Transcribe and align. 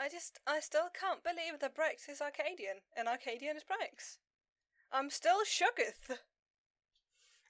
I 0.00 0.08
just, 0.08 0.40
I 0.46 0.60
still 0.60 0.88
can't 0.98 1.22
believe 1.22 1.60
that 1.60 1.76
Brex 1.76 2.08
is 2.08 2.22
Arcadian 2.22 2.76
and 2.96 3.06
Arcadian 3.06 3.58
is 3.58 3.64
Brex. 3.64 4.16
I'm 4.90 5.10
still 5.10 5.44
shooketh. 5.44 6.16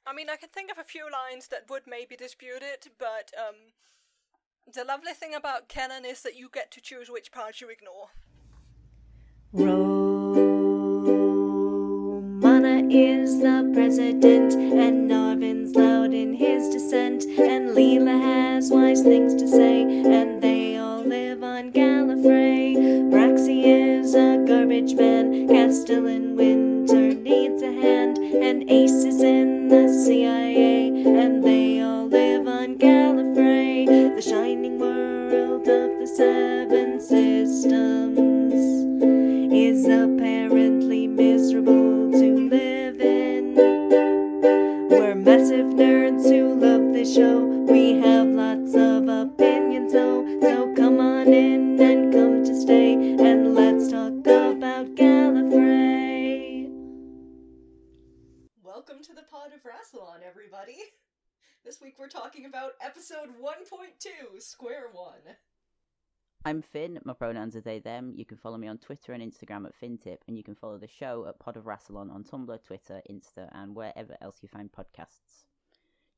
I 0.04 0.12
mean, 0.12 0.28
I 0.28 0.34
can 0.34 0.48
think 0.48 0.68
of 0.72 0.78
a 0.78 0.82
few 0.82 1.04
lines 1.04 1.46
that 1.48 1.70
would 1.70 1.82
maybe 1.86 2.16
dispute 2.16 2.62
it, 2.62 2.88
but 2.98 3.30
um, 3.38 3.54
the 4.74 4.82
lovely 4.82 5.12
thing 5.12 5.32
about 5.32 5.68
canon 5.68 6.04
is 6.04 6.22
that 6.22 6.36
you 6.36 6.48
get 6.52 6.72
to 6.72 6.80
choose 6.80 7.08
which 7.08 7.30
parts 7.30 7.60
you 7.60 7.68
ignore. 7.68 8.08
Romana 9.52 10.08
is 12.90 13.38
the 13.38 13.70
president, 13.72 14.54
and 14.54 15.08
Narvin's 15.08 15.76
loud 15.76 16.12
in 16.12 16.34
his 16.34 16.68
dissent, 16.70 17.22
and 17.24 17.70
Leela 17.70 18.20
has 18.20 18.70
wise 18.70 19.02
things 19.02 19.36
to 19.36 19.46
say, 19.46 19.82
and 19.82 20.42
they 20.42 20.59
Gallifrey. 22.20 23.10
Braxy 23.10 23.64
is 23.64 24.14
a 24.14 24.44
garbage 24.46 24.94
man, 24.94 25.48
Castellan 25.48 26.36
Winter 26.36 27.14
needs 27.14 27.62
a 27.62 27.72
hand, 27.72 28.18
and 28.18 28.70
Ace 28.70 29.04
is 29.04 29.22
in 29.22 29.68
the 29.68 29.88
CIA, 29.88 30.88
and 30.88 31.42
they 31.42 31.80
all 31.80 32.06
live 32.06 32.46
on 32.46 32.76
Gallifrey, 32.76 33.86
the 33.86 34.22
shining 34.22 34.78
world 34.78 35.66
of 35.66 35.98
the 35.98 36.06
Seven 36.06 37.00
Systems 37.00 38.52
is 39.52 39.86
apparently 39.86 40.49
Pod 59.90 60.00
Rassilon, 60.00 60.26
everybody. 60.26 60.76
This 61.64 61.80
week 61.82 61.96
we're 61.98 62.08
talking 62.08 62.46
about 62.46 62.72
episode 62.80 63.28
1.2, 63.28 64.40
Square 64.40 64.88
One. 64.92 65.36
I'm 66.42 66.62
Finn. 66.62 66.98
My 67.04 67.12
pronouns 67.12 67.54
are 67.54 67.60
they, 67.60 67.80
them. 67.80 68.14
You 68.16 68.24
can 68.24 68.38
follow 68.38 68.56
me 68.56 68.66
on 68.66 68.78
Twitter 68.78 69.12
and 69.12 69.22
Instagram 69.22 69.66
at 69.66 69.78
FinTip, 69.78 70.18
and 70.26 70.38
you 70.38 70.42
can 70.42 70.54
follow 70.54 70.78
the 70.78 70.88
show 70.88 71.26
at 71.28 71.38
Pod 71.38 71.58
of 71.58 71.64
Rassilon 71.64 72.10
on 72.10 72.24
Tumblr, 72.24 72.64
Twitter, 72.64 73.02
Insta, 73.10 73.50
and 73.52 73.74
wherever 73.74 74.16
else 74.22 74.38
you 74.40 74.48
find 74.48 74.70
podcasts. 74.72 75.44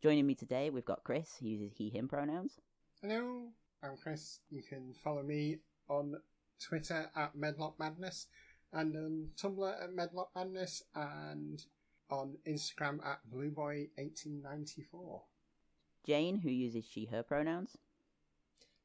Joining 0.01 0.29
me 0.29 0.37
today, 0.37 0.71
we've 0.71 0.85
got 0.85 1.03
Chris, 1.03 1.37
who 1.41 1.49
uses 1.49 1.77
he, 1.77 1.91
him 1.91 2.07
pronouns. 2.07 2.61
Hello, 3.01 3.49
I'm 3.83 3.97
Chris. 3.97 4.39
You 4.49 4.63
can 4.63 4.95
follow 5.03 5.25
me 5.25 5.59
on 5.89 6.15
Twitter 6.61 7.11
at 7.17 7.35
Medlock 7.35 7.81
Madness 7.81 8.29
and 8.73 8.95
on 8.97 9.29
Tumblr 9.37 9.83
at 9.83 9.93
Medlock 9.93 10.31
Madness 10.37 10.85
and 10.95 11.65
on 12.13 12.37
Instagram 12.47 12.99
at 13.07 13.21
Blueboy1894. 13.35 15.23
Jane, 16.07 16.39
who 16.41 16.51
uses 16.51 16.85
she, 16.85 17.07
her 17.07 17.23
pronouns. 17.23 17.79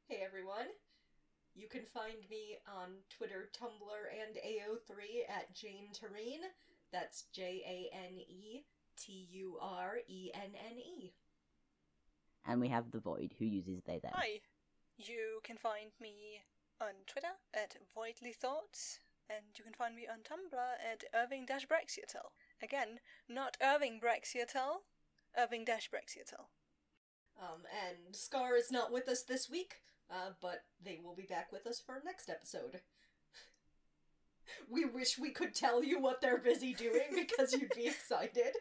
Hey 0.06 0.22
everyone. 0.24 0.68
You 1.54 1.68
can 1.68 1.84
find 1.84 2.16
me 2.30 2.56
on 2.66 2.88
Twitter, 3.14 3.50
Tumblr, 3.52 4.00
and 4.22 4.36
AO3 4.36 5.28
at 5.28 5.54
Jane 5.54 5.88
Turenne. 5.92 6.48
That's 6.90 7.24
J 7.32 7.62
A 7.66 7.94
N 7.94 8.18
E 8.18 8.64
T 8.96 9.28
U 9.32 9.58
R 9.60 9.98
E 10.08 10.30
N 10.34 10.52
N 10.54 10.78
E. 10.78 11.12
And 12.46 12.60
we 12.60 12.68
have 12.68 12.90
The 12.90 13.00
Void, 13.00 13.34
who 13.38 13.44
uses 13.44 13.82
they, 13.84 13.98
them. 13.98 14.12
Hi. 14.14 14.40
You 14.96 15.40
can 15.44 15.58
find 15.58 15.90
me 16.00 16.40
on 16.80 17.04
Twitter 17.06 17.36
at 17.52 17.76
Voidly 17.94 18.34
Thoughts, 18.34 19.00
and 19.28 19.44
you 19.56 19.62
can 19.64 19.74
find 19.74 19.94
me 19.94 20.06
on 20.10 20.20
Tumblr 20.20 20.58
at 20.80 21.04
Irving 21.14 21.46
Brexiatel. 21.46 22.32
Again, 22.62 23.00
not 23.28 23.56
Irving 23.62 24.00
Brexiatel, 24.02 24.78
Irving 25.36 25.64
Brexiatel. 25.64 26.46
Um, 27.40 27.62
and 27.86 28.16
Scar 28.16 28.56
is 28.56 28.70
not 28.72 28.92
with 28.92 29.08
us 29.08 29.22
this 29.22 29.48
week, 29.48 29.76
uh, 30.10 30.30
but 30.40 30.64
they 30.84 30.98
will 31.02 31.14
be 31.14 31.22
back 31.22 31.52
with 31.52 31.66
us 31.66 31.80
for 31.84 32.00
next 32.04 32.28
episode. 32.28 32.80
We 34.70 34.86
wish 34.86 35.18
we 35.18 35.28
could 35.30 35.54
tell 35.54 35.84
you 35.84 36.00
what 36.00 36.22
they're 36.22 36.38
busy 36.38 36.72
doing 36.72 37.02
because 37.14 37.52
you'd 37.52 37.74
be 37.76 37.86
excited. 37.86 38.54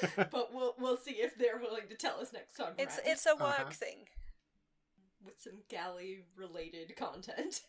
but 0.16 0.54
we'll 0.54 0.76
we'll 0.78 0.96
see 0.96 1.14
if 1.14 1.36
they're 1.36 1.58
willing 1.60 1.88
to 1.88 1.96
tell 1.96 2.20
us 2.20 2.32
next 2.32 2.54
time 2.54 2.74
It's 2.78 2.98
around. 2.98 3.06
it's 3.08 3.26
a 3.26 3.34
work 3.34 3.58
Uh-huh. 3.60 3.70
thing. 3.70 3.96
with 5.24 5.40
some 5.40 5.62
galley 5.68 6.20
related 6.36 6.94
content. 6.96 7.62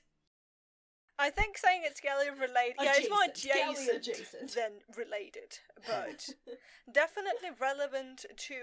I 1.20 1.30
think 1.32 1.58
saying 1.58 1.82
it's 1.84 2.00
Galley 2.00 2.30
related, 2.30 2.76
yeah, 2.82 2.94
it's 2.96 3.10
more 3.10 3.24
Adjacent. 3.24 3.96
Adjacent 3.96 4.08
adjacent. 4.08 4.56
than 4.56 4.72
related, 4.96 5.60
but 5.88 6.30
definitely 6.92 7.50
relevant 7.60 8.26
to 8.36 8.56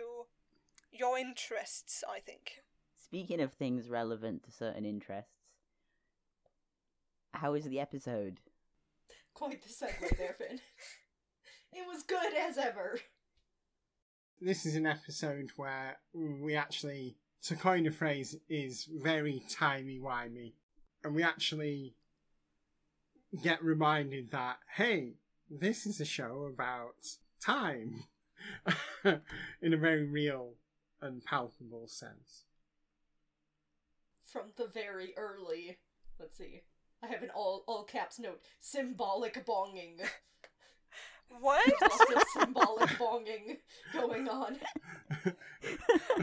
your 0.93 1.19
interests. 1.19 2.05
I 2.09 2.21
think. 2.21 2.63
Speaking 2.97 3.41
of 3.41 3.53
things 3.53 3.89
relevant 3.89 4.45
to 4.45 4.53
certain 4.53 4.85
interests, 4.85 5.31
how 7.33 7.55
is 7.55 7.65
the 7.65 7.81
episode? 7.81 8.39
Quite 9.35 9.63
the 9.63 9.69
segue 9.69 10.17
there, 10.17 10.37
Finn. 10.39 10.61
It 11.73 11.87
was 11.89 12.05
good 12.05 12.35
as 12.39 12.57
ever. 12.57 13.01
This 14.41 14.65
is 14.65 14.77
an 14.77 14.87
episode 14.87 15.51
where 15.57 15.97
we 16.13 16.55
actually, 16.55 17.17
to 17.43 17.57
coin 17.57 17.87
a 17.87 17.91
phrase, 17.91 18.37
is 18.49 18.89
very 18.93 19.43
timey-wimey. 19.51 20.53
And 21.03 21.15
we 21.15 21.23
actually 21.25 21.95
get 23.43 23.63
reminded 23.63 24.31
that, 24.31 24.59
hey, 24.77 25.15
this 25.51 25.87
is 25.87 26.01
a 26.01 26.05
show 26.05 26.49
about 26.53 26.95
time 27.45 28.05
in 29.63 29.75
a 29.75 29.77
very 29.77 30.05
real 30.05 30.55
and 31.01 31.25
palpable 31.25 31.87
sense. 31.87 32.45
From 34.25 34.53
the 34.57 34.67
very 34.67 35.15
early, 35.17 35.79
let's 36.19 36.37
see, 36.37 36.63
I 37.03 37.09
have 37.09 37.23
an 37.23 37.31
all 37.35 37.63
all 37.69 37.85
caps 37.85 38.19
note: 38.19 38.41
symbolic 38.61 39.45
bonging. 39.47 40.01
What? 41.41 41.73
Lots 41.83 42.01
of 42.15 42.23
symbolic 42.33 42.91
bonging 42.91 43.59
going 43.93 44.29
on. 44.29 44.57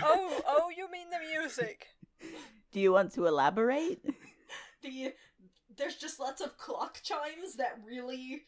oh, 0.04 0.42
oh, 0.48 0.70
you 0.76 0.90
mean 0.92 1.08
the 1.10 1.20
music? 1.20 1.88
Do 2.72 2.80
you 2.80 2.92
want 2.94 3.14
to 3.14 3.26
elaborate? 3.26 4.00
The 4.84 5.14
there's 5.82 5.96
just 5.96 6.20
lots 6.20 6.42
of 6.42 6.58
clock 6.58 7.00
chimes 7.04 7.56
that 7.56 7.80
really 7.86 8.44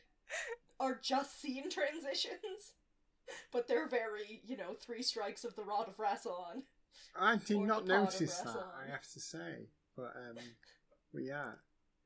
are 0.80 1.00
just 1.02 1.42
scene 1.42 1.70
transitions, 1.70 2.74
but 3.52 3.68
they're 3.68 3.88
very 3.90 4.42
you 4.46 4.56
know 4.56 4.76
three 4.80 5.02
strikes 5.02 5.44
of 5.44 5.56
the 5.56 5.64
rod 5.64 5.88
of 5.88 5.98
Rassilon. 5.98 6.62
I 7.20 7.38
did 7.38 7.58
not 7.60 7.86
the 7.88 7.94
pod 7.94 8.00
of 8.08 8.14
notice 8.14 8.38
that, 8.38 8.56
I 8.88 8.92
have 8.92 9.02
to 9.14 9.20
say. 9.20 9.68
But, 9.96 10.14
um, 10.16 10.38
but 11.14 11.24
yeah, 11.24 11.52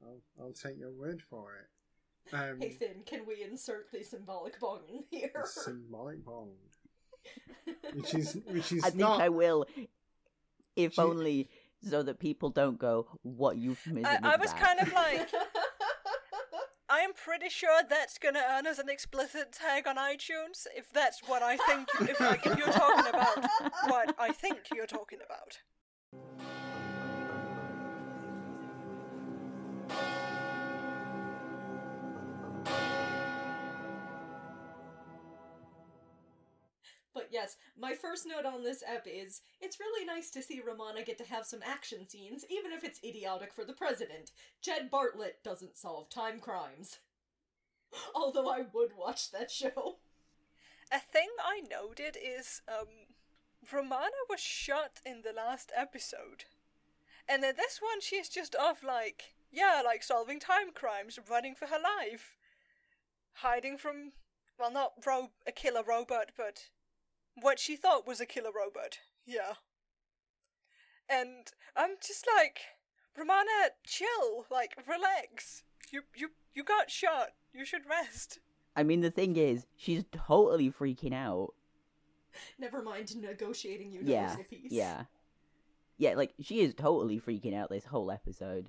I'll, 0.01 0.21
I'll 0.39 0.51
take 0.53 0.77
your 0.79 0.91
word 0.91 1.21
for 1.29 1.53
it. 1.55 2.35
Um, 2.35 2.59
Hey 2.61 2.71
Finn, 2.71 3.03
can 3.05 3.21
we 3.27 3.43
insert 3.43 3.91
the 3.91 4.03
symbolic 4.03 4.59
bonging 4.59 5.03
here? 5.11 5.31
the 5.33 5.47
symbolic 5.47 6.23
bong, 6.25 6.51
Which 7.93 8.13
is, 8.13 8.37
which 8.47 8.71
is 8.73 8.83
I 8.83 8.89
think 8.89 8.99
not. 8.99 9.21
I 9.21 9.29
will, 9.29 9.65
if 10.75 10.93
She- 10.95 11.01
only 11.01 11.49
so 11.81 12.03
that 12.03 12.19
people 12.19 12.49
don't 12.49 12.77
go, 12.77 13.07
"What 13.23 13.57
you've 13.57 13.85
missed." 13.87 14.07
I 14.07 14.35
was 14.37 14.53
that?" 14.53 14.61
kind 14.61 14.79
of 14.79 14.93
like, 14.93 15.29
I 16.89 16.99
am 16.99 17.13
pretty 17.13 17.49
sure 17.49 17.81
that's 17.87 18.17
gonna 18.17 18.43
earn 18.49 18.65
us 18.67 18.79
an 18.79 18.89
explicit 18.89 19.51
tag 19.51 19.87
on 19.87 19.97
iTunes 19.97 20.65
if 20.75 20.91
that's 20.91 21.21
what 21.27 21.43
I 21.43 21.57
think. 21.57 21.89
If 22.01 22.19
like 22.19 22.45
if 22.45 22.57
you're 22.57 22.67
talking 22.67 23.07
about 23.09 23.43
what 23.87 24.15
I 24.17 24.31
think 24.31 24.69
you're 24.73 24.87
talking 24.87 25.19
about. 25.25 25.59
Yes, 37.37 37.57
my 37.79 37.93
first 37.93 38.25
note 38.25 38.47
on 38.51 38.63
this 38.63 38.83
ep 38.83 39.05
is 39.05 39.41
it's 39.61 39.79
really 39.79 40.03
nice 40.03 40.31
to 40.31 40.41
see 40.41 40.59
Romana 40.59 41.03
get 41.03 41.19
to 41.19 41.23
have 41.23 41.45
some 41.45 41.59
action 41.63 42.09
scenes, 42.09 42.43
even 42.49 42.71
if 42.71 42.83
it's 42.83 42.99
idiotic 43.03 43.53
for 43.53 43.63
the 43.63 43.73
president. 43.73 44.31
Jed 44.59 44.89
Bartlet 44.89 45.43
doesn't 45.43 45.77
solve 45.77 46.09
time 46.09 46.39
crimes. 46.39 46.97
Although 48.15 48.49
I 48.49 48.63
would 48.73 48.93
watch 48.97 49.29
that 49.29 49.51
show. 49.51 49.97
A 50.91 50.97
thing 50.97 51.27
I 51.39 51.61
noted 51.69 52.17
is 52.19 52.63
um, 52.67 52.87
Romana 53.71 54.25
was 54.27 54.39
shot 54.39 54.93
in 55.05 55.21
the 55.21 55.31
last 55.31 55.71
episode, 55.77 56.45
and 57.29 57.43
in 57.43 57.53
this 57.55 57.79
one 57.79 58.01
she's 58.01 58.29
just 58.29 58.55
off 58.55 58.83
like 58.83 59.35
yeah, 59.51 59.83
like 59.85 60.01
solving 60.01 60.39
time 60.39 60.71
crimes, 60.73 61.19
running 61.29 61.53
for 61.53 61.67
her 61.67 61.77
life, 61.77 62.35
hiding 63.33 63.77
from 63.77 64.13
well, 64.57 64.71
not 64.71 64.93
ro- 65.05 65.29
a 65.45 65.51
killer 65.51 65.83
robot, 65.87 66.31
but 66.35 66.69
what 67.41 67.59
she 67.59 67.75
thought 67.75 68.07
was 68.07 68.19
a 68.19 68.25
killer 68.25 68.51
robot. 68.55 68.99
Yeah. 69.25 69.53
And 71.09 71.51
I'm 71.75 71.91
just 72.05 72.27
like, 72.35 72.59
Romana, 73.17 73.71
chill, 73.85 74.45
like 74.51 74.77
relax. 74.87 75.63
You 75.91 76.01
you 76.15 76.29
you 76.53 76.63
got 76.63 76.91
shot. 76.91 77.29
You 77.53 77.65
should 77.65 77.83
rest. 77.89 78.39
I 78.75 78.83
mean, 78.83 79.01
the 79.01 79.09
thing 79.11 79.35
is, 79.37 79.65
she's 79.75 80.03
totally 80.11 80.69
freaking 80.71 81.13
out. 81.13 81.53
Never 82.59 82.83
mind 82.83 83.15
negotiating 83.15 83.91
Yeah, 83.91 83.99
universal 84.33 84.43
peace. 84.49 84.71
yeah, 84.71 85.03
yeah. 85.97 86.13
Like 86.15 86.33
she 86.41 86.59
is 86.59 86.73
totally 86.75 87.19
freaking 87.19 87.55
out 87.55 87.69
this 87.69 87.85
whole 87.85 88.11
episode. 88.11 88.67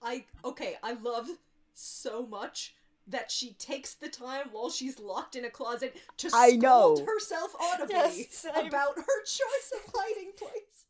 I 0.00 0.24
okay, 0.44 0.76
I 0.82 0.92
love 0.92 1.28
so 1.74 2.24
much 2.26 2.74
that 3.08 3.30
she 3.30 3.54
takes 3.54 3.94
the 3.94 4.08
time 4.08 4.46
while 4.52 4.70
she's 4.70 4.98
locked 5.00 5.34
in 5.36 5.44
a 5.44 5.50
closet 5.50 5.96
to 6.18 6.30
I 6.34 6.56
scold 6.58 6.98
know. 7.00 7.06
herself 7.06 7.54
audibly 7.60 7.94
Yes, 7.96 8.44
about 8.54 8.96
her 8.96 9.22
choice 9.24 9.72
of 9.74 9.92
hiding 9.94 10.32
place. 10.36 10.86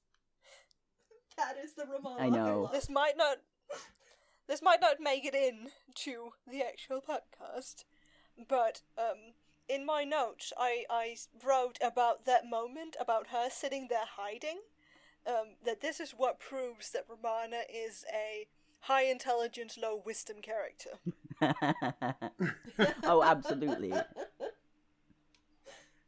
That 1.37 1.56
is 1.62 1.75
the 1.75 1.87
Romana 1.87 2.20
I 2.25 2.29
know. 2.29 2.62
love. 2.62 2.73
This 2.73 2.91
might 2.91 3.17
not 3.17 3.38
this 4.49 4.62
might 4.62 4.81
not 4.81 4.97
make 5.00 5.25
it 5.25 5.35
in 5.35 5.69
to 5.97 6.32
the 6.50 6.62
actual 6.62 7.00
podcast, 7.00 7.85
but 8.49 8.82
um 8.99 9.35
in 9.69 9.85
my 9.87 10.03
notes 10.03 10.53
I, 10.59 10.85
I 10.91 11.17
wrote 11.44 11.79
about 11.82 12.25
that 12.25 12.49
moment 12.49 12.97
about 12.99 13.29
her 13.29 13.49
sitting 13.50 13.87
there 13.88 14.06
hiding. 14.17 14.61
Um, 15.26 15.56
that 15.67 15.82
this 15.82 16.00
is 16.00 16.12
what 16.12 16.41
proves 16.41 16.91
that 16.93 17.05
Romana 17.06 17.61
is 17.69 18.05
a 18.11 18.47
high 18.80 19.04
intelligence, 19.04 19.78
low 19.80 20.00
wisdom 20.04 20.36
character. 20.42 20.90
oh, 23.04 23.22
absolutely. 23.22 23.92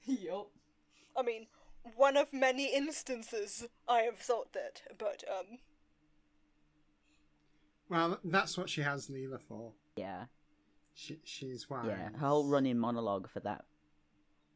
Yup. 0.04 0.50
I 1.16 1.22
mean, 1.22 1.46
one 1.96 2.16
of 2.16 2.32
many 2.32 2.74
instances 2.74 3.66
I 3.88 4.00
have 4.00 4.18
thought 4.18 4.52
that, 4.52 4.82
but 4.98 5.22
um 5.30 5.58
Well, 7.88 8.18
that's 8.24 8.56
what 8.56 8.68
she 8.70 8.82
has 8.82 9.08
Leela 9.08 9.40
for. 9.40 9.72
Yeah, 9.96 10.24
She, 10.94 11.20
she's 11.24 11.68
wise. 11.68 11.86
yeah. 11.88 12.10
Her 12.18 12.28
whole 12.28 12.48
running 12.48 12.78
monologue 12.78 13.28
for 13.28 13.40
that, 13.40 13.64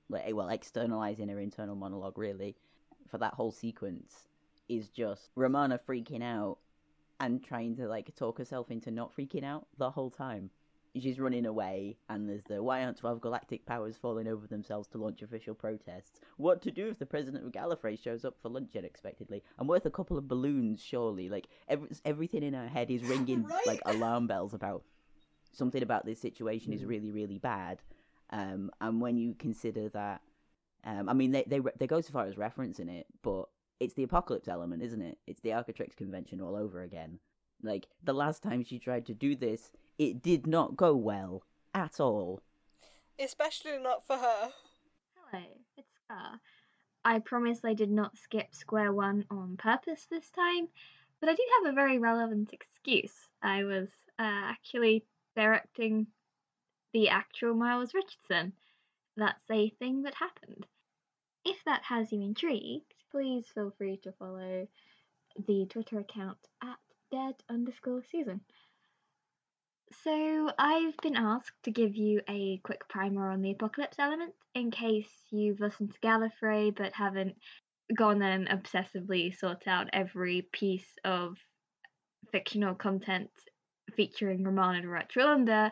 like, 0.09 0.35
well, 0.35 0.49
externalizing 0.49 1.29
her 1.29 1.39
internal 1.41 1.75
monologue 1.77 2.17
really 2.19 2.57
for 3.11 3.19
that 3.19 3.35
whole 3.35 3.53
sequence 3.53 4.29
is 4.69 4.89
just 4.89 5.29
Romana 5.35 5.79
freaking 5.87 6.23
out 6.23 6.59
and 7.21 7.43
trying 7.43 7.77
to 7.77 7.89
like 7.89 8.15
talk 8.15 8.39
herself 8.39 8.71
into 8.71 8.91
not 8.91 9.15
freaking 9.17 9.45
out 9.45 9.67
the 9.79 9.91
whole 9.91 10.11
time. 10.11 10.51
She's 10.97 11.19
running 11.19 11.45
away, 11.45 11.97
and 12.09 12.29
there's 12.29 12.45
the 12.45 12.63
why 12.63 12.85
aren't 12.85 12.99
12 12.99 13.21
galactic 13.21 13.67
powers 13.67 13.97
falling 13.97 14.29
over 14.29 14.47
themselves 14.47 14.87
to 14.89 14.99
launch 14.99 15.23
official 15.23 15.53
protests? 15.53 16.21
What 16.37 16.63
to 16.63 16.71
do 16.71 16.89
if 16.89 17.01
the 17.01 17.07
president 17.07 17.45
of 17.45 17.51
Gallifrey 17.51 18.01
shows 18.01 18.25
up 18.25 18.37
for 18.41 18.49
lunch 18.49 18.77
unexpectedly? 18.77 19.43
I'm 19.59 19.67
worth 19.67 19.87
a 19.87 19.91
couple 19.91 20.17
of 20.17 20.29
balloons, 20.29 20.81
surely. 20.81 21.29
Like, 21.29 21.49
every, 21.69 21.89
everything 22.05 22.45
in 22.45 22.55
her 22.55 22.69
head 22.69 22.93
is 22.93 23.03
ringing 23.03 23.43
Right? 23.49 23.67
like 23.67 23.81
alarm 23.87 24.29
bells 24.29 24.55
about 24.55 24.85
something 25.53 25.83
about 25.83 26.07
this 26.07 26.21
situation 26.21 26.73
is 26.73 26.85
really, 26.85 27.11
really 27.11 27.39
bad. 27.39 27.83
Um, 28.31 28.71
and 28.81 29.01
when 29.01 29.17
you 29.17 29.35
consider 29.35 29.89
that, 29.91 30.21
um, 30.85 31.09
I 31.09 31.13
mean, 31.13 31.33
they, 31.33 31.45
they 31.47 31.61
they 31.79 31.87
go 31.87 32.01
so 32.03 32.13
far 32.13 32.27
as 32.27 32.35
referencing 32.35 32.91
it, 32.91 33.07
but 33.23 33.47
it's 33.85 33.95
the 33.95 34.03
apocalypse 34.03 34.49
element, 34.49 34.83
isn't 34.83 35.03
it? 35.03 35.19
It's 35.27 35.41
the 35.41 35.51
Archetryx 35.51 35.97
convention 35.97 36.41
all 36.41 36.57
over 36.57 36.83
again. 36.83 37.19
Like 37.63 37.87
the 38.03 38.13
last 38.15 38.43
time 38.43 38.65
she 38.65 38.79
tried 38.79 39.07
to 39.07 39.15
do 39.15 39.37
this, 39.37 39.71
it 39.99 40.23
did 40.23 40.47
not 40.47 40.77
go 40.77 40.95
well 40.97 41.43
at 41.75 42.01
all. 42.01 42.41
especially 43.19 43.79
not 43.79 44.07
for 44.07 44.17
her. 44.17 44.51
Hello, 45.31 45.45
it's 45.77 45.89
Scar. 46.05 46.41
I 47.05 47.19
promise 47.19 47.61
I 47.65 47.75
did 47.75 47.91
not 47.91 48.17
skip 48.17 48.55
square 48.55 48.93
one 48.93 49.25
on 49.31 49.57
purpose 49.57 50.07
this 50.11 50.31
time, 50.31 50.69
but 51.21 51.29
I 51.29 51.35
do 51.35 51.43
have 51.63 51.73
a 51.73 51.75
very 51.75 51.99
relevant 51.99 52.51
excuse. 52.53 53.29
I 53.43 53.65
was 53.65 53.89
uh, 54.19 54.23
actually 54.23 55.05
directing 55.37 56.07
the 56.93 57.09
actual 57.11 57.55
Miles 57.55 57.93
Richardson. 57.93 58.53
That's 59.17 59.51
a 59.51 59.69
thing 59.79 60.03
that 60.03 60.15
happened. 60.15 60.67
If 61.45 61.63
that 61.67 61.83
has 61.85 62.11
you 62.11 62.23
intrigued, 62.23 62.94
please 63.15 63.47
feel 63.55 63.73
free 63.79 63.97
to 64.03 64.11
follow 64.19 64.67
the 65.47 65.67
Twitter 65.71 66.01
account 66.01 66.37
at 66.61 66.77
dead 67.13 67.35
underscore 67.49 68.03
Susan. 68.11 68.41
So, 70.03 70.51
I've 70.59 70.97
been 70.97 71.15
asked 71.15 71.63
to 71.63 71.71
give 71.71 71.95
you 71.95 72.23
a 72.29 72.59
quick 72.65 72.89
primer 72.89 73.31
on 73.31 73.41
the 73.41 73.53
apocalypse 73.53 74.01
element 74.01 74.35
in 74.57 74.73
case 74.73 75.09
you've 75.31 75.61
listened 75.61 75.93
to 75.95 76.01
Gallifrey 76.01 76.75
but 76.75 76.93
haven't 76.93 77.37
gone 77.97 78.21
and 78.21 78.49
obsessively 78.49 79.33
sought 79.39 79.69
out 79.69 79.87
every 79.93 80.49
piece 80.51 80.99
of 81.05 81.37
fictional 82.33 82.75
content 82.75 83.31
featuring 83.95 84.43
Romanadvoratrelundar, 84.43 85.71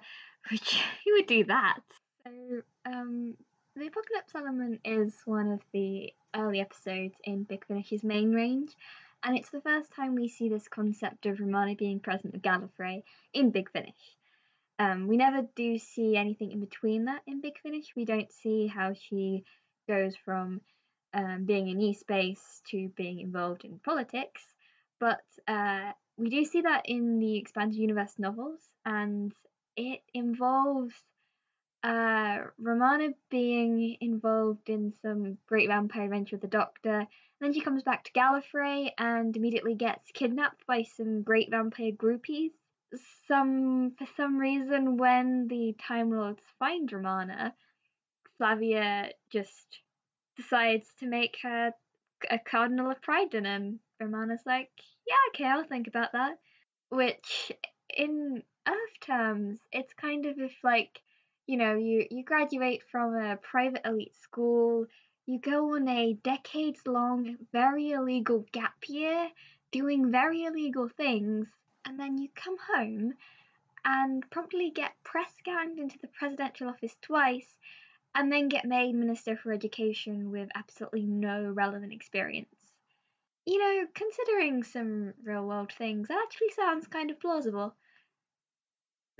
which 0.48 0.80
you 1.06 1.14
would 1.14 1.26
do 1.26 1.42
that? 1.46 1.80
So, 2.24 2.62
um, 2.86 3.34
the 3.76 3.86
apocalypse 3.86 4.34
element 4.34 4.80
is 4.84 5.14
one 5.24 5.50
of 5.50 5.60
the 5.72 6.12
early 6.36 6.60
episodes 6.60 7.14
in 7.24 7.44
Big 7.44 7.66
Finish's 7.66 8.04
main 8.04 8.32
range, 8.32 8.76
and 9.22 9.36
it's 9.36 9.50
the 9.50 9.62
first 9.62 9.92
time 9.92 10.14
we 10.14 10.28
see 10.28 10.48
this 10.48 10.69
concept 10.69 11.26
of 11.26 11.40
Romana 11.40 11.74
being 11.74 12.00
present 12.00 12.32
with 12.32 12.42
Gallifrey 12.42 13.02
in 13.32 13.50
Big 13.50 13.70
Finish. 13.70 14.16
Um, 14.78 15.06
we 15.06 15.16
never 15.16 15.46
do 15.56 15.78
see 15.78 16.16
anything 16.16 16.52
in 16.52 16.60
between 16.60 17.06
that 17.06 17.22
in 17.26 17.40
Big 17.40 17.58
Finish. 17.62 17.92
We 17.96 18.04
don't 18.04 18.30
see 18.32 18.66
how 18.66 18.92
she 18.94 19.44
goes 19.88 20.16
from 20.16 20.60
um, 21.14 21.44
being 21.44 21.69
in 21.69 21.78
New 21.78 21.94
Space 21.94 22.60
to 22.70 22.88
being 22.96 23.20
involved 23.20 23.64
in 23.64 23.78
politics, 23.78 24.42
but 25.00 25.22
uh, 25.48 25.92
we 26.19 26.28
do 26.28 26.44
see 26.44 26.60
that 26.62 26.82
in 26.86 27.19
the 27.20 27.38
Expanded 27.38 27.78
Universe 27.78 28.14
novels, 28.19 28.60
and 28.84 29.32
it 29.76 30.00
involves 30.12 30.94
uh, 31.82 32.38
Romana 32.58 33.08
being 33.31 33.96
involved 34.00 34.69
in 34.69 34.93
some 35.02 35.38
great 35.46 35.69
vampire 35.69 36.05
adventure 36.05 36.37
with 36.37 36.43
the 36.43 36.49
Doctor. 36.49 37.06
Then 37.40 37.52
she 37.52 37.61
comes 37.61 37.82
back 37.82 38.05
to 38.05 38.12
Gallifrey 38.12 38.90
and 38.99 39.37
immediately 39.37 39.75
gets 39.75 40.11
kidnapped 40.12 40.64
by 40.67 40.84
some 40.84 41.23
great 41.23 41.50
vampire 41.50 41.90
groupies. 41.90 42.52
Some 43.26 43.94
for 43.99 44.06
some 44.17 44.38
reason, 44.38 44.96
when 44.96 45.49
the 45.49 45.75
Time 45.88 46.11
Lords 46.11 46.43
find 46.58 46.93
Romana, 46.93 47.55
Flavia 48.38 49.11
just 49.31 49.81
decides 50.37 50.88
to 51.00 51.06
make 51.06 51.38
her 51.43 51.73
a 52.31 52.38
Cardinal 52.38 52.90
of 52.90 53.00
Prydon, 53.00 53.46
and 53.46 53.81
Romana's 53.99 54.43
like, 54.46 54.70
"Yeah, 55.06 55.14
okay, 55.31 55.46
I'll 55.46 55.64
think 55.64 55.88
about 55.88 56.12
that." 56.12 56.38
Which, 56.90 57.50
in 57.96 58.43
Earth 58.69 59.00
terms, 59.00 59.58
it's 59.72 59.94
kind 59.94 60.27
of 60.27 60.39
if 60.39 60.53
like 60.62 61.01
you 61.46 61.56
know 61.56 61.75
you 61.77 62.06
you 62.11 62.25
graduate 62.25 62.82
from 62.91 63.15
a 63.15 63.37
private 63.37 63.82
elite 63.84 64.15
school 64.17 64.87
you 65.27 65.39
go 65.39 65.75
on 65.75 65.89
a 65.89 66.15
decades 66.25 66.81
long 66.87 67.37
very 67.53 67.91
illegal 67.91 68.44
gap 68.53 68.75
year 68.89 69.29
doing 69.70 70.11
very 70.11 70.44
illegal 70.44 70.89
things 70.89 71.49
and 71.84 71.99
then 71.99 72.19
you 72.19 72.29
come 72.34 72.56
home 72.75 73.15
and 73.84 74.29
promptly 74.31 74.70
get 74.70 74.93
press 75.05 75.32
ganged 75.44 75.79
into 75.79 75.99
the 75.99 76.08
presidential 76.08 76.69
office 76.69 76.96
twice 77.03 77.58
and 78.15 78.31
then 78.31 78.49
get 78.49 78.65
made 78.65 78.94
minister 78.94 79.37
for 79.37 79.53
education 79.53 80.31
with 80.31 80.49
absolutely 80.55 81.05
no 81.05 81.51
relevant 81.51 81.93
experience. 81.93 82.72
You 83.46 83.58
know 83.58 83.87
considering 83.94 84.63
some 84.63 85.15
real 85.25 85.44
world 85.44 85.72
things 85.72 86.08
that 86.08 86.22
actually 86.22 86.51
sounds 86.51 86.87
kind 86.87 87.11
of 87.11 87.19
plausible. 87.19 87.75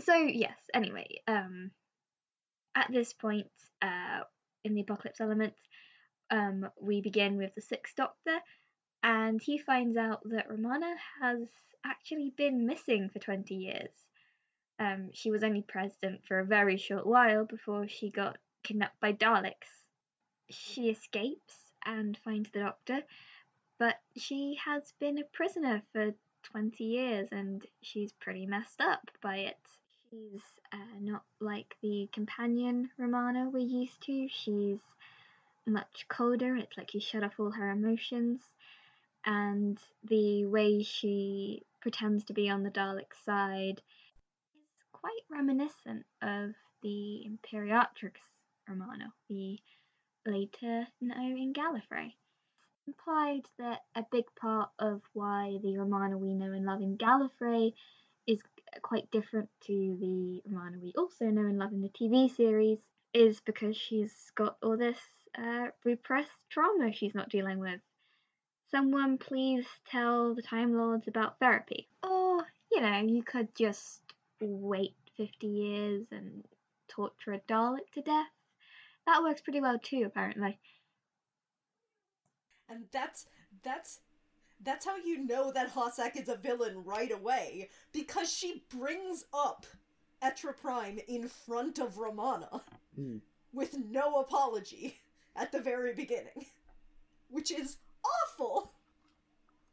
So 0.01 0.15
yes 0.15 0.57
anyway 0.73 1.09
um 1.27 1.73
at 2.75 2.91
this 2.91 3.13
point 3.13 3.49
uh, 3.81 4.21
in 4.65 4.75
the 4.75 4.83
apocalypse 4.83 5.21
element, 5.21 5.55
um, 6.31 6.69
we 6.81 7.01
begin 7.01 7.37
with 7.37 7.55
the 7.55 7.61
Sixth 7.61 7.95
Doctor, 7.97 8.39
and 9.03 9.41
he 9.41 9.59
finds 9.59 9.97
out 9.97 10.21
that 10.25 10.51
Romana 10.51 10.95
has 11.21 11.49
actually 11.85 12.33
been 12.37 12.67
missing 12.67 13.11
for 13.13 13.19
20 13.19 13.55
years. 13.55 13.91
Um, 14.79 15.11
she 15.13 15.31
was 15.31 15.43
only 15.43 15.63
president 15.63 16.23
for 16.27 16.39
a 16.39 16.47
very 16.47 16.77
short 16.77 17.07
while 17.07 17.45
before 17.45 17.89
she 17.89 18.11
got 18.11 18.39
kidnapped 18.63 19.01
by 19.01 19.13
Daleks. 19.13 19.83
She 20.49 20.89
escapes 20.89 21.55
and 21.85 22.17
finds 22.17 22.51
the 22.51 22.61
Doctor, 22.61 23.03
but 23.79 23.97
she 24.17 24.59
has 24.65 24.93
been 25.01 25.19
a 25.19 25.25
prisoner 25.25 25.83
for 25.93 26.13
20 26.45 26.85
years 26.85 27.29
and 27.33 27.65
she's 27.83 28.13
pretty 28.13 28.47
messed 28.47 28.81
up 28.81 29.11
by 29.21 29.37
it. 29.39 29.57
She's 30.13 30.43
uh, 30.71 31.01
not 31.01 31.23
like 31.41 31.75
the 31.81 32.07
companion 32.13 32.91
Romana 32.99 33.49
we're 33.51 33.61
used 33.61 34.03
to. 34.03 34.29
She's 34.29 34.81
much 35.67 36.05
colder. 36.07 36.55
It's 36.55 36.77
like 36.77 36.91
she 36.91 37.01
shut 37.01 37.25
off 37.25 37.41
all 37.41 37.53
her 37.53 37.71
emotions. 37.71 38.43
And 39.25 39.79
the 40.05 40.45
way 40.45 40.83
she 40.83 41.63
pretends 41.81 42.25
to 42.25 42.35
be 42.35 42.51
on 42.51 42.63
the 42.63 42.71
Dalek 42.71 43.15
side 43.25 43.81
is 44.55 44.85
quite 44.93 45.23
reminiscent 45.31 46.05
of 46.21 46.51
the 46.83 47.25
Imperatrix 47.27 48.17
Romana 48.69 49.15
we 49.31 49.63
later 50.27 50.89
know 51.01 51.15
in 51.15 51.55
Gallifrey. 51.55 52.13
implied 52.87 53.47
that 53.59 53.81
a 53.95 54.05
big 54.13 54.25
part 54.39 54.69
of 54.79 55.01
why 55.15 55.57
the 55.63 55.79
Romana 55.79 56.19
we 56.19 56.35
know 56.35 56.53
and 56.53 56.67
love 56.67 56.83
in 56.83 56.99
Gallifrey 56.99 57.73
quite 58.81 59.11
different 59.11 59.49
to 59.67 59.97
the 60.01 60.43
Romana 60.49 60.79
we 60.81 60.93
also 60.97 61.27
know 61.27 61.43
and 61.43 61.59
love 61.59 61.73
in 61.73 61.83
the 61.83 61.89
TV 61.89 62.35
series 62.35 62.79
is 63.13 63.41
because 63.41 63.77
she's 63.77 64.33
got 64.35 64.57
all 64.63 64.77
this 64.77 64.99
uh, 65.37 65.67
repressed 65.85 66.31
trauma 66.49 66.93
she's 66.93 67.15
not 67.15 67.29
dealing 67.29 67.59
with. 67.59 67.81
Someone 68.71 69.19
please 69.19 69.67
tell 69.91 70.35
the 70.35 70.43
Time 70.43 70.75
Lords 70.75 71.07
about 71.07 71.39
therapy. 71.39 71.89
Or, 72.03 72.47
you 72.71 72.81
know, 72.81 73.01
you 73.01 73.23
could 73.23 73.55
just 73.55 74.01
wait 74.41 74.95
50 75.17 75.47
years 75.47 76.07
and 76.11 76.45
torture 76.89 77.35
a 77.35 77.39
Dalek 77.41 77.91
to 77.95 78.03
death. 78.03 78.29
That 79.07 79.23
works 79.23 79.43
pretty 79.43 79.61
well 79.61 79.79
too, 79.79 80.05
apparently. 80.07 80.59
And 82.69 82.85
that's 82.93 83.27
that's 83.63 84.01
that's 84.65 84.87
how 84.87 84.97
you 84.97 85.25
know 85.25 85.53
that 85.53 85.73
Hossack 85.75 86.21
is 86.21 86.29
a 86.29 86.37
villain 86.37 86.85
right 86.85 87.11
away 87.11 87.69
because 87.93 88.33
she 88.33 88.65
brings 88.69 89.25
up 89.35 89.67
Etra 90.23 90.57
Prime 90.57 90.99
in 91.09 91.29
front 91.29 91.79
of 91.79 91.99
Romana 91.99 92.63
Mm. 92.99 93.21
with 93.53 93.79
no 93.79 94.17
apology 94.21 94.99
at 95.35 95.51
the 95.51 95.61
very 95.61 95.95
beginning, 95.95 96.45
which 97.31 97.51
is 97.51 97.79
awful. 98.05 98.73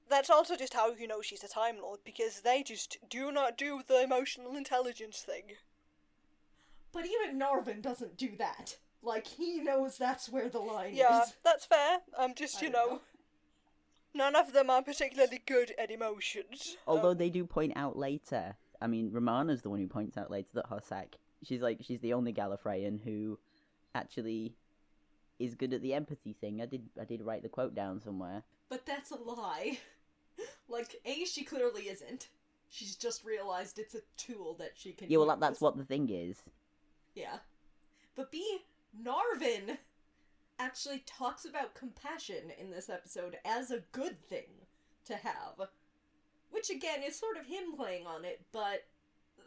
That's 0.09 0.29
also 0.29 0.55
just 0.55 0.73
how 0.73 0.93
you 0.93 1.05
know 1.07 1.21
she's 1.21 1.43
a 1.43 1.47
Time 1.49 1.77
Lord, 1.81 1.99
because 2.05 2.41
they 2.41 2.63
just 2.63 2.97
do 3.09 3.31
not 3.31 3.57
do 3.57 3.81
the 3.85 4.01
emotional 4.01 4.55
intelligence 4.55 5.19
thing. 5.21 5.43
But 6.91 7.05
even 7.05 7.37
Narvin 7.39 7.81
doesn't 7.81 8.17
do 8.17 8.29
that. 8.37 8.77
Like 9.03 9.27
he 9.27 9.59
knows 9.59 9.97
that's 9.97 10.29
where 10.29 10.49
the 10.49 10.59
line 10.59 10.93
Yeah, 10.95 11.21
is. 11.23 11.33
that's 11.43 11.65
fair. 11.65 11.99
I'm 12.17 12.31
um, 12.31 12.35
just, 12.35 12.61
you 12.61 12.69
don't 12.69 12.89
know, 12.89 13.01
none 14.13 14.35
of 14.35 14.53
them 14.53 14.69
are 14.69 14.81
particularly 14.81 15.41
good 15.45 15.73
at 15.77 15.91
emotions. 15.91 16.77
Although 16.87 17.11
Um, 17.11 17.17
they 17.17 17.29
do 17.29 17.45
point 17.45 17.73
out 17.75 17.97
later, 17.97 18.55
I 18.81 18.87
mean, 18.87 19.11
Romana's 19.11 19.61
the 19.61 19.69
one 19.69 19.79
who 19.79 19.87
points 19.87 20.17
out 20.17 20.31
later 20.31 20.49
that 20.53 20.69
Hossack, 20.69 21.15
she's 21.43 21.61
like, 21.61 21.79
she's 21.81 21.99
the 21.99 22.13
only 22.13 22.33
Gallifreyan 22.33 23.01
who 23.03 23.39
actually 23.95 24.55
is 25.39 25.55
good 25.55 25.73
at 25.73 25.81
the 25.81 25.93
empathy 25.93 26.33
thing. 26.33 26.61
I 26.61 26.65
did, 26.65 26.89
I 26.99 27.05
did 27.05 27.21
write 27.21 27.43
the 27.43 27.49
quote 27.49 27.73
down 27.75 27.99
somewhere. 28.01 28.43
But 28.67 28.85
that's 28.85 29.11
a 29.11 29.15
lie. 29.15 29.79
like 30.69 30.99
A, 31.05 31.25
she 31.25 31.43
clearly 31.43 31.83
isn't. 31.83 32.29
She's 32.69 32.95
just 32.95 33.25
realized 33.25 33.79
it's 33.79 33.95
a 33.95 34.01
tool 34.15 34.55
that 34.59 34.73
she 34.75 34.91
can. 34.91 35.09
Yeah, 35.09 35.17
well, 35.17 35.27
that, 35.27 35.39
that's 35.39 35.59
what 35.61 35.75
the 35.77 35.85
thing 35.85 36.09
is. 36.09 36.43
Yeah. 37.15 37.37
But 38.15 38.31
B, 38.31 38.59
Narvin 39.01 39.77
actually 40.59 41.03
talks 41.05 41.45
about 41.45 41.73
compassion 41.75 42.51
in 42.59 42.69
this 42.71 42.89
episode 42.89 43.37
as 43.45 43.71
a 43.71 43.83
good 43.91 44.21
thing 44.27 44.67
to 45.05 45.15
have. 45.15 45.69
Which 46.51 46.69
again 46.69 47.03
is 47.03 47.17
sort 47.17 47.37
of 47.37 47.45
him 47.45 47.73
playing 47.75 48.05
on 48.07 48.25
it, 48.25 48.41
but 48.51 48.85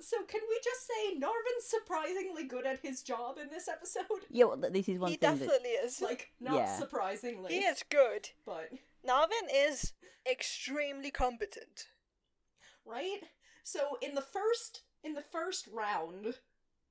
so 0.01 0.23
can 0.23 0.41
we 0.49 0.57
just 0.65 0.87
say 0.87 1.15
Narvin's 1.19 1.67
surprisingly 1.67 2.45
good 2.45 2.65
at 2.67 2.81
his 2.81 3.03
job 3.03 3.39
in 3.39 3.51
this 3.51 3.69
episode? 3.69 4.05
Yeah, 4.31 4.45
well, 4.47 4.57
this 4.57 4.89
is 4.89 4.99
one 4.99 5.11
he 5.11 5.17
thing 5.17 5.31
that 5.33 5.39
definitely 5.41 5.71
is. 5.71 6.01
Like, 6.01 6.31
not 6.41 6.55
Yeah. 6.55 6.79
surprisingly. 6.79 7.53
he 7.55 7.61
is 7.61 7.83
good. 7.89 8.31
But 8.47 8.71
Narvin 9.07 9.49
is 9.53 9.93
extremely 10.31 11.11
competent. 11.11 11.89
right? 12.85 13.21
So 13.65 13.99
in 14.01 14.15
the 14.15 14.23
first 14.23 14.83
in 15.05 15.15
the 15.15 15.21
first 15.23 15.67
round 15.73 16.39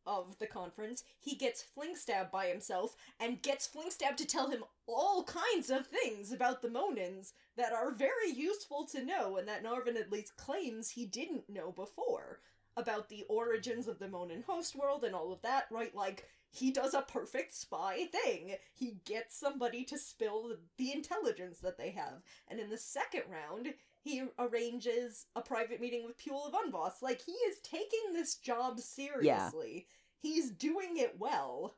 of 0.06 0.38
the 0.40 0.48
conference, 0.48 1.04
he 1.20 1.36
gets 1.36 1.62
fling 1.62 1.96
stabbed 1.96 2.32
by 2.32 2.48
himself 2.48 2.96
and 3.20 3.42
gets 3.42 3.68
fling 3.68 3.90
stabbed 3.90 4.18
to 4.20 4.26
tell 4.26 4.50
him 4.50 4.64
all 4.88 5.24
kinds 5.24 5.70
of 5.70 5.88
things 5.88 6.32
about 6.32 6.62
the 6.62 6.68
Monans 6.68 7.34
that 7.58 7.74
are 7.74 7.92
very 7.92 8.32
useful 8.32 8.86
to 8.88 9.04
know 9.04 9.38
and 9.38 9.48
that 9.48 9.64
Narvin 9.64 10.00
at 10.00 10.12
least 10.12 10.38
claims 10.38 10.90
he 10.90 11.06
didn't 11.06 11.50
know 11.50 11.72
before 11.72 12.40
about 12.78 13.10
the 13.10 13.26
origins 13.30 13.88
of 13.88 14.00
the 14.00 14.08
Monan 14.08 14.44
host 14.48 14.76
world 14.76 15.04
and 15.04 15.14
all 15.14 15.32
of 15.32 15.42
that, 15.42 15.66
right? 15.70 15.94
Like 15.94 16.26
he 16.52 16.72
does 16.72 16.94
a 16.94 17.02
perfect 17.02 17.54
spy 17.54 18.06
thing. 18.12 18.56
He 18.74 19.00
gets 19.06 19.38
somebody 19.38 19.84
to 19.86 19.98
spill 19.98 20.56
the 20.78 20.92
intelligence 20.92 21.60
that 21.60 21.78
they 21.78 21.92
have. 21.92 22.22
And 22.48 22.60
in 22.60 22.70
the 22.70 22.78
second 22.78 23.24
round, 23.30 23.74
he 24.04 24.24
arranges 24.40 25.28
a 25.36 25.42
private 25.42 25.80
meeting 25.80 26.06
with 26.06 26.18
Puel 26.18 26.48
of 26.48 26.54
Unboss. 26.54 27.02
Like, 27.02 27.22
he 27.22 27.34
is 27.34 27.60
taking 27.60 28.14
this 28.14 28.36
job 28.36 28.80
seriously. 28.80 29.88
He's 30.20 30.52
doing 30.52 30.98
it 30.98 31.16
well. 31.20 31.76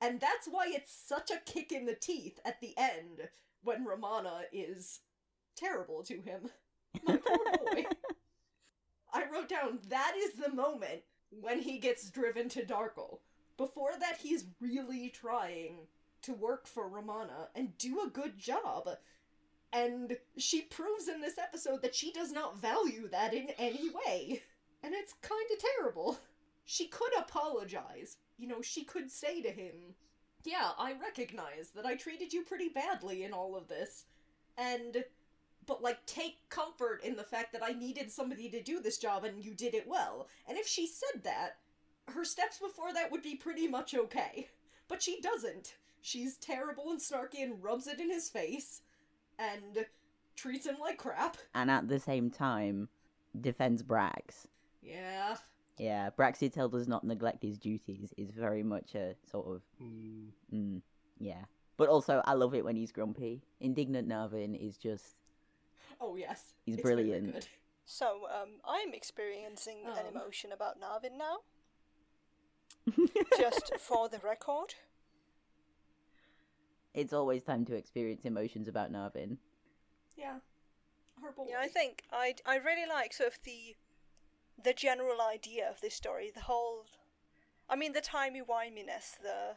And 0.00 0.20
that's 0.20 0.46
why 0.48 0.66
it's 0.68 0.92
such 0.92 1.30
a 1.30 1.50
kick 1.50 1.72
in 1.72 1.86
the 1.86 1.94
teeth 1.94 2.38
at 2.44 2.60
the 2.60 2.74
end 2.76 3.28
when 3.62 3.84
Romana 3.84 4.42
is 4.52 5.00
terrible 5.56 6.02
to 6.04 6.20
him. 6.20 6.50
My 7.06 7.16
poor 7.16 7.38
boy. 7.64 7.84
I 9.12 9.24
wrote 9.32 9.48
down 9.48 9.78
that 9.88 10.14
is 10.16 10.32
the 10.34 10.52
moment 10.52 11.02
when 11.30 11.60
he 11.60 11.78
gets 11.78 12.10
driven 12.10 12.48
to 12.50 12.64
Darkel. 12.64 13.20
Before 13.56 13.92
that, 13.98 14.18
he's 14.20 14.46
really 14.60 15.08
trying 15.08 15.86
to 16.22 16.32
work 16.32 16.66
for 16.66 16.88
Romana 16.88 17.48
and 17.54 17.78
do 17.78 18.00
a 18.00 18.10
good 18.10 18.38
job. 18.38 18.88
And 19.74 20.16
she 20.38 20.62
proves 20.62 21.08
in 21.08 21.20
this 21.20 21.36
episode 21.36 21.82
that 21.82 21.96
she 21.96 22.12
does 22.12 22.30
not 22.30 22.60
value 22.60 23.08
that 23.08 23.34
in 23.34 23.48
any 23.58 23.90
way. 23.90 24.42
And 24.84 24.94
it's 24.94 25.14
kind 25.20 25.46
of 25.52 25.58
terrible. 25.58 26.20
She 26.64 26.86
could 26.86 27.10
apologize. 27.18 28.18
You 28.38 28.46
know, 28.46 28.62
she 28.62 28.84
could 28.84 29.10
say 29.10 29.42
to 29.42 29.50
him, 29.50 29.96
Yeah, 30.44 30.70
I 30.78 30.92
recognize 30.92 31.70
that 31.74 31.86
I 31.86 31.96
treated 31.96 32.32
you 32.32 32.44
pretty 32.44 32.68
badly 32.68 33.24
in 33.24 33.32
all 33.32 33.56
of 33.56 33.68
this. 33.68 34.04
And. 34.56 35.04
But, 35.66 35.82
like, 35.82 36.04
take 36.04 36.46
comfort 36.50 37.02
in 37.02 37.16
the 37.16 37.24
fact 37.24 37.54
that 37.54 37.62
I 37.64 37.72
needed 37.72 38.12
somebody 38.12 38.50
to 38.50 38.62
do 38.62 38.80
this 38.80 38.98
job 38.98 39.24
and 39.24 39.42
you 39.42 39.54
did 39.54 39.72
it 39.72 39.88
well. 39.88 40.28
And 40.46 40.58
if 40.58 40.66
she 40.66 40.86
said 40.86 41.24
that, 41.24 41.56
her 42.08 42.22
steps 42.26 42.58
before 42.58 42.92
that 42.92 43.10
would 43.10 43.22
be 43.22 43.34
pretty 43.34 43.66
much 43.66 43.94
okay. 43.94 44.48
But 44.88 45.02
she 45.02 45.22
doesn't. 45.22 45.76
She's 46.02 46.36
terrible 46.36 46.90
and 46.90 47.00
snarky 47.00 47.42
and 47.42 47.64
rubs 47.64 47.86
it 47.86 47.98
in 47.98 48.10
his 48.10 48.28
face 48.28 48.82
and 49.38 49.86
treats 50.36 50.66
him 50.66 50.76
like 50.80 50.98
crap. 50.98 51.36
and 51.54 51.70
at 51.70 51.88
the 51.88 51.98
same 52.00 52.30
time, 52.30 52.88
defends 53.40 53.82
Brax. 53.82 54.46
Yeah. 54.82 55.36
Yeah, 55.78 56.10
Braxiatel 56.16 56.70
does 56.70 56.86
not 56.86 57.02
neglect 57.04 57.42
his 57.42 57.58
duties. 57.58 58.12
Is 58.16 58.30
very 58.30 58.62
much 58.62 58.94
a 58.94 59.14
sort 59.30 59.46
of 59.48 59.62
Mm. 59.82 60.26
Mm, 60.52 60.82
yeah. 61.18 61.44
But 61.76 61.88
also, 61.88 62.22
I 62.24 62.34
love 62.34 62.54
it 62.54 62.64
when 62.64 62.76
he's 62.76 62.92
grumpy. 62.92 63.42
Indignant 63.60 64.08
Narvin 64.08 64.54
is 64.56 64.76
just. 64.76 65.16
Oh, 66.00 66.14
yes. 66.14 66.52
He's 66.64 66.74
It's 66.76 66.82
very 66.84 66.94
brilliant. 67.02 67.32
good. 67.32 67.46
So, 67.86 68.28
um, 68.32 68.60
I'm 68.64 68.94
experiencing 68.94 69.78
an 69.84 70.06
Um. 70.06 70.14
emotion 70.16 70.52
about 70.52 70.76
Narvin 70.80 71.18
now, 71.18 71.38
just 73.38 73.72
for 73.78 74.08
the 74.08 74.18
record. 74.18 74.74
It's 76.94 77.12
always 77.12 77.42
time 77.42 77.64
to 77.66 77.74
experience 77.74 78.24
emotions 78.24 78.68
about 78.68 78.92
Narvin. 78.92 79.38
Yeah. 80.16 80.38
Her 81.22 81.32
boy. 81.32 81.46
Yeah, 81.50 81.60
I 81.60 81.68
think 81.68 82.02
I 82.12 82.34
I 82.46 82.56
really 82.56 82.88
like 82.88 83.12
sort 83.12 83.28
of 83.32 83.38
the 83.44 83.76
the 84.62 84.74
general 84.74 85.20
idea 85.20 85.68
of 85.68 85.80
this 85.80 85.94
story. 85.94 86.30
The 86.34 86.42
whole, 86.42 86.86
I 87.68 87.76
mean, 87.76 87.92
the 87.92 88.00
timey 88.00 88.42
wiminess. 88.42 89.18
The 89.22 89.56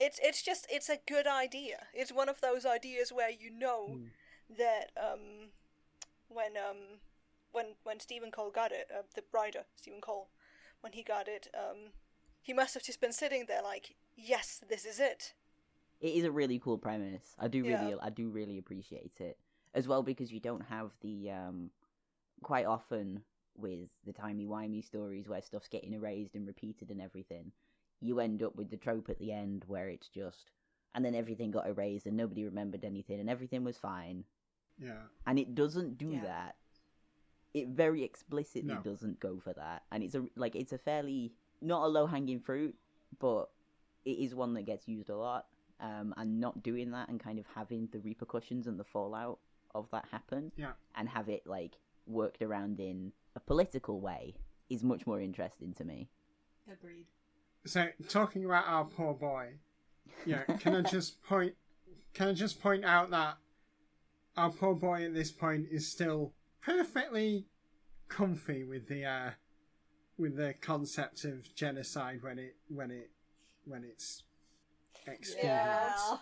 it's 0.00 0.18
it's 0.22 0.42
just 0.42 0.66
it's 0.70 0.88
a 0.88 0.98
good 1.06 1.26
idea. 1.26 1.88
It's 1.94 2.12
one 2.12 2.28
of 2.28 2.40
those 2.40 2.66
ideas 2.66 3.12
where 3.12 3.30
you 3.30 3.50
know 3.50 4.00
Mm. 4.00 4.10
that 4.58 4.92
um 4.96 5.50
when 6.28 6.56
um 6.56 7.00
when 7.52 7.76
when 7.84 8.00
Stephen 8.00 8.30
Cole 8.30 8.50
got 8.50 8.72
it, 8.72 8.90
uh, 8.94 9.02
the 9.14 9.24
writer 9.32 9.64
Stephen 9.76 10.00
Cole, 10.00 10.30
when 10.80 10.92
he 10.92 11.02
got 11.02 11.28
it, 11.28 11.48
um 11.54 11.92
he 12.42 12.52
must 12.54 12.74
have 12.74 12.82
just 12.84 13.00
been 13.00 13.12
sitting 13.12 13.46
there 13.46 13.62
like, 13.62 13.96
yes, 14.16 14.60
this 14.68 14.84
is 14.86 15.00
it. 15.00 15.34
It 16.00 16.14
is 16.14 16.24
a 16.24 16.30
really 16.30 16.58
cool 16.58 16.78
premise. 16.78 17.34
I 17.38 17.48
do 17.48 17.64
Yeah. 17.64 17.80
really, 17.80 17.94
I 18.00 18.10
do 18.10 18.28
really 18.30 18.58
appreciate 18.58 19.20
it 19.20 19.38
as 19.74 19.86
well 19.86 20.02
because 20.02 20.32
you 20.32 20.40
don't 20.40 20.62
have 20.62 20.90
the 21.02 21.30
um 21.30 21.70
quite 22.42 22.66
often 22.66 23.22
with 23.56 23.88
the 24.06 24.12
timey 24.12 24.46
wimey 24.46 24.84
stories 24.84 25.28
where 25.28 25.42
stuff's 25.42 25.68
getting 25.68 25.92
erased 25.92 26.34
and 26.34 26.46
repeated 26.46 26.90
and 26.90 27.00
everything. 27.02 27.52
You 28.00 28.20
end 28.20 28.42
up 28.42 28.54
with 28.54 28.70
the 28.70 28.76
trope 28.76 29.08
at 29.08 29.18
the 29.18 29.32
end 29.32 29.64
where 29.66 29.88
it's 29.88 30.08
just, 30.08 30.52
and 30.94 31.04
then 31.04 31.16
everything 31.16 31.50
got 31.50 31.66
erased 31.66 32.06
and 32.06 32.16
nobody 32.16 32.44
remembered 32.44 32.84
anything 32.84 33.18
and 33.18 33.28
everything 33.28 33.64
was 33.64 33.76
fine. 33.76 34.24
Yeah. 34.78 35.08
and 35.26 35.38
it 35.38 35.54
doesn't 35.56 35.98
do 35.98 36.12
Yeah. 36.12 36.22
that. 36.22 36.56
It 37.52 37.68
very 37.68 38.04
explicitly 38.04 38.74
No. 38.74 38.82
doesn't 38.82 39.18
go 39.18 39.40
for 39.40 39.52
that, 39.54 39.82
and 39.90 40.04
it's 40.04 40.14
a 40.14 40.24
like 40.36 40.54
it's 40.54 40.72
a 40.72 40.78
fairly 40.78 41.32
not 41.60 41.82
a 41.82 41.88
low 41.88 42.06
hanging 42.06 42.38
fruit, 42.40 42.76
but 43.18 43.50
it 44.04 44.18
is 44.18 44.34
one 44.34 44.54
that 44.54 44.62
gets 44.62 44.86
used 44.86 45.08
a 45.10 45.16
lot. 45.16 45.46
Um, 45.80 46.12
and 46.16 46.40
not 46.40 46.62
doing 46.64 46.90
that 46.90 47.08
and 47.08 47.20
kind 47.20 47.38
of 47.38 47.44
having 47.54 47.88
the 47.92 48.00
repercussions 48.00 48.66
and 48.66 48.80
the 48.80 48.84
fallout 48.84 49.38
of 49.76 49.88
that 49.92 50.06
happen, 50.10 50.50
Yeah. 50.56 50.72
and 50.96 51.08
have 51.08 51.28
it 51.28 51.46
like 51.46 51.76
worked 52.06 52.42
around 52.42 52.80
in 52.80 53.12
a 53.36 53.40
political 53.40 54.00
way 54.00 54.34
is 54.68 54.82
much 54.82 55.06
more 55.06 55.20
interesting 55.20 55.74
to 55.74 55.84
me. 55.84 56.08
Agreed. 56.70 57.06
So 57.64 57.88
talking 58.08 58.44
about 58.44 58.64
our 58.66 58.86
poor 58.86 59.14
boy, 59.14 59.58
yeah. 60.26 60.42
Can 60.58 60.74
I 60.74 60.82
just 60.90 61.22
point? 61.22 61.54
Can 62.12 62.28
I 62.28 62.32
just 62.32 62.60
point 62.60 62.84
out 62.84 63.10
that 63.10 63.36
our 64.36 64.50
poor 64.50 64.74
boy 64.74 65.04
at 65.04 65.14
this 65.14 65.30
point 65.30 65.68
is 65.70 65.86
still 65.86 66.32
perfectly 66.60 67.46
comfy 68.08 68.64
with 68.64 68.88
the 68.88 69.04
uh, 69.04 69.30
with 70.16 70.36
the 70.36 70.54
concept 70.60 71.24
of 71.24 71.54
genocide 71.54 72.22
when 72.22 72.38
it 72.38 72.56
when 72.68 72.90
it 72.90 73.10
when 73.64 73.84
it's 73.84 74.24
experienced. 75.12 75.44
Yeah. 75.44 76.16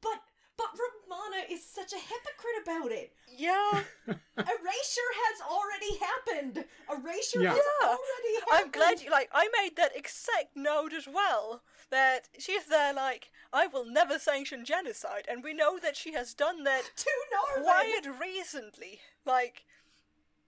But 0.00 0.20
but 0.56 0.68
Romana 0.72 1.44
is 1.50 1.62
such 1.66 1.92
a 1.92 1.96
hypocrite 1.96 2.62
about 2.62 2.90
it. 2.90 3.12
Yeah, 3.28 3.82
Erasure 4.06 5.12
has 5.26 5.40
already 5.42 5.98
happened. 5.98 6.64
Erasure 6.90 7.42
Yeah. 7.42 7.50
has 7.54 7.60
Yeah. 7.82 7.88
already 7.88 8.34
happened. 8.40 8.50
I'm 8.52 8.70
glad 8.70 9.00
you 9.02 9.10
like. 9.10 9.28
I 9.32 9.48
made 9.60 9.76
that 9.76 9.94
exact 9.96 10.56
note 10.56 10.92
as 10.94 11.06
well. 11.06 11.62
That 11.90 12.28
she's 12.38 12.66
there 12.66 12.92
like, 12.92 13.30
I 13.52 13.66
will 13.68 13.84
never 13.84 14.18
sanction 14.18 14.64
genocide, 14.64 15.26
and 15.28 15.44
we 15.44 15.52
know 15.54 15.78
that 15.78 15.96
she 15.96 16.14
has 16.14 16.34
done 16.34 16.64
that 16.64 16.90
to 16.96 17.10
Narvin. 17.32 17.62
quite 17.62 18.06
recently. 18.20 19.00
Like, 19.24 19.66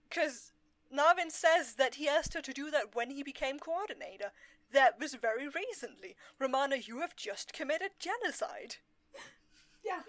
because 0.09 0.51
Narvin 0.93 1.31
says 1.31 1.75
that 1.75 1.95
he 1.95 2.09
asked 2.09 2.33
her 2.33 2.41
to 2.41 2.51
do 2.53 2.69
that 2.71 2.95
when 2.95 3.11
he 3.11 3.21
became 3.23 3.59
coordinator. 3.59 4.31
That 4.71 4.99
was 4.99 5.15
very 5.15 5.47
recently. 5.47 6.15
Romana, 6.39 6.77
you 6.77 6.99
have 7.01 7.15
just 7.15 7.53
committed 7.53 7.91
genocide. 7.99 8.75
Yeah. 9.85 10.01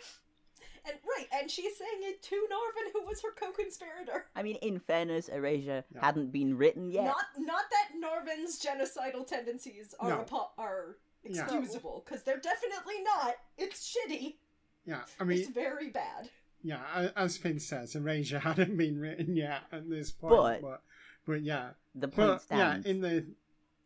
And 0.84 0.96
right, 1.16 1.26
and 1.32 1.50
she's 1.50 1.76
saying 1.78 2.00
it 2.02 2.22
to 2.24 2.34
Narvin, 2.50 2.90
who 2.92 3.06
was 3.06 3.22
her 3.22 3.30
co-conspirator. 3.32 4.26
I 4.34 4.42
mean, 4.42 4.56
in 4.56 4.80
fairness, 4.80 5.28
Erasure 5.28 5.84
Yeah. 5.94 6.00
hadn't 6.00 6.32
been 6.32 6.56
written 6.56 6.90
yet. 6.90 7.04
Not 7.04 7.26
not 7.38 7.64
that 7.70 7.90
Narvin's 8.02 8.58
genocidal 8.60 9.26
tendencies 9.26 9.94
are 10.00 10.08
No. 10.08 10.20
apo- 10.22 10.50
are 10.58 10.96
excusable, 11.22 12.02
because 12.04 12.24
they're 12.24 12.40
definitely 12.40 13.00
not. 13.02 13.36
It's 13.58 13.94
shitty. 13.94 14.38
Yeah, 14.84 15.02
I 15.20 15.24
mean, 15.24 15.38
it's 15.38 15.48
very 15.50 15.90
bad. 15.90 16.30
yeah, 16.62 17.10
as 17.14 17.36
Finn 17.36 17.60
says, 17.60 17.94
Erasure 17.94 18.38
hadn't 18.50 18.76
been 18.76 18.98
written 18.98 19.36
yet 19.36 19.62
at 19.70 19.88
this 19.88 20.10
point, 20.10 20.32
But- 20.34 20.60
but 20.62 20.82
but, 21.26 21.42
yeah, 21.42 21.74
The 21.94 22.08
point 22.08 22.42
but 22.48 22.56
yeah, 22.56 22.80
in 22.84 23.00
the 23.02 23.26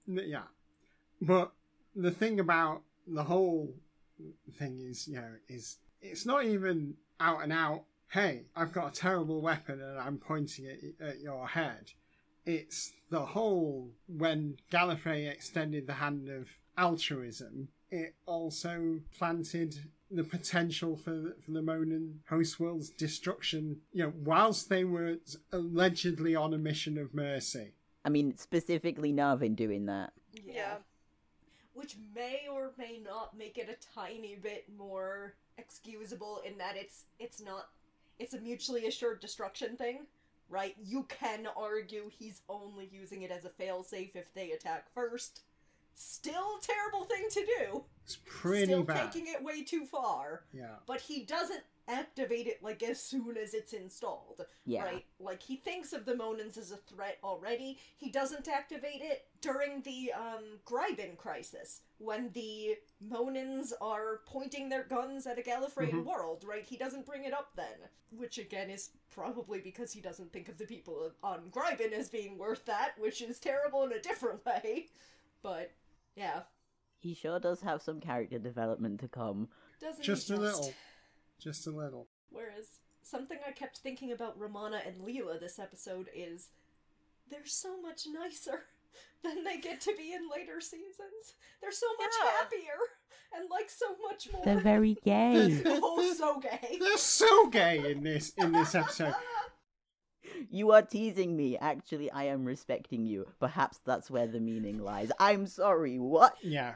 yeah, 0.06 0.44
but 1.26 1.52
the 1.96 2.10
thing 2.10 2.40
about 2.40 2.82
the 3.06 3.24
whole 3.24 3.74
thing 4.58 4.80
is, 4.80 5.08
you 5.08 5.16
know, 5.16 5.32
is 5.48 5.78
it's 6.00 6.26
not 6.26 6.44
even 6.44 6.94
out 7.20 7.42
and 7.42 7.52
out. 7.52 7.84
Hey, 8.08 8.44
I've 8.54 8.72
got 8.72 8.96
a 8.96 9.00
terrible 9.00 9.40
weapon 9.40 9.80
and 9.80 9.98
I'm 9.98 10.18
pointing 10.18 10.66
it 10.66 10.94
at 11.00 11.20
your 11.20 11.48
head. 11.48 11.92
It's 12.46 12.92
the 13.10 13.24
whole 13.24 13.90
when 14.06 14.58
Gallifrey 14.70 15.30
extended 15.30 15.86
the 15.86 15.94
hand 15.94 16.28
of 16.28 16.48
altruism. 16.76 17.68
It 17.90 18.14
also 18.26 19.00
planted 19.16 19.76
the 20.10 20.24
potential 20.24 20.96
for 20.96 21.36
for 21.44 21.50
the 21.50 21.62
Monan 21.62 22.20
host 22.28 22.60
world's 22.60 22.90
destruction. 22.90 23.80
You 23.92 24.04
know, 24.04 24.12
whilst 24.22 24.68
they 24.68 24.84
were 24.84 25.16
allegedly 25.52 26.36
on 26.36 26.52
a 26.52 26.58
mission 26.58 26.98
of 26.98 27.14
mercy. 27.14 27.72
I 28.04 28.10
mean, 28.10 28.36
specifically 28.36 29.12
Narvin 29.12 29.56
doing 29.56 29.86
that. 29.86 30.12
Yeah. 30.44 30.76
Which 31.74 31.96
may 32.14 32.46
or 32.50 32.72
may 32.78 33.00
not 33.04 33.36
make 33.36 33.58
it 33.58 33.68
a 33.68 33.94
tiny 33.94 34.36
bit 34.36 34.64
more 34.78 35.34
excusable 35.58 36.40
in 36.46 36.56
that 36.58 36.76
it's 36.76 37.04
it's 37.18 37.40
not 37.42 37.68
it's 38.18 38.34
a 38.34 38.40
mutually 38.40 38.86
assured 38.86 39.20
destruction 39.20 39.76
thing, 39.76 40.06
right? 40.48 40.74
You 40.82 41.04
can 41.08 41.48
argue 41.56 42.10
he's 42.16 42.42
only 42.48 42.88
using 42.92 43.22
it 43.22 43.30
as 43.32 43.44
a 43.44 43.50
failsafe 43.50 44.14
if 44.14 44.32
they 44.34 44.52
attack 44.52 44.86
first. 44.94 45.40
Still 45.96 46.58
terrible 46.60 47.04
thing 47.04 47.26
to 47.30 47.40
do. 47.58 47.84
It's 48.04 48.18
pretty 48.24 48.66
Still 48.66 48.82
bad. 48.82 49.12
taking 49.12 49.32
it 49.32 49.42
way 49.42 49.62
too 49.62 49.84
far. 49.86 50.42
Yeah. 50.52 50.76
But 50.86 51.00
he 51.00 51.24
doesn't 51.24 51.62
activate 51.88 52.46
it 52.46 52.62
like 52.62 52.82
as 52.82 53.00
soon 53.02 53.36
as 53.36 53.54
it's 53.54 53.72
installed. 53.72 54.44
Yeah. 54.64 54.84
Right? 54.84 55.04
Like 55.20 55.42
he 55.42 55.56
thinks 55.56 55.92
of 55.92 56.06
the 56.06 56.14
Monans 56.14 56.56
as 56.58 56.70
a 56.70 56.76
threat 56.76 57.18
already. 57.22 57.78
He 57.96 58.10
doesn't 58.10 58.48
activate 58.48 59.00
it 59.02 59.26
during 59.40 59.82
the 59.82 60.12
um 60.16 60.44
Gryben 60.64 61.16
crisis 61.16 61.82
when 61.98 62.30
the 62.32 62.76
Monans 63.06 63.72
are 63.80 64.20
pointing 64.26 64.68
their 64.68 64.84
guns 64.84 65.26
at 65.26 65.38
a 65.38 65.42
Gallifreyan 65.42 65.90
Mhm. 66.02 66.04
world, 66.04 66.44
right? 66.46 66.64
He 66.64 66.76
doesn't 66.76 67.06
bring 67.06 67.24
it 67.24 67.32
up 67.32 67.54
then, 67.56 67.88
which 68.10 68.38
again 68.38 68.70
is 68.70 68.90
probably 69.10 69.60
because 69.60 69.92
he 69.92 70.00
doesn't 70.00 70.32
think 70.32 70.48
of 70.48 70.58
the 70.58 70.66
people 70.66 71.12
on 71.22 71.50
Gryben 71.50 71.92
as 71.92 72.08
being 72.08 72.38
worth 72.38 72.64
that, 72.66 72.98
which 72.98 73.20
is 73.22 73.38
terrible 73.38 73.84
in 73.84 73.92
a 73.92 74.00
different 74.00 74.44
way. 74.46 74.88
But 75.42 75.72
yeah, 76.16 76.42
He 76.98 77.12
sure 77.14 77.38
does 77.38 77.60
have 77.60 77.82
some 77.82 78.00
character 78.00 78.38
development 78.38 79.00
to 79.00 79.08
come. 79.08 79.48
doesn't 79.80 80.00
he 80.02 80.06
Just 80.06 80.30
a 80.30 80.36
little. 80.36 80.72
Just 81.38 81.66
a 81.66 81.70
little. 81.70 82.08
Whereas 82.30 82.80
something 83.02 83.38
I 83.46 83.52
kept 83.52 83.78
thinking 83.78 84.12
about 84.12 84.38
Romana 84.38 84.80
and 84.86 85.00
Leela 85.02 85.38
this 85.38 85.58
episode 85.58 86.08
is 86.14 86.48
they're 87.30 87.46
so 87.46 87.80
much 87.80 88.06
nicer 88.12 88.64
than 89.22 89.44
they 89.44 89.58
get 89.58 89.80
to 89.82 89.94
be 89.96 90.12
in 90.12 90.28
later 90.30 90.60
seasons. 90.60 91.34
They're 91.60 91.72
so 91.72 91.86
much 92.00 92.12
Yeah. 92.22 92.30
happier 92.30 92.80
and 93.36 93.50
like 93.50 93.68
so 93.70 93.86
much 94.08 94.28
more. 94.32 94.42
They're 94.44 94.60
very 94.60 94.96
gay. 95.04 95.60
oh, 95.66 96.14
so 96.16 96.38
gay. 96.40 96.78
They're 96.80 96.96
so 96.98 97.48
gay 97.48 97.90
in 97.92 98.02
this 98.02 98.32
in 98.38 98.52
this 98.52 98.74
episode. 98.74 99.14
you 100.50 100.70
are 100.72 100.82
teasing 100.82 101.36
me. 101.36 101.58
Actually, 101.58 102.10
I 102.10 102.24
am 102.24 102.44
respecting 102.44 103.04
you. 103.04 103.26
Perhaps 103.40 103.80
that's 103.84 104.10
where 104.10 104.26
the 104.26 104.40
meaning 104.40 104.78
lies. 104.78 105.10
I'm 105.18 105.46
sorry, 105.46 105.98
what? 105.98 106.36
Yeah. 106.42 106.74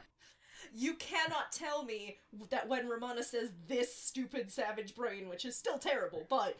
You 0.73 0.93
cannot 0.95 1.51
tell 1.51 1.83
me 1.83 2.17
that 2.49 2.67
when 2.67 2.87
Romana 2.87 3.23
says 3.23 3.51
this 3.67 3.95
stupid 3.95 4.51
savage 4.51 4.95
brain, 4.95 5.29
which 5.29 5.45
is 5.45 5.55
still 5.55 5.77
terrible, 5.77 6.25
but 6.29 6.57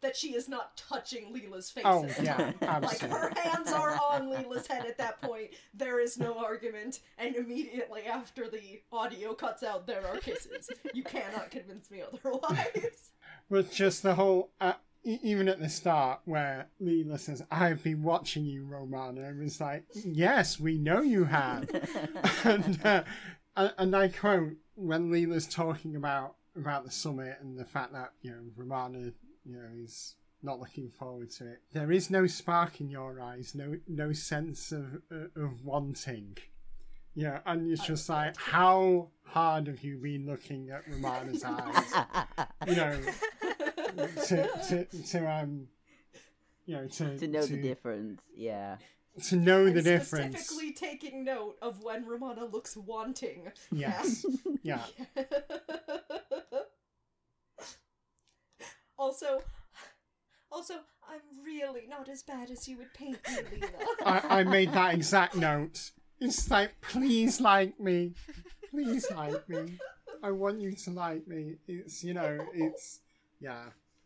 that 0.00 0.16
she 0.16 0.34
is 0.34 0.48
not 0.48 0.76
touching 0.76 1.32
Leela's 1.32 1.70
face 1.70 1.82
Oh 1.86 2.04
at 2.04 2.16
the 2.16 2.24
yeah, 2.24 2.52
time. 2.52 2.82
Like 2.82 3.00
her 3.00 3.32
hands 3.36 3.72
are 3.72 3.98
on 4.10 4.30
Leela's 4.30 4.66
head 4.66 4.86
at 4.86 4.98
that 4.98 5.20
point. 5.20 5.50
There 5.74 5.98
is 6.00 6.18
no 6.18 6.38
argument, 6.38 7.00
and 7.18 7.34
immediately 7.34 8.02
after 8.02 8.48
the 8.48 8.80
audio 8.92 9.34
cuts 9.34 9.62
out, 9.62 9.86
there 9.86 10.06
are 10.06 10.18
kisses. 10.18 10.70
You 10.94 11.02
cannot 11.02 11.50
convince 11.50 11.90
me 11.90 12.02
otherwise. 12.02 13.10
But 13.50 13.72
just 13.72 14.02
the 14.02 14.14
whole, 14.14 14.50
uh, 14.60 14.74
even 15.04 15.48
at 15.48 15.58
the 15.58 15.70
start 15.70 16.20
where 16.26 16.68
Leela 16.82 17.18
says, 17.18 17.42
"I've 17.50 17.82
been 17.82 18.02
watching 18.02 18.44
you, 18.44 18.64
Romana," 18.66 19.22
and 19.22 19.42
it's 19.42 19.58
like, 19.58 19.84
"Yes, 19.94 20.60
we 20.60 20.76
know 20.76 21.00
you 21.00 21.24
have." 21.24 21.68
and 22.44 22.84
uh, 22.84 23.04
and 23.58 23.74
and 23.76 23.96
I 23.96 24.08
quote 24.08 24.54
when 24.74 25.10
Leela's 25.10 25.46
talking 25.46 25.96
about 25.96 26.36
about 26.56 26.84
the 26.84 26.90
summit 26.90 27.38
and 27.40 27.58
the 27.58 27.64
fact 27.64 27.92
that 27.92 28.12
you 28.22 28.30
know 28.30 28.40
Romana, 28.56 29.12
you 29.44 29.56
know, 29.56 29.68
is 29.76 30.14
not 30.42 30.60
looking 30.60 30.90
forward 30.90 31.30
to 31.32 31.46
it. 31.46 31.62
There 31.72 31.90
is 31.90 32.10
no 32.10 32.26
spark 32.26 32.80
in 32.80 32.88
your 32.88 33.20
eyes, 33.20 33.54
no 33.54 33.76
no 33.86 34.12
sense 34.12 34.72
of 34.72 35.02
uh, 35.12 35.40
of 35.40 35.64
wanting. 35.64 36.38
Yeah, 37.14 37.40
and 37.46 37.70
it's 37.70 37.84
just 37.84 38.08
like, 38.08 38.36
how 38.36 39.08
hard 39.24 39.66
have 39.66 39.82
you 39.82 39.96
been 39.96 40.24
looking 40.24 40.70
at 40.70 40.86
Romana's 40.88 41.42
eyes? 41.42 41.92
You 42.64 42.76
know, 42.76 43.00
to 44.26 44.48
to 44.68 44.84
to 44.84 45.30
um, 45.32 45.66
you 46.64 46.76
know, 46.76 46.86
to 46.86 47.18
to 47.18 47.26
know 47.26 47.44
the 47.44 47.60
difference, 47.60 48.20
yeah. 48.36 48.76
To 49.24 49.36
know 49.36 49.70
the 49.70 49.82
difference. 49.82 50.36
Specifically 50.38 50.72
taking 50.72 51.24
note 51.24 51.56
of 51.60 51.82
when 51.82 52.06
Romana 52.06 52.44
looks 52.44 52.76
wanting. 52.76 53.52
Yes, 53.70 54.24
yeah. 54.62 54.82
also, 58.98 59.42
also, 60.50 60.74
I'm 61.08 61.20
really 61.44 61.86
not 61.88 62.08
as 62.08 62.22
bad 62.22 62.50
as 62.50 62.68
you 62.68 62.78
would 62.78 62.92
paint 62.94 63.18
me, 63.28 63.60
Leela. 63.60 63.68
I, 64.04 64.40
I 64.40 64.44
made 64.44 64.72
that 64.72 64.94
exact 64.94 65.34
note. 65.34 65.90
It's 66.20 66.50
like, 66.50 66.80
please 66.80 67.40
like 67.40 67.78
me, 67.78 68.14
please 68.70 69.06
like 69.14 69.48
me. 69.48 69.78
I 70.22 70.30
want 70.32 70.60
you 70.60 70.72
to 70.72 70.90
like 70.90 71.28
me. 71.28 71.56
It's 71.66 72.02
you 72.02 72.14
know, 72.14 72.38
it's 72.52 73.00
yeah, 73.40 73.64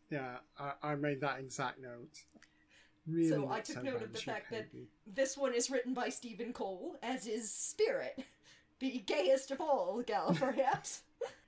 yeah. 0.09 0.37
I, 0.59 0.73
I 0.83 0.95
made 0.95 1.21
that 1.21 1.39
exact 1.39 1.81
note. 1.81 2.23
Really 3.07 3.29
So 3.29 3.49
I 3.49 3.59
took 3.59 3.83
note 3.83 4.01
of 4.01 4.13
the 4.13 4.19
fact 4.19 4.49
that 4.51 4.67
this 5.05 5.37
one 5.37 5.53
is 5.53 5.69
written 5.69 5.93
by 5.93 6.09
Stephen 6.09 6.53
Cole, 6.53 6.95
as 7.03 7.27
is 7.27 7.51
Spirit, 7.51 8.23
the 8.79 9.03
gayest 9.05 9.51
of 9.51 9.59
all 9.59 10.01
gal, 10.05 10.33
perhaps, 10.39 11.01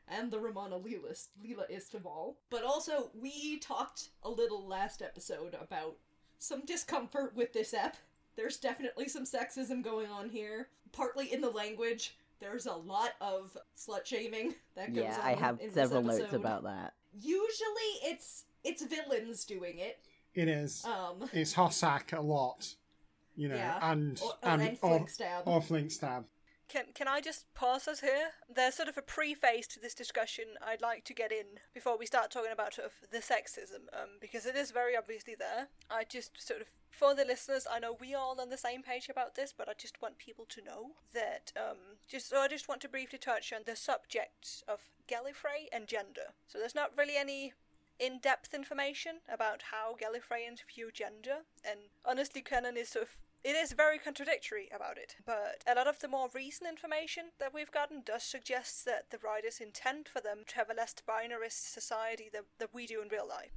and 0.07 0.31
the 0.31 0.39
Romana 0.39 0.77
Leela 0.77 1.27
Leelaist 1.43 1.93
of 1.93 2.05
all. 2.05 2.37
But 2.49 2.63
also, 2.63 3.11
we 3.19 3.57
talked 3.59 4.09
a 4.23 4.29
little 4.29 4.67
last 4.67 5.01
episode 5.01 5.55
about 5.59 5.95
some 6.39 6.65
discomfort 6.65 7.35
with 7.35 7.53
this 7.53 7.73
ep. 7.73 7.97
There's 8.35 8.57
definitely 8.57 9.07
some 9.07 9.23
sexism 9.23 9.81
going 9.81 10.07
on 10.11 10.29
here, 10.29 10.67
partly 10.91 11.31
in 11.31 11.39
the 11.39 11.49
language. 11.49 12.17
There's 12.39 12.65
a 12.65 12.73
lot 12.73 13.11
of 13.21 13.57
slut 13.77 14.05
shaming 14.05 14.55
that 14.75 14.93
goes 14.93 15.05
Yeah, 15.05 15.19
on. 15.19 15.25
I 15.25 15.35
have 15.35 15.59
in 15.61 15.71
several 15.71 16.03
notes 16.03 16.33
about 16.33 16.63
that. 16.63 16.93
Usually, 17.13 17.91
it's 18.03 18.43
it's 18.65 18.83
villains 18.83 19.45
doing 19.45 19.79
it. 19.79 19.99
It 20.35 20.47
is. 20.47 20.83
Um, 20.85 21.29
It's 21.33 21.53
Hossack 21.55 22.13
a 22.13 22.21
lot, 22.21 22.75
you 23.35 23.47
know, 23.49 23.55
Yeah. 23.55 23.79
and 23.91 24.19
or, 24.21 24.33
and 24.43 24.61
and 24.61 24.77
or, 24.81 24.89
Flink 24.89 25.09
stab. 25.09 25.43
or 25.47 25.61
Flink 25.61 25.91
Stab. 25.91 26.25
Can 26.67 26.85
can 26.95 27.07
I 27.07 27.21
just 27.21 27.45
pause 27.53 27.87
us 27.87 27.99
here? 28.01 28.29
There's 28.53 28.73
sort 28.73 28.89
of 28.89 28.97
a 28.97 29.01
preface 29.03 29.67
to 29.67 29.79
this 29.79 29.93
discussion 29.93 30.45
I'd 30.65 30.81
like 30.81 31.03
to 31.05 31.13
get 31.13 31.31
in 31.31 31.45
before 31.75 31.95
we 31.97 32.07
start 32.07 32.31
talking 32.31 32.51
about 32.51 32.73
sort 32.73 32.87
of 32.87 32.93
the 33.11 33.19
sexism, 33.19 33.85
um, 33.93 34.17
because 34.19 34.47
it 34.47 34.55
is 34.55 34.71
very 34.71 34.97
obviously 34.97 35.35
there. 35.35 35.67
I 35.91 36.05
just 36.09 36.41
sort 36.41 36.61
of 36.61 36.67
for 36.89 37.13
the 37.13 37.23
listeners, 37.25 37.67
I 37.71 37.77
know 37.79 37.93
we 37.99 38.15
are 38.15 38.21
all 38.21 38.41
on 38.41 38.49
the 38.49 38.57
same 38.57 38.81
page 38.81 39.09
about 39.09 39.35
this, 39.35 39.53
but 39.55 39.69
I 39.69 39.73
just 39.77 40.01
want 40.01 40.17
people 40.17 40.45
to 40.49 40.63
know 40.63 40.91
that 41.13 41.51
um, 41.55 41.77
just 42.07 42.29
so 42.29 42.37
I 42.39 42.47
just 42.47 42.67
want 42.67 42.81
to 42.81 42.89
briefly 42.89 43.19
touch 43.19 43.53
on 43.53 43.61
the 43.65 43.75
subject 43.75 44.63
of 44.67 44.89
Gallifrey 45.07 45.67
and 45.71 45.87
gender. 45.87 46.33
So 46.47 46.57
there's 46.57 46.73
not 46.73 46.97
really 46.97 47.15
any 47.17 47.53
in-depth 47.99 48.53
information 48.53 49.19
about 49.31 49.63
how 49.71 49.95
Gallifreyans 49.95 50.59
view 50.73 50.91
gender, 50.93 51.45
and 51.63 51.79
honestly, 52.05 52.41
canon 52.41 52.77
is 52.77 52.89
sort 52.89 53.03
of 53.03 53.09
it 53.43 53.55
is 53.55 53.73
very 53.73 53.99
contradictory 53.99 54.69
about 54.73 54.97
it, 54.97 55.17
but 55.23 55.63
a 55.67 55.75
lot 55.75 55.85
of 55.85 55.99
the 55.99 56.07
more 56.07 56.29
recent 56.33 56.67
information 56.67 57.25
that 57.37 57.53
we've 57.53 57.71
gotten 57.71 58.01
does 58.03 58.23
suggest 58.23 58.85
that 58.85 59.11
the 59.11 59.19
writers 59.19 59.61
intend 59.61 60.07
for 60.07 60.19
them 60.19 60.39
to 60.47 60.55
have 60.55 60.71
a 60.71 60.73
less 60.73 60.95
binarist 61.07 61.71
society 61.71 62.27
than, 62.33 62.41
than 62.57 62.69
we 62.73 62.87
do 62.87 63.03
in 63.03 63.07
real 63.07 63.27
life. 63.29 63.51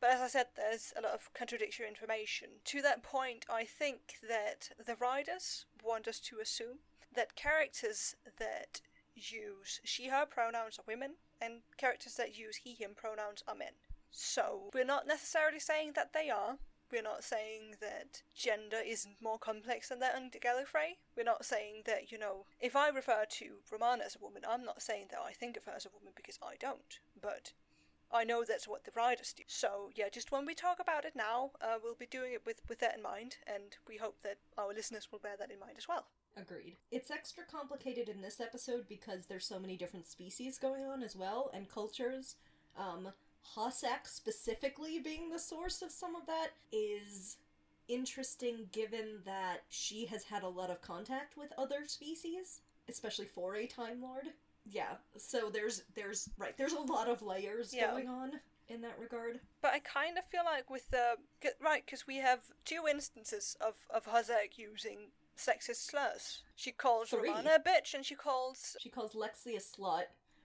But 0.00 0.12
as 0.12 0.20
I 0.22 0.28
said, 0.28 0.46
there's 0.56 0.94
a 0.96 1.02
lot 1.02 1.12
of 1.12 1.30
contradictory 1.34 1.86
information. 1.86 2.48
To 2.64 2.80
that 2.80 3.02
point, 3.02 3.44
I 3.52 3.64
think 3.64 4.14
that 4.26 4.70
the 4.82 4.96
writers 4.96 5.66
want 5.82 6.08
us 6.08 6.20
to 6.20 6.40
assume 6.40 6.78
that 7.14 7.36
characters 7.36 8.16
that 8.38 8.80
use 9.14 9.80
she 9.84 10.08
her 10.08 10.26
pronouns 10.26 10.78
are 10.78 10.84
women 10.86 11.12
and 11.40 11.60
characters 11.76 12.14
that 12.14 12.36
use 12.38 12.56
he 12.64 12.72
him 12.72 12.92
pronouns 12.96 13.44
are 13.46 13.54
men. 13.54 13.74
So, 14.16 14.70
we're 14.72 14.84
not 14.84 15.08
necessarily 15.08 15.58
saying 15.58 15.94
that 15.96 16.12
they 16.12 16.30
are, 16.30 16.58
we're 16.92 17.02
not 17.02 17.24
saying 17.24 17.74
that 17.80 18.22
gender 18.32 18.76
isn't 18.84 19.20
more 19.20 19.38
complex 19.38 19.88
than 19.88 19.98
that 19.98 20.14
under 20.14 20.38
Gallifrey. 20.38 20.98
We're 21.16 21.24
not 21.24 21.44
saying 21.44 21.82
that, 21.86 22.12
you 22.12 22.18
know, 22.18 22.46
if 22.60 22.76
I 22.76 22.90
refer 22.90 23.24
to 23.28 23.56
Romana 23.72 24.04
as 24.06 24.14
a 24.14 24.24
woman, 24.24 24.42
I'm 24.48 24.64
not 24.64 24.82
saying 24.82 25.06
that 25.10 25.18
I 25.18 25.32
think 25.32 25.56
of 25.56 25.64
her 25.64 25.72
as 25.74 25.84
a 25.84 25.90
woman 25.92 26.12
because 26.14 26.38
I 26.40 26.54
don't. 26.60 27.00
But 27.20 27.54
I 28.12 28.22
know 28.22 28.44
that's 28.46 28.68
what 28.68 28.84
the 28.84 28.92
writers 28.94 29.32
do. 29.36 29.42
So, 29.48 29.90
yeah, 29.96 30.08
just 30.08 30.30
when 30.30 30.46
we 30.46 30.54
talk 30.54 30.78
about 30.80 31.04
it 31.04 31.16
now, 31.16 31.50
uh, 31.60 31.78
we'll 31.82 31.96
be 31.96 32.06
doing 32.06 32.32
it 32.32 32.46
with, 32.46 32.62
with 32.68 32.78
that 32.78 32.96
in 32.96 33.02
mind, 33.02 33.38
and 33.48 33.76
we 33.88 33.96
hope 33.96 34.22
that 34.22 34.38
our 34.56 34.72
listeners 34.72 35.08
will 35.10 35.18
bear 35.18 35.36
that 35.36 35.50
in 35.50 35.58
mind 35.58 35.74
as 35.76 35.88
well. 35.88 36.06
Agreed. 36.36 36.76
It's 36.92 37.10
extra 37.10 37.42
complicated 37.50 38.08
in 38.08 38.22
this 38.22 38.40
episode 38.40 38.86
because 38.88 39.26
there's 39.26 39.46
so 39.46 39.58
many 39.58 39.76
different 39.76 40.06
species 40.06 40.58
going 40.58 40.84
on 40.84 41.02
as 41.02 41.16
well 41.16 41.50
and 41.52 41.68
cultures. 41.68 42.36
Um, 42.78 43.08
Hossack 43.56 44.06
specifically 44.08 44.98
being 44.98 45.30
the 45.30 45.38
source 45.38 45.82
of 45.82 45.90
some 45.90 46.16
of 46.16 46.26
that 46.26 46.48
is 46.72 47.36
interesting 47.88 48.66
given 48.72 49.20
that 49.24 49.62
she 49.68 50.06
has 50.06 50.24
had 50.24 50.42
a 50.42 50.48
lot 50.48 50.70
of 50.70 50.80
contact 50.80 51.36
with 51.36 51.52
other 51.58 51.86
species, 51.86 52.60
especially 52.88 53.26
for 53.26 53.56
a 53.56 53.66
Time 53.66 54.00
Lord. 54.00 54.28
Yeah, 54.66 54.94
so 55.18 55.50
there's 55.52 55.82
there's 55.94 56.30
right, 56.38 56.56
there's 56.56 56.72
a 56.72 56.80
lot 56.80 57.08
of 57.08 57.20
layers 57.20 57.74
Yeah. 57.74 57.90
going 57.90 58.08
on 58.08 58.40
in 58.68 58.80
that 58.80 58.98
regard. 58.98 59.40
But 59.60 59.74
I 59.74 59.78
kind 59.80 60.16
of 60.16 60.24
feel 60.24 60.44
like 60.44 60.70
with 60.70 60.90
the. 60.90 61.16
Right, 61.62 61.84
because 61.84 62.06
we 62.06 62.16
have 62.16 62.40
two 62.64 62.84
instances 62.90 63.56
of, 63.60 63.74
of 63.94 64.06
Hossack 64.06 64.56
using 64.56 65.10
sexist 65.36 65.90
slurs. 65.90 66.42
She 66.56 66.72
calls 66.72 67.10
Three. 67.10 67.28
Romana 67.28 67.56
a 67.56 67.60
bitch, 67.60 67.92
and 67.94 68.06
she 68.06 68.14
calls. 68.14 68.76
She 68.80 68.88
calls 68.88 69.12
Lexi 69.12 69.56
a 69.56 69.60
slut, 69.60 70.04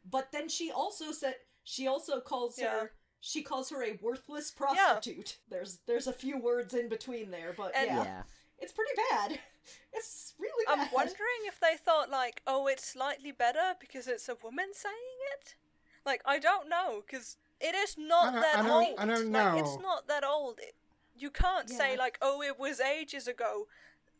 but 0.09 0.33
then 0.33 0.49
she 0.49 0.69
also 0.69 1.11
said 1.13 1.35
she 1.69 1.87
also 1.87 2.19
calls 2.19 2.57
Yeah. 2.57 2.71
her 2.71 2.91
she 3.21 3.43
calls 3.43 3.69
her 3.69 3.83
a 3.83 3.99
worthless 4.01 4.49
prostitute. 4.49 5.39
There's 5.49 5.79
there's 5.85 6.07
a 6.07 6.13
few 6.13 6.37
words 6.37 6.73
in 6.73 6.87
between 6.89 7.31
there, 7.31 7.53
but 7.53 7.75
And- 7.75 7.87
yeah, 7.87 8.03
Yeah. 8.03 8.23
it's 8.57 8.71
pretty 8.73 8.95
bad. 9.09 9.39
It's 9.93 10.33
really 10.39 10.65
bad. 10.65 10.79
I'm 10.79 10.91
wondering 10.91 11.41
if 11.45 11.59
they 11.59 11.75
thought, 11.77 12.09
like, 12.09 12.41
oh, 12.47 12.65
it's 12.65 12.85
slightly 12.85 13.31
better 13.31 13.75
because 13.79 14.07
it's 14.07 14.27
a 14.27 14.35
woman 14.41 14.73
saying 14.73 15.19
it? 15.33 15.55
Like, 16.03 16.21
I 16.25 16.39
don't 16.39 16.67
know, 16.69 17.03
because 17.05 17.37
it 17.59 17.75
is 17.75 17.95
not 17.97 18.33
I 18.35 18.39
that 18.39 18.65
I 18.65 18.69
old. 18.69 18.95
I 18.97 19.05
don't 19.05 19.31
Like, 19.31 19.59
it's 19.63 19.77
not 19.79 20.07
that 20.07 20.23
old. 20.23 20.57
It, 20.59 20.75
you 21.15 21.29
can't 21.29 21.69
say, 21.69 21.95
like, 21.97 22.17
oh, 22.21 22.41
it 22.41 22.57
was 22.57 22.79
ages 22.79 23.27
ago. 23.27 23.67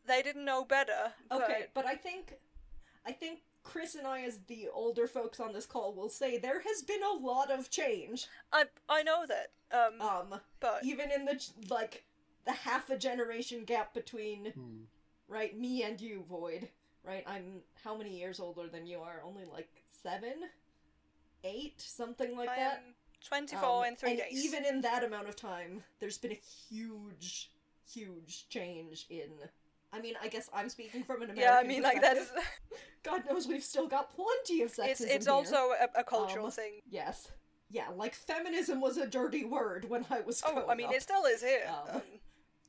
They 0.05 0.21
didn't 0.21 0.45
know 0.45 0.63
better. 0.65 1.13
Okay, 1.31 1.61
but- 1.73 1.73
but 1.73 1.85
I 1.87 1.95
think 1.95 2.35
I 3.05 3.11
think 3.13 3.41
Chris 3.63 3.95
and 3.95 4.07
I 4.07 4.21
as 4.21 4.39
the 4.47 4.67
older 4.73 5.07
folks 5.07 5.39
on 5.39 5.53
this 5.53 5.65
call 5.65 5.93
will 5.93 6.09
say 6.09 6.37
there 6.37 6.61
has 6.61 6.81
been 6.81 7.01
a 7.03 7.13
lot 7.25 7.51
of 7.51 7.69
change. 7.69 8.27
I, 8.51 8.65
I 8.87 9.03
know 9.03 9.25
that. 9.27 9.51
Um, 9.71 10.01
Um 10.01 10.39
but. 10.59 10.79
even 10.83 11.11
in 11.11 11.25
the 11.25 11.43
like 11.69 12.05
the 12.45 12.51
half 12.53 12.89
a 12.89 12.97
generation 12.97 13.63
gap 13.65 13.93
between 13.93 14.51
Hmm. 14.53 14.77
right 15.27 15.55
me 15.57 15.83
and 15.83 16.01
you 16.01 16.23
void 16.27 16.69
right 17.03 17.23
i'm 17.27 17.61
how 17.83 17.95
many 17.95 18.17
years 18.17 18.39
older 18.39 18.67
than 18.67 18.87
you 18.87 18.99
are 18.99 19.21
only 19.23 19.45
like 19.45 19.69
seven 20.03 20.33
eight 21.43 21.79
something 21.79 22.35
like 22.35 22.49
I 22.49 22.55
that 22.55 22.83
am 22.87 22.95
24 23.27 23.59
Um, 23.63 23.85
in 23.85 23.95
three 23.95 24.09
and 24.11 24.19
days. 24.19 24.43
even 24.45 24.65
in 24.65 24.81
that 24.81 25.03
amount 25.03 25.27
of 25.29 25.35
time 25.35 25.83
there's 25.99 26.17
been 26.17 26.31
a 26.31 26.41
huge 26.69 27.51
huge 27.93 28.47
change 28.49 29.05
in 29.09 29.29
i 29.93 29.99
mean 29.99 30.13
i 30.21 30.27
guess 30.27 30.49
i'm 30.53 30.69
speaking 30.69 31.03
from 31.03 31.17
an 31.21 31.29
american 31.31 31.41
yeah, 31.41 31.59
I 31.59 31.63
mean, 31.67 31.81
like, 31.83 32.01
that 32.01 32.17
is. 32.17 32.29
god 33.03 33.23
knows 33.29 33.47
we've 33.47 33.63
still 33.63 33.87
got 33.87 34.13
plenty 34.15 34.61
of 34.61 34.71
sexism 34.71 34.89
It's, 34.89 35.01
it's 35.01 35.25
here. 35.25 35.33
also 35.35 35.55
a, 35.95 35.99
a 35.99 36.03
cultural 36.03 36.45
Um, 36.47 36.51
thing. 36.51 36.81
yes 36.89 37.31
yeah 37.69 37.85
like 37.95 38.13
feminism 38.15 38.81
was 38.81 38.97
a 38.97 39.07
dirty 39.07 39.43
word 39.45 39.89
when 39.89 40.05
i 40.09 40.21
was 40.21 40.41
Oh, 40.45 40.65
I 40.69 40.75
mean, 40.75 40.87
up. 40.87 40.93
it 40.93 41.01
still 41.03 41.25
is 41.25 41.41
here. 41.41 41.63
Um, 41.69 41.95
Um, 41.97 42.01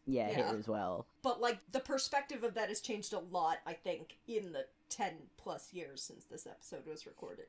Yeah, 0.07 0.29
Yeah. 0.31 0.37
here 0.37 0.59
as 0.59 0.67
well. 0.67 1.07
But 1.23 1.41
like 1.41 1.59
the 1.73 1.79
perspective 1.81 2.43
of 2.43 2.55
that 2.55 2.69
has 2.69 2.81
changed 2.81 3.13
a 3.13 3.19
lot, 3.21 3.59
I 3.67 3.75
think, 3.75 4.17
in 4.27 4.53
the 4.53 4.65
ten 4.89 5.13
plus 5.37 5.73
years 5.73 6.03
since 6.03 6.25
this 6.25 6.47
episode 6.47 6.87
was 6.87 7.07
recorded, 7.07 7.47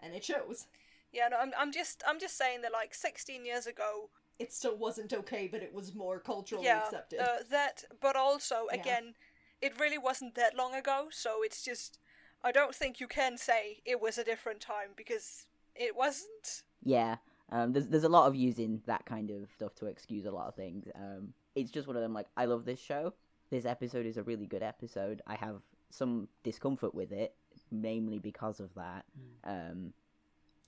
and 0.00 0.12
it 0.14 0.22
shows. 0.24 0.66
yeah, 1.12 1.28
no, 1.28 1.38
I'm, 1.38 1.52
I'm 1.56 1.72
just, 1.72 2.02
I'm 2.06 2.18
just 2.20 2.36
saying 2.36 2.60
that 2.62 2.72
like 2.72 2.92
16 2.92 3.46
years 3.46 3.66
ago, 3.66 4.10
It 4.38 4.52
still 4.52 4.76
wasn't 4.76 5.12
okay, 5.12 5.48
but 5.48 5.62
it 5.62 5.72
was 5.72 5.94
more 5.94 6.20
culturally 6.20 6.64
yeah, 6.66 6.84
accepted. 6.84 7.20
uh, 7.20 7.38
that, 7.50 7.84
but 8.00 8.16
also 8.16 8.66
Yeah. 8.70 8.80
again, 8.80 9.14
it 9.62 9.78
really 9.80 9.98
wasn't 9.98 10.34
that 10.34 10.54
long 10.54 10.74
ago, 10.74 11.08
so 11.10 11.42
it's 11.42 11.62
just, 11.62 11.98
I 12.44 12.52
don't 12.52 12.74
think 12.74 13.00
you 13.00 13.08
can 13.08 13.38
say 13.38 13.80
it 13.84 14.00
was 14.00 14.18
a 14.18 14.24
different 14.24 14.60
time 14.60 14.90
because 14.94 15.46
it 15.74 15.96
wasn't. 15.96 16.62
Yeah. 16.82 17.16
Um, 17.50 17.72
there's 17.72 17.86
there's 17.86 18.04
a 18.04 18.08
lot 18.08 18.26
of 18.26 18.34
using 18.34 18.82
that 18.86 19.06
kind 19.06 19.30
of 19.30 19.48
stuff 19.52 19.74
to 19.76 19.86
excuse 19.86 20.26
a 20.26 20.30
lot 20.32 20.48
of 20.48 20.54
things. 20.56 20.88
Um, 20.94 21.32
it's 21.54 21.70
just 21.70 21.86
one 21.86 21.96
of 21.96 22.02
them. 22.02 22.12
Like 22.12 22.26
I 22.36 22.46
love 22.46 22.64
this 22.64 22.80
show. 22.80 23.14
This 23.50 23.64
episode 23.64 24.04
is 24.04 24.16
a 24.16 24.22
really 24.24 24.46
good 24.46 24.62
episode. 24.64 25.22
I 25.26 25.36
have 25.36 25.62
some 25.90 26.28
discomfort 26.42 26.92
with 26.94 27.12
it, 27.12 27.34
mainly 27.70 28.18
because 28.18 28.58
of 28.58 28.74
that. 28.74 29.04
Um, 29.44 29.92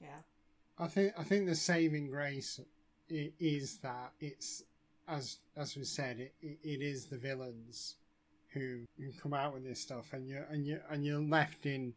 yeah, 0.00 0.20
I 0.78 0.86
think 0.86 1.14
I 1.18 1.24
think 1.24 1.46
the 1.46 1.56
saving 1.56 2.10
grace 2.10 2.60
i- 3.10 3.32
is 3.38 3.78
that 3.78 4.12
it's 4.20 4.62
as 5.06 5.38
as 5.56 5.76
we 5.76 5.84
said 5.84 6.18
it, 6.20 6.34
it, 6.42 6.58
it 6.62 6.82
is 6.82 7.06
the 7.06 7.16
villains 7.18 7.96
who, 8.54 8.80
come 9.22 9.34
out 9.34 9.52
with 9.54 9.62
this 9.64 9.78
stuff 9.80 10.12
and 10.12 10.26
you 10.28 10.42
and 10.50 10.66
you 10.66 10.80
and 10.90 11.04
you're 11.04 11.20
left 11.20 11.66
in 11.66 11.94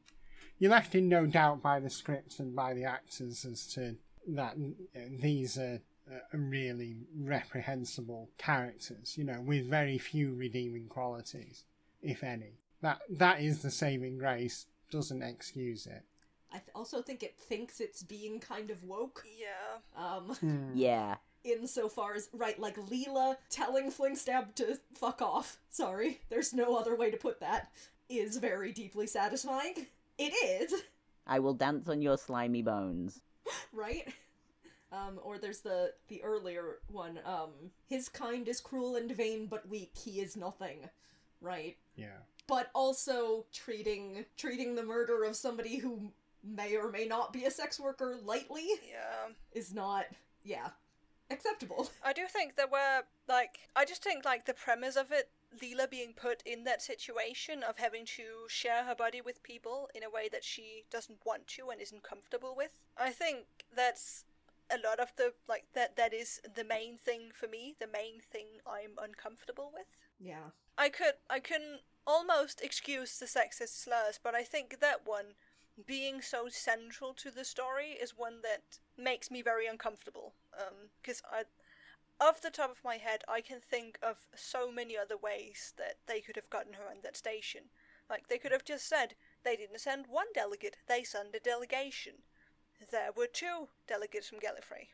you're 0.60 0.72
left 0.72 0.94
in 0.96 1.10
no 1.10 1.26
doubt 1.26 1.62
by 1.62 1.80
the 1.80 1.90
script 1.90 2.40
and 2.40 2.56
by 2.56 2.74
the 2.74 2.84
actors 2.84 3.46
as 3.46 3.66
to 3.68 3.96
that 4.28 4.56
these 5.22 5.58
are 5.58 5.80
uh, 6.12 6.38
really 6.38 6.96
reprehensible 7.18 8.30
characters 8.38 9.18
you 9.18 9.24
know 9.24 9.42
with 9.42 9.68
very 9.70 9.98
few 9.98 10.34
redeeming 10.34 10.88
qualities 10.88 11.64
if 12.02 12.24
any. 12.24 12.54
That 12.82 13.00
that 13.10 13.42
is 13.42 13.62
the 13.62 13.70
saving 13.72 14.18
grace 14.18 14.66
doesn't 14.90 15.22
excuse 15.22 15.86
it 15.86 16.04
I 16.52 16.58
th- 16.58 16.70
also 16.76 17.02
think 17.02 17.24
it 17.24 17.38
thinks 17.40 17.80
it's 17.80 18.04
being 18.04 18.40
kind 18.40 18.70
of 18.72 18.84
woke. 18.84 19.26
Yeah. 19.40 19.80
Um, 20.02 20.36
Hmm. 20.36 20.72
yeah. 20.76 21.16
insofar 21.44 22.14
as 22.14 22.30
right, 22.34 22.60
like 22.60 22.76
Leela 22.78 23.38
telling 23.50 23.92
Flingstab 23.92 24.54
to 24.56 24.80
fuck 24.94 25.22
off. 25.22 25.60
Sorry, 25.72 26.22
there's 26.30 26.54
no 26.54 26.76
other 26.76 26.96
way 26.96 27.10
to 27.10 27.18
put 27.18 27.40
that. 27.40 27.72
Is 28.10 28.38
very 28.38 28.72
deeply 28.74 29.08
satisfying. 29.08 29.88
It 30.18 30.34
is. 30.34 30.84
I 31.26 31.40
will 31.40 31.54
dance 31.54 31.88
on 31.88 32.02
your 32.02 32.18
slimy 32.18 32.62
bones. 32.62 33.22
right? 33.74 34.14
Um, 34.92 35.20
or 35.24 35.38
there's 35.38 35.62
the 35.62 35.94
the 36.10 36.22
earlier 36.22 36.80
one. 36.92 37.20
Um, 37.26 37.72
his 37.88 38.10
kind 38.10 38.48
is 38.48 38.60
cruel 38.60 38.96
and 38.98 39.10
vain, 39.12 39.48
but 39.48 39.68
weak. 39.70 39.94
He 39.98 40.20
is 40.20 40.36
nothing, 40.36 40.90
right? 41.40 41.78
yeah 41.96 42.20
But 42.48 42.70
also 42.76 43.46
treating 43.54 44.26
treating 44.38 44.76
the 44.76 44.84
murder 44.84 45.24
of 45.24 45.36
somebody 45.38 45.78
who 45.78 46.12
may 46.44 46.76
or 46.76 46.90
may 46.92 47.06
not 47.06 47.32
be 47.34 47.46
a 47.46 47.52
sex 47.52 47.80
worker 47.80 48.18
lightly 48.24 48.68
Yeah. 48.90 49.34
is 49.54 49.74
not, 49.74 50.06
yeah, 50.44 50.70
acceptable. 51.30 51.90
I 52.04 52.14
do 52.14 52.28
think 52.28 52.56
there 52.56 52.68
were 52.68 53.02
like 53.28 53.60
I 53.76 53.86
just 53.86 54.04
think 54.04 54.26
like 54.26 54.46
the 54.46 54.54
premise 54.54 54.96
of 54.96 55.12
it, 55.12 55.30
Leela 55.62 55.90
being 55.90 56.14
put 56.14 56.42
in 56.46 56.64
that 56.64 56.82
situation 56.82 57.62
of 57.64 57.78
having 57.78 58.06
to 58.06 58.24
share 58.48 58.86
her 58.86 58.96
body 58.96 59.22
with 59.22 59.44
people 59.44 59.90
in 59.94 60.04
a 60.04 60.10
way 60.10 60.30
that 60.32 60.44
she 60.44 60.86
doesn't 60.90 61.20
want 61.26 61.48
to 61.48 61.70
and 61.70 61.82
isn't 61.82 62.04
comfortable 62.04 62.54
with. 62.56 62.80
I 62.98 63.12
think 63.12 63.40
that's 63.76 64.24
a 64.74 64.78
lot 64.88 65.00
of 65.02 65.12
the 65.18 65.34
like 65.50 65.66
that 65.74 65.98
that 65.98 66.14
is 66.14 66.40
the 66.56 66.64
main 66.64 66.98
thing 66.98 67.32
for 67.34 67.48
me, 67.48 67.76
the 67.80 67.88
main 67.88 68.20
thing 68.32 68.48
I'm 68.66 68.92
uncomfortable 69.02 69.72
with. 69.74 69.88
Yeah. 70.20 70.52
I 70.78 70.90
could 70.90 71.16
I 71.30 71.40
can 71.40 71.80
almost 72.08 72.62
excuse 72.62 73.20
the 73.20 73.26
sexist 73.26 73.84
slurs, 73.84 74.20
but 74.24 74.34
I 74.34 74.44
think 74.44 74.80
that 74.80 75.02
one 75.06 75.36
being 75.86 76.22
so 76.22 76.48
central 76.50 77.14
to 77.16 77.32
the 77.32 77.46
story 77.46 77.98
is 78.02 78.18
one 78.18 78.42
that 78.44 78.80
makes 78.98 79.32
me 79.32 79.42
very 79.42 79.68
uncomfortable. 79.68 80.34
Um, 80.58 80.90
because 81.02 81.22
I, 81.32 81.44
off 82.20 82.42
the 82.42 82.50
top 82.50 82.72
of 82.72 82.84
my 82.84 82.98
head, 82.98 83.22
I 83.28 83.42
can 83.42 83.60
think 83.60 83.98
of 84.02 84.28
so 84.36 84.72
many 84.72 84.98
other 84.98 85.18
ways 85.18 85.74
that 85.78 85.96
they 86.08 86.22
could 86.22 86.36
have 86.36 86.50
gotten 86.50 86.74
her 86.74 86.84
on 86.90 86.98
that 87.04 87.18
station. 87.18 87.64
Like 88.10 88.28
they 88.28 88.38
could 88.38 88.52
have 88.52 88.66
just 88.66 88.88
said 88.88 89.16
they 89.44 89.56
didn't 89.56 89.80
send 89.80 90.06
one 90.08 90.28
delegate; 90.34 90.76
they 90.88 91.04
sent 91.04 91.36
a 91.36 91.40
delegation. 91.40 92.24
There 92.92 93.12
were 93.16 93.28
two 93.28 93.70
delegates 93.88 94.28
from 94.28 94.40
Gallifrey. 94.40 94.90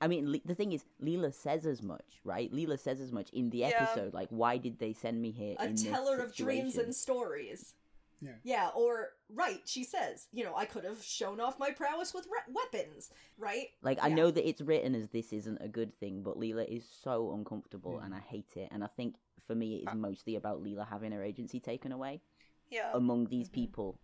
I 0.00 0.08
mean, 0.08 0.40
the 0.44 0.54
thing 0.54 0.72
is, 0.72 0.84
Leela 1.00 1.32
says 1.32 1.64
as 1.64 1.80
much, 1.80 2.20
right? 2.24 2.52
Leela 2.52 2.76
says 2.76 3.00
as 3.00 3.12
much 3.12 3.30
in 3.30 3.50
the 3.50 3.58
Yeah. 3.58 3.68
episode. 3.68 4.12
Like, 4.12 4.30
why 4.30 4.56
did 4.56 4.80
they 4.80 4.92
send 4.92 5.22
me 5.22 5.30
here? 5.30 5.54
A 5.60 5.66
in 5.66 5.74
this 5.74 5.84
teller 5.84 6.18
of 6.18 6.34
dreams 6.34 6.76
and 6.76 6.92
stories. 6.92 7.74
Yeah. 8.22 8.30
Yeah, 8.44 8.70
or, 8.76 9.08
right, 9.28 9.60
she 9.64 9.82
says, 9.82 10.28
you 10.32 10.44
know, 10.44 10.54
I 10.56 10.64
could 10.64 10.84
have 10.84 11.02
shown 11.02 11.40
off 11.40 11.58
my 11.58 11.70
prowess 11.72 12.14
with 12.14 12.26
re- 12.26 12.54
weapons, 12.54 13.10
right? 13.36 13.66
Like, 13.82 13.98
I 14.00 14.10
know 14.10 14.30
that 14.30 14.48
it's 14.48 14.60
written 14.60 14.94
as 14.94 15.08
this 15.08 15.32
isn't 15.32 15.58
a 15.60 15.66
good 15.68 15.92
thing, 15.98 16.22
but 16.22 16.38
Leela 16.38 16.64
is 16.68 16.84
so 17.02 17.32
uncomfortable, 17.34 17.94
Mm. 18.00 18.04
and 18.06 18.14
I 18.14 18.20
hate 18.20 18.52
it. 18.56 18.68
And 18.70 18.84
I 18.84 18.86
think 18.86 19.16
for 19.46 19.56
me, 19.56 19.76
it 19.76 19.82
is 19.82 19.88
Uh, 19.88 19.94
mostly 19.96 20.36
about 20.36 20.62
Leela 20.62 20.88
having 20.88 21.10
her 21.12 21.22
agency 21.22 21.58
taken 21.58 21.90
away 21.90 22.22
Yeah. 22.70 22.92
among 22.94 23.26
these 23.26 23.48
Mhm. 23.48 23.52
people. 23.54 23.98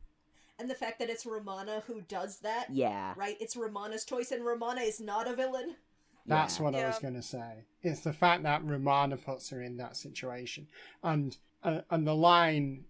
And 0.58 0.68
the 0.68 0.74
fact 0.74 0.98
that 0.98 1.08
it's 1.08 1.24
Romana 1.24 1.84
who 1.86 2.00
does 2.00 2.40
that, 2.40 2.70
Yeah, 2.70 3.14
right? 3.16 3.36
It's 3.40 3.56
Romana's 3.56 4.04
choice, 4.04 4.32
and 4.32 4.44
Romana 4.44 4.80
is 4.80 4.98
not 5.00 5.28
a 5.28 5.36
villain. 5.36 5.76
That's 6.26 6.58
yeah. 6.58 6.62
what 6.64 6.74
I 6.74 6.88
was 6.88 6.98
going 6.98 7.14
to 7.14 7.22
say. 7.22 7.64
It's 7.82 8.00
the 8.00 8.12
fact 8.12 8.42
that 8.42 8.64
Romana 8.64 9.16
puts 9.16 9.50
her 9.50 9.62
in 9.62 9.76
that 9.76 9.96
situation, 9.96 10.68
and 11.04 11.38
uh, 11.62 11.82
and 11.90 12.06
the 12.06 12.14
line, 12.14 12.84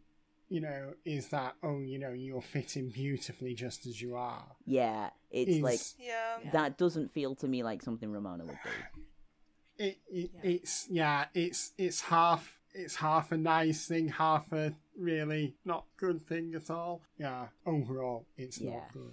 you 0.48 0.60
know, 0.60 0.94
is 1.04 1.28
that 1.28 1.54
oh, 1.62 1.80
you 1.80 1.98
know, 1.98 2.10
you're 2.12 2.40
fitting 2.42 2.90
beautifully 2.90 3.54
just 3.54 3.86
as 3.86 4.00
you 4.00 4.16
are. 4.16 4.44
Yeah, 4.66 5.10
it's 5.30 5.56
is, 5.56 5.62
like 5.62 5.80
yeah. 5.98 6.38
Yeah. 6.44 6.50
that 6.52 6.78
doesn't 6.78 7.12
feel 7.12 7.34
to 7.36 7.48
me 7.48 7.62
like 7.62 7.82
something 7.82 8.10
Romana 8.10 8.44
would 8.44 8.58
do. 8.64 9.02
it, 9.84 9.98
it 10.08 10.30
Yeah. 10.34 10.50
it's 10.50 10.86
yeah, 10.90 11.24
it's 11.34 11.72
it's 11.78 12.00
half 12.02 12.58
it's 12.74 12.96
half 12.96 13.32
a 13.32 13.36
nice 13.36 13.86
thing, 13.86 14.08
half 14.08 14.52
a 14.52 14.74
really 14.96 15.54
not 15.64 15.84
good 15.96 16.22
thing 16.26 16.54
at 16.54 16.70
all. 16.70 17.02
Yeah, 17.18 17.48
overall, 17.66 18.26
it's 18.36 18.60
Yeah. 18.60 18.72
not 18.72 18.92
good. 18.92 19.12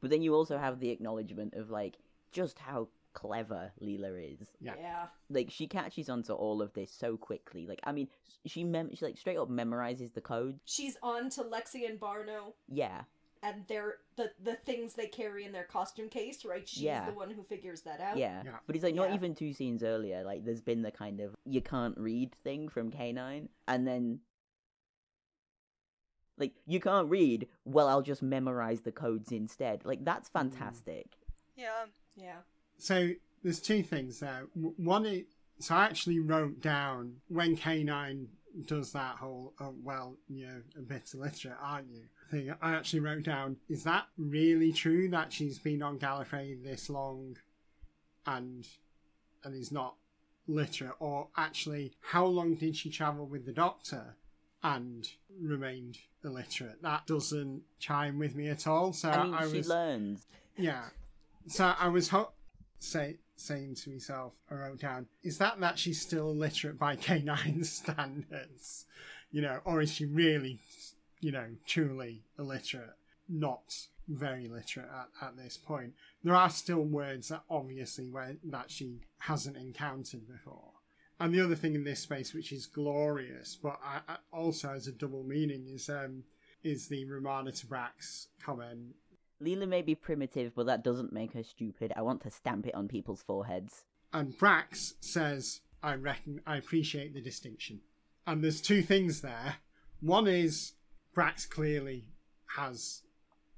But 0.00 0.10
then 0.10 0.22
you 0.22 0.34
also 0.34 0.56
have 0.58 0.80
the 0.80 0.90
acknowledgement 0.90 1.54
of 1.54 1.70
like 1.70 1.98
just 2.32 2.58
how 2.58 2.88
clever 3.12 3.72
Leela 3.82 4.40
is. 4.40 4.48
Yeah. 4.60 4.74
Yeah. 4.80 5.06
Like 5.28 5.50
she 5.50 5.66
catches 5.66 6.08
onto 6.08 6.32
all 6.32 6.62
of 6.62 6.72
this 6.74 6.92
so 6.92 7.16
quickly. 7.16 7.66
Like 7.66 7.80
I 7.84 7.92
mean, 7.92 8.08
she 8.46 8.64
mem- 8.64 8.94
she 8.94 9.04
like 9.04 9.18
straight 9.18 9.38
up 9.38 9.48
memorizes 9.48 10.14
the 10.14 10.20
code. 10.20 10.60
She's 10.64 10.96
on 11.02 11.30
to 11.30 11.42
Lexi 11.42 11.88
and 11.88 11.98
Barno, 12.00 12.54
Yeah, 12.68 13.02
and 13.42 13.64
they're 13.68 13.96
the, 14.16 14.30
the 14.42 14.54
things 14.54 14.94
they 14.94 15.06
carry 15.06 15.44
in 15.44 15.52
their 15.52 15.64
costume 15.64 16.08
case, 16.08 16.44
right? 16.44 16.68
She's 16.68 16.82
Yeah. 16.82 17.06
the 17.06 17.12
one 17.12 17.30
who 17.30 17.42
figures 17.42 17.82
that 17.82 18.00
out. 18.00 18.16
yeah, 18.16 18.42
Yeah. 18.44 18.58
But 18.66 18.76
it's 18.76 18.84
like 18.84 18.94
not 18.94 19.10
Yeah. 19.10 19.16
even 19.16 19.34
two 19.34 19.52
scenes 19.52 19.82
earlier. 19.82 20.22
Like 20.24 20.44
there's 20.44 20.60
been 20.60 20.82
the 20.82 20.90
kind 20.90 21.20
of 21.20 21.34
you 21.44 21.60
can't 21.60 21.96
read 21.98 22.34
thing 22.34 22.68
from 22.68 22.90
K9, 22.90 23.48
and 23.66 23.86
then 23.86 24.20
like 26.36 26.54
you 26.66 26.80
can't 26.80 27.08
read. 27.08 27.48
Well, 27.64 27.88
I'll 27.88 28.02
just 28.02 28.22
memorize 28.22 28.82
the 28.82 28.92
codes 28.92 29.32
instead. 29.32 29.84
Like 29.84 30.04
that's 30.04 30.28
mm. 30.28 30.32
fantastic. 30.32 31.06
Yeah. 31.56 31.86
Yeah. 32.16 32.38
So 32.80 33.10
there's 33.42 33.60
two 33.60 33.82
things 33.82 34.20
there. 34.20 34.46
One 34.54 35.06
is 35.06 35.24
so 35.60 35.74
I 35.74 35.84
actually 35.84 36.18
wrote 36.18 36.60
down 36.60 37.16
when 37.28 37.56
K9 37.56 38.26
does 38.66 38.92
that 38.92 39.16
whole 39.16 39.52
oh, 39.60 39.74
well 39.82 40.16
you're 40.28 40.64
a 40.76 40.80
bit 40.80 41.08
illiterate 41.14 41.56
aren't 41.62 41.88
you 41.88 42.02
thing 42.30 42.52
I 42.60 42.72
actually 42.72 43.00
wrote 43.00 43.22
down 43.22 43.58
is 43.68 43.84
that 43.84 44.06
really 44.18 44.72
true 44.72 45.08
that 45.10 45.32
she's 45.32 45.58
been 45.58 45.82
on 45.82 45.98
Gallifrey 45.98 46.60
this 46.62 46.90
long 46.90 47.36
and 48.26 48.66
and 49.44 49.54
is 49.54 49.70
not 49.70 49.94
literate 50.48 50.94
or 50.98 51.28
actually 51.36 51.92
how 52.00 52.24
long 52.24 52.54
did 52.56 52.74
she 52.74 52.90
travel 52.90 53.24
with 53.26 53.46
the 53.46 53.52
doctor 53.52 54.16
and 54.64 55.08
remained 55.40 55.98
illiterate 56.24 56.82
that 56.82 57.06
doesn't 57.06 57.62
chime 57.78 58.18
with 58.18 58.34
me 58.34 58.48
at 58.48 58.66
all 58.66 58.92
so 58.92 59.10
I 59.10 59.24
mean, 59.24 59.34
I 59.34 59.48
she 59.48 59.58
was 59.58 59.68
learns. 59.68 60.26
yeah. 60.56 60.84
So 61.46 61.72
I 61.78 61.88
was 61.88 62.08
ho- 62.08 62.32
say 62.80 63.18
saying 63.36 63.76
to 63.76 63.90
myself, 63.90 64.32
I 64.50 64.54
wrote 64.54 64.80
down, 64.80 65.06
is 65.22 65.38
that 65.38 65.60
that 65.60 65.78
she's 65.78 66.00
still 66.00 66.30
illiterate 66.30 66.78
by 66.78 66.96
K9 66.96 67.64
standards? 67.64 68.86
You 69.30 69.42
know, 69.42 69.60
or 69.64 69.80
is 69.80 69.92
she 69.92 70.06
really, 70.06 70.58
you 71.20 71.32
know, 71.32 71.46
truly 71.66 72.24
illiterate? 72.38 72.96
Not 73.28 73.86
very 74.08 74.48
literate 74.48 74.88
at, 74.88 75.26
at 75.26 75.36
this 75.36 75.56
point. 75.56 75.94
There 76.24 76.34
are 76.34 76.50
still 76.50 76.82
words 76.82 77.28
that 77.28 77.44
obviously 77.48 78.08
where 78.08 78.36
that 78.44 78.70
she 78.70 79.00
hasn't 79.18 79.56
encountered 79.56 80.26
before. 80.26 80.72
And 81.20 81.34
the 81.34 81.44
other 81.44 81.54
thing 81.54 81.74
in 81.74 81.84
this 81.84 82.00
space, 82.00 82.32
which 82.32 82.50
is 82.50 82.66
glorious, 82.66 83.56
but 83.62 83.78
I, 83.84 84.00
I 84.08 84.16
also 84.32 84.68
has 84.68 84.86
a 84.86 84.92
double 84.92 85.22
meaning, 85.22 85.68
is 85.68 85.88
um 85.88 86.24
is 86.62 86.88
the 86.88 87.04
Romana 87.04 87.52
to 87.52 87.66
Brax 87.66 88.26
comment 88.42 88.94
Leela 89.42 89.68
may 89.68 89.82
be 89.82 89.94
primitive, 89.94 90.54
but 90.54 90.66
that 90.66 90.84
doesn't 90.84 91.12
make 91.12 91.32
her 91.32 91.42
stupid. 91.42 91.92
I 91.96 92.02
want 92.02 92.22
to 92.22 92.30
stamp 92.30 92.66
it 92.66 92.74
on 92.74 92.88
people's 92.88 93.22
foreheads. 93.22 93.84
And 94.12 94.36
Brax 94.36 94.94
says, 95.00 95.60
I 95.82 95.94
reckon 95.94 96.40
I 96.46 96.56
appreciate 96.56 97.14
the 97.14 97.22
distinction. 97.22 97.80
And 98.26 98.44
there's 98.44 98.60
two 98.60 98.82
things 98.82 99.22
there. 99.22 99.56
One 100.00 100.26
is 100.26 100.72
Brax 101.16 101.48
clearly 101.48 102.06
has 102.56 103.02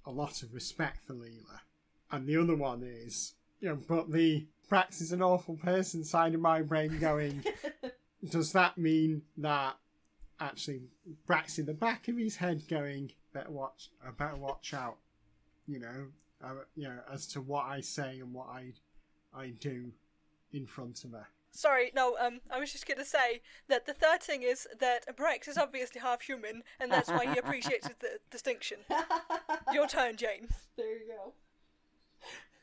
a 0.05 0.11
lot 0.11 0.43
of 0.43 0.55
respect 0.55 1.05
for 1.07 1.15
Leela. 1.15 1.61
And 2.11 2.27
the 2.27 2.37
other 2.37 2.57
one 2.57 2.83
is, 2.83 3.35
you 3.61 3.69
know, 3.69 3.79
but 3.89 4.13
the 4.13 4.47
Brax 4.71 5.01
is 5.01 5.13
an 5.13 5.23
awful 5.23 5.57
person 5.57 6.05
side 6.05 6.35
of 6.35 6.41
my 6.41 6.63
brain 6.63 6.99
going, 6.99 7.45
does 8.31 8.53
that 8.53 8.79
mean 8.79 9.23
that 9.39 9.77
actually 10.39 10.83
Brax 11.27 11.59
in 11.59 11.67
the 11.67 11.75
back 11.75 12.09
of 12.09 12.17
his 12.17 12.37
head 12.37 12.63
going, 12.69 13.13
better 13.33 13.51
watch, 13.51 13.91
I 14.07 14.11
better 14.11 14.37
watch 14.37 14.75
out, 14.75 14.97
you 15.73 15.81
know, 15.81 16.09
uh, 16.43 16.65
you 16.75 16.85
know, 16.85 16.99
as 17.13 17.27
to 17.29 17.41
what 17.41 17.65
I 17.65 17.81
say 17.81 18.19
and 18.21 18.33
what 18.33 18.49
I, 18.49 18.73
I 19.35 19.51
do 19.51 19.93
in 20.53 20.67
front 20.67 21.05
of 21.05 21.13
her. 21.13 21.27
Sorry, 21.51 21.93
no, 21.95 22.17
um, 22.19 22.41
I 22.51 22.59
was 22.59 22.73
just 22.73 22.87
gonna 22.87 23.05
say 23.05 23.43
that 23.69 23.85
the 23.85 23.93
third 23.93 24.23
thing 24.23 24.43
is 24.43 24.67
that 24.81 25.17
Brex 25.17 25.49
is 25.49 25.59
obviously 25.59 26.01
half 26.01 26.23
human, 26.23 26.63
and 26.81 26.91
that's 26.91 27.11
why 27.11 27.27
he 27.27 27.39
appreciates 27.39 27.89
the 28.01 28.19
distinction. 28.31 28.79
Your 29.73 29.87
turn, 29.87 30.17
Jane. 30.17 30.49
there 30.77 30.99
you 30.99 31.09
go. 31.09 31.33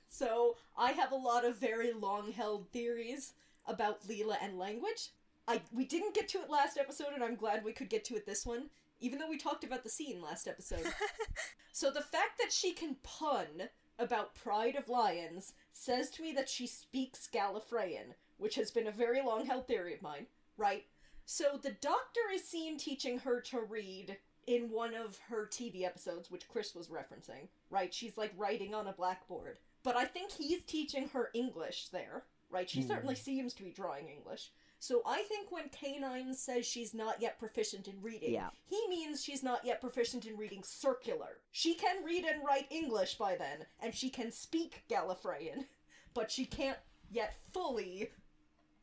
So, 0.08 0.56
I 0.76 0.92
have 0.94 1.12
a 1.12 1.16
lot 1.16 1.46
of 1.46 1.58
very 1.58 1.94
long 1.94 2.32
held 2.32 2.70
theories 2.72 3.34
about 3.68 4.08
Leela 4.08 4.38
and 4.42 4.58
language. 4.58 5.10
I 5.48 5.62
we 5.72 5.86
didn't 5.86 6.16
get 6.16 6.28
to 6.30 6.40
it 6.40 6.50
last 6.50 6.78
episode 6.78 7.14
and 7.14 7.24
I'm 7.24 7.36
glad 7.36 7.64
we 7.64 7.74
could 7.74 7.90
get 7.90 8.04
to 8.06 8.16
it 8.16 8.26
this 8.26 8.46
one, 8.46 8.70
even 9.00 9.20
though 9.20 9.30
we 9.30 9.38
talked 9.38 9.64
about 9.64 9.84
the 9.84 9.90
scene 9.90 10.22
last 10.22 10.48
episode. 10.48 10.86
so 11.72 11.92
the 11.92 12.02
fact 12.02 12.38
that 12.40 12.52
she 12.52 12.74
can 12.74 12.96
pun 13.04 13.70
about 13.98 14.36
Pride 14.36 14.76
of 14.76 14.90
Lions 14.90 15.54
says 15.72 16.10
to 16.12 16.22
me 16.22 16.32
that 16.34 16.50
she 16.50 16.68
speaks 16.68 17.28
Gallifreyan, 17.34 18.14
which 18.38 18.56
has 18.56 18.72
been 18.72 18.88
a 18.88 18.92
very 18.92 19.22
long 19.22 19.46
held 19.46 19.68
theory 19.68 19.94
of 19.94 20.02
mine, 20.02 20.28
right? 20.58 20.86
So 21.26 21.60
the 21.62 21.72
doctor 21.72 22.22
is 22.34 22.48
seen 22.48 22.78
teaching 22.78 23.20
her 23.20 23.40
to 23.42 23.62
read 23.62 24.18
in 24.48 24.70
one 24.72 24.96
of 24.96 25.20
her 25.30 25.46
TV 25.46 25.84
episodes, 25.86 26.32
which 26.32 26.48
Chris 26.48 26.74
was 26.74 26.88
referencing, 26.88 27.50
right? 27.70 27.94
She's 27.94 28.18
like 28.18 28.34
writing 28.36 28.74
on 28.74 28.88
a 28.88 28.94
blackboard. 28.94 29.58
But 29.84 29.96
I 29.96 30.06
think 30.06 30.32
he's 30.32 30.64
teaching 30.64 31.10
her 31.10 31.30
English 31.34 31.90
there, 31.90 32.24
right? 32.50 32.70
She 32.70 32.82
Hmm. 32.82 32.88
certainly 32.88 33.16
seems 33.16 33.54
to 33.56 33.64
be 33.64 33.72
drawing 33.72 34.10
English. 34.10 34.50
So 34.80 35.02
I 35.06 35.24
think 35.24 35.52
when 35.52 35.70
K9 35.70 36.34
says 36.36 36.66
she's 36.66 36.94
not 36.94 37.22
yet 37.22 37.38
proficient 37.38 37.88
in 37.88 38.02
reading, 38.02 38.34
Yeah. 38.34 38.50
he 38.66 38.82
means 38.90 39.22
she's 39.24 39.44
not 39.44 39.66
yet 39.66 39.82
proficient 39.82 40.26
in 40.26 40.38
reading 40.38 40.64
circular. 40.64 41.42
She 41.52 41.76
can 41.76 42.04
read 42.04 42.24
and 42.24 42.42
write 42.46 42.68
English 42.70 43.16
by 43.16 43.36
then, 43.36 43.66
and 43.82 43.94
she 43.94 44.10
can 44.10 44.32
speak 44.32 44.84
Gallifreyan, 44.90 45.66
but 46.14 46.32
she 46.32 46.46
can't 46.46 46.78
yet 47.12 47.36
fully 47.54 48.12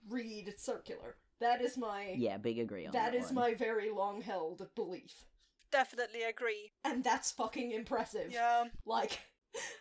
read 0.09 0.55
circular. 0.59 1.17
That 1.41 1.61
is 1.61 1.77
my 1.77 2.15
Yeah, 2.17 2.37
big 2.39 2.59
agree 2.59 2.87
on 2.87 2.93
that. 2.93 3.13
that 3.13 3.19
is 3.19 3.27
one. 3.27 3.35
my 3.35 3.55
very 3.55 3.91
long 3.91 4.21
held 4.23 4.69
belief. 4.75 5.25
Definitely 5.71 6.23
agree. 6.23 6.73
And 6.85 7.03
that's 7.05 7.33
fucking 7.33 7.73
impressive. 7.73 8.33
Yeah. 8.33 8.65
Like, 8.85 9.19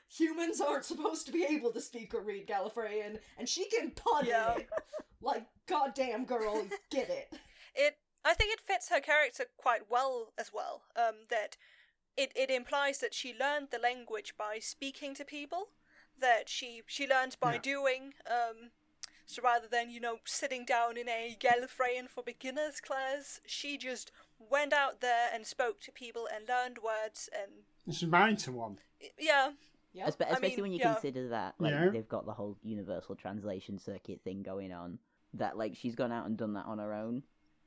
humans 0.09 0.61
aren't 0.61 0.85
supposed 0.85 1.25
to 1.25 1.31
be 1.31 1.43
able 1.45 1.71
to 1.71 1.81
speak 1.81 2.13
or 2.13 2.21
read 2.21 2.47
Gallifreyan, 2.47 3.19
and 3.37 3.47
she 3.49 3.65
can 3.69 3.91
pun 3.91 4.25
Yeah. 4.25 4.55
it. 4.55 4.69
Like, 5.21 5.45
goddamn 5.67 6.25
girl, 6.25 6.65
get 6.89 7.09
it. 7.09 7.33
It. 7.77 7.97
I 8.23 8.33
think 8.33 8.53
it 8.53 8.61
fits 8.61 8.87
her 8.89 9.01
character 9.01 9.45
quite 9.57 9.89
well 9.91 10.31
as 10.37 10.51
well. 10.53 10.83
Um, 10.95 11.15
that 11.29 11.57
it 12.15 12.31
it 12.33 12.49
implies 12.49 12.99
that 12.99 13.13
she 13.13 13.33
learned 13.37 13.67
the 13.71 13.79
language 13.79 14.35
by 14.37 14.59
speaking 14.59 15.13
to 15.15 15.25
people. 15.25 15.71
That 16.17 16.47
she 16.47 16.83
she 16.87 17.05
learned 17.05 17.35
by 17.41 17.55
Yeah. 17.55 17.61
doing. 17.61 18.13
Um, 18.25 18.71
So 19.27 19.41
rather 19.41 19.67
than, 19.67 19.89
you 19.89 19.99
know, 19.99 20.19
sitting 20.23 20.65
down 20.65 20.97
in 20.97 21.09
a 21.09 21.35
Gallifreyan 21.39 22.07
for 22.09 22.23
beginners 22.23 22.79
class, 22.79 23.41
she 23.45 23.75
just 23.77 24.11
went 24.37 24.71
out 24.71 25.01
there 25.01 25.29
and 25.33 25.45
spoke 25.47 25.81
to 25.81 25.91
people 25.91 26.27
and 26.33 26.47
learned 26.47 26.77
words 26.77 27.27
and 27.33 27.65
She's 27.93 28.07
married 28.07 28.37
to 28.39 28.51
one. 28.51 28.79
Yeah, 29.19 29.51
Yeah. 29.93 30.07
Espe- 30.07 30.27
especially 30.31 30.49
mean, 30.55 30.61
when 30.61 30.71
you 30.73 30.79
yeah. 30.79 30.93
consider 30.93 31.29
that 31.29 31.55
like 31.59 31.71
Yeah. 31.71 31.89
they've 31.89 32.07
got 32.07 32.25
the 32.25 32.33
whole 32.33 32.57
universal 32.63 33.15
translation 33.15 33.77
circuit 33.79 34.21
thing 34.23 34.43
going 34.43 34.71
on 34.71 34.99
that 35.33 35.57
like 35.57 35.75
she's 35.75 35.95
gone 35.95 36.11
out 36.11 36.25
and 36.25 36.37
done 36.37 36.53
that 36.53 36.65
on 36.65 36.79
her 36.79 36.93
own 36.93 37.23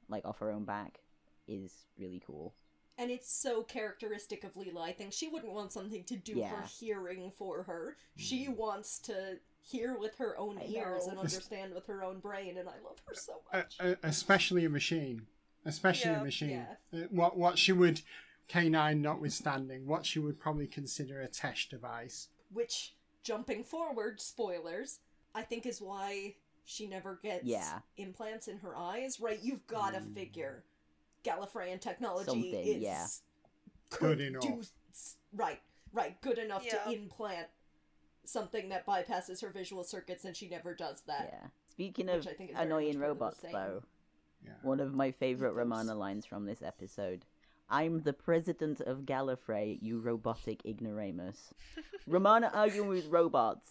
like 0.08 0.24
off 0.24 0.38
her 0.38 0.50
own 0.50 0.64
back 0.64 1.00
is 1.46 1.86
really 1.98 2.20
cool 2.26 2.54
And 2.98 3.10
it's 3.12 3.30
so 3.30 3.62
characteristic 3.62 4.42
of 4.42 4.54
Leela. 4.54 4.80
I 4.82 4.92
think 4.92 5.12
she 5.12 5.28
wouldn't 5.28 5.52
want 5.52 5.72
something 5.72 6.02
to 6.04 6.16
do 6.16 6.32
Yeah. 6.32 6.48
her 6.48 6.62
hearing 6.66 7.30
for 7.30 7.62
her. 7.62 7.96
She 8.16 8.48
wants 8.48 8.98
to 9.00 9.38
hear 9.62 9.96
with 9.96 10.16
her 10.16 10.36
own 10.36 10.58
I 10.58 10.64
ears 10.66 11.04
know. 11.06 11.10
and 11.10 11.18
understand 11.26 11.74
with 11.74 11.86
her 11.86 12.02
own 12.02 12.18
brain, 12.18 12.58
and 12.58 12.68
I 12.68 12.78
love 12.84 12.98
her 13.06 13.14
so 13.14 13.42
Uh, 13.52 13.58
much. 13.58 13.76
uh, 13.78 13.94
especially 14.02 14.64
a 14.64 14.68
machine. 14.70 15.28
Especially 15.64 16.10
Yeah. 16.10 16.20
a 16.20 16.24
machine. 16.24 16.50
Yeah. 16.50 16.74
Uh, 16.92 17.06
what 17.10 17.36
what 17.36 17.56
she 17.58 17.70
would, 17.72 18.00
K9 18.48 19.00
notwithstanding, 19.00 19.86
what 19.86 20.06
she 20.06 20.18
would 20.18 20.38
probably 20.38 20.66
consider 20.66 21.20
a 21.20 21.28
test 21.28 21.70
device. 21.70 22.28
Which, 22.52 22.94
jumping 23.22 23.62
forward, 23.64 24.20
spoilers, 24.20 25.00
I 25.34 25.42
think 25.42 25.66
is 25.66 25.80
why 25.80 26.36
she 26.64 26.86
never 26.86 27.18
gets 27.22 27.44
Yeah. 27.44 27.80
implants 27.96 28.48
in 28.48 28.58
her 28.58 28.76
eyes, 28.76 29.20
right? 29.20 29.38
You've 29.42 29.66
got 29.66 29.92
to 29.94 30.00
hmm. 30.00 30.12
figure 30.14 30.64
Gallifreyan 31.24 31.80
technology 31.80 32.26
Something, 32.30 32.54
is 32.54 32.82
yeah. 32.82 33.06
Good 33.90 34.20
enough. 34.20 34.44
s- 34.90 35.16
right, 35.32 35.60
right, 35.92 36.20
good 36.20 36.38
enough 36.38 36.64
Yeah. 36.64 36.84
to 36.84 36.92
implant 36.92 37.48
something 38.24 38.68
that 38.68 38.86
bypasses 38.86 39.40
her 39.42 39.50
visual 39.50 39.82
circuits, 39.84 40.24
and 40.24 40.36
she 40.36 40.48
never 40.48 40.74
does 40.74 41.02
that. 41.02 41.30
yeah 41.32 41.48
speaking 41.70 42.06
Which 42.06 42.26
of 42.26 42.32
I 42.32 42.34
think 42.34 42.50
annoying 42.56 42.98
much 42.98 43.08
part 43.08 43.10
of 43.10 43.18
the 43.18 43.24
robots 43.24 43.40
though 43.40 43.82
Yeah. 44.44 44.52
one 44.62 44.80
of 44.80 44.94
my 44.94 45.12
favorite 45.12 45.52
romana 45.52 45.94
lines 45.94 46.26
from 46.26 46.44
this 46.44 46.60
episode 46.60 47.24
I'm 47.70 48.00
the 48.02 48.12
president 48.12 48.80
of 48.80 49.00
Gallifrey, 49.00 49.78
you 49.82 49.98
robotic 50.00 50.64
ignoramus. 50.64 51.52
Romana 52.06 52.50
arguing 52.54 52.88
with 52.88 53.06
robots. 53.08 53.70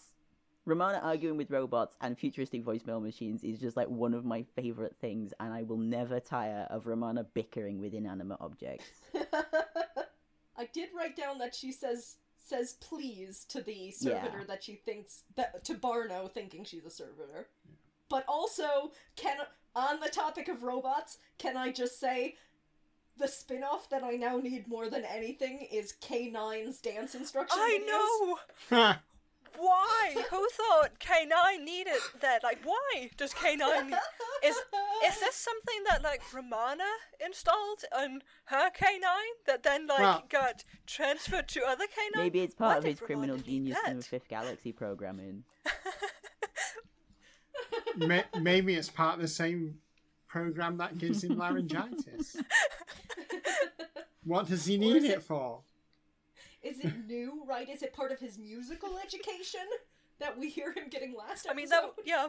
Romana 0.65 0.99
arguing 1.01 1.37
with 1.37 1.49
robots 1.49 1.95
and 2.01 2.17
futuristic 2.17 2.63
voicemail 2.63 3.01
machines 3.01 3.43
is 3.43 3.57
just 3.59 3.77
like 3.77 3.87
one 3.87 4.13
of 4.13 4.25
my 4.25 4.43
favorite 4.55 4.95
things, 4.99 5.33
and 5.39 5.53
I 5.53 5.63
will 5.63 5.77
never 5.77 6.19
tire 6.19 6.67
of 6.69 6.85
Romana 6.87 7.23
bickering 7.23 7.79
with 7.79 7.93
inanimate 7.93 8.37
objects. 8.41 8.85
I 10.57 10.65
did 10.73 10.89
write 10.95 11.15
down 11.15 11.37
that 11.39 11.55
she 11.55 11.71
says 11.71 12.17
says 12.39 12.73
please 12.79 13.43
to 13.49 13.61
the 13.61 13.91
servitor 13.91 14.37
Yeah. 14.39 14.43
that 14.47 14.63
she 14.63 14.75
thinks 14.75 15.23
that 15.35 15.63
to 15.65 15.73
Barno 15.73 16.31
thinking 16.31 16.63
she's 16.63 16.85
a 16.85 16.89
servitor. 16.89 17.47
But 18.09 18.23
also, 18.27 18.91
can 19.17 19.37
on 19.75 19.99
the 19.99 20.07
topic 20.09 20.47
of 20.47 20.63
robots, 20.63 21.17
can 21.37 21.57
I 21.57 21.71
just 21.71 21.99
say 21.99 22.35
the 23.17 23.27
spin-off 23.27 23.89
that 23.89 24.03
I 24.03 24.11
now 24.11 24.37
need 24.37 24.67
more 24.67 24.89
than 24.89 25.03
anything 25.05 25.67
is 25.71 25.93
K9's 26.01 26.79
dance 26.79 27.15
instruction 27.15 27.57
I 27.59 27.79
videos. 28.71 28.71
know. 28.71 28.93
Why? 29.59 30.15
Who 30.29 30.47
thought 30.49 30.99
K9 30.99 31.63
needed 31.63 31.93
that? 32.21 32.43
Like, 32.43 32.59
why 32.63 33.09
does 33.17 33.33
K9 33.33 33.85
need... 33.87 33.97
Is 34.45 34.55
is 35.07 35.19
this 35.19 35.35
something 35.35 35.83
that 35.89 36.03
like 36.03 36.21
Romana 36.31 36.83
installed 37.25 37.81
on 37.97 38.21
her 38.45 38.69
K9 38.69 39.01
that 39.47 39.63
then 39.63 39.87
like 39.87 39.99
Well- 39.99 40.23
got 40.29 40.63
transferred 40.85 41.47
to 41.49 41.63
other 41.65 41.85
K9? 41.85 42.17
Maybe 42.17 42.41
it's 42.41 42.53
Why 42.59 42.67
part 42.67 42.77
of 42.79 42.83
did 42.83 42.89
his 42.91 42.99
criminal 42.99 43.35
Romana 43.37 43.43
genius 43.43 43.77
in 43.87 43.97
the? 43.97 44.03
Fifth 44.03 44.27
Galaxy 44.27 44.71
programming. 44.73 45.43
Maybe 48.39 48.75
it's 48.75 48.89
part 48.89 49.15
of 49.15 49.21
the 49.21 49.27
same 49.27 49.79
program 50.27 50.77
that 50.77 50.97
gives 50.97 51.23
him 51.23 51.37
laryngitis. 51.37 52.35
What 54.23 54.47
does 54.47 54.65
he 54.65 54.77
need 54.77 54.97
it 55.03 55.05
it- 55.05 55.23
for? 55.23 55.61
Is 56.61 56.79
it 56.79 57.07
new, 57.07 57.43
right? 57.47 57.69
Is 57.69 57.81
it 57.81 57.93
part 57.93 58.11
of 58.11 58.19
his 58.19 58.37
musical 58.37 58.97
education 58.97 59.61
that 60.19 60.37
we 60.37 60.49
hear 60.49 60.73
him 60.73 60.89
getting 60.89 61.15
last 61.15 61.47
I 61.49 61.53
mean 61.53 61.67
episode? 61.71 61.91
that 61.97 62.03
yeah, 62.05 62.27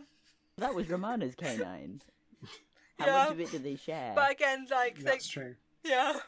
That 0.58 0.74
was 0.76 0.88
Romana's 0.88 1.34
K9. 1.34 2.00
How 3.00 3.06
Yeah. 3.06 3.12
much 3.24 3.30
of 3.32 3.40
it 3.40 3.50
did 3.50 3.64
they 3.64 3.74
share? 3.76 4.12
but 4.14 4.30
again 4.30 4.66
like 4.70 4.98
they, 4.98 5.02
That's 5.04 5.26
true. 5.26 5.56
yeah. 5.82 6.18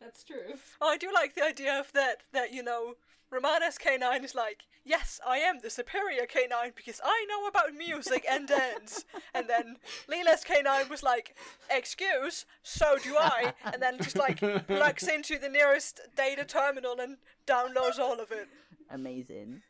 That's 0.00 0.24
true. 0.24 0.54
Oh, 0.80 0.88
I 0.88 0.96
do 0.96 1.12
like 1.12 1.34
the 1.34 1.44
idea 1.44 1.78
of 1.78 1.92
that 1.92 2.22
that 2.32 2.52
you 2.54 2.62
know 2.62 2.94
Romana's 3.34 3.78
K9 3.78 4.24
is 4.24 4.34
like, 4.34 4.62
yes, 4.84 5.20
I 5.26 5.38
am 5.38 5.58
the 5.60 5.70
superior 5.70 6.22
K9 6.22 6.76
because 6.76 7.00
I 7.04 7.26
know 7.28 7.46
about 7.48 7.74
music 7.74 8.24
and 8.30 8.46
dance. 8.46 9.04
And 9.34 9.48
then 9.48 9.76
Leela's 10.08 10.44
K9 10.44 10.88
was 10.88 11.02
like, 11.02 11.34
excuse, 11.68 12.46
so 12.62 12.96
do 13.02 13.16
I. 13.18 13.54
And 13.64 13.82
then 13.82 13.98
just 13.98 14.16
like 14.16 14.38
plugs 14.38 15.08
into 15.08 15.38
the 15.38 15.48
nearest 15.48 16.00
data 16.16 16.44
terminal 16.44 17.00
and 17.00 17.16
downloads 17.46 17.98
all 17.98 18.20
of 18.20 18.30
it. 18.30 18.48
Amazing. 18.88 19.62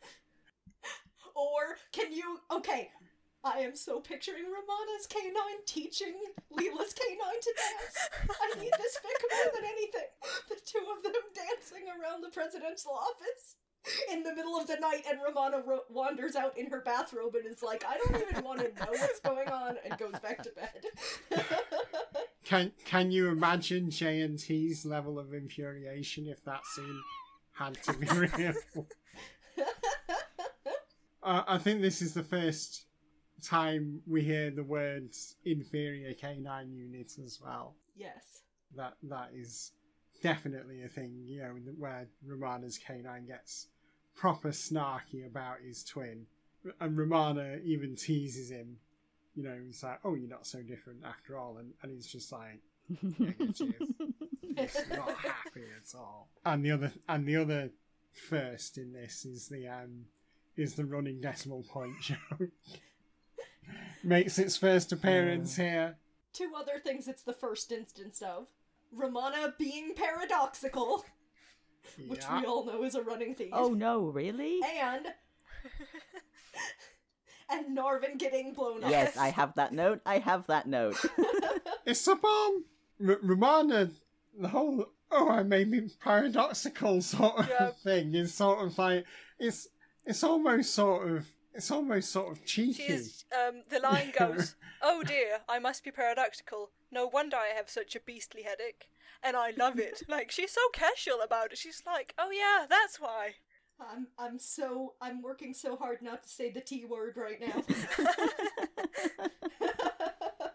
Or 1.34 1.78
can 1.92 2.12
you? 2.12 2.40
Okay, 2.50 2.90
I 3.44 3.58
am 3.58 3.76
so 3.76 4.00
picturing 4.00 4.44
Romana's 4.44 5.06
K9 5.06 5.66
teaching 5.66 6.14
Leela's 6.50 6.94
K9 6.94 7.40
to 7.42 7.54
dance. 7.54 8.30
I 8.40 8.58
need 8.58 8.72
this 8.78 8.98
fic 8.98 9.20
more 9.30 9.52
than 9.54 9.64
anything. 9.70 10.08
The 10.48 10.56
two 10.64 10.84
of 10.96 11.02
them 11.02 11.12
dancing 11.34 11.84
around 11.88 12.22
the 12.22 12.30
presidential 12.30 12.92
office 12.92 13.56
in 14.10 14.22
the 14.22 14.34
middle 14.34 14.56
of 14.58 14.66
the 14.66 14.76
night, 14.76 15.04
and 15.08 15.18
Romana 15.22 15.62
ro- 15.64 15.84
wanders 15.90 16.36
out 16.36 16.56
in 16.56 16.70
her 16.70 16.80
bathrobe 16.80 17.34
and 17.34 17.46
is 17.46 17.62
like, 17.62 17.84
"I 17.86 17.98
don't 17.98 18.16
even 18.30 18.42
want 18.42 18.60
to 18.60 18.68
know 18.82 18.90
what's 18.90 19.20
going 19.20 19.48
on," 19.48 19.76
and 19.84 19.98
goes 19.98 20.18
back 20.20 20.42
to 20.42 20.50
bed. 20.52 20.86
Can 22.44 22.72
Can 22.86 23.10
you 23.10 23.28
imagine 23.28 23.90
J 23.90 24.20
and 24.22 24.38
T's 24.38 24.86
level 24.86 25.18
of 25.18 25.34
infuriation 25.34 26.26
if 26.26 26.42
that 26.44 26.64
scene 26.66 27.00
had 27.52 27.82
to 27.82 27.92
be 27.92 28.06
real? 28.14 28.54
uh, 31.22 31.42
I 31.46 31.58
think 31.58 31.82
this 31.82 32.00
is 32.00 32.14
the 32.14 32.22
first 32.24 32.86
time 33.44 34.02
we 34.06 34.22
hear 34.22 34.50
the 34.50 34.64
words 34.64 35.36
inferior 35.44 36.12
K9 36.14 36.74
unit 36.74 37.12
as 37.24 37.40
well. 37.44 37.74
yes. 37.96 38.42
That 38.76 38.94
that 39.04 39.30
is 39.32 39.70
definitely 40.20 40.82
a 40.82 40.88
thing, 40.88 41.22
you 41.26 41.40
know, 41.42 41.54
where 41.78 42.08
Romana's 42.26 42.76
K9 42.78 43.28
gets 43.28 43.68
proper 44.16 44.48
snarky 44.48 45.24
about 45.24 45.58
his 45.64 45.84
twin, 45.84 46.26
and 46.80 46.98
Romana 46.98 47.58
even 47.64 47.94
teases 47.94 48.50
him. 48.50 48.78
You 49.36 49.44
know, 49.44 49.56
he's 49.64 49.82
like, 49.84 50.00
"Oh, 50.04 50.14
you're 50.14 50.28
not 50.28 50.46
so 50.46 50.60
different 50.62 51.04
after 51.04 51.38
all," 51.38 51.58
and, 51.58 51.72
and 51.82 51.92
he's 51.92 52.06
just 52.08 52.32
like, 52.32 52.62
"Yeah, 53.18 53.30
it 53.38 53.60
is." 53.60 53.78
He's 54.74 54.88
not 54.90 55.16
happy 55.18 55.64
at 55.76 55.98
all. 55.98 56.28
And 56.44 56.64
the 56.64 56.70
other 56.72 56.92
and 57.08 57.26
the 57.26 57.36
other 57.36 57.70
first 58.12 58.78
in 58.78 58.92
this 58.92 59.24
is 59.24 59.48
the 59.48 59.66
um 59.66 60.04
is 60.56 60.74
the 60.74 60.84
running 60.84 61.20
decimal 61.20 61.62
point 61.64 61.94
joke. 62.00 62.50
Makes 64.04 64.38
its 64.38 64.56
first 64.56 64.92
appearance 64.92 65.56
hmm. 65.56 65.62
here. 65.62 65.96
Two 66.32 66.52
other 66.56 66.78
things 66.78 67.08
it's 67.08 67.22
the 67.22 67.32
first 67.32 67.72
instance 67.72 68.20
of. 68.20 68.46
Romana 68.92 69.54
being 69.58 69.94
paradoxical, 69.94 71.04
which 72.06 72.24
we 72.32 72.44
all 72.44 72.64
know 72.64 72.84
is 72.84 72.94
a 72.94 73.02
running 73.02 73.34
theme. 73.34 73.50
oh 73.52 73.70
no, 73.74 74.06
really? 74.06 74.60
and 74.62 75.06
and 77.50 77.76
Narvin 77.76 78.18
getting 78.18 78.52
blown 78.52 78.84
up. 78.84 78.90
Yes, 78.90 79.16
I 79.16 79.28
have 79.30 79.54
that 79.54 79.72
note. 79.72 80.00
I 80.06 80.18
have 80.18 80.46
that 80.46 80.66
note. 80.66 80.96
It's 81.86 82.06
a 82.06 82.16
bomb. 82.16 82.64
R- 83.06 83.18
Romana, 83.22 83.90
the 84.40 84.48
whole 84.48 84.86
oh, 85.10 85.30
I 85.30 85.42
may 85.42 85.64
be 85.64 85.82
paradoxical 86.02 87.02
sort 87.02 87.40
of 87.40 87.48
Yeah. 87.48 87.70
thing 87.72 88.14
is 88.14 88.32
sort 88.32 88.66
of 88.66 88.78
like 88.78 89.04
it's 89.38 89.68
it's 90.06 90.24
almost 90.24 90.72
sort 90.72 91.06
of 91.06 91.26
it's 91.54 91.70
almost 91.70 92.10
sort 92.10 92.32
of 92.32 92.44
cheeky. 92.44 92.86
She's, 92.86 93.24
um, 93.32 93.62
the 93.70 93.78
line 93.78 94.12
goes, 94.18 94.56
Oh 94.82 95.02
dear, 95.02 95.40
I 95.48 95.58
must 95.58 95.84
be 95.84 95.90
paradoxical. 95.90 96.70
No 96.90 97.06
wonder 97.06 97.36
I 97.36 97.56
have 97.56 97.70
such 97.70 97.94
a 97.94 98.00
beastly 98.00 98.42
headache. 98.42 98.88
And 99.22 99.36
I 99.36 99.52
love 99.56 99.78
it. 99.78 100.02
Like, 100.08 100.30
she's 100.30 100.52
so 100.52 100.60
casual 100.72 101.20
about 101.24 101.52
it. 101.52 101.58
She's 101.58 101.82
like, 101.86 102.14
Oh 102.18 102.30
yeah, 102.30 102.66
that's 102.68 103.00
why. 103.00 103.34
I'm 103.80 104.06
I'm 104.18 104.38
so 104.38 104.94
I'm 105.00 105.20
working 105.20 105.52
so 105.52 105.74
hard 105.76 106.00
not 106.00 106.22
to 106.22 106.28
say 106.28 106.50
the 106.50 106.60
T 106.60 106.84
word 106.84 107.16
right 107.16 107.40
now. 107.40 107.64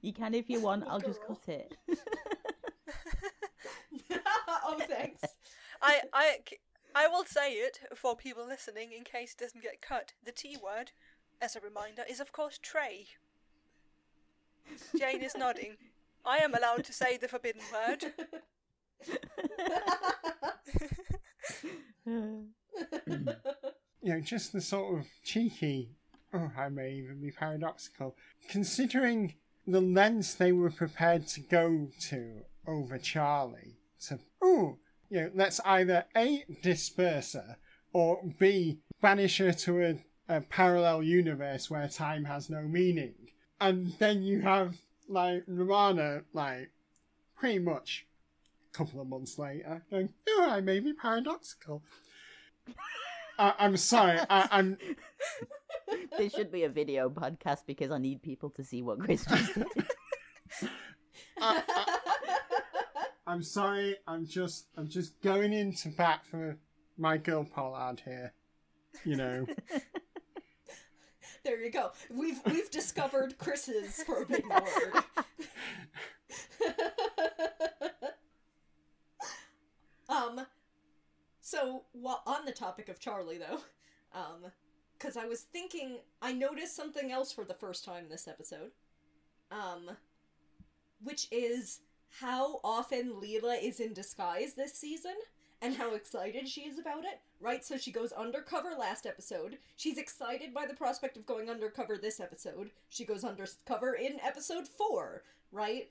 you 0.00 0.12
can 0.12 0.32
if 0.32 0.48
you 0.48 0.60
want. 0.60 0.84
I'll 0.86 1.00
just 1.00 1.20
cut 1.26 1.40
it. 1.48 1.76
oh 4.64 4.80
thanks. 4.88 5.22
I, 5.82 6.02
I, 6.12 6.38
I 6.94 7.08
will 7.08 7.24
say 7.24 7.52
it 7.54 7.80
for 7.94 8.16
people 8.16 8.46
listening 8.46 8.92
in 8.92 9.04
case 9.04 9.32
it 9.32 9.38
doesn't 9.38 9.62
get 9.62 9.80
cut. 9.82 10.12
The 10.24 10.32
T 10.32 10.56
word, 10.62 10.92
as 11.40 11.56
a 11.56 11.60
reminder, 11.60 12.02
is 12.08 12.20
of 12.20 12.32
course 12.32 12.58
tray. 12.60 13.06
Jane 14.98 15.22
is 15.22 15.36
nodding. 15.36 15.76
I 16.24 16.38
am 16.38 16.54
allowed 16.54 16.84
to 16.84 16.92
say 16.92 17.16
the 17.16 17.28
forbidden 17.28 17.62
word. 17.72 18.12
you 22.06 22.46
know, 24.02 24.20
just 24.20 24.52
the 24.52 24.60
sort 24.60 25.00
of 25.00 25.06
cheeky 25.24 25.96
oh, 26.34 26.50
I 26.56 26.68
may 26.68 26.92
even 26.92 27.20
be 27.20 27.30
paradoxical. 27.30 28.16
Considering 28.48 29.34
the 29.66 29.80
lengths 29.80 30.34
they 30.34 30.52
were 30.52 30.70
prepared 30.70 31.26
to 31.28 31.40
go 31.40 31.90
to 32.08 32.42
over 32.66 32.98
Charley, 32.98 33.78
to, 34.06 34.18
oh, 34.42 34.78
you 35.12 35.20
know, 35.20 35.30
let's 35.34 35.60
either 35.66 36.06
A, 36.16 36.42
disperse 36.62 37.34
her, 37.34 37.58
or 37.92 38.22
B, 38.38 38.78
banish 39.02 39.36
her 39.38 39.52
to 39.52 39.84
a, 39.84 40.36
a 40.36 40.40
parallel 40.40 41.02
universe 41.02 41.68
where 41.68 41.86
time 41.86 42.24
has 42.24 42.48
no 42.48 42.62
meaning. 42.62 43.12
And 43.60 43.92
then 43.98 44.22
you 44.22 44.40
have, 44.40 44.78
like, 45.10 45.44
Romana, 45.46 46.22
like, 46.32 46.70
pretty 47.36 47.58
much 47.58 48.06
a 48.72 48.78
couple 48.78 49.02
of 49.02 49.06
months 49.06 49.38
later, 49.38 49.82
going, 49.90 50.08
oh, 50.30 50.46
I 50.48 50.62
may 50.62 50.80
be 50.80 50.94
paradoxical. 50.94 51.82
I, 53.38 53.52
I'm 53.58 53.76
sorry, 53.76 54.18
I, 54.30 54.48
I'm 54.50 54.78
This 56.16 56.32
should 56.32 56.50
be 56.50 56.64
a 56.64 56.70
video 56.70 57.10
podcast 57.10 57.66
because 57.66 57.90
I 57.90 57.98
need 57.98 58.22
people 58.22 58.48
to 58.50 58.64
see 58.64 58.80
what 58.80 58.98
Chris 58.98 59.26
just 59.26 59.54
did. 59.54 59.66
I, 61.38 61.62
I, 61.68 62.16
I'm 63.26 63.42
sorry. 63.42 63.96
I'm 64.06 64.26
just 64.26 64.66
I'm 64.76 64.88
just 64.88 65.20
going 65.22 65.52
into 65.52 65.88
bat 65.88 66.24
for 66.24 66.58
my 66.96 67.16
girl 67.16 67.44
Pollard 67.44 68.02
here. 68.04 68.32
You 69.04 69.16
know, 69.16 69.46
There 71.44 71.60
you 71.60 71.70
go. 71.70 71.90
We've 72.08 72.40
we've 72.46 72.70
discovered 72.70 73.36
Chris's 73.36 74.02
forbidden 74.04 74.48
word. 74.48 75.04
um, 80.08 80.46
so 81.40 81.82
on 82.04 82.44
the 82.44 82.52
topic 82.52 82.88
of 82.88 83.00
Charley, 83.00 83.38
though, 83.38 83.58
um, 84.14 84.52
because 84.96 85.16
I 85.16 85.26
was 85.26 85.40
thinking, 85.40 85.98
I 86.20 86.32
noticed 86.32 86.76
something 86.76 87.10
else 87.10 87.32
for 87.32 87.44
the 87.44 87.54
first 87.54 87.84
time 87.84 88.04
this 88.08 88.28
episode, 88.28 88.70
um, 89.50 89.96
which 91.02 91.26
is 91.32 91.80
how 92.20 92.60
often 92.62 93.14
Leela 93.14 93.62
is 93.62 93.80
in 93.80 93.92
disguise 93.92 94.54
this 94.54 94.74
season 94.74 95.14
and 95.62 95.76
how 95.76 95.94
excited 95.94 96.48
she 96.48 96.62
is 96.62 96.78
about 96.78 97.04
it, 97.04 97.20
right? 97.40 97.64
So 97.64 97.76
she 97.76 97.92
goes 97.92 98.12
undercover 98.12 98.70
last 98.78 99.06
episode. 99.06 99.58
She's 99.76 99.96
excited 99.96 100.52
by 100.52 100.66
the 100.66 100.74
prospect 100.74 101.16
of 101.16 101.24
going 101.24 101.48
undercover 101.48 101.96
this 101.96 102.20
episode. 102.20 102.70
She 102.90 103.04
goes 103.04 103.24
undercover 103.24 103.94
in 103.94 104.18
episode 104.20 104.66
4, 104.66 105.22
right? 105.52 105.88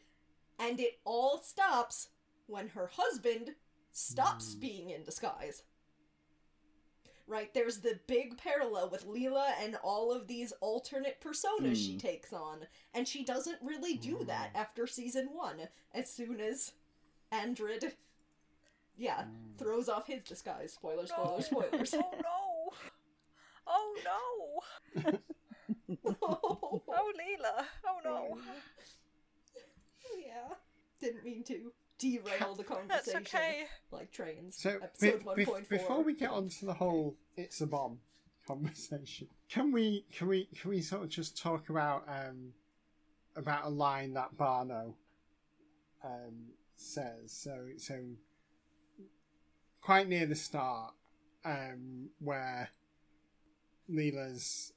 And 0.60 0.80
it 0.80 1.00
all 1.06 1.42
stops 1.42 2.10
when 2.48 2.70
her 2.70 2.92
husband 2.94 3.52
stops 3.94 4.54
hmm. 4.54 4.60
being 4.60 4.90
in 4.90 5.04
disguise. 5.04 5.64
Right? 7.32 7.54
There's 7.54 7.78
the 7.80 7.98
big 8.08 8.38
parallel 8.38 8.90
with 8.90 9.08
Leela 9.08 9.54
and 9.62 9.78
all 9.84 10.12
of 10.12 10.28
these 10.28 10.52
alternate 10.60 11.22
personas 11.22 11.78
she 11.78 11.94
Hmm. 11.94 11.98
takes 12.00 12.34
on. 12.34 12.68
And 12.94 13.08
she 13.08 13.24
doesn't 13.24 13.60
really 13.62 13.96
do 13.96 14.26
that 14.26 14.50
after 14.54 14.86
season 14.86 15.30
1. 15.32 15.70
As 15.94 16.12
soon 16.12 16.42
as 16.42 16.74
Andred 17.32 17.94
yeah, 18.98 19.24
throws 19.58 19.88
off 19.88 20.08
his 20.08 20.24
disguise. 20.26 20.74
Spoilers, 20.74 21.10
spoilers, 21.10 21.46
spoilers. 21.50 21.94
Oh 21.96 22.12
no! 22.22 22.74
Oh 23.66 23.96
no! 24.04 25.14
oh, 26.22 26.82
Oh 26.90 27.12
Leela! 27.18 27.66
Oh 27.88 28.00
no! 28.04 28.38
yeah. 30.20 30.56
Didn't 31.00 31.24
mean 31.24 31.44
to 31.46 31.72
derail 32.02 32.56
the 32.56 32.64
That's 32.88 33.12
conversation 33.12 33.22
okay. 33.22 33.64
like 33.92 34.12
trains. 34.12 34.58
so 34.58 34.80
be, 35.00 35.10
Episode 35.10 35.36
be- 35.36 35.46
1.4. 35.46 35.70
before 35.70 36.04
we 36.04 36.14
get 36.14 36.32
on 36.32 36.50
to 36.50 36.66
the 36.66 36.74
whole 36.74 37.16
"it's 37.38 37.62
a 37.62 37.68
bomb" 37.68 38.00
conversation, 38.48 39.28
can 39.50 39.72
we 39.72 40.06
can 40.12 40.28
we 40.28 40.48
can 40.60 40.70
we 40.72 40.82
sort 40.82 41.04
of 41.04 41.10
just 41.10 41.38
talk 41.38 41.70
about 41.70 42.04
um 42.08 42.54
about 43.36 43.66
a 43.66 43.70
line 43.70 44.14
that 44.16 44.36
Barno 44.38 44.94
um 46.04 46.50
says? 46.76 47.32
So 47.32 47.68
so 47.78 47.96
quite 49.82 50.08
near 50.08 50.26
the 50.26 50.36
start, 50.36 50.94
um, 51.44 52.10
where 52.20 52.70
Leela's 53.90 54.74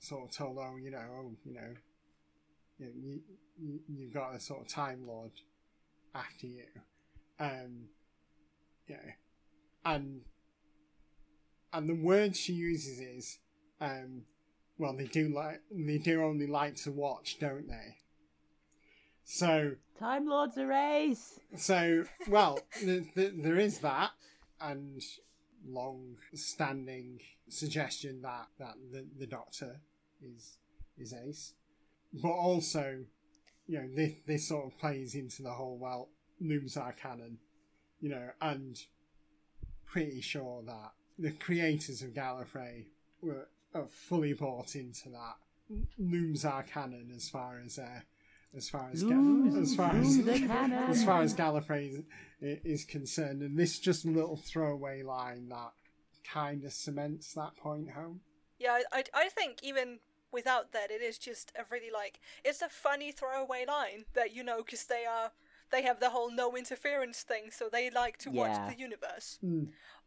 sort 0.00 0.24
of 0.24 0.36
told, 0.36 0.58
"Oh, 0.58 0.76
you 0.76 0.90
know, 0.90 0.98
oh, 0.98 1.32
you 1.44 1.54
know, 1.54 1.74
you, 2.78 2.92
you, 2.96 3.20
you 3.60 3.80
you've 3.88 4.14
got 4.14 4.34
a 4.34 4.40
sort 4.40 4.62
of 4.62 4.68
Time 4.68 5.06
Lord 5.06 5.32
after 6.14 6.46
you," 6.46 6.64
um, 7.38 7.88
yeah, 8.88 8.96
and 9.84 10.22
and 11.72 11.88
the 11.88 11.94
word 11.94 12.36
she 12.36 12.52
uses 12.52 12.98
is, 13.00 13.38
um, 13.80 14.22
well, 14.78 14.94
they 14.96 15.06
do 15.06 15.28
like 15.28 15.60
they 15.70 15.98
do 15.98 16.22
only 16.22 16.46
like 16.46 16.76
to 16.76 16.90
watch, 16.90 17.38
don't 17.38 17.68
they? 17.68 17.96
So 19.24 19.72
Time 19.98 20.26
Lords 20.26 20.56
are 20.56 20.72
ace. 20.72 21.40
so, 21.56 22.04
well, 22.28 22.60
th- 22.80 23.12
th- 23.14 23.34
there 23.36 23.58
is 23.58 23.80
that, 23.80 24.12
and 24.60 25.02
long-standing 25.66 27.20
suggestion 27.48 28.22
that 28.22 28.46
that 28.58 28.74
the, 28.92 29.04
the 29.18 29.26
Doctor 29.26 29.80
is 30.22 30.56
is 30.96 31.12
Ace, 31.12 31.52
but 32.12 32.30
also, 32.30 33.04
you 33.68 33.78
know, 33.78 33.88
this 33.94 34.12
this 34.26 34.48
sort 34.48 34.66
of 34.66 34.78
plays 34.78 35.14
into 35.14 35.42
the 35.42 35.52
whole 35.52 35.78
well, 35.78 36.08
looms 36.40 36.76
are 36.76 36.92
canon, 36.92 37.38
you 38.00 38.08
know, 38.08 38.30
and 38.40 38.80
pretty 39.86 40.20
sure 40.20 40.62
that 40.66 40.92
the 41.18 41.30
creators 41.32 42.02
of 42.02 42.10
Gallifrey 42.10 42.86
were 43.22 43.48
are 43.74 43.86
fully 43.88 44.32
bought 44.32 44.74
into 44.74 45.10
that 45.10 45.36
looms 45.98 46.44
are 46.44 46.62
canon 46.62 47.12
as 47.14 47.28
far 47.28 47.60
as 47.64 47.78
uh, 47.78 48.00
as 48.56 48.68
far 48.68 48.88
as 48.92 49.02
Ga- 49.02 49.60
as 49.60 49.74
far 49.74 49.90
as 49.94 50.16
looms 50.18 50.28
are 50.28 50.46
canon. 50.46 50.90
as 50.90 51.04
far 51.04 51.22
as 51.22 51.34
Gallifrey 51.34 52.04
is, 52.40 52.58
is 52.64 52.84
concerned, 52.84 53.42
and 53.42 53.58
this 53.58 53.78
just 53.78 54.04
a 54.04 54.08
little 54.08 54.36
throwaway 54.36 55.02
line 55.02 55.48
that 55.50 55.72
kind 56.24 56.64
of 56.64 56.72
cements 56.72 57.34
that 57.34 57.56
point 57.56 57.90
home. 57.90 58.20
Yeah, 58.58 58.78
I, 58.92 58.98
I, 58.98 59.04
I 59.14 59.28
think 59.28 59.58
even 59.62 59.98
without 60.32 60.72
that, 60.72 60.90
it 60.90 61.02
is 61.02 61.18
just 61.18 61.52
a 61.58 61.64
really 61.70 61.90
like 61.92 62.20
it's 62.44 62.62
a 62.62 62.68
funny 62.68 63.12
throwaway 63.12 63.64
line 63.66 64.04
that 64.14 64.34
you 64.34 64.42
know 64.44 64.62
because 64.62 64.84
they 64.84 65.04
are 65.04 65.32
they 65.70 65.82
have 65.82 66.00
the 66.00 66.10
whole 66.10 66.30
no 66.30 66.56
interference 66.56 67.22
thing, 67.22 67.50
so 67.50 67.68
they 67.70 67.90
like 67.90 68.16
to 68.18 68.30
Yeah. 68.30 68.40
watch 68.48 68.72
the 68.74 68.78
universe. 68.80 69.38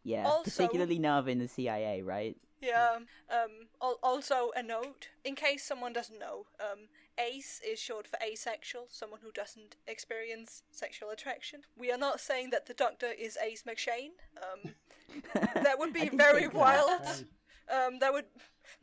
Yeah, 0.03 0.25
Also- 0.25 0.43
particularly 0.49 0.97
Narvin 0.99 1.33
in 1.33 1.39
the 1.39 1.47
CIA, 1.47 2.01
right? 2.01 2.35
Yeah. 2.59 2.99
Um. 3.29 3.67
Also, 4.03 4.51
a 4.55 4.61
note 4.63 5.09
in 5.23 5.35
case 5.35 5.63
someone 5.63 5.93
doesn't 5.93 6.19
know. 6.19 6.45
Um. 6.59 6.89
Ace 7.17 7.59
is 7.67 7.79
short 7.79 8.07
for 8.07 8.17
asexual, 8.23 8.87
someone 8.89 9.19
who 9.21 9.31
doesn't 9.31 9.75
experience 9.85 10.63
sexual 10.71 11.09
attraction. 11.09 11.61
We 11.77 11.91
are 11.91 11.97
not 11.97 12.19
saying 12.19 12.49
that 12.51 12.65
the 12.67 12.73
Doctor 12.73 13.07
is 13.11 13.37
Ace 13.37 13.63
McShane. 13.63 14.11
Um. 14.41 14.75
That 15.55 15.77
would 15.77 15.91
be 15.93 16.07
very 16.09 16.47
wild. 16.47 17.03
that. 17.03 17.23
Wild. 17.71 17.81
Hey. 17.81 17.87
Um, 17.93 17.99
that 17.99 18.13
would 18.13 18.25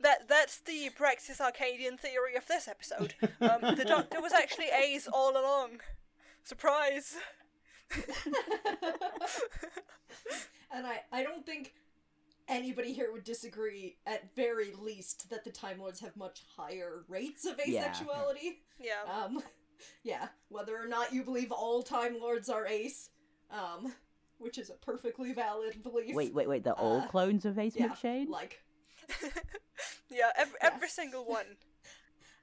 that 0.01 0.27
that's 0.27 0.59
the 0.61 0.89
Praxis 0.95 1.39
Arcadian 1.41 1.97
theory 1.97 2.35
of 2.35 2.47
this 2.47 2.67
episode. 2.67 3.13
Um, 3.41 3.75
the 3.75 3.85
Doctor 3.85 4.21
was 4.21 4.33
actually 4.33 4.67
A's 4.67 5.07
all 5.11 5.31
along. 5.31 5.81
Surprise! 6.43 7.15
and 10.71 10.85
I, 10.85 11.01
I 11.11 11.23
don't 11.23 11.45
think 11.45 11.73
anybody 12.47 12.93
here 12.93 13.11
would 13.11 13.23
disagree, 13.23 13.97
at 14.05 14.35
very 14.35 14.73
least, 14.79 15.29
that 15.29 15.43
the 15.43 15.51
Time 15.51 15.79
Lords 15.79 15.99
have 16.01 16.15
much 16.15 16.41
higher 16.55 17.03
rates 17.07 17.45
of 17.45 17.59
Yeah. 17.65 17.91
asexuality. 17.91 18.57
Yeah. 18.79 19.01
Um, 19.11 19.41
yeah, 20.03 20.27
whether 20.49 20.77
or 20.77 20.87
not 20.87 21.13
you 21.13 21.23
believe 21.23 21.51
all 21.51 21.81
Time 21.83 22.19
Lords 22.19 22.49
are 22.49 22.65
ace, 22.67 23.09
um, 23.51 23.93
which 24.37 24.57
is 24.57 24.69
a 24.69 24.73
perfectly 24.73 25.33
valid 25.33 25.81
belief. 25.83 26.15
Wait, 26.15 26.33
wait, 26.33 26.47
wait. 26.49 26.63
They're 26.63 26.73
all 26.73 27.01
Uh, 27.01 27.07
clones 27.07 27.45
of 27.45 27.57
Ace 27.59 27.75
yeah, 27.75 27.87
McShane? 27.89 28.27
like 28.29 28.61
yeah. 30.09 30.31
Every, 30.37 30.57
every 30.61 30.89
single 30.89 31.25
one. 31.25 31.45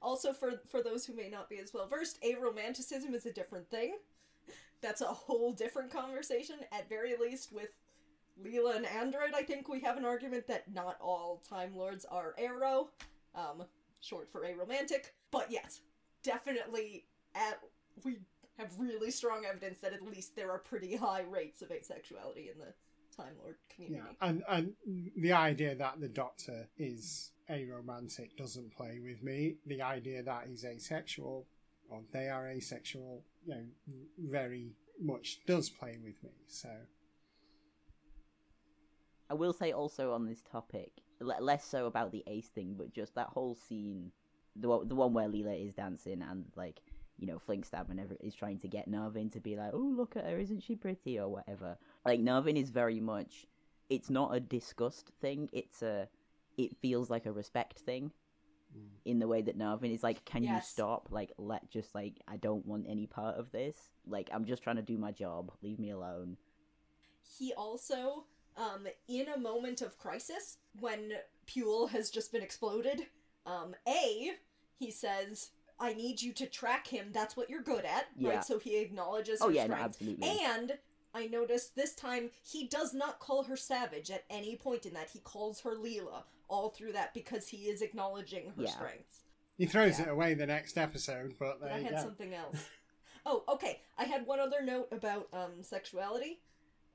Also, 0.02 0.32
for 0.32 0.60
for 0.70 0.82
those 0.82 1.06
who 1.06 1.16
may 1.16 1.28
not 1.28 1.48
be 1.48 1.58
as 1.58 1.72
well 1.72 1.88
versed, 1.88 2.22
aromanticism 2.22 3.14
is 3.14 3.24
a 3.26 3.32
different 3.32 3.68
thing. 3.70 3.96
That's 4.82 5.00
a 5.00 5.06
whole 5.06 5.52
different 5.52 5.90
conversation. 5.90 6.56
At 6.70 6.88
very 6.88 7.16
least, 7.18 7.50
with 7.50 7.70
Leela 8.44 8.76
and 8.76 8.86
Andred, 8.86 9.32
I 9.34 9.42
think 9.42 9.68
we 9.68 9.80
have 9.80 9.96
an 9.96 10.04
argument 10.04 10.46
that 10.48 10.72
not 10.72 10.98
all 11.00 11.42
Time 11.48 11.74
Lords 11.74 12.04
are 12.04 12.34
aro, 12.38 12.88
um, 13.34 13.64
short 14.00 14.30
for 14.30 14.42
aromantic. 14.42 15.12
But 15.30 15.50
yes, 15.50 15.80
definitely, 16.22 17.06
at 17.34 17.58
we 18.04 18.18
have 18.58 18.78
really 18.78 19.10
strong 19.10 19.44
evidence 19.44 19.78
that 19.78 19.92
at 19.92 20.02
least 20.02 20.36
there 20.36 20.50
are 20.50 20.58
pretty 20.58 20.96
high 20.96 21.22
rates 21.22 21.62
of 21.62 21.70
asexuality 21.70 22.52
in 22.52 22.58
the 22.58 22.74
Time 23.16 23.34
Lord 23.42 23.56
community. 23.74 24.02
Yeah, 24.20 24.28
and 24.28 24.42
and 24.48 24.72
the 25.16 25.32
idea 25.32 25.74
that 25.74 26.00
the 26.00 26.08
Doctor 26.08 26.68
is 26.76 27.30
aromantic 27.50 28.36
doesn't 28.36 28.74
play 28.76 28.98
with 29.02 29.22
me. 29.22 29.56
The 29.66 29.82
idea 29.82 30.22
that 30.22 30.46
he's 30.48 30.64
asexual 30.64 31.46
or 31.88 32.02
they 32.12 32.28
are 32.28 32.48
asexual, 32.48 33.22
you 33.46 33.54
know, 33.54 33.64
very 34.18 34.72
much 35.00 35.38
does 35.46 35.70
play 35.70 35.96
with 36.02 36.22
me. 36.22 36.30
So 36.48 36.68
I 39.30 39.34
will 39.34 39.52
say 39.52 39.72
also 39.72 40.12
on 40.12 40.26
this 40.26 40.42
topic, 40.42 40.90
less 41.20 41.64
so 41.64 41.86
about 41.86 42.12
the 42.12 42.22
ace 42.26 42.48
thing, 42.48 42.74
but 42.76 42.92
just 42.92 43.14
that 43.14 43.28
whole 43.28 43.54
scene, 43.54 44.12
the 44.54 44.68
one- 44.68 44.88
the 44.88 44.94
one 44.94 45.12
where 45.12 45.28
Leela 45.28 45.64
is 45.66 45.74
dancing 45.74 46.22
and 46.22 46.46
like 46.56 46.80
you 47.18 47.26
know 47.26 47.38
Flinkstab 47.38 47.88
and 47.88 47.98
every 47.98 48.16
is 48.20 48.34
trying 48.34 48.58
to 48.58 48.68
get 48.68 48.90
Narvin 48.90 49.32
to 49.32 49.40
be 49.40 49.56
like, 49.56 49.70
oh 49.72 49.78
look 49.96 50.16
at 50.16 50.24
her, 50.24 50.38
isn't 50.38 50.60
she 50.62 50.76
pretty 50.76 51.18
or 51.18 51.28
whatever. 51.28 51.78
Like 52.06 52.20
Narvin 52.20 52.56
is 52.56 52.70
very 52.70 53.00
much, 53.00 53.46
it's 53.90 54.10
not 54.10 54.34
a 54.34 54.40
disgust 54.40 55.10
thing. 55.20 55.48
It's 55.52 55.82
a, 55.82 56.08
it 56.56 56.76
feels 56.80 57.10
like 57.10 57.26
a 57.26 57.32
respect 57.32 57.80
thing. 57.80 58.12
Mm. 58.76 58.88
In 59.04 59.18
the 59.18 59.28
way 59.28 59.42
that 59.42 59.58
Narvin 59.58 59.92
is 59.94 60.02
like, 60.02 60.24
can 60.24 60.42
you 60.42 60.58
stop? 60.62 61.08
Like, 61.10 61.32
let 61.38 61.70
just 61.70 61.94
like, 61.94 62.14
I 62.28 62.36
don't 62.36 62.66
want 62.66 62.86
any 62.88 63.06
part 63.06 63.36
of 63.38 63.50
this. 63.52 63.76
Like, 64.06 64.28
I'm 64.32 64.44
just 64.44 64.62
trying 64.62 64.76
to 64.76 64.82
do 64.82 64.98
my 64.98 65.12
job. 65.12 65.52
Leave 65.62 65.78
me 65.78 65.90
alone. 65.90 66.36
he 67.38 67.52
also 67.54 68.24
um 68.56 68.86
in 69.08 69.26
a 69.28 69.38
moment 69.38 69.82
of 69.82 69.98
crisis 69.98 70.56
when 70.80 71.12
Pule 71.46 71.88
has 71.88 72.08
just 72.10 72.32
been 72.32 72.42
exploded 72.42 73.06
um 73.44 73.74
a 73.86 74.30
he 74.78 74.90
says 74.90 75.50
I 75.78 75.92
need 75.92 76.22
you 76.22 76.32
to 76.34 76.46
track 76.46 76.86
him 76.86 77.10
that's 77.12 77.36
what 77.36 77.50
you're 77.50 77.62
good 77.62 77.84
at 77.84 78.06
Yeah. 78.16 78.30
right 78.30 78.44
so 78.44 78.58
he 78.58 78.78
acknowledges 78.78 79.40
Oh 79.42 79.48
her 79.48 79.52
yeah, 79.54 79.66
no, 79.66 79.74
absolutely. 79.74 80.26
and 80.42 80.78
I 81.16 81.26
noticed 81.26 81.74
this 81.74 81.94
time 81.94 82.30
he 82.42 82.66
does 82.66 82.92
not 82.92 83.18
call 83.20 83.44
her 83.44 83.56
savage 83.56 84.10
at 84.10 84.24
any 84.28 84.54
point 84.56 84.84
in 84.86 84.92
that 84.94 85.10
he 85.10 85.18
calls 85.20 85.60
her 85.62 85.74
Leela 85.74 86.24
all 86.48 86.68
through 86.70 86.92
that 86.92 87.14
because 87.14 87.48
he 87.48 87.68
is 87.68 87.80
acknowledging 87.82 88.52
her 88.56 88.62
Yeah. 88.64 88.70
strengths 88.70 89.22
He 89.58 89.64
throws 89.66 89.98
Yeah. 89.98 90.06
it 90.06 90.10
away 90.10 90.34
the 90.34 90.46
next 90.46 90.76
episode, 90.76 91.34
but 91.38 91.60
but 91.60 91.72
I 91.72 91.78
you 91.78 91.84
had 91.84 91.94
go. 91.94 92.02
something 92.02 92.34
else. 92.34 92.68
oh, 93.24 93.42
okay. 93.48 93.80
I 93.96 94.04
had 94.04 94.26
one 94.26 94.38
other 94.40 94.62
note 94.62 94.88
about 94.92 95.28
um 95.32 95.62
sexuality, 95.62 96.40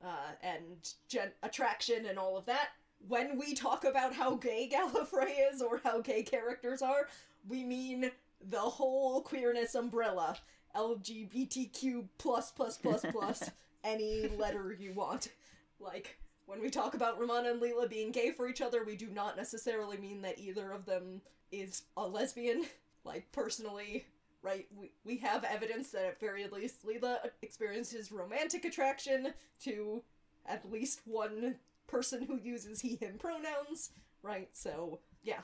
uh, 0.04 0.34
and 0.44 0.88
gen- 1.08 1.34
attraction 1.42 2.06
and 2.06 2.20
all 2.20 2.38
of 2.38 2.46
that. 2.46 2.70
When 3.08 3.40
we 3.40 3.56
talk 3.56 3.84
about 3.84 4.14
how 4.14 4.36
gay 4.36 4.70
Gallifrey 4.72 5.34
is 5.52 5.62
or 5.62 5.80
how 5.84 6.02
gay 6.02 6.22
characters 6.22 6.84
are, 6.84 7.08
we 7.48 7.64
mean 7.64 8.12
the 8.40 8.60
whole 8.60 9.22
queerness 9.24 9.74
umbrella. 9.74 10.38
LGBTQ 10.76 12.08
plus 12.18 12.52
plus 12.52 12.78
plus 12.78 13.04
plus 13.12 13.50
any 13.84 14.28
letter 14.38 14.76
you 14.80 14.94
want. 14.94 15.30
Like 15.80 16.18
when 16.46 16.62
we 16.62 16.70
talk 16.70 16.94
about 16.94 17.20
Romana 17.20 17.52
and 17.52 17.62
Leela 17.62 17.90
being 17.90 18.12
gay 18.12 18.32
for 18.32 18.48
each 18.48 18.62
other, 18.62 18.84
we 18.84 18.96
do 18.96 19.08
not 19.08 19.38
necessarily 19.38 19.98
mean 19.98 20.22
that 20.22 20.40
either 20.40 20.72
of 20.72 20.86
them 20.86 21.22
is 21.52 21.84
a 21.98 22.08
lesbian. 22.08 22.64
Like 23.04 23.32
personally, 23.32 24.06
right? 24.44 24.68
We 24.76 24.92
we 25.04 25.18
have 25.18 25.44
evidence 25.44 25.90
that 25.90 26.06
at 26.06 26.20
very 26.20 26.48
least 26.48 26.86
Leela 26.86 27.18
experiences 27.42 28.12
romantic 28.12 28.64
attraction 28.64 29.34
to 29.64 30.04
at 30.46 30.72
least 30.72 31.02
one 31.06 31.56
person 31.88 32.24
who 32.24 32.38
uses 32.38 32.82
he 32.82 32.96
him 32.96 33.18
pronouns, 33.18 33.90
right? 34.22 34.50
So 34.54 35.00
yeah, 35.24 35.40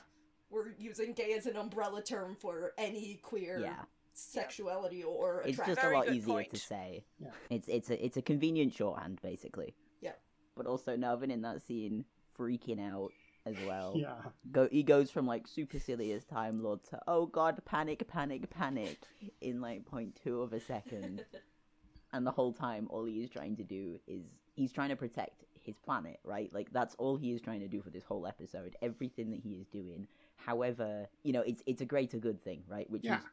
we're 0.50 0.70
using 0.78 1.12
gay 1.12 1.32
as 1.34 1.46
an 1.46 1.56
umbrella 1.56 2.02
term 2.02 2.36
for 2.38 2.72
any 2.78 3.20
queer 3.22 3.58
Yeah. 3.60 3.82
Sexuality 4.18 5.02
or 5.02 5.40
attraction. 5.40 5.50
It's 5.50 5.58
attraction. 5.58 5.74
just 5.74 5.86
a 5.86 5.96
lot 5.96 6.16
easier 6.16 6.34
point. 6.34 6.50
to 6.50 6.56
say. 6.58 7.04
Yeah. 7.18 7.28
It's 7.50 7.68
it's 7.68 7.90
a 7.90 8.04
it's 8.04 8.16
a 8.16 8.22
convenient 8.22 8.74
shorthand 8.74 9.20
basically. 9.22 9.74
Yeah. 10.00 10.12
But 10.56 10.66
also 10.66 10.96
Narvin 10.96 11.30
in 11.30 11.42
that 11.42 11.62
scene 11.62 12.04
freaking 12.38 12.80
out 12.80 13.10
as 13.46 13.56
well. 13.66 13.94
Yeah. 13.96 14.14
Go 14.52 14.68
he 14.70 14.82
goes 14.82 15.10
from 15.10 15.26
like 15.26 15.46
super 15.46 15.78
silly 15.78 16.12
as 16.12 16.24
Time 16.24 16.62
Lord 16.62 16.84
to 16.90 17.00
oh 17.06 17.26
god 17.26 17.60
panic 17.64 18.06
panic 18.08 18.50
panic 18.50 18.98
in 19.40 19.60
like 19.60 19.84
point 19.86 20.18
two 20.22 20.42
of 20.42 20.52
a 20.52 20.60
second. 20.60 21.24
and 22.12 22.26
the 22.26 22.32
whole 22.32 22.52
time 22.52 22.86
all 22.90 23.04
he 23.04 23.22
is 23.22 23.30
trying 23.30 23.56
to 23.56 23.64
do 23.64 23.98
is 24.06 24.22
he's 24.54 24.72
trying 24.72 24.88
to 24.90 24.96
protect 24.96 25.44
his 25.62 25.76
planet, 25.76 26.18
right? 26.24 26.52
Like 26.52 26.72
that's 26.72 26.94
all 26.96 27.16
he 27.16 27.32
is 27.32 27.40
trying 27.42 27.60
to 27.60 27.68
do 27.68 27.82
for 27.82 27.90
this 27.90 28.04
whole 28.04 28.26
episode. 28.26 28.74
Everything 28.82 29.30
that 29.30 29.40
he 29.40 29.50
is 29.50 29.66
doing. 29.66 30.06
However, 30.36 31.08
you 31.24 31.32
know, 31.32 31.42
it's 31.42 31.62
it's 31.66 31.82
a 31.82 31.84
greater 31.84 32.16
good 32.18 32.42
thing, 32.42 32.62
right? 32.68 32.88
Which 32.90 33.04
Yeah. 33.04 33.18
is 33.18 33.24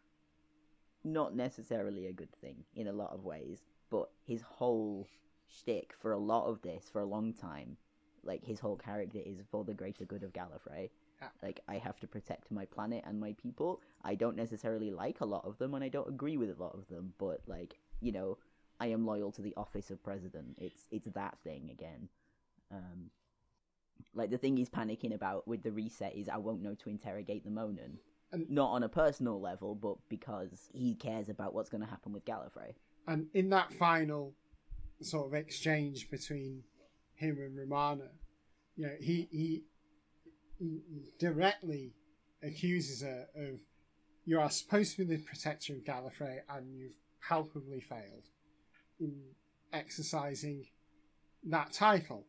not 1.06 1.36
necessarily 1.36 2.08
a 2.08 2.14
good 2.14 2.34
thing 2.42 2.66
in 2.76 2.88
a 2.88 2.94
lot 2.94 3.14
of 3.14 3.24
ways, 3.24 3.64
but 3.90 4.10
his 4.26 4.42
whole 4.42 5.08
shtick 5.48 5.94
for 6.02 6.12
a 6.12 6.18
lot 6.18 6.48
of 6.48 6.62
this, 6.62 6.90
for 6.92 7.02
a 7.02 7.06
long 7.06 7.34
time, 7.34 7.78
like 8.24 8.44
his 8.44 8.60
whole 8.60 8.76
character 8.76 9.20
is 9.24 9.38
for 9.52 9.64
the 9.64 9.74
greater 9.74 10.04
good 10.06 10.24
of 10.24 10.34
Gallifrey. 10.34 10.90
Yeah. 11.22 11.30
Like 11.42 11.62
I 11.68 11.78
have 11.78 12.00
to 12.02 12.08
protect 12.08 12.52
my 12.52 12.66
planet 12.66 13.04
and 13.08 13.20
my 13.20 13.34
people. 13.42 13.82
I 14.04 14.16
don't 14.16 14.36
necessarily 14.36 14.92
like 14.92 15.22
a 15.22 15.26
lot 15.26 15.46
of 15.46 15.58
them, 15.60 15.74
and 15.76 15.84
I 15.84 15.90
don't 15.90 16.10
agree 16.10 16.38
with 16.38 16.50
a 16.50 16.62
lot 16.62 16.74
of 16.74 16.88
them, 16.88 17.14
but 17.18 17.42
like 17.48 17.80
you 18.02 18.12
know, 18.12 18.38
I 18.80 18.88
am 18.88 19.06
loyal 19.06 19.32
to 19.34 19.42
the 19.42 19.54
office 19.56 19.92
of 19.92 20.04
president. 20.04 20.58
It's 20.58 20.88
it's 20.92 21.08
that 21.14 21.38
thing 21.44 21.70
again. 21.72 22.10
Um, 22.72 23.12
like 24.14 24.30
the 24.30 24.38
thing 24.38 24.58
he's 24.58 24.70
panicking 24.70 25.14
about 25.14 25.48
with 25.48 25.64
the 25.64 25.72
reset 25.72 26.16
is 26.16 26.28
I 26.28 26.38
won't 26.38 26.62
know 26.62 26.76
to 26.76 26.90
interrogate 26.90 27.46
the 27.46 27.52
Monan. 27.52 28.00
And- 28.36 28.50
Not 28.50 28.72
on 28.72 28.84
a 28.84 28.90
personal 28.90 29.40
level, 29.40 29.76
but 29.76 29.98
because 30.10 30.70
he 30.74 30.96
cares 30.96 31.30
about 31.30 31.54
what's 31.54 31.70
going 31.70 31.82
to 31.84 31.90
happen 31.90 32.12
with 32.14 32.26
Gallifrey. 32.26 32.74
And 33.08 33.28
in 33.34 33.50
that 33.50 33.74
final 33.74 34.34
sort 35.02 35.28
of 35.28 35.34
exchange 35.34 36.10
between 36.10 36.64
him 37.16 37.38
and 37.40 37.58
Romana, 37.58 38.10
you 38.76 38.88
know, 38.88 38.96
he 39.00 39.28
he, 39.32 39.64
he 40.60 40.82
directly 41.20 41.94
accuses 42.44 43.02
her 43.02 43.28
of 43.36 43.60
you 44.26 44.40
are 44.40 44.50
supposed 44.50 44.96
to 44.96 45.06
be 45.06 45.16
the 45.16 45.24
protector 45.24 45.74
of 45.74 45.84
Gallifrey 45.84 46.40
and 46.50 46.76
you've 46.76 46.98
palpably 47.28 47.80
failed 47.80 48.30
in 49.00 49.22
exercising 49.72 50.66
that 51.44 51.72
title. 51.72 52.26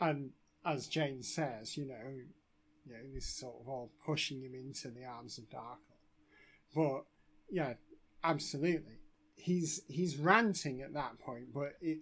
And 0.00 0.30
as 0.64 0.88
Jane 0.88 1.22
says, 1.22 1.76
you 1.76 1.86
know, 1.86 1.94
know, 2.92 3.14
this 3.14 3.26
sort 3.26 3.54
of 3.60 3.68
all 3.68 3.90
pushing 4.04 4.42
him 4.42 4.54
into 4.54 4.88
the 4.88 5.04
arms 5.04 5.38
of 5.38 5.44
Darkel. 5.50 5.78
But 6.74 7.04
yeah, 7.50 7.74
absolutely. 8.22 9.00
He's 9.36 9.82
he's 9.88 10.16
ranting 10.16 10.82
at 10.82 10.94
that 10.94 11.18
point, 11.18 11.52
but 11.54 11.74
it, 11.80 11.98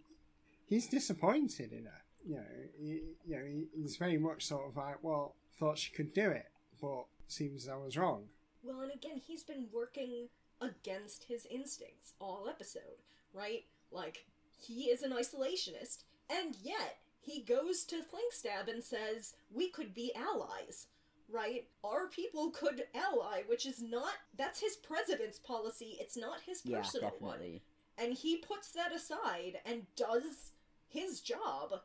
he's 0.66 0.86
disappointed 0.86 1.72
in 1.72 1.84
her. 1.84 2.02
You 2.26 2.36
know, 2.36 2.42
he, 2.78 3.00
you 3.26 3.36
know, 3.36 3.44
he, 3.44 3.66
he's 3.74 3.96
very 3.96 4.16
much 4.16 4.46
sort 4.46 4.68
of 4.68 4.76
like, 4.76 5.02
well, 5.02 5.34
thought 5.58 5.78
she 5.78 5.92
could 5.92 6.14
do 6.14 6.30
it, 6.30 6.46
but 6.80 7.04
seems 7.28 7.68
I 7.68 7.76
was 7.76 7.96
wrong. 7.96 8.24
Well, 8.62 8.80
and 8.80 8.92
again, 8.92 9.20
he's 9.26 9.42
been 9.42 9.66
working 9.72 10.28
against 10.60 11.24
his 11.24 11.46
instincts 11.50 12.14
all 12.18 12.46
episode, 12.48 13.02
right? 13.34 13.64
Like, 13.90 14.24
he 14.58 14.84
is 14.84 15.02
an 15.02 15.12
isolationist, 15.12 16.04
and 16.30 16.56
yet 16.62 16.98
he 17.24 17.40
goes 17.42 17.84
to 17.84 17.96
Flinkstab 17.96 18.68
and 18.68 18.82
says, 18.82 19.34
We 19.52 19.68
could 19.70 19.94
be 19.94 20.12
allies, 20.14 20.86
right? 21.28 21.66
Our 21.82 22.06
people 22.08 22.50
could 22.50 22.84
ally, 22.94 23.42
which 23.46 23.66
is 23.66 23.80
not, 23.82 24.14
that's 24.36 24.60
his 24.60 24.76
president's 24.76 25.38
policy, 25.38 25.96
it's 26.00 26.16
not 26.16 26.40
his 26.46 26.62
Yeah, 26.64 26.78
personal 26.82 27.12
one. 27.18 27.32
definitely. 27.38 27.62
And 27.96 28.12
he 28.14 28.36
puts 28.36 28.70
that 28.72 28.92
aside 28.92 29.60
and 29.64 29.86
does 29.96 30.52
his 30.88 31.20
job, 31.20 31.80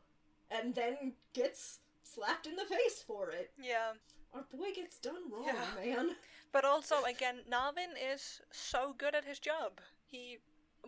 and 0.50 0.74
then 0.74 1.12
gets 1.32 1.78
slapped 2.02 2.46
in 2.46 2.56
the 2.56 2.64
face 2.64 3.02
for 3.06 3.30
it. 3.30 3.52
Yeah. 3.60 3.92
Our 4.34 4.44
boy 4.52 4.72
gets 4.74 4.98
done 4.98 5.30
wrong, 5.30 5.44
Yeah. 5.46 5.66
man. 5.96 6.16
But 6.52 6.64
also, 6.64 7.02
again, 7.04 7.40
Narvin 7.50 7.94
is 8.12 8.40
so 8.50 8.92
good 8.96 9.14
at 9.14 9.24
his 9.24 9.38
job. 9.38 9.80
He, 10.06 10.38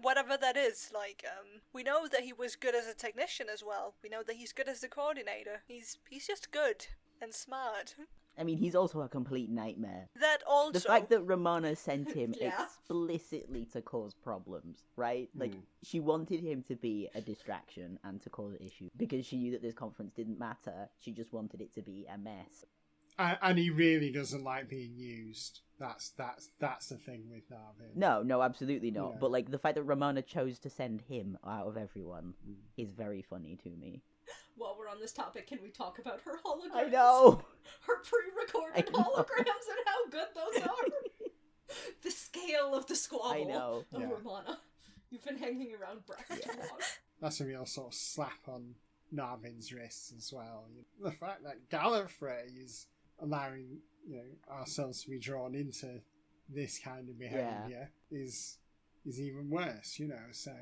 whatever 0.01 0.37
that 0.37 0.57
is, 0.57 0.91
like, 0.95 1.25
um, 1.29 1.61
we 1.73 1.83
know 1.83 2.07
that 2.09 2.23
he 2.23 2.33
was 2.33 2.57
good 2.57 2.75
as 2.75 2.87
a 2.87 2.95
technician 2.95 3.47
as 3.53 3.63
well. 3.65 3.95
We 4.03 4.09
know 4.09 4.23
that 4.27 4.37
he's 4.37 4.53
good 4.53 4.69
as 4.69 4.83
a 4.83 4.89
coordinator. 4.89 5.63
He's 5.67 5.99
he's 6.09 6.27
just 6.27 6.51
good 6.51 6.87
and 7.21 7.35
smart. 7.35 7.95
I 8.39 8.45
mean, 8.45 8.57
he's 8.57 8.75
also 8.75 9.03
a 9.03 9.09
complete 9.11 9.51
nightmare. 9.51 10.09
That 10.19 10.39
also, 10.49 10.73
The 10.73 10.81
fact 10.81 11.11
that 11.11 11.21
Romana 11.21 11.77
sent 11.77 12.13
him 12.13 12.35
Yeah. 12.41 12.65
explicitly 12.65 13.67
to 13.75 13.83
cause 13.83 14.15
problems, 14.15 14.85
right? 14.97 15.29
Like, 15.37 15.53
Hmm. 15.53 15.61
she 15.83 16.01
wanted 16.01 16.41
him 16.41 16.63
to 16.69 16.75
be 16.75 17.11
a 17.15 17.21
distraction 17.21 17.99
and 18.05 18.23
to 18.23 18.31
cause 18.31 18.55
issues 18.59 18.91
because 18.97 19.27
she 19.27 19.37
knew 19.37 19.53
that 19.53 19.61
this 19.61 19.75
conference 19.75 20.13
didn't 20.15 20.39
matter. 20.39 20.89
She 20.99 21.13
just 21.13 21.33
wanted 21.35 21.61
it 21.61 21.75
to 21.75 21.83
be 21.83 22.07
a 22.13 22.17
mess. 22.17 22.65
And, 23.23 23.39
and 23.43 23.59
he 23.59 23.71
really 23.71 24.11
doesn't 24.11 24.43
like 24.43 24.69
being 24.69 24.95
used. 24.97 25.61
That's 25.79 26.11
that's 26.11 26.51
that's 26.59 26.89
the 26.89 26.97
thing 26.97 27.25
with 27.31 27.49
Narvin. 27.51 27.95
No, 27.97 28.23
no, 28.23 28.43
absolutely 28.43 28.91
not. 28.91 29.13
Yeah. 29.13 29.19
But, 29.21 29.31
like, 29.33 29.51
the 29.51 29.59
fact 29.59 29.75
that 29.77 29.83
Romana 29.83 30.23
chose 30.23 30.59
to 30.61 30.71
send 30.71 31.03
him 31.03 31.39
out 31.47 31.67
of 31.67 31.77
everyone 31.77 32.35
Mm. 32.49 32.55
is 32.77 32.93
very 32.93 33.23
funny 33.23 33.57
to 33.65 33.71
me. 33.71 34.03
While 34.57 34.77
we're 34.79 34.89
on 34.89 35.01
this 35.01 35.13
topic, 35.13 35.47
can 35.49 35.59
we 35.63 35.71
talk 35.71 35.99
about 35.99 36.21
her 36.23 36.39
holograms? 36.45 36.75
I 36.75 36.85
know! 36.89 37.43
Her 37.87 37.97
pre-recorded 38.03 38.85
I 38.89 38.91
know. 38.91 39.05
holograms 39.05 39.67
and 39.71 39.87
how 39.87 40.07
good 40.11 40.29
those 40.35 40.63
are. 40.69 41.77
the 42.03 42.11
scale 42.11 42.75
of 42.75 42.87
the 42.87 42.95
squabble 42.97 43.33
I 43.35 43.45
know. 43.45 43.85
of 43.93 44.01
Yeah. 44.01 44.09
Romana. 44.11 44.59
You've 45.11 45.25
been 45.25 45.37
hanging 45.39 45.75
around 45.75 46.07
Breck 46.07 46.27
Yeah. 46.31 46.53
long. 46.59 46.69
That's 47.21 47.41
a 47.41 47.45
real 47.45 47.67
sort 47.67 47.89
of 47.89 47.95
slap 47.95 48.47
on 48.49 48.75
Narvin's 49.15 49.73
wrists 49.73 50.13
as 50.17 50.33
well. 50.33 50.67
The 51.03 51.11
fact 51.13 51.43
that 51.45 51.69
Gallifrey 51.71 52.47
is 52.65 52.87
allowing 53.23 53.79
you 54.07 54.17
know 54.17 54.55
ourselves 54.55 55.03
to 55.05 55.11
be 55.11 55.19
drawn 55.19 55.55
into 55.55 56.01
this 56.49 56.79
kind 56.79 57.09
of 57.09 57.19
behaviour 57.19 57.91
is 58.11 58.59
is 59.07 59.21
even 59.21 59.49
worse. 59.51 59.99
You 59.99 60.09
know, 60.09 60.27
so 60.33 60.53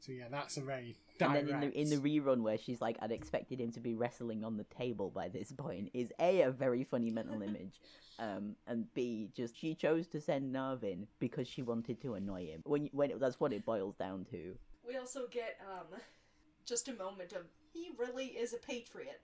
So 0.00 0.12
yeah, 0.12 0.24
that's 0.30 0.56
a 0.56 0.62
very 0.62 0.96
And 1.20 1.34
then 1.36 1.48
in 1.48 1.60
the 1.60 1.80
in 1.80 1.90
the 1.90 1.96
rerun 1.96 2.42
where 2.42 2.58
she's 2.58 2.80
like, 2.80 2.96
I'd 3.00 3.12
expected 3.12 3.60
him 3.60 3.70
to 3.72 3.80
be 3.80 3.94
wrestling 3.94 4.44
on 4.44 4.56
the 4.56 4.64
table 4.64 5.10
by 5.10 5.28
this 5.28 5.52
point 5.52 5.90
is 5.94 6.12
a 6.18 6.42
a 6.42 6.50
very 6.50 6.84
funny 6.84 7.10
mental 7.10 7.40
image, 7.48 7.80
um, 8.18 8.56
and 8.66 8.92
b 8.94 9.30
just 9.34 9.56
she 9.56 9.74
chose 9.74 10.06
to 10.08 10.20
send 10.20 10.52
Narvin 10.54 11.06
because 11.20 11.46
she 11.48 11.62
wanted 11.62 12.00
to 12.02 12.14
annoy 12.14 12.46
him. 12.46 12.62
When 12.64 12.88
when 12.92 13.10
it, 13.12 13.20
that's 13.20 13.38
what 13.38 13.52
it 13.52 13.64
boils 13.64 13.94
down 13.96 14.26
to. 14.32 14.56
We 14.86 14.96
also 14.96 15.28
get 15.30 15.58
um 15.70 16.00
just 16.66 16.88
a 16.88 16.94
moment 16.94 17.32
of 17.32 17.42
he 17.72 17.90
really 17.96 18.26
is 18.26 18.52
a 18.52 18.58
patriot. 18.58 19.20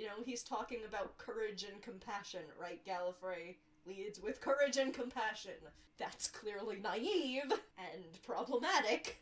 You 0.00 0.06
know, 0.06 0.22
he's 0.24 0.42
talking 0.42 0.78
about 0.88 1.18
courage 1.18 1.62
and 1.70 1.82
compassion, 1.82 2.40
right? 2.58 2.80
Gallifrey 2.86 3.56
leads 3.84 4.18
with 4.18 4.40
courage 4.40 4.78
and 4.78 4.94
compassion. 4.94 5.52
That's 5.98 6.26
clearly 6.26 6.78
naive 6.82 7.52
and 7.78 8.22
problematic. 8.26 9.20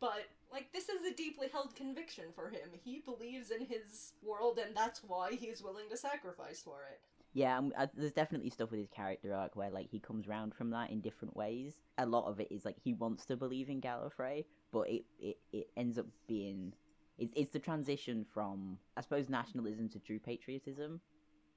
But 0.00 0.28
like 0.50 0.72
this 0.72 0.88
is 0.88 1.04
a 1.04 1.14
deeply 1.14 1.48
held 1.48 1.76
conviction 1.76 2.24
for 2.34 2.48
him. 2.48 2.70
He 2.82 3.00
believes 3.04 3.50
in 3.50 3.66
his 3.66 4.12
world 4.22 4.58
and 4.64 4.74
that's 4.74 5.02
why 5.04 5.32
he's 5.32 5.62
willing 5.62 5.90
to 5.90 5.96
sacrifice 5.98 6.62
for 6.62 6.86
it. 6.90 7.00
Yeah, 7.34 7.58
um, 7.58 7.74
uh, 7.76 7.88
there's 7.94 8.12
definitely 8.12 8.48
stuff 8.48 8.70
with 8.70 8.80
his 8.80 8.88
character 8.88 9.34
arc 9.34 9.56
where 9.56 9.70
like 9.70 9.90
he 9.90 9.98
comes 9.98 10.26
round 10.26 10.54
from 10.54 10.70
that 10.70 10.88
in 10.88 11.02
different 11.02 11.36
ways. 11.36 11.74
A 11.98 12.06
lot 12.06 12.24
of 12.24 12.40
it 12.40 12.50
is 12.50 12.64
like 12.64 12.76
he 12.82 12.94
wants 12.94 13.26
to 13.26 13.36
believe 13.36 13.68
in 13.68 13.82
Gallifrey, 13.82 14.46
but 14.72 14.88
it 14.88 15.04
it, 15.20 15.36
it 15.52 15.68
ends 15.76 15.98
up 15.98 16.06
being 16.26 16.72
it's 17.18 17.32
it's 17.36 17.50
the 17.50 17.58
transition 17.58 18.24
from 18.32 18.78
I 18.96 19.00
suppose 19.00 19.28
nationalism 19.28 19.88
to 19.90 19.98
true 19.98 20.18
patriotism. 20.18 21.00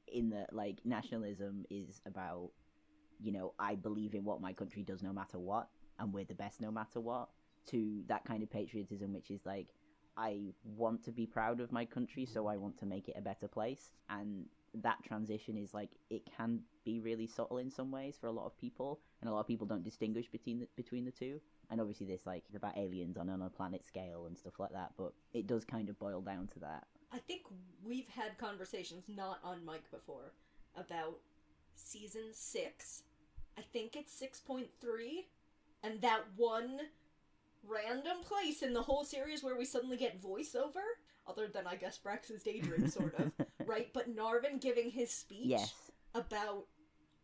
In 0.08 0.30
that 0.32 0.54
like 0.54 0.80
nationalism 0.84 1.64
is 1.70 2.02
about 2.06 2.50
you 3.20 3.32
know 3.32 3.54
I 3.60 3.76
believe 3.76 4.14
in 4.14 4.26
what 4.26 4.42
my 4.42 4.52
country 4.52 4.84
does 4.84 5.02
no 5.02 5.14
matter 5.14 5.40
what, 5.40 5.70
and 6.00 6.12
we're 6.14 6.26
the 6.26 6.36
best 6.36 6.60
no 6.62 6.72
matter 6.72 7.00
what. 7.00 7.30
To 7.68 8.02
that 8.08 8.26
kind 8.26 8.42
of 8.42 8.50
patriotism, 8.50 9.14
which 9.14 9.30
is 9.30 9.46
like 9.46 9.68
I 10.18 10.54
want 10.64 11.04
to 11.06 11.12
be 11.12 11.26
proud 11.26 11.62
of 11.62 11.72
my 11.72 11.86
country, 11.86 12.26
so 12.26 12.48
I 12.48 12.58
want 12.58 12.78
to 12.80 12.86
make 12.86 13.08
it 13.08 13.16
a 13.18 13.22
better 13.22 13.48
place. 13.48 13.92
And 14.10 14.46
that 14.76 15.04
transition 15.04 15.58
is 15.58 15.74
like 15.74 15.90
it 16.10 16.22
can 16.38 16.62
be 16.86 17.00
really 17.00 17.28
subtle 17.28 17.58
in 17.58 17.70
some 17.70 17.92
ways 17.92 18.18
for 18.20 18.28
a 18.28 18.32
lot 18.32 18.46
of 18.46 18.58
people, 18.58 19.00
and 19.22 19.30
a 19.30 19.34
lot 19.34 19.42
of 19.42 19.48
people 19.48 19.68
don't 19.68 19.84
distinguish 19.84 20.28
between 20.30 20.60
the, 20.60 20.68
between 20.76 21.06
the 21.06 21.12
two. 21.12 21.40
And 21.70 21.80
obviously, 21.80 22.06
this 22.06 22.26
like 22.26 22.44
about 22.56 22.78
aliens 22.78 23.18
on 23.18 23.30
on 23.30 23.42
a 23.42 23.50
planet 23.50 23.86
scale 23.86 24.26
and 24.28 24.38
stuff 24.38 24.60
like 24.60 24.72
that, 24.72 24.92
but 24.98 25.14
it 25.34 25.48
does 25.48 25.66
kind 25.66 25.90
of 25.90 26.00
boil 26.00 26.22
down 26.22 26.48
to 26.54 26.60
that. 26.60 26.86
I 27.14 27.20
think 27.20 27.42
we've 27.86 28.08
had 28.08 28.38
conversations 28.38 29.06
not 29.10 29.40
on 29.44 29.66
mic 29.66 29.90
before 29.92 30.34
about 30.76 31.20
season 31.76 32.30
6. 32.34 33.04
I 33.58 33.62
think 33.62 33.96
it's 33.96 34.22
6.3 34.22 34.66
and 35.84 36.02
that 36.02 36.22
one 36.38 36.80
random 37.68 38.18
place 38.24 38.62
in 38.62 38.74
the 38.74 38.84
whole 38.84 39.04
series 39.04 39.44
where 39.44 39.58
we 39.58 39.66
suddenly 39.66 39.98
get 39.98 40.22
voiceover 40.22 40.84
other 41.28 41.48
than 41.48 41.68
I 41.68 41.76
guess 41.76 41.98
Brax's 41.98 42.44
daydream 42.44 42.88
sort 42.88 43.16
of, 43.16 43.32
right? 43.72 43.94
But 43.94 44.14
Narvin 44.16 44.60
giving 44.62 44.92
his 44.92 45.12
speech 45.12 45.46
yes, 45.46 45.74
about 46.14 46.66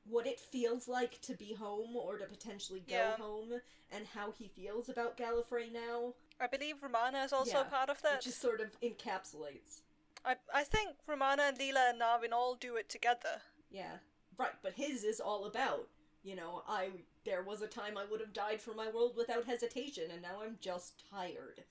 what 0.05 0.25
it 0.25 0.39
feels 0.39 0.87
like 0.87 1.19
to 1.21 1.33
be 1.33 1.53
home 1.53 1.95
or 1.95 2.17
to 2.17 2.25
potentially 2.25 2.79
go 2.79 2.95
Yeah. 2.95 3.17
home 3.17 3.61
and 3.91 4.07
how 4.07 4.31
he 4.31 4.47
feels 4.47 4.87
about 4.89 5.17
Gallifrey 5.17 5.71
now. 5.71 6.13
I 6.39 6.47
believe 6.47 6.81
Romana 6.81 7.23
is 7.23 7.33
also 7.33 7.57
Yeah, 7.59 7.63
part 7.63 7.89
of 7.89 7.97
It 7.97 8.03
that. 8.03 8.21
just 8.21 8.39
sort 8.39 8.61
of 8.61 8.79
encapsulates. 8.81 9.81
I 10.23 10.37
I 10.53 10.63
think 10.63 10.97
Romana 11.07 11.43
and 11.43 11.57
Leela 11.59 11.89
and 11.89 11.99
Narvin 12.01 12.31
all 12.31 12.55
do 12.55 12.75
it 12.77 12.89
together. 12.89 13.41
Yeah. 13.69 13.97
Right, 14.37 14.53
but 14.61 14.73
his 14.73 15.03
is 15.03 15.19
all 15.19 15.45
about, 15.45 15.89
you 16.23 16.35
know, 16.35 16.63
I 16.67 16.91
there 17.25 17.43
was 17.43 17.61
a 17.61 17.67
time 17.67 17.97
I 17.97 18.05
would 18.05 18.21
have 18.21 18.31
died 18.33 18.61
for 18.61 18.73
my 18.73 18.89
world 18.89 19.17
without 19.17 19.45
hesitation 19.45 20.09
and 20.11 20.21
now 20.21 20.41
I'm 20.41 20.57
just 20.61 21.03
tired. 21.09 21.63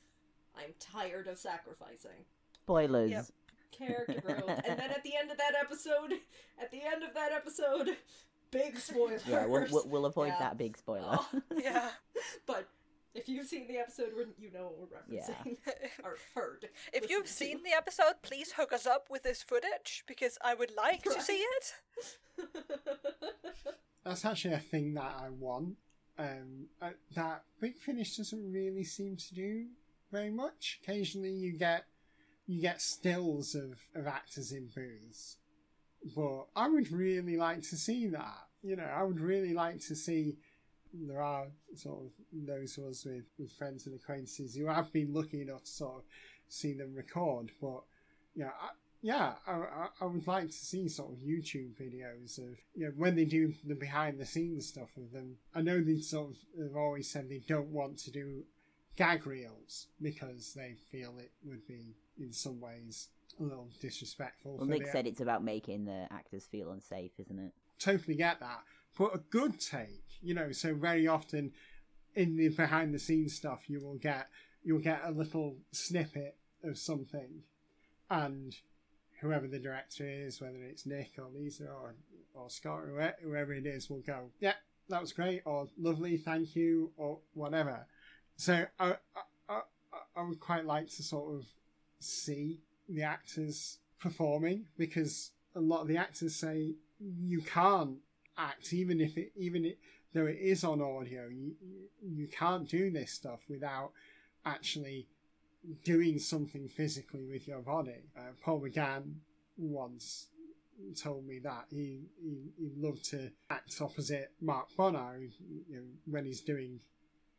I'm 0.54 0.74
tired 0.78 1.26
of 1.28 1.38
sacrificing. 1.38 2.26
spoilers. 2.62 3.10
Yep. 3.10 3.26
Character 3.72 4.20
growth. 4.20 4.60
and 4.64 4.78
then 4.78 4.90
at 4.90 5.02
the 5.02 5.16
end 5.16 5.30
of 5.30 5.36
that 5.38 5.54
episode, 5.60 6.12
at 6.60 6.70
the 6.70 6.82
end 6.82 7.02
of 7.02 7.14
that 7.14 7.32
episode, 7.32 7.96
big 8.50 8.78
spoiler. 8.78 9.18
Yeah, 9.26 9.46
we'll, 9.46 9.66
we'll, 9.70 9.88
we'll 9.88 10.06
avoid 10.06 10.28
Yeah. 10.28 10.38
that 10.40 10.58
big 10.58 10.76
spoiler. 10.76 11.18
Oh. 11.20 11.28
Yeah. 11.56 11.90
But 12.46 12.68
if 13.14 13.28
you've 13.28 13.46
seen 13.46 13.66
the 13.66 13.78
episode, 13.78 14.10
you 14.38 14.50
know 14.52 14.64
what 14.76 14.90
we're 14.90 15.16
Yeah. 15.16 15.22
referencing. 15.28 15.56
or 16.04 16.16
heard. 16.34 16.68
if 16.92 17.08
you've 17.10 17.22
listened 17.22 17.48
seen 17.48 17.56
to. 17.58 17.64
the 17.64 17.72
episode, 17.76 18.14
please 18.22 18.52
hook 18.52 18.72
us 18.72 18.86
up 18.86 19.08
with 19.10 19.22
this 19.22 19.42
footage 19.42 20.04
because 20.06 20.36
I 20.42 20.54
would 20.54 20.72
like 20.76 21.02
to 21.04 21.20
see 21.22 21.42
it. 21.58 21.74
That's 24.04 24.24
actually 24.24 24.54
a 24.54 24.58
thing 24.60 24.94
that 24.94 25.16
I 25.20 25.30
want. 25.30 25.76
Um, 26.18 26.66
uh, 26.80 26.90
that 27.14 27.42
Big 27.60 27.76
Finish 27.76 28.16
doesn't 28.16 28.52
really 28.52 28.84
seem 28.84 29.16
to 29.16 29.34
do 29.34 29.66
very 30.12 30.30
much. 30.30 30.78
Occasionally, 30.82 31.32
you 31.32 31.52
get 31.52 31.84
you 32.46 32.60
get 32.60 32.80
stills 32.80 33.54
of, 33.54 33.78
of 33.94 34.06
actors 34.06 34.52
in 34.52 34.68
booths, 34.74 35.38
but 36.14 36.46
I 36.54 36.68
would 36.68 36.92
really 36.92 37.36
like 37.36 37.62
to 37.62 37.76
see 37.76 38.08
that. 38.08 38.46
You 38.62 38.76
know, 38.76 38.84
I 38.84 39.02
would 39.02 39.20
really 39.20 39.54
like 39.54 39.80
to 39.86 39.96
see. 39.96 40.36
There 40.94 41.20
are 41.20 41.46
sort 41.74 42.04
of 42.04 42.10
those 42.32 42.78
of 42.78 42.84
us 42.84 43.04
with, 43.04 43.24
with 43.38 43.52
friends 43.52 43.86
and 43.86 43.94
acquaintances 43.94 44.54
who 44.54 44.66
have 44.66 44.92
been 44.92 45.12
lucky 45.12 45.42
enough 45.42 45.64
to 45.64 45.70
sort 45.70 45.96
of 45.96 46.02
see 46.48 46.72
them 46.72 46.94
record, 46.94 47.50
but 47.60 47.82
yeah, 48.34 48.50
I, 48.60 48.68
yeah, 49.02 49.34
I, 49.46 49.88
I 50.00 50.04
would 50.04 50.26
like 50.26 50.46
to 50.46 50.52
see 50.52 50.88
sort 50.88 51.12
of 51.12 51.18
YouTube 51.18 51.74
videos 51.80 52.38
of 52.38 52.56
you 52.74 52.86
know 52.86 52.92
when 52.96 53.14
they 53.14 53.24
do 53.24 53.52
the 53.64 53.74
behind 53.74 54.18
the 54.18 54.26
scenes 54.26 54.68
stuff 54.68 54.88
of 54.96 55.12
them. 55.12 55.36
I 55.54 55.62
know 55.62 55.80
they 55.80 56.00
sort 56.00 56.30
of 56.30 56.36
have 56.62 56.76
always 56.76 57.10
said 57.10 57.28
they 57.28 57.42
don't 57.46 57.68
want 57.68 57.98
to 57.98 58.10
do 58.10 58.44
gag 58.96 59.26
reels 59.26 59.88
because 60.00 60.54
they 60.54 60.76
feel 60.90 61.14
it 61.18 61.32
would 61.44 61.66
be 61.66 61.94
in 62.18 62.32
some 62.32 62.60
ways 62.60 63.08
a 63.38 63.42
little 63.42 63.68
disrespectful. 63.80 64.56
well, 64.56 64.66
Nick 64.66 64.86
said 64.88 65.06
it's 65.06 65.20
about 65.20 65.44
making 65.44 65.84
the 65.84 66.06
actors 66.10 66.46
feel 66.46 66.70
unsafe, 66.72 67.12
isn't 67.18 67.38
it? 67.38 67.52
totally 67.78 68.14
get 68.16 68.40
that. 68.40 68.60
But 68.98 69.14
a 69.14 69.18
good 69.18 69.60
take, 69.60 70.04
you 70.22 70.34
know, 70.34 70.52
so 70.52 70.74
very 70.74 71.06
often 71.06 71.52
in 72.14 72.36
the 72.36 72.48
behind 72.48 72.94
the 72.94 72.98
scenes 72.98 73.34
stuff 73.34 73.68
you 73.68 73.78
will 73.80 73.96
get 73.98 74.28
you'll 74.64 74.78
get 74.78 75.02
a 75.04 75.10
little 75.10 75.58
snippet 75.70 76.36
of 76.64 76.78
something 76.78 77.42
and 78.10 78.56
whoever 79.20 79.46
the 79.46 79.58
director 79.58 80.04
is, 80.08 80.40
whether 80.40 80.62
it's 80.62 80.86
Nick 80.86 81.12
or 81.18 81.28
Lisa 81.34 81.64
or 81.64 81.94
or 82.34 82.50
Scott 82.50 82.84
or 82.84 83.14
whoever 83.22 83.52
it 83.52 83.66
is 83.66 83.90
will 83.90 84.00
go, 84.06 84.30
Yeah, 84.40 84.54
that 84.88 85.00
was 85.00 85.12
great 85.12 85.42
or 85.44 85.68
lovely, 85.78 86.16
thank 86.16 86.56
you, 86.56 86.92
or 86.96 87.18
whatever. 87.34 87.86
So 88.36 88.64
I 88.78 88.96
I, 89.14 89.20
I, 89.48 89.60
I 90.16 90.22
would 90.22 90.40
quite 90.40 90.64
like 90.64 90.88
to 90.88 91.02
sort 91.02 91.34
of 91.34 91.46
see 91.98 92.60
the 92.88 93.02
actors 93.02 93.78
performing 94.00 94.66
because 94.76 95.30
a 95.54 95.60
lot 95.60 95.82
of 95.82 95.88
the 95.88 95.96
actors 95.96 96.34
say 96.34 96.74
you 97.00 97.40
can't 97.40 97.96
act 98.38 98.72
even 98.72 99.00
if 99.00 99.16
it 99.16 99.32
even 99.36 99.64
it, 99.64 99.78
though 100.12 100.26
it 100.26 100.38
is 100.38 100.62
on 100.64 100.80
audio 100.80 101.28
you 101.28 101.52
you- 102.02 102.28
can't 102.28 102.68
do 102.68 102.90
this 102.90 103.12
stuff 103.12 103.40
without 103.48 103.92
actually 104.44 105.06
doing 105.84 106.18
something 106.18 106.68
physically 106.68 107.24
with 107.24 107.48
your 107.48 107.60
body. 107.60 108.04
Uh, 108.16 108.32
Paul 108.42 108.60
McGann 108.60 109.14
once 109.56 110.26
told 111.00 111.26
me 111.26 111.38
that 111.38 111.64
he, 111.70 112.02
he 112.22 112.52
he 112.58 112.72
loved 112.76 113.04
to 113.10 113.30
act 113.50 113.80
opposite 113.80 114.32
Mark 114.40 114.68
Bonnar 114.76 115.18
you 115.18 115.30
know, 115.76 115.82
when 116.04 116.26
he's 116.26 116.42
doing 116.42 116.80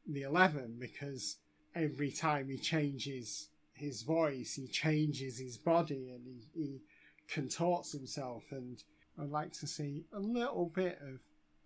the 0.08 0.24
11 0.24 0.78
because 0.80 1.38
every 1.76 2.12
time 2.12 2.50
he 2.50 2.58
changes 2.58 3.50
his 3.78 4.02
voice 4.02 4.56
he 4.56 4.68
changes 4.68 5.38
his 5.40 5.58
body 5.58 6.10
and 6.14 6.26
he, 6.26 6.62
he 6.62 6.82
contorts 7.28 7.92
himself 7.92 8.44
and 8.52 8.84
I'd 9.20 9.30
like 9.30 9.52
to 9.54 9.68
see 9.68 10.06
a 10.14 10.20
little 10.20 10.72
bit 10.74 11.00
of 11.02 11.20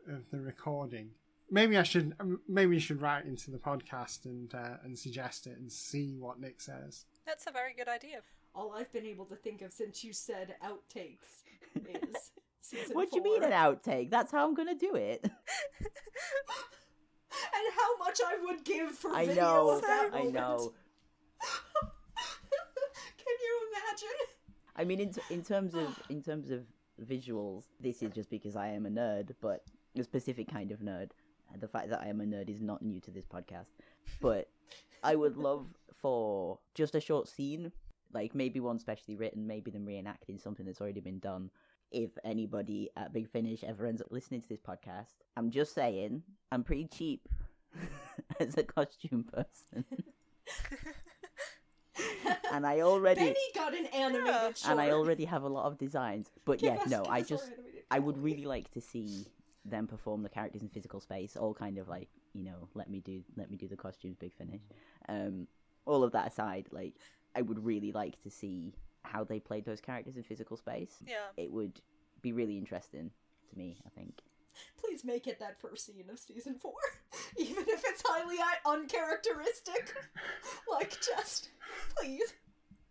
of 0.07 0.29
the 0.31 0.39
recording. 0.39 1.11
Maybe 1.49 1.77
I 1.77 1.83
should 1.83 2.15
um, 2.19 2.39
maybe 2.47 2.71
we 2.71 2.79
should 2.79 3.01
write 3.01 3.25
into 3.25 3.51
the 3.51 3.57
podcast 3.57 4.25
and 4.25 4.53
uh, 4.53 4.77
and 4.83 4.97
suggest 4.97 5.47
it 5.47 5.57
and 5.57 5.71
see 5.71 6.15
what 6.17 6.39
Nick 6.39 6.61
says. 6.61 7.05
That's 7.25 7.45
a 7.47 7.51
very 7.51 7.73
good 7.73 7.87
idea. 7.87 8.21
All 8.55 8.73
I've 8.73 8.91
been 8.91 9.05
able 9.05 9.25
to 9.25 9.35
think 9.35 9.61
of 9.61 9.73
since 9.73 10.03
you 10.03 10.13
said 10.13 10.55
outtakes 10.63 11.43
is 11.75 12.31
season 12.59 12.95
what 12.95 13.11
do 13.11 13.17
you 13.17 13.23
mean 13.23 13.43
an 13.43 13.51
outtake? 13.51 14.09
That's 14.09 14.31
how 14.31 14.47
I'm 14.47 14.53
gonna 14.55 14.75
do 14.75 14.95
it. 14.95 15.19
and 15.23 15.33
how 17.75 17.97
much 17.97 18.19
I 18.25 18.37
would 18.43 18.63
give 18.63 18.91
for 18.91 19.13
I 19.13 19.25
video 19.25 19.43
know, 19.43 19.69
of 19.71 19.81
that 19.81 20.09
I 20.13 20.17
moment. 20.17 20.33
know. 20.33 20.73
Imagine? 23.91 24.09
I 24.75 24.83
mean, 24.83 24.99
in, 24.99 25.13
t- 25.13 25.21
in 25.29 25.43
terms 25.43 25.75
of 25.75 25.99
in 26.09 26.21
terms 26.21 26.49
of 26.49 26.61
visuals, 27.05 27.65
this 27.79 28.01
is 28.01 28.11
just 28.13 28.29
because 28.29 28.55
I 28.55 28.69
am 28.69 28.85
a 28.85 28.89
nerd, 28.89 29.31
but 29.41 29.63
a 29.97 30.03
specific 30.03 30.51
kind 30.51 30.71
of 30.71 30.79
nerd. 30.79 31.11
The 31.59 31.67
fact 31.67 31.89
that 31.89 32.01
I 32.01 32.07
am 32.07 32.21
a 32.21 32.23
nerd 32.23 32.49
is 32.49 32.61
not 32.61 32.81
new 32.81 33.01
to 33.01 33.11
this 33.11 33.25
podcast, 33.25 33.67
but 34.21 34.47
I 35.03 35.15
would 35.15 35.35
love 35.35 35.67
for 36.01 36.59
just 36.73 36.95
a 36.95 37.01
short 37.01 37.27
scene, 37.27 37.71
like 38.13 38.33
maybe 38.33 38.61
one 38.61 38.79
specially 38.79 39.17
written, 39.17 39.45
maybe 39.45 39.69
them 39.69 39.85
reenacting 39.85 40.41
something 40.41 40.65
that's 40.65 40.79
already 40.79 41.01
been 41.01 41.19
done. 41.19 41.49
If 41.91 42.11
anybody 42.23 42.89
at 42.95 43.11
Big 43.11 43.29
Finish 43.29 43.65
ever 43.65 43.85
ends 43.85 44.01
up 44.01 44.07
listening 44.11 44.41
to 44.43 44.47
this 44.47 44.61
podcast, 44.61 45.15
I'm 45.35 45.51
just 45.51 45.75
saying, 45.75 46.23
I'm 46.49 46.63
pretty 46.63 46.87
cheap 46.87 47.27
as 48.39 48.57
a 48.57 48.63
costume 48.63 49.25
person. 49.25 49.83
and 52.53 52.65
I 52.65 52.81
already 52.81 53.21
Benny 53.21 53.35
got 53.55 53.73
an 53.75 53.85
animated 53.87 54.27
Yeah. 54.27 54.41
short. 54.53 54.65
and 54.71 54.81
I 54.81 54.91
already 54.91 55.25
have 55.25 55.43
a 55.43 55.49
lot 55.49 55.65
of 55.65 55.77
designs. 55.77 56.29
But 56.45 56.59
Give 56.59 56.73
yeah, 56.73 56.81
us- 56.81 56.89
no, 56.89 57.05
I 57.09 57.21
just 57.21 57.51
I 57.89 57.99
would 57.99 58.17
really 58.17 58.45
like 58.45 58.71
to 58.71 58.81
see 58.81 59.25
them 59.65 59.85
perform 59.87 60.23
the 60.23 60.29
characters 60.29 60.61
in 60.61 60.69
physical 60.69 60.99
space. 60.99 61.35
All 61.37 61.53
kind 61.53 61.77
of 61.77 61.87
like 61.87 62.09
you 62.33 62.43
know, 62.43 62.67
let 62.73 62.89
me 62.89 62.99
do 62.99 63.23
let 63.35 63.49
me 63.51 63.57
do 63.57 63.67
the 63.67 63.77
costumes, 63.77 64.15
big 64.17 64.33
finish. 64.33 64.61
Um, 65.09 65.47
all 65.85 66.03
of 66.03 66.11
that 66.13 66.27
aside, 66.27 66.67
like 66.71 66.93
I 67.35 67.41
would 67.41 67.63
really 67.63 67.91
like 67.91 68.21
to 68.23 68.29
see 68.29 68.73
how 69.03 69.23
they 69.23 69.39
played 69.39 69.65
those 69.65 69.81
characters 69.81 70.15
in 70.17 70.23
physical 70.23 70.57
space. 70.57 70.95
Yeah. 71.05 71.15
It 71.37 71.51
would 71.51 71.81
be 72.21 72.33
really 72.33 72.57
interesting 72.57 73.11
to 73.49 73.57
me. 73.57 73.77
I 73.85 73.89
think. 73.89 74.21
Please 74.79 75.03
make 75.03 75.27
it 75.27 75.39
that 75.39 75.59
first 75.59 75.85
scene 75.85 76.05
of 76.11 76.19
season 76.19 76.55
four, 76.55 76.73
even 77.37 77.63
if 77.67 77.83
it's 77.85 78.03
highly 78.05 78.37
uh, 78.39 78.69
uncharacteristic. 78.69 79.93
like, 80.71 80.97
just 81.01 81.49
please, 81.95 82.33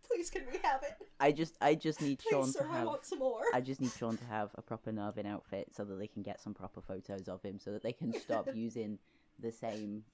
please, 0.06 0.30
can 0.30 0.42
we 0.50 0.58
have 0.62 0.82
it? 0.82 0.96
I 1.18 1.32
just 1.32 1.56
I 1.60 1.74
just 1.74 2.00
need 2.00 2.18
Please, 2.20 2.30
Sean 2.30 2.52
sir, 2.52 2.64
to 2.64 2.72
I 2.72 2.84
want 2.84 3.04
some 3.04 3.18
more. 3.18 3.42
I 3.52 3.60
just 3.60 3.80
need 3.80 3.92
Sean 3.92 4.16
to 4.16 4.24
have 4.26 4.50
a 4.54 4.62
proper 4.62 4.92
Narvin 4.92 5.26
outfit 5.26 5.68
so 5.74 5.84
that 5.84 5.98
they 5.98 6.06
can 6.06 6.22
get 6.22 6.40
some 6.40 6.54
proper 6.54 6.80
photos 6.80 7.28
of 7.28 7.42
him, 7.42 7.58
so 7.58 7.72
that 7.72 7.82
they 7.82 7.92
can 7.92 8.12
stop 8.18 8.48
using 8.54 8.98
the 9.38 9.52
same 9.52 10.04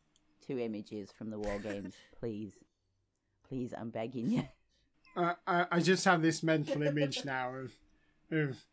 two 0.46 0.58
images 0.58 1.10
from 1.12 1.30
the 1.30 1.38
war 1.38 1.58
games. 1.58 1.94
Please, 2.18 2.52
please, 3.48 3.74
I'm 3.76 3.90
begging 3.90 4.30
you. 4.30 4.48
Uh, 5.16 5.34
I, 5.46 5.66
I 5.70 5.80
just 5.80 6.04
have 6.04 6.22
this 6.22 6.42
mental 6.42 6.82
image 6.82 7.24
now 7.24 7.54
of 7.54 7.72
of 8.30 8.64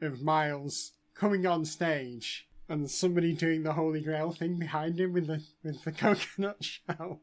of 0.00 0.22
Miles 0.22 0.92
coming 1.14 1.46
on 1.46 1.64
stage 1.64 2.48
and 2.68 2.90
somebody 2.90 3.32
doing 3.32 3.62
the 3.62 3.72
Holy 3.74 4.00
Grail 4.00 4.32
thing 4.32 4.58
behind 4.58 4.98
him 5.00 5.12
with 5.12 5.26
the 5.26 5.42
with 5.62 5.82
the 5.84 5.92
coconut 6.02 6.62
shell. 6.64 7.20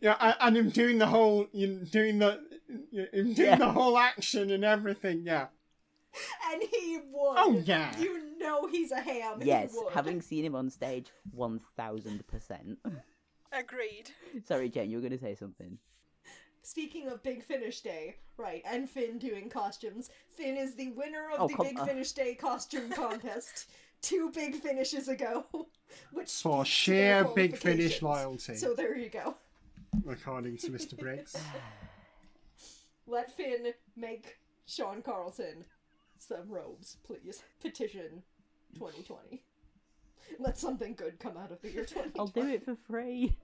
Yeah, 0.00 0.16
I, 0.18 0.34
and 0.46 0.56
him 0.56 0.70
doing 0.70 0.96
the 0.98 1.06
whole, 1.06 1.46
you 1.52 1.66
know, 1.66 1.84
doing 1.84 2.18
the, 2.20 2.40
him 2.90 3.34
doing 3.34 3.36
Yeah. 3.36 3.56
the 3.56 3.70
whole 3.70 3.98
action 3.98 4.50
and 4.50 4.64
everything. 4.64 5.24
Yeah. 5.26 5.48
and 6.50 6.62
he 6.62 6.98
would. 7.12 7.34
Oh, 7.38 7.62
yeah. 7.64 7.94
You 7.98 8.38
know 8.38 8.66
he's 8.66 8.92
a 8.92 9.00
ham. 9.00 9.40
yes, 9.42 9.72
he 9.72 9.80
having 9.92 10.22
seen 10.22 10.44
him 10.44 10.54
on 10.54 10.70
stage, 10.70 11.08
one 11.32 11.60
thousand 11.76 12.26
percent. 12.26 12.78
Agreed. 13.52 14.10
Sorry, 14.46 14.70
Jen, 14.70 14.88
you 14.90 14.96
were 14.96 15.02
going 15.02 15.12
to 15.12 15.18
say 15.22 15.34
something. 15.34 15.76
Speaking 16.62 17.08
of 17.08 17.22
Big 17.22 17.42
Finish 17.42 17.80
Day, 17.80 18.16
right, 18.36 18.62
and 18.64 18.88
Finn 18.88 19.18
doing 19.18 19.48
costumes. 19.48 20.10
Finn 20.36 20.56
is 20.56 20.74
the 20.74 20.90
winner 20.90 21.28
of 21.32 21.40
Oh, 21.40 21.48
the 21.48 21.54
come 21.54 21.66
Big 21.66 21.78
on. 21.80 21.86
Finish 21.88 22.12
Day 22.12 22.34
costume 22.34 22.90
contest 22.94 23.70
two 24.02 24.30
big 24.34 24.54
finishes 24.56 25.08
ago, 25.08 25.46
which 26.12 26.30
For 26.30 26.64
speaks 26.64 26.84
to 26.84 26.90
their 26.90 27.24
sheer 27.24 27.24
Big 27.34 27.56
Finish 27.56 28.02
loyalty, 28.02 28.56
So 28.56 28.74
there 28.74 28.96
you 28.96 29.08
go. 29.08 29.36
according 30.08 30.58
to 30.58 30.70
Mr. 30.70 30.96
Briggs. 30.98 31.36
Let 33.06 33.32
Finn 33.36 33.72
make 33.96 34.38
Sean 34.66 35.02
Carlsen 35.02 35.64
some 36.18 36.48
robes, 36.48 36.98
please. 37.04 37.42
Petition 37.60 38.22
2020. 38.74 39.42
Let 40.38 40.58
something 40.58 40.94
good 40.94 41.18
come 41.18 41.36
out 41.36 41.50
of 41.50 41.60
the 41.62 41.70
year 41.72 41.84
2020. 41.84 42.18
I'll 42.18 42.26
do 42.28 42.46
it 42.48 42.64
for 42.64 42.76
free. 42.86 43.36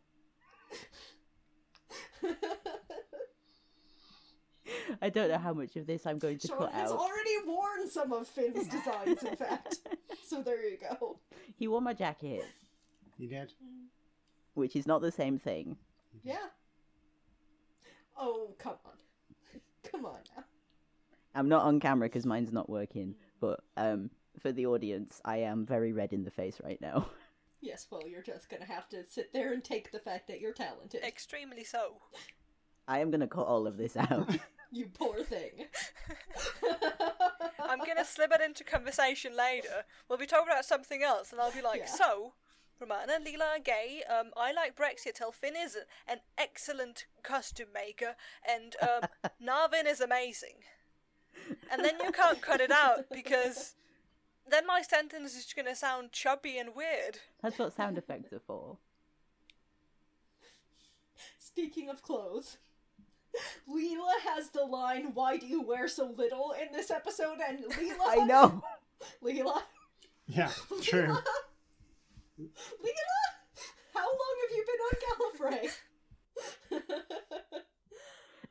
I 5.02 5.08
don't 5.10 5.28
know 5.28 5.38
how 5.38 5.52
much 5.52 5.76
of 5.76 5.86
this 5.86 6.06
I'm 6.06 6.18
going 6.18 6.38
to 6.38 6.48
Sean 6.48 6.58
cut 6.58 6.72
has 6.72 6.90
out. 6.90 6.98
already 6.98 7.34
worn 7.46 7.88
some 7.90 8.12
of 8.12 8.26
Finn's 8.26 8.68
designs, 8.68 9.22
in 9.22 9.36
fact. 9.36 9.78
So 10.24 10.42
there 10.42 10.62
you 10.68 10.76
go. 10.78 11.18
He 11.58 11.68
wore 11.68 11.80
my 11.80 11.92
jacket, 11.94 12.44
You 13.18 13.28
did? 13.28 13.52
which 14.54 14.74
is 14.76 14.86
not 14.86 15.02
the 15.02 15.12
same 15.12 15.38
thing. 15.38 15.76
Yeah. 16.24 16.36
Oh, 18.18 18.54
come 18.58 18.76
on. 18.84 19.60
Come 19.90 20.04
on 20.06 20.18
now. 20.36 20.44
I'm 21.34 21.48
not 21.48 21.62
on 21.64 21.78
camera 21.80 22.08
because 22.08 22.24
mine's 22.26 22.50
not 22.52 22.68
working, 22.68 23.14
but 23.40 23.60
um, 23.76 24.10
for 24.40 24.50
the 24.52 24.66
audience, 24.66 25.20
I 25.24 25.38
am 25.38 25.64
very 25.66 25.92
red 25.92 26.12
in 26.12 26.24
the 26.24 26.30
face 26.30 26.60
right 26.64 26.80
now. 26.80 27.08
Yes, 27.60 27.86
well, 27.90 28.02
you're 28.06 28.22
just 28.22 28.48
gonna 28.50 28.64
have 28.66 28.88
to 28.90 29.04
sit 29.06 29.32
there 29.32 29.52
and 29.52 29.62
take 29.64 29.90
the 29.90 29.98
fact 29.98 30.28
that 30.28 30.40
you're 30.40 30.52
talented. 30.52 31.02
Extremely 31.02 31.64
so. 31.64 31.96
I 32.86 32.98
am 33.00 33.10
gonna 33.10 33.26
cut 33.26 33.46
all 33.46 33.66
of 33.66 33.76
this 33.76 33.96
out. 33.96 34.28
You 34.76 34.90
poor 34.92 35.22
thing. 35.24 35.52
I'm 37.58 37.78
gonna 37.78 38.04
slip 38.04 38.30
it 38.30 38.42
into 38.42 38.62
conversation 38.62 39.34
later. 39.34 39.84
We'll 40.06 40.18
be 40.18 40.26
talking 40.26 40.52
about 40.52 40.66
something 40.66 41.02
else, 41.02 41.32
and 41.32 41.40
I'll 41.40 41.50
be 41.50 41.62
like, 41.62 41.80
Yeah. 41.80 41.86
so. 41.86 42.32
Romana 42.78 43.14
and 43.14 43.26
Leela 43.26 43.56
are 43.56 43.58
gay. 43.58 44.02
Um, 44.06 44.32
I 44.36 44.52
like 44.52 44.76
Brexit. 44.76 45.16
Finn 45.32 45.54
is 45.56 45.78
an 46.06 46.18
excellent 46.36 47.06
costume 47.22 47.68
maker, 47.72 48.16
and 48.46 48.76
um, 48.82 49.08
Narvin 49.42 49.86
is 49.86 50.02
amazing. 50.02 50.56
And 51.72 51.82
then 51.82 51.94
you 52.04 52.12
can't 52.12 52.42
cut 52.42 52.60
it 52.60 52.70
out 52.70 53.06
because 53.10 53.76
then 54.46 54.66
my 54.66 54.82
sentence 54.82 55.34
is 55.34 55.50
going 55.54 55.64
to 55.64 55.74
sound 55.74 56.12
chubby 56.12 56.58
and 56.58 56.76
weird. 56.76 57.20
That's 57.42 57.58
what 57.58 57.74
sound 57.74 57.96
effects 57.96 58.30
are 58.34 58.40
for. 58.46 58.76
Speaking 61.38 61.88
of 61.88 62.02
clothes, 62.02 62.58
Leela 63.68 64.12
has 64.34 64.50
the 64.50 64.64
line, 64.64 65.12
Why 65.14 65.36
do 65.36 65.46
you 65.46 65.62
wear 65.62 65.88
so 65.88 66.12
little 66.16 66.54
in 66.60 66.72
this 66.72 66.90
episode? 66.90 67.38
And 67.46 67.60
Leela. 67.64 67.96
I 68.06 68.16
know. 68.24 68.62
Leela? 69.22 69.62
Yeah, 70.26 70.50
true. 70.82 71.06
Leela? 72.40 73.18
How 73.94 74.06
long 74.06 74.36
have 74.42 74.52
you 74.56 74.64
been 74.66 74.80
on 75.50 75.60
Gallifrey? 75.60 75.70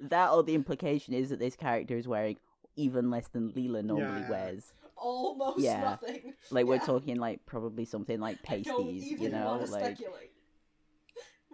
That 0.09 0.31
or 0.31 0.43
the 0.43 0.53
implication 0.55 1.13
is 1.13 1.29
that 1.29 1.39
this 1.39 1.55
character 1.55 1.95
is 1.97 2.07
wearing 2.07 2.38
even 2.75 3.09
less 3.09 3.27
than 3.29 3.51
Leela 3.53 3.83
normally 3.83 4.21
Yeah. 4.21 4.29
wears. 4.29 4.73
Almost 4.97 5.59
Yeah. 5.59 5.81
nothing. 5.81 6.33
Like 6.51 6.65
we're 6.67 6.79
talking 6.79 7.15
like 7.17 7.45
probably 7.45 7.86
something 7.86 8.19
like 8.19 8.38
I 8.47 8.59
don't 8.61 8.75
pasties, 8.86 9.03
even 9.05 9.23
you 9.23 9.29
know, 9.29 9.57
like 9.69 9.95
speculate. 9.97 10.31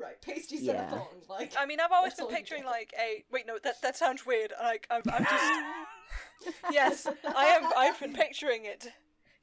Right, 0.01 0.21
pasties 0.21 0.61
Yeah. 0.63 0.83
and 0.83 0.93
a 0.93 0.95
thong. 0.97 1.07
Like, 1.29 1.53
I 1.57 1.65
mean, 1.65 1.79
I've 1.79 1.91
always 1.91 2.13
been 2.15 2.27
picturing 2.27 2.65
like 2.65 2.93
a 2.99 3.23
wait, 3.31 3.45
no, 3.47 3.57
that 3.63 3.81
that 3.81 3.95
sounds 3.97 4.25
weird. 4.25 4.51
Like 4.61 4.87
I'm, 4.89 5.01
I'm 5.13 5.23
just 5.23 6.55
yes, 6.71 7.07
I 7.35 7.45
am. 7.47 7.69
I've 7.77 7.99
been 7.99 8.13
picturing 8.13 8.65
it. 8.65 8.87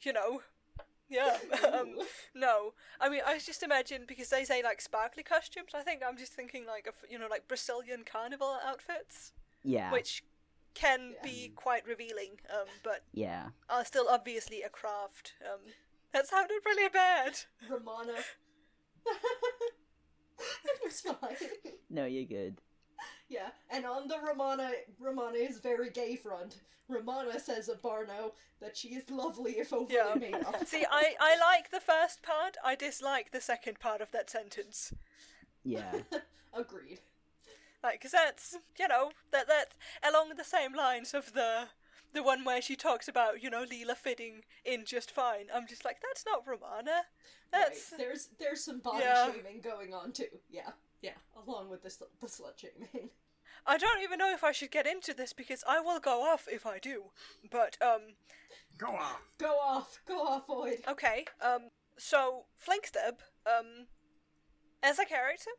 You 0.02 0.12
know, 0.12 0.42
yeah. 1.08 1.38
um, 1.72 1.96
no, 2.34 2.74
I 3.00 3.08
mean, 3.08 3.20
I 3.26 3.38
just 3.38 3.62
imagine 3.62 4.04
because 4.06 4.28
they 4.28 4.44
say 4.44 4.62
like 4.62 4.80
sparkly 4.80 5.22
costumes. 5.22 5.70
I 5.74 5.82
think 5.82 6.02
I'm 6.06 6.16
just 6.16 6.32
thinking 6.32 6.66
like 6.66 6.86
of 6.86 6.94
you 7.08 7.18
know 7.18 7.26
like 7.30 7.48
Brazilian 7.48 8.04
carnival 8.10 8.56
outfits, 8.66 9.32
yeah, 9.62 9.90
which 9.92 10.22
can 10.74 11.14
Yes. 11.14 11.24
be 11.24 11.52
quite 11.56 11.84
revealing. 11.86 12.38
Um, 12.52 12.66
but 12.84 13.02
yeah. 13.12 13.48
are 13.68 13.84
still 13.84 14.06
obviously 14.08 14.62
a 14.62 14.68
craft. 14.68 15.32
Um, 15.44 15.60
that 16.12 16.26
sounded 16.28 16.60
really 16.64 16.88
bad. 16.88 17.38
Romana. 17.68 18.14
it 20.88 20.92
was 20.92 21.00
fine. 21.00 21.48
No, 21.90 22.04
you're 22.04 22.24
good. 22.24 22.60
Yeah, 23.28 23.48
and 23.70 23.86
on 23.86 24.08
the 24.08 24.18
Romana, 24.18 24.70
Romana 24.98 25.38
is 25.38 25.58
very 25.58 25.90
gay 25.90 26.16
front. 26.16 26.60
Romana 26.88 27.38
says 27.40 27.68
of 27.68 27.80
Barno 27.82 28.32
that 28.60 28.76
she 28.76 28.88
is 28.88 29.08
lovely 29.10 29.52
if 29.52 29.72
overly 29.72 29.94
Yeah. 29.94 30.14
made 30.18 30.34
up. 30.34 30.66
See, 30.66 30.84
I 30.90 31.14
I 31.20 31.36
like 31.38 31.70
the 31.70 31.80
first 31.80 32.22
part. 32.22 32.56
I 32.64 32.74
dislike 32.74 33.30
the 33.30 33.40
second 33.40 33.78
part 33.80 34.00
of 34.00 34.10
that 34.12 34.28
sentence. 34.30 34.92
Yeah, 35.64 35.92
Agreed. 36.54 37.00
Like, 37.82 37.94
because 38.00 38.10
that's, 38.12 38.56
you 38.78 38.88
know, 38.88 39.12
that 39.30 39.46
that 39.48 39.76
along 40.02 40.30
the 40.36 40.44
same 40.44 40.74
lines 40.74 41.14
of 41.14 41.32
the 41.34 41.68
the 42.14 42.22
one 42.22 42.44
where 42.44 42.62
she 42.62 42.76
talks 42.76 43.08
about, 43.08 43.42
you 43.42 43.50
know, 43.50 43.64
Leela 43.64 43.96
fitting 43.96 44.42
in 44.64 44.84
just 44.84 45.10
fine. 45.10 45.46
I'm 45.54 45.66
just 45.66 45.84
like, 45.84 45.98
that's 46.00 46.24
not 46.26 46.46
Romana. 46.46 47.02
That's 47.52 47.92
Right. 47.92 47.98
There's 48.00 48.28
there's 48.38 48.64
some 48.64 48.78
body 48.80 49.04
Yeah. 49.04 49.32
shaming 49.32 49.60
going 49.60 49.92
on 49.94 50.12
too. 50.12 50.26
Yeah, 50.50 50.70
yeah. 51.02 51.12
Along 51.46 51.68
with 51.68 51.82
the 51.82 51.90
sl- 51.90 52.04
the 52.20 52.26
slut 52.26 52.58
shaming. 52.58 53.10
I 53.66 53.76
don't 53.76 54.02
even 54.02 54.18
know 54.18 54.32
if 54.32 54.44
I 54.44 54.52
should 54.52 54.70
get 54.70 54.86
into 54.86 55.12
this 55.12 55.32
because 55.32 55.62
I 55.68 55.80
will 55.80 56.00
go 56.00 56.22
off 56.22 56.46
if 56.50 56.64
I 56.64 56.78
do. 56.78 57.10
But 57.50 57.76
um, 57.82 58.14
Go 58.78 58.88
off. 58.88 59.20
Go 59.38 59.56
off, 59.58 59.98
go 60.06 60.22
off, 60.22 60.46
Void. 60.46 60.78
okay. 60.88 61.24
Um, 61.42 61.70
so 61.98 62.44
Flinkstab, 62.64 63.18
um, 63.46 63.86
as 64.82 64.98
a 64.98 65.04
character, 65.04 65.50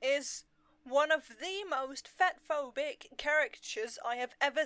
is 0.00 0.44
one 0.84 1.10
of 1.10 1.28
the 1.40 1.64
most 1.68 2.08
fatphobic 2.08 3.18
caricatures 3.18 3.98
I 4.06 4.16
have 4.16 4.34
ever 4.40 4.62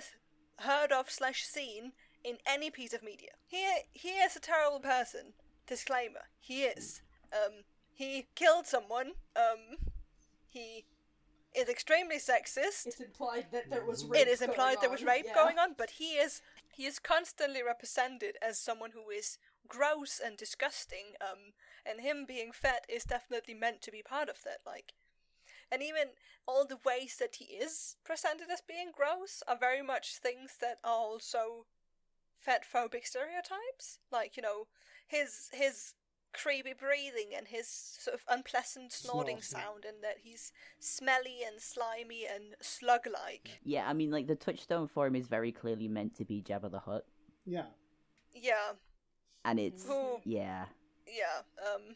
heard 0.59 0.91
of 0.91 1.09
slash 1.09 1.43
seen 1.43 1.93
in 2.23 2.37
any 2.45 2.69
piece 2.69 2.93
of 2.93 3.03
media. 3.03 3.31
He 3.45 3.65
he 3.93 4.09
is 4.09 4.35
a 4.35 4.39
terrible 4.39 4.79
person. 4.79 5.33
Disclaimer: 5.65 6.29
He 6.39 6.63
is. 6.63 7.01
Um, 7.33 7.63
he 7.93 8.27
killed 8.35 8.67
someone. 8.67 9.13
Um, 9.35 9.89
he 10.45 10.85
is 11.55 11.67
extremely 11.69 12.17
sexist. 12.17 12.85
It's 12.85 12.99
implied 12.99 13.47
that 13.51 13.69
there 13.69 13.85
was 13.85 14.05
rape 14.05 14.21
It 14.21 14.27
is 14.27 14.41
implied 14.41 14.77
there 14.81 14.89
was 14.89 15.03
rape 15.03 15.25
yeah. 15.27 15.33
going 15.33 15.57
on, 15.57 15.75
but 15.77 15.91
he 15.91 16.13
is 16.13 16.41
he 16.71 16.85
is 16.85 16.99
constantly 16.99 17.63
represented 17.63 18.37
as 18.41 18.59
someone 18.59 18.91
who 18.91 19.09
is 19.09 19.37
gross 19.67 20.21
and 20.23 20.37
disgusting. 20.37 21.13
Um, 21.21 21.53
and 21.85 22.01
him 22.01 22.25
being 22.27 22.51
fat 22.51 22.85
is 22.89 23.03
definitely 23.03 23.53
meant 23.53 23.81
to 23.81 23.91
be 23.91 24.03
part 24.03 24.29
of 24.29 24.43
that. 24.43 24.59
Like, 24.65 24.93
and 25.71 25.81
even 25.83 26.09
all 26.47 26.65
the 26.65 26.79
ways 26.85 27.17
that 27.19 27.35
he 27.35 27.45
is 27.55 27.95
presented 28.03 28.47
as 28.51 28.61
being 28.61 28.91
gross 28.95 29.43
are 29.47 29.57
very 29.57 29.81
much 29.81 30.17
things 30.17 30.57
that 30.61 30.77
are 30.83 30.91
also 30.97 31.65
fat 32.39 32.63
phobic 32.63 33.05
stereotypes. 33.05 33.99
Like, 34.11 34.37
you 34.37 34.43
know, 34.43 34.67
his 35.07 35.49
his 35.53 35.93
creepy 36.33 36.73
breathing 36.73 37.29
and 37.35 37.47
his 37.47 37.67
sort 37.67 38.13
of 38.13 38.21
unpleasant 38.29 38.91
snorting 38.91 39.41
Snorting. 39.41 39.65
sound 39.65 39.85
and 39.85 40.03
that 40.03 40.17
he's 40.23 40.51
smelly 40.79 41.39
and 41.45 41.59
slimy 41.59 42.25
and 42.31 42.55
slug 42.61 43.07
like. 43.11 43.59
Yeah, 43.63 43.87
I 43.89 43.93
mean, 43.93 44.11
like 44.11 44.27
the 44.27 44.35
touchstone 44.35 44.87
for 44.87 45.07
him 45.07 45.15
is 45.15 45.27
very 45.27 45.51
clearly 45.51 45.87
meant 45.87 46.15
to 46.17 46.25
be 46.25 46.41
Jabba 46.41 46.69
the 46.69 46.79
Hutt, 46.79 47.05
Yeah. 47.45 47.65
Yeah. 48.33 48.73
and 49.43 49.59
it's 49.59 49.85
Who 49.87 50.19
yeah, 50.25 50.65
Yeah, 51.07 51.41
um, 51.73 51.95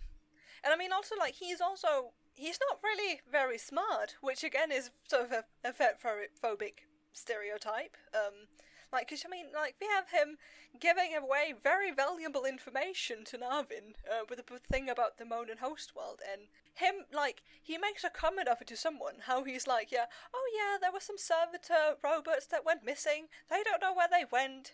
and 0.63 0.73
I 0.73 0.77
mean 0.77 0.91
also 0.91 1.15
like 1.19 1.35
he's 1.35 1.61
also 1.61 2.13
he's 2.33 2.59
not 2.69 2.79
really 2.83 3.21
very 3.29 3.57
smart, 3.57 4.15
which 4.21 4.43
again 4.43 4.71
is 4.71 4.91
sort 5.07 5.25
of 5.25 5.31
a, 5.31 5.43
a 5.63 5.73
phobic 5.73 6.85
stereotype. 7.13 7.97
Um, 8.13 8.47
like, 8.91 9.09
cause 9.09 9.23
I 9.25 9.29
mean, 9.29 9.47
like 9.53 9.75
we 9.79 9.87
have 9.87 10.09
him 10.09 10.37
giving 10.79 11.15
away 11.15 11.53
very 11.61 11.91
valuable 11.91 12.43
information 12.43 13.23
to 13.25 13.37
Narvin 13.37 13.95
uh, 14.09 14.25
with 14.29 14.45
the 14.45 14.59
thing 14.59 14.89
about 14.89 15.17
the 15.17 15.25
Monan 15.25 15.57
Host 15.57 15.95
world, 15.95 16.19
and 16.29 16.43
him 16.73 17.05
like 17.13 17.41
he 17.61 17.77
makes 17.77 18.03
a 18.03 18.09
comment 18.09 18.49
of 18.49 18.61
it 18.61 18.67
to 18.67 18.75
someone. 18.75 19.15
How 19.27 19.43
he's 19.43 19.65
like, 19.65 19.91
yeah, 19.91 20.05
oh 20.33 20.49
yeah, 20.53 20.77
there 20.79 20.91
were 20.91 20.99
some 20.99 21.17
servitor 21.17 21.95
robots 22.03 22.47
that 22.47 22.65
went 22.65 22.85
missing. 22.85 23.27
They 23.49 23.63
don't 23.63 23.81
know 23.81 23.93
where 23.93 24.09
they 24.11 24.25
went, 24.29 24.73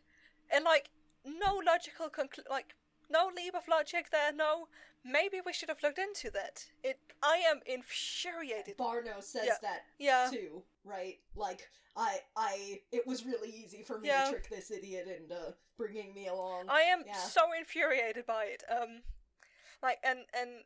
and 0.51 0.65
like 0.65 0.89
no 1.23 1.61
logical 1.63 2.09
conclu- 2.09 2.49
like 2.49 2.73
no 3.09 3.29
leap 3.35 3.55
of 3.55 3.67
logic 3.67 4.09
there. 4.11 4.31
No, 4.33 4.67
maybe 5.03 5.37
we 5.45 5.53
should 5.53 5.69
have 5.69 5.83
looked 5.83 5.99
into 5.99 6.29
that. 6.31 6.65
It. 6.83 6.99
I 7.23 7.37
am 7.49 7.61
infuriated. 7.65 8.77
Barno 8.77 9.21
says 9.23 9.45
Yeah. 9.45 9.57
that 9.61 9.85
Yeah. 9.97 10.29
too, 10.31 10.63
right? 10.83 11.19
Like 11.35 11.69
I, 11.95 12.19
I, 12.35 12.81
it 12.91 13.07
was 13.07 13.25
really 13.25 13.49
easy 13.49 13.81
for 13.83 13.99
me 13.99 14.09
Yeah. 14.09 14.25
to 14.25 14.31
trick 14.31 14.49
this 14.49 14.69
idiot 14.69 15.07
into 15.07 15.55
bringing 15.77 16.13
me 16.13 16.27
along. 16.27 16.69
I 16.69 16.81
am 16.81 17.03
Yeah. 17.05 17.13
so 17.13 17.53
infuriated 17.53 18.25
by 18.25 18.45
it. 18.45 18.63
Um, 18.69 19.01
like 19.81 19.99
and 20.03 20.25
and 20.33 20.63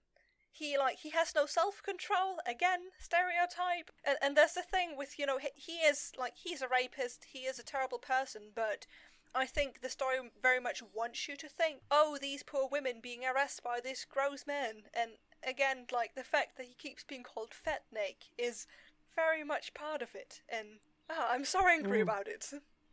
he 0.53 0.77
like 0.77 0.97
he 0.99 1.11
has 1.11 1.33
no 1.33 1.45
self 1.45 1.81
control 1.83 2.39
again 2.45 2.91
stereotype 2.99 3.89
and 4.03 4.17
and 4.21 4.35
there's 4.35 4.53
the 4.53 4.61
thing 4.61 4.97
with 4.97 5.17
you 5.17 5.25
know 5.25 5.37
he, 5.37 5.47
he 5.55 5.71
is 5.79 6.11
like 6.17 6.33
he's 6.35 6.61
a 6.61 6.67
rapist 6.67 7.25
he 7.31 7.39
is 7.39 7.57
a 7.57 7.63
terrible 7.63 7.97
person 7.99 8.51
but 8.53 8.85
I 9.33 9.45
think 9.45 9.81
the 9.81 9.89
story 9.89 10.17
very 10.41 10.59
much 10.59 10.83
wants 10.93 11.27
you 11.27 11.35
to 11.37 11.47
think 11.47 11.81
oh 11.89 12.17
these 12.21 12.43
poor 12.43 12.67
women 12.71 12.99
being 13.01 13.21
harassed 13.23 13.63
by 13.63 13.79
this 13.81 14.05
gross 14.05 14.45
man 14.45 14.83
and 14.93 15.11
again 15.47 15.85
like 15.91 16.15
the 16.15 16.23
fact 16.23 16.57
that 16.57 16.65
he 16.67 16.73
keeps 16.73 17.03
being 17.03 17.23
called 17.23 17.53
fat 17.53 17.83
Nick 17.93 18.25
is 18.37 18.67
very 19.15 19.43
much 19.43 19.73
part 19.73 20.01
of 20.01 20.15
it 20.15 20.41
and 20.49 20.79
ah, 21.09 21.29
I'm 21.31 21.45
so 21.45 21.67
angry 21.67 21.99
Mm. 21.99 22.03
about 22.03 22.27
it 22.27 22.45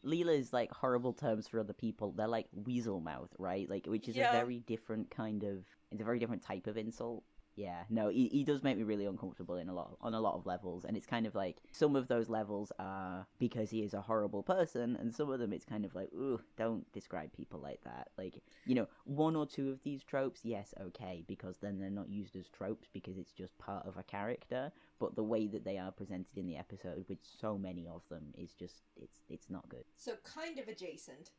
Leela 0.05 0.39
is 0.39 0.53
like 0.53 0.71
horrible 0.73 1.13
terms 1.13 1.49
for 1.49 1.59
other 1.59 1.73
people. 1.73 2.13
They're 2.13 2.29
like 2.29 2.47
weasel 2.53 3.01
mouth, 3.01 3.31
right? 3.37 3.69
Like, 3.69 3.87
which 3.87 4.09
is 4.09 4.15
Yeah. 4.15 4.29
a 4.29 4.33
very 4.33 4.61
different 4.61 5.11
kind 5.11 5.43
of. 5.43 5.65
It's 5.91 6.01
a 6.01 6.05
very 6.05 6.21
different 6.21 6.43
type 6.45 6.69
of 6.69 6.77
insult. 6.77 7.25
Yeah, 7.59 7.83
no, 7.91 8.09
he, 8.09 8.29
he 8.29 8.45
does 8.45 8.63
make 8.63 8.77
me 8.77 8.85
really 8.85 9.07
uncomfortable 9.07 9.57
in 9.57 9.69
a 9.69 9.75
lot 9.75 9.97
on 10.01 10.15
a 10.15 10.21
lot 10.21 10.37
of 10.37 10.47
levels, 10.47 10.85
and 10.85 10.97
it's 10.97 11.09
kind 11.09 11.27
of 11.27 11.35
like 11.35 11.57
some 11.73 11.97
of 11.97 12.07
those 12.07 12.29
levels 12.29 12.71
are 12.79 13.27
because 13.41 13.69
he 13.69 13.83
is 13.83 13.95
a 13.95 14.01
horrible 14.01 14.45
person, 14.45 14.95
and 14.95 15.13
some 15.13 15.29
of 15.29 15.41
them 15.41 15.53
it's 15.53 15.65
kind 15.65 15.85
of 15.85 15.93
like, 15.93 16.09
ooh, 16.15 16.41
don't 16.57 16.91
describe 16.93 17.33
people 17.33 17.59
like 17.59 17.83
that. 17.83 18.11
Like, 18.17 18.41
you 18.65 18.77
know, 18.77 18.87
one 19.07 19.35
or 19.35 19.45
two 19.45 19.71
of 19.71 19.83
these 19.83 20.05
tropes, 20.05 20.43
yes, 20.45 20.73
okay, 20.81 21.25
because 21.27 21.57
then 21.59 21.81
they're 21.81 21.91
not 21.91 22.09
used 22.09 22.37
as 22.37 22.49
tropes 22.49 22.87
because 22.93 23.19
it's 23.19 23.33
just 23.33 23.59
part 23.59 23.85
of 23.89 23.97
a 23.97 24.05
character. 24.05 24.71
But 25.01 25.17
the 25.17 25.25
way 25.25 25.49
that 25.49 25.65
they 25.65 25.79
are 25.79 25.91
presented 25.91 26.39
in 26.39 26.47
the 26.47 26.57
episode, 26.57 27.07
with 27.09 27.19
so 27.41 27.59
many 27.59 27.89
of 27.89 28.03
them, 28.09 28.35
is 28.39 28.53
just 28.55 28.83
it's 28.97 29.19
it's 29.29 29.51
not 29.51 29.69
good. 29.69 29.85
So 29.97 30.13
kind 30.23 30.61
of 30.61 30.69
adjacent. 30.69 31.33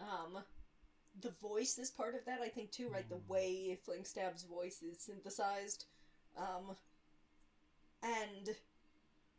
Um, 0.00 0.42
the 1.20 1.32
voice 1.42 1.78
is 1.78 1.90
part 1.90 2.14
of 2.14 2.24
that, 2.26 2.40
I 2.42 2.48
think, 2.48 2.70
too, 2.70 2.88
right? 2.88 3.08
The 3.08 3.20
way 3.28 3.78
Flinkstab's 3.86 4.42
voice 4.44 4.82
is 4.82 5.00
synthesized. 5.00 5.86
Um, 6.36 6.76
and 8.02 8.54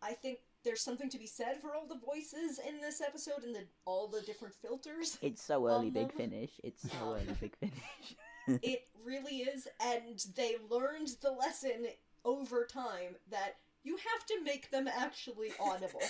I 0.02 0.14
think 0.14 0.40
there's 0.64 0.82
something 0.82 1.10
to 1.10 1.20
be 1.20 1.28
said 1.28 1.62
for 1.62 1.76
all 1.76 1.86
the 1.86 2.00
voices 2.00 2.60
in 2.68 2.82
this 2.82 3.02
episode 3.02 3.44
and 3.44 3.56
the 3.56 3.66
all 3.86 4.08
the 4.08 4.22
different 4.22 4.56
filters. 4.56 5.18
It's 5.22 5.44
so 5.44 5.68
early, 5.68 5.90
big 5.92 6.06
Um, 6.06 6.18
finish. 6.18 6.52
It's 6.64 6.82
so 6.82 6.90
early, 7.04 7.26
big 7.40 7.56
finish. 7.58 8.16
it 8.64 8.88
really 9.04 9.38
is, 9.40 9.68
and 9.80 10.26
they 10.36 10.56
learned 10.70 11.10
the 11.22 11.32
lesson 11.32 11.88
over 12.24 12.66
time 12.66 13.16
that 13.30 13.58
you 13.84 13.98
have 13.98 14.26
to 14.28 14.44
make 14.44 14.72
them 14.72 14.88
actually 14.88 15.52
audible. 15.60 16.02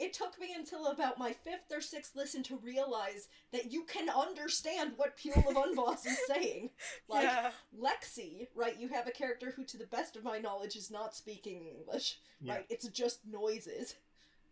it 0.00 0.12
took 0.12 0.38
me 0.40 0.48
until 0.56 0.86
about 0.88 1.18
my 1.18 1.32
fifth 1.32 1.70
or 1.72 1.80
sixth 1.80 2.16
listen 2.16 2.42
to 2.44 2.56
realize 2.56 3.28
that 3.52 3.70
you 3.72 3.84
can 3.84 4.08
understand 4.10 4.92
what 4.96 5.16
Pule 5.16 5.38
of 5.48 5.54
Unboss 5.56 6.04
is 6.06 6.18
saying. 6.26 6.70
Like, 7.08 7.24
yeah 7.24 7.50
Lexi, 7.78 8.48
right? 8.54 8.78
You 8.78 8.88
have 8.88 9.06
a 9.06 9.12
character 9.12 9.52
who, 9.54 9.64
to 9.64 9.76
the 9.78 9.86
best 9.86 10.16
of 10.16 10.24
my 10.24 10.38
knowledge, 10.38 10.74
is 10.76 10.90
not 10.90 11.14
speaking 11.14 11.66
English, 11.66 12.18
Yeah. 12.40 12.54
right? 12.54 12.66
It's 12.68 12.88
just 12.88 13.20
noises. 13.26 13.94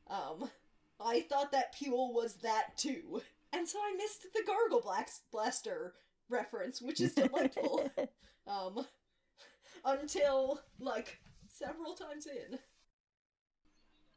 Um, 0.09 0.51
I 1.01 1.21
thought 1.23 1.51
that 1.53 1.75
Pule 1.77 2.13
was 2.13 2.35
that 2.37 2.77
too. 2.77 3.23
And 3.53 3.69
so 3.69 3.79
I 3.81 3.95
missed 3.97 4.27
the 4.33 4.43
Gargle 4.47 4.81
Blast- 4.81 5.31
Blaster 5.33 5.95
reference, 6.29 6.81
which 6.81 7.01
is 7.01 7.15
delightful. 7.15 7.91
um, 8.47 8.87
until, 9.85 10.61
like, 10.79 11.19
several 11.47 11.95
times 11.95 12.27
in. 12.27 12.59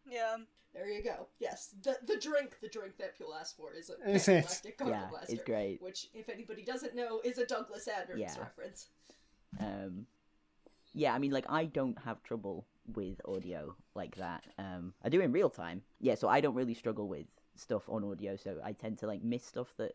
yeah 0.09 0.37
There 0.75 0.89
you 0.89 1.01
go. 1.03 1.27
Yes, 1.39 1.73
the 1.81 1.95
the 2.05 2.17
drink, 2.19 2.57
the 2.61 2.67
drink 2.67 2.97
that 2.99 3.15
Pule 3.15 3.33
asked 3.33 3.55
for 3.57 3.73
is 3.73 3.89
a 3.89 4.09
Is 4.11 4.27
it? 4.27 4.41
Galactic 4.43 4.75
yeah, 4.85 5.07
Blaster. 5.09 5.33
it's 5.33 5.43
great. 5.43 5.81
Which, 5.81 6.09
if 6.13 6.27
anybody 6.29 6.63
doesn't 6.63 6.93
know, 6.95 7.21
is 7.23 7.37
a 7.37 7.45
Douglas 7.45 7.87
Adams 7.87 8.19
Yeah. 8.19 8.37
reference. 8.37 8.89
Um, 9.59 10.05
yeah, 10.93 11.13
I 11.13 11.19
mean, 11.19 11.31
like 11.31 11.45
I 11.49 11.65
don't 11.65 11.97
have 12.03 12.21
trouble 12.23 12.65
with 12.93 13.19
audio 13.25 13.75
like 13.95 14.17
that. 14.17 14.43
Um, 14.57 14.93
I 15.03 15.09
do 15.09 15.21
in 15.21 15.31
real 15.31 15.49
time. 15.49 15.81
Yeah, 15.99 16.15
so 16.15 16.27
I 16.27 16.41
don't 16.41 16.55
really 16.55 16.73
struggle 16.73 17.07
with 17.07 17.25
stuff 17.55 17.83
on 17.87 18.03
audio. 18.03 18.35
So 18.35 18.57
I 18.63 18.73
tend 18.73 18.97
to 18.99 19.07
like 19.07 19.23
miss 19.23 19.45
stuff 19.45 19.73
that, 19.77 19.93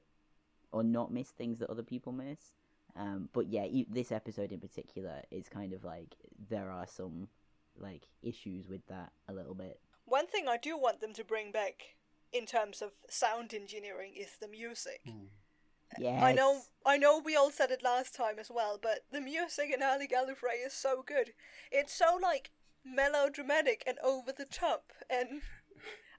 or 0.72 0.82
not 0.82 1.12
miss 1.12 1.28
things 1.28 1.58
that 1.58 1.70
other 1.70 1.82
people 1.82 2.12
miss. 2.12 2.40
Um, 2.96 3.28
but 3.32 3.46
yeah, 3.48 3.64
e- 3.66 3.86
this 3.90 4.10
episode 4.12 4.50
in 4.50 4.60
particular 4.60 5.20
is 5.30 5.48
kind 5.48 5.72
of 5.74 5.84
like 5.84 6.16
there 6.48 6.70
are 6.70 6.86
some 6.86 7.28
like 7.78 8.08
issues 8.22 8.66
with 8.68 8.84
that 8.88 9.12
a 9.28 9.32
little 9.32 9.54
bit. 9.54 9.78
One 10.10 10.26
thing 10.26 10.48
I 10.48 10.56
do 10.56 10.76
want 10.76 11.00
them 11.00 11.12
to 11.14 11.24
bring 11.24 11.52
back 11.52 11.94
in 12.32 12.44
terms 12.44 12.82
of 12.82 12.90
sound 13.08 13.54
engineering 13.54 14.12
is 14.16 14.30
the 14.40 14.48
music. 14.48 15.00
Hmm. 15.06 15.26
Yes. 15.98 16.22
I 16.22 16.32
know 16.32 16.62
I 16.84 16.96
know 16.98 17.20
we 17.24 17.36
all 17.36 17.50
said 17.52 17.70
it 17.70 17.82
last 17.82 18.14
time 18.14 18.38
as 18.40 18.50
well, 18.50 18.78
but 18.80 19.00
the 19.12 19.20
music 19.20 19.70
in 19.72 19.82
Early 19.82 20.08
Gallifrey 20.08 20.64
is 20.66 20.72
so 20.72 21.02
good. 21.06 21.30
It's 21.70 21.94
so 21.94 22.18
like 22.20 22.50
melodramatic 22.84 23.82
and 23.86 23.98
over 24.02 24.32
the 24.36 24.44
top 24.44 24.92
and 25.08 25.42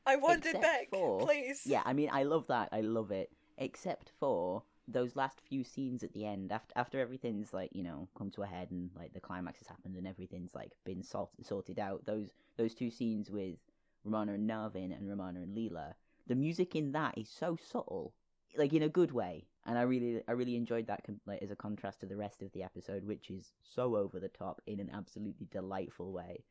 I 0.05 0.15
want 0.15 0.45
it 0.45 0.59
back, 0.61 0.87
for- 0.89 1.19
please. 1.25 1.61
Yeah, 1.65 1.83
I 1.85 1.93
mean, 1.93 2.09
I 2.11 2.23
love 2.23 2.47
that. 2.47 2.69
I 2.71 2.81
love 2.81 3.11
it. 3.11 3.29
Except 3.57 4.11
for 4.19 4.63
those 4.87 5.15
last 5.15 5.39
few 5.47 5.63
scenes 5.63 6.01
at 6.03 6.13
the 6.13 6.25
end, 6.25 6.51
after 6.51 6.73
after 6.77 6.99
everything's 6.99 7.53
like 7.53 7.69
you 7.73 7.83
know 7.83 8.07
come 8.17 8.31
to 8.31 8.41
a 8.43 8.47
head 8.47 8.71
and 8.71 8.89
like 8.95 9.13
the 9.13 9.19
climax 9.19 9.59
has 9.59 9.67
happened 9.67 9.95
and 9.97 10.07
everything's 10.07 10.55
like 10.55 10.71
been 10.85 11.03
sort- 11.03 11.29
sorted 11.43 11.77
out. 11.77 12.05
Those 12.05 12.29
those 12.57 12.73
two 12.73 12.89
scenes 12.89 13.29
with 13.29 13.57
Romana 14.03 14.33
and 14.33 14.49
Narvin 14.49 14.95
and 14.95 15.09
Romana 15.09 15.41
and 15.41 15.55
Leela, 15.55 15.93
the 16.27 16.35
music 16.35 16.75
in 16.75 16.91
that 16.93 17.17
is 17.17 17.29
so 17.29 17.55
subtle, 17.55 18.13
like 18.57 18.73
in 18.73 18.83
a 18.83 18.89
good 18.89 19.11
way. 19.11 19.47
And 19.65 19.77
I 19.77 19.83
really 19.83 20.21
I 20.27 20.31
really 20.31 20.55
enjoyed 20.55 20.87
that 20.87 21.05
like 21.25 21.41
as 21.43 21.51
a 21.51 21.55
contrast 21.55 21.99
to 21.99 22.05
the 22.07 22.17
rest 22.17 22.41
of 22.41 22.51
the 22.51 22.63
episode, 22.63 23.05
which 23.05 23.29
is 23.29 23.53
so 23.61 23.95
over 23.95 24.19
the 24.19 24.29
top 24.29 24.61
in 24.65 24.79
an 24.79 24.89
absolutely 24.91 25.47
delightful 25.51 26.11
way. 26.11 26.43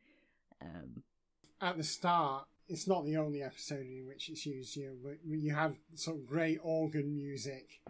Um, 0.62 1.02
At 1.60 1.76
the 1.76 1.84
start, 1.84 2.46
it's 2.68 2.86
not 2.86 3.04
the 3.04 3.16
only 3.16 3.42
episode 3.42 3.86
in 3.86 4.06
which 4.06 4.28
it's 4.28 4.46
used. 4.46 4.76
You 4.76 4.96
know, 5.02 5.14
you 5.24 5.52
have 5.52 5.74
some 5.94 6.24
great 6.24 6.58
organ 6.62 7.12
music 7.14 7.80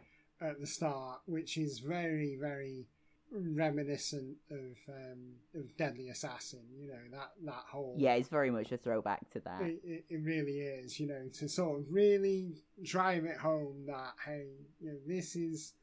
at 0.40 0.58
the 0.58 0.66
start, 0.66 1.20
which 1.26 1.58
is 1.58 1.80
very, 1.80 2.36
very 2.40 2.86
reminiscent 3.32 4.36
of 4.50 4.76
um, 4.88 5.34
of 5.54 5.76
Deadly 5.76 6.08
Assassin. 6.08 6.60
You 6.76 6.88
know 6.88 6.98
that 7.12 7.30
that 7.44 7.64
whole 7.70 7.94
yeah, 7.98 8.14
it's 8.14 8.28
very 8.28 8.50
much 8.50 8.72
a 8.72 8.76
throwback 8.76 9.30
to 9.30 9.40
that. 9.40 9.62
It, 9.62 9.80
it, 9.84 10.04
it 10.08 10.20
really 10.22 10.58
is, 10.60 10.98
you 10.98 11.06
know, 11.06 11.28
to 11.34 11.48
sort 11.48 11.80
of 11.80 11.86
really 11.90 12.54
drive 12.82 13.24
it 13.24 13.36
home 13.36 13.84
that 13.86 14.14
hey, 14.24 14.46
you 14.80 14.90
know, 14.90 14.98
this 15.06 15.36
is 15.36 15.74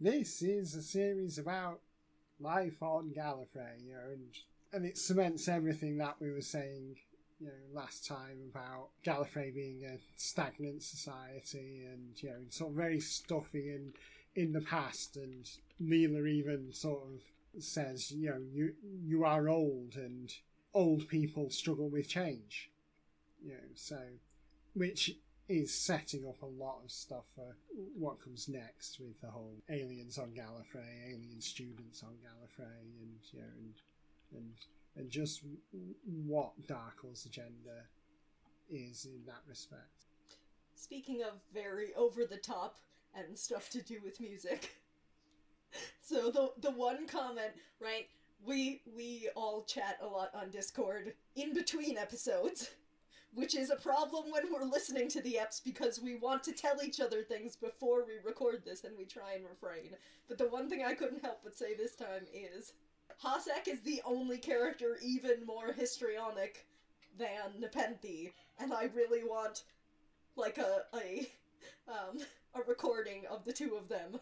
this 0.00 0.42
is 0.42 0.74
a 0.74 0.82
series 0.82 1.38
about 1.38 1.80
life 2.40 2.82
on 2.82 3.12
Gallifrey, 3.16 3.84
you 3.84 3.92
know, 3.92 4.12
and 4.12 4.28
and 4.72 4.84
it 4.84 4.98
cements 4.98 5.48
everything 5.48 5.98
that 5.98 6.16
we 6.20 6.32
were 6.32 6.40
saying, 6.40 6.96
you 7.40 7.46
know, 7.46 7.52
last 7.80 8.06
time 8.06 8.50
about 8.50 8.88
Gallifrey 9.04 9.54
being 9.54 9.84
a 9.84 9.98
stagnant 10.16 10.82
society 10.82 11.84
and 11.90 12.22
you 12.22 12.30
know, 12.30 12.36
sort 12.50 12.70
of 12.70 12.76
very 12.76 13.00
stuffy 13.00 13.70
and 13.70 13.94
in 14.34 14.52
the 14.52 14.60
past, 14.60 15.16
and 15.16 15.48
Leela 15.82 16.28
even 16.28 16.72
sort 16.72 17.02
of 17.04 17.62
says, 17.62 18.10
you 18.10 18.30
know, 18.30 18.40
you 18.52 18.74
you 19.02 19.24
are 19.24 19.48
old, 19.48 19.94
and 19.96 20.32
old 20.72 21.08
people 21.08 21.50
struggle 21.50 21.88
with 21.88 22.08
change. 22.08 22.70
You 23.42 23.52
know, 23.52 23.68
so 23.74 23.98
which 24.74 25.12
is 25.48 25.74
setting 25.74 26.26
up 26.26 26.40
a 26.42 26.46
lot 26.46 26.80
of 26.82 26.90
stuff 26.90 27.24
for 27.34 27.56
what 27.98 28.22
comes 28.22 28.48
next 28.48 28.98
with 28.98 29.20
the 29.20 29.28
whole 29.28 29.56
aliens 29.68 30.18
on 30.18 30.30
Gallifrey, 30.30 31.10
alien 31.10 31.40
students 31.40 32.02
on 32.02 32.14
Gallifrey, 32.14 33.00
and 33.00 33.18
you 33.32 33.40
know, 33.40 33.46
and 33.58 33.74
and 34.34 34.52
and 34.96 35.10
just 35.10 35.42
what 36.04 36.52
Darkel's 36.66 37.26
agenda 37.26 37.86
is 38.70 39.04
in 39.04 39.24
that 39.26 39.42
respect. 39.46 40.06
Speaking 40.74 41.22
of 41.22 41.34
very 41.52 41.94
over 41.94 42.24
the 42.24 42.36
top 42.36 42.78
and 43.16 43.38
stuff 43.38 43.70
to 43.70 43.82
do 43.82 44.00
with 44.02 44.20
music. 44.20 44.70
So 46.00 46.30
the 46.30 46.52
the 46.60 46.70
one 46.70 47.06
comment, 47.08 47.52
right? 47.80 48.06
We 48.46 48.82
we 48.96 49.28
all 49.34 49.64
chat 49.64 49.98
a 50.00 50.06
lot 50.06 50.30
on 50.32 50.50
Discord 50.50 51.14
in 51.34 51.52
between 51.52 51.98
episodes, 51.98 52.70
which 53.34 53.56
is 53.56 53.70
a 53.70 53.76
problem 53.76 54.30
when 54.30 54.52
we're 54.52 54.64
listening 54.64 55.08
to 55.08 55.20
the 55.22 55.38
eps 55.40 55.60
because 55.64 56.00
we 56.00 56.14
want 56.14 56.44
to 56.44 56.52
tell 56.52 56.82
each 56.84 57.00
other 57.00 57.22
things 57.22 57.56
before 57.56 58.04
we 58.06 58.14
record 58.24 58.62
this 58.64 58.84
and 58.84 58.96
we 58.96 59.04
try 59.04 59.32
and 59.34 59.44
refrain. 59.44 59.96
But 60.28 60.38
the 60.38 60.48
one 60.48 60.68
thing 60.68 60.84
I 60.84 60.94
couldn't 60.94 61.24
help 61.24 61.40
but 61.42 61.58
say 61.58 61.74
this 61.74 61.96
time 61.96 62.26
is 62.32 62.74
Hasek 63.24 63.66
is 63.66 63.80
the 63.80 64.02
only 64.04 64.38
character 64.38 64.98
even 65.02 65.44
more 65.46 65.72
histrionic 65.72 66.66
than 67.18 67.60
Nepenthe, 67.60 68.32
and 68.58 68.72
I 68.72 68.90
really 68.94 69.24
want 69.24 69.64
like 70.36 70.58
a 70.58 70.82
a 70.94 71.26
um 71.88 72.18
a 72.54 72.62
recording 72.68 73.24
of 73.30 73.44
the 73.44 73.52
two 73.52 73.76
of 73.76 73.88
them 73.88 74.20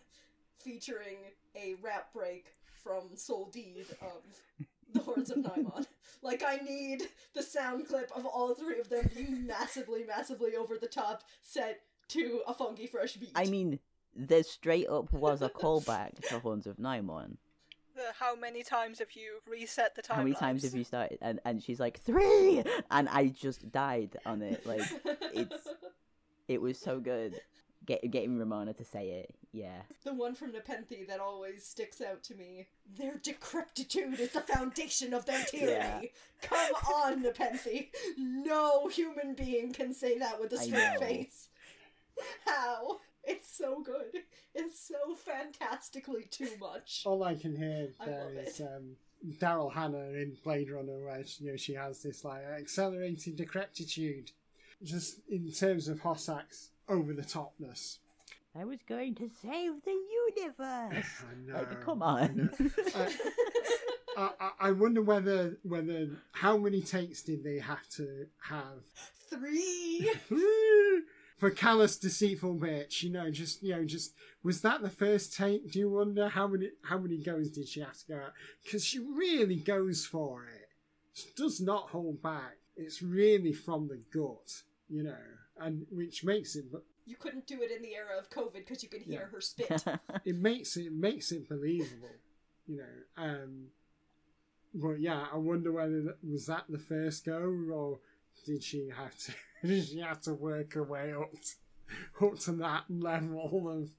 featuring 0.57 1.19
a 1.57 1.75
rap 1.83 2.13
break 2.13 2.55
from 2.83 3.11
Soldeed 3.15 3.87
of 4.01 4.67
the 4.93 5.01
Horns 5.01 5.31
of 5.31 5.39
Nimon. 5.39 5.87
Like 6.25 6.45
I 6.47 6.59
need 6.59 7.03
the 7.35 7.43
sound 7.43 7.89
clip 7.89 8.13
of 8.15 8.25
all 8.25 8.55
three 8.55 8.79
of 8.79 8.89
them 8.89 9.11
being 9.13 9.45
massively, 9.45 10.05
massively 10.05 10.55
over 10.55 10.79
the 10.79 10.87
top, 10.87 11.25
set 11.41 11.81
to 12.09 12.43
a 12.47 12.55
funky 12.55 12.87
fresh 12.87 13.15
beat. 13.15 13.33
I 13.35 13.47
mean, 13.47 13.81
there 14.15 14.45
straight 14.45 14.89
up 14.89 15.13
was 15.13 15.43
a 15.43 15.49
callback 15.49 16.21
to 16.29 16.39
Horns 16.39 16.69
of 16.69 16.77
Nimon. 16.77 17.39
The, 17.97 18.03
how 18.21 18.37
many 18.37 18.63
times 18.63 19.01
have 19.01 19.13
you 19.17 19.41
reset 19.51 19.97
the 19.97 20.03
time? 20.03 20.17
How 20.17 20.23
many 20.23 20.37
times 20.37 20.63
have 20.63 20.75
you 20.75 20.85
started? 20.85 21.19
And 21.21 21.41
and 21.45 21.61
she's 21.61 21.81
like 21.81 22.01
three, 22.03 22.63
and 22.91 23.09
I 23.09 23.27
just 23.27 23.73
died 23.73 24.17
on 24.25 24.43
it. 24.43 24.65
Like 24.65 24.83
it's 25.35 25.69
it 26.47 26.61
was 26.61 26.79
so 26.79 27.01
good. 27.01 27.41
Get, 27.85 28.09
getting 28.11 28.39
Romana 28.39 28.73
to 28.75 28.85
say 28.85 29.09
it, 29.09 29.35
yeah. 29.53 29.83
the 30.05 30.15
one 30.15 30.35
from 30.35 30.53
Nepenthe 30.53 31.09
that 31.09 31.19
always 31.19 31.67
sticks 31.67 32.01
out 32.01 32.23
to 32.25 32.35
me. 32.35 32.69
Their 32.97 33.17
decrepitude 33.17 34.21
is 34.21 34.31
the 34.31 34.41
foundation 34.41 35.13
of 35.13 35.27
their 35.27 35.45
tyranny. 35.45 36.13
Yeah. 36.43 36.49
Come 36.49 36.95
on, 36.95 37.23
Nepenthe. 37.23 37.89
No 38.17 38.87
human 38.87 39.35
being 39.35 39.73
can 39.73 39.93
say 39.95 40.17
that 40.19 40.41
with 40.41 40.53
a 40.53 40.59
straight 40.59 40.99
face. 41.01 41.49
How? 42.47 43.01
It's 43.25 43.57
so 43.57 43.81
good. 43.83 44.23
It's 44.55 44.81
so 44.81 45.15
fantastically 45.15 46.27
too 46.31 46.51
much. 46.61 47.03
All 47.05 47.23
I 47.23 47.35
can 47.35 47.57
hear 47.57 47.89
I 48.01 48.07
there 48.07 48.25
love 48.25 48.47
is 48.47 48.61
um, 48.61 48.97
Daryl 49.41 49.73
Hannah 49.73 49.99
in 49.99 50.37
Blade 50.43 50.71
Runner, 50.71 51.05
where 51.05 51.25
she, 51.25 51.45
you 51.45 51.51
know 51.51 51.57
she 51.57 51.75
has 51.75 52.03
this 52.03 52.25
like 52.25 52.43
accelerating 52.45 53.35
decrepitude. 53.35 54.33
Just 54.83 55.21
in 55.31 55.53
terms 55.53 55.87
of 55.87 56.01
Hossack's 56.01 56.71
over 56.89 57.13
the 57.13 57.23
topness. 57.23 57.99
I 58.55 58.65
was 58.65 58.79
going 58.87 59.15
to 59.15 59.31
save 59.43 59.73
the 59.85 59.99
universe. 60.37 61.07
I 61.23 61.51
know. 61.51 61.55
Like, 61.55 61.81
come 61.85 62.03
I 62.03 62.29
know. 62.29 62.49
on. 62.95 63.11
I, 64.17 64.31
I, 64.41 64.51
I 64.61 64.73
wonder 64.73 65.01
whether 65.01 65.57
whether 65.63 66.09
how 66.33 66.59
many 66.59 66.83
takes 66.83 67.23
did 67.23 67.45
they 67.45 67.59
have 67.59 67.89
to 67.97 68.27
have 68.49 68.83
Three. 69.31 70.11
for 71.39 71.51
callous 71.51 71.97
deceitful 71.97 72.57
bitch? 72.57 73.03
You 73.03 73.11
know, 73.11 73.31
just 73.31 73.63
you 73.63 73.75
know, 73.75 73.85
just 73.85 74.13
was 74.43 74.61
that 74.61 74.83
the 74.83 74.91
first 74.91 75.35
take? 75.35 75.73
Do 75.73 75.79
you 75.79 75.91
wonder 75.91 76.29
how 76.29 76.47
many 76.47 76.71
how 76.85 76.99
many 76.99 77.17
goes 77.19 77.49
did 77.51 77.69
she 77.69 77.81
have 77.81 77.97
to 78.01 78.07
go 78.07 78.17
out? 78.17 78.33
Because 78.63 78.85
she 78.85 78.99
really 78.99 79.57
goes 79.57 80.05
for 80.05 80.45
it. 80.45 80.69
She 81.15 81.29
does 81.37 81.61
not 81.61 81.89
hold 81.91 82.23
back. 82.23 82.59
It's 82.77 83.03
really 83.03 83.53
from 83.53 83.89
the 83.89 84.01
gut, 84.13 84.63
you 84.89 85.03
know, 85.03 85.17
and 85.61 85.87
which 85.91 86.25
makes 86.25 86.57
it 86.57 86.65
You 87.05 87.17
couldn't 87.17 87.47
do 87.47 87.61
it 87.63 87.71
in 87.71 87.83
the 87.83 87.95
era 87.95 88.19
of 88.19 88.31
COVID 88.31 88.55
because 88.55 88.83
you 88.83 88.89
could 88.89 89.03
hear 89.03 89.21
Yeah. 89.21 89.27
her 89.27 89.41
spit. 89.41 89.85
it 90.25 90.37
makes 90.37 90.77
it 90.77 90.93
makes 90.93 91.33
it 91.33 91.49
believable, 91.49 92.09
you 92.67 92.77
know. 92.79 93.23
Um, 93.23 93.67
but 94.75 95.01
yeah, 95.01 95.27
I 95.33 95.37
wonder 95.37 95.71
whether 95.73 96.01
that, 96.03 96.19
was 96.25 96.47
that 96.47 96.65
the 96.69 96.79
first 96.79 97.25
go, 97.27 97.41
or 97.73 97.99
did 98.47 98.63
she 98.63 98.89
have 98.97 99.17
to 99.19 99.33
did 99.67 99.85
she 99.87 99.99
have 100.01 100.21
to 100.23 100.35
work 100.35 100.73
her 100.75 100.85
way 100.85 101.13
up 101.13 101.33
to, 101.33 102.27
up 102.27 102.39
to 102.41 102.53
that 102.53 102.85
level 102.89 103.69
of 103.69 103.91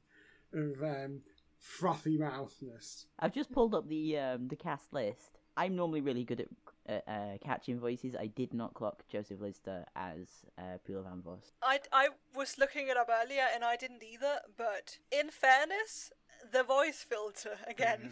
of 0.59 0.81
um, 0.83 1.21
frothy 1.59 2.17
mouthness? 2.17 3.05
I've 3.19 3.33
just 3.33 3.51
pulled 3.51 3.75
up 3.75 3.87
the 3.87 4.17
um, 4.17 4.47
the 4.47 4.55
cast 4.55 4.91
list. 4.93 5.37
I'm 5.55 5.75
normally 5.75 6.01
really 6.01 6.23
good 6.23 6.39
at 6.41 6.47
uh, 6.89 6.93
uh, 7.07 7.37
catching 7.43 7.79
voices. 7.79 8.15
I 8.19 8.27
did 8.27 8.53
not 8.53 8.73
clock 8.73 9.03
Joseph 9.09 9.39
Lidster 9.39 9.85
as 9.95 10.27
uh, 10.57 10.77
Pula 10.87 11.03
Van 11.03 11.21
Voss. 11.21 11.51
I, 11.61 11.79
I 11.91 12.09
was 12.35 12.57
looking 12.57 12.87
it 12.89 12.97
up 12.97 13.09
earlier 13.09 13.45
and 13.53 13.63
I 13.63 13.75
didn't 13.75 14.03
either, 14.03 14.39
but 14.57 14.97
in 15.11 15.29
fairness, 15.29 16.11
the 16.51 16.63
voice 16.63 17.05
filter 17.07 17.57
again. 17.67 18.11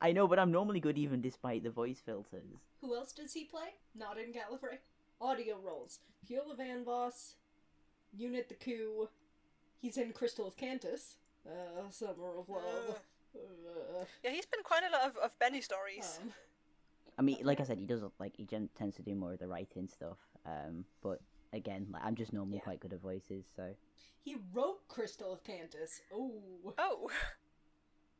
I 0.00 0.12
know, 0.12 0.26
but 0.26 0.38
I'm 0.38 0.50
normally 0.52 0.80
good 0.80 0.96
even 0.98 1.20
despite 1.20 1.62
the 1.62 1.70
voice 1.70 2.00
filters. 2.04 2.56
Who 2.80 2.94
else 2.94 3.12
does 3.12 3.32
he 3.34 3.44
play? 3.44 3.74
Not 3.94 4.18
in 4.18 4.32
Gallifrey. 4.32 4.78
Audio 5.20 5.58
roles. 5.62 6.00
Pula 6.28 6.56
Van 6.56 6.84
Voss, 6.84 7.34
Unit 8.16 8.48
the 8.48 8.54
Coup. 8.54 9.08
He's 9.80 9.96
in 9.98 10.12
Crystal 10.12 10.46
of 10.46 10.56
Cantus. 10.56 11.16
Uh, 11.46 11.90
Summer 11.90 12.38
of 12.38 12.48
Love. 12.48 13.00
Uh, 13.34 14.04
Yeah, 14.24 14.30
he's 14.30 14.46
been 14.46 14.62
quite 14.64 14.82
a 14.82 14.90
lot 14.92 15.06
of, 15.08 15.16
of 15.18 15.38
Benny 15.38 15.60
stories. 15.60 16.18
um, 16.22 16.32
I 17.20 17.22
mean, 17.22 17.36
like 17.42 17.60
I 17.60 17.64
said, 17.64 17.78
he 17.78 17.84
does 17.84 18.00
like 18.18 18.34
he 18.38 18.46
tends 18.46 18.96
to 18.96 19.02
do 19.02 19.14
more 19.14 19.34
of 19.34 19.40
the 19.40 19.46
writing 19.46 19.86
stuff. 19.86 20.16
Um, 20.46 20.86
but 21.02 21.20
again, 21.52 21.86
like, 21.92 22.02
I'm 22.02 22.14
just 22.14 22.32
normally 22.32 22.56
Yeah. 22.56 22.64
quite 22.64 22.80
good 22.80 22.94
at 22.94 23.02
voices, 23.02 23.44
so 23.54 23.74
he 24.22 24.36
wrote 24.54 24.88
Crystal 24.88 25.30
of 25.30 25.44
Cantus. 25.44 26.00
Oh, 26.10 26.72
oh, 26.78 27.10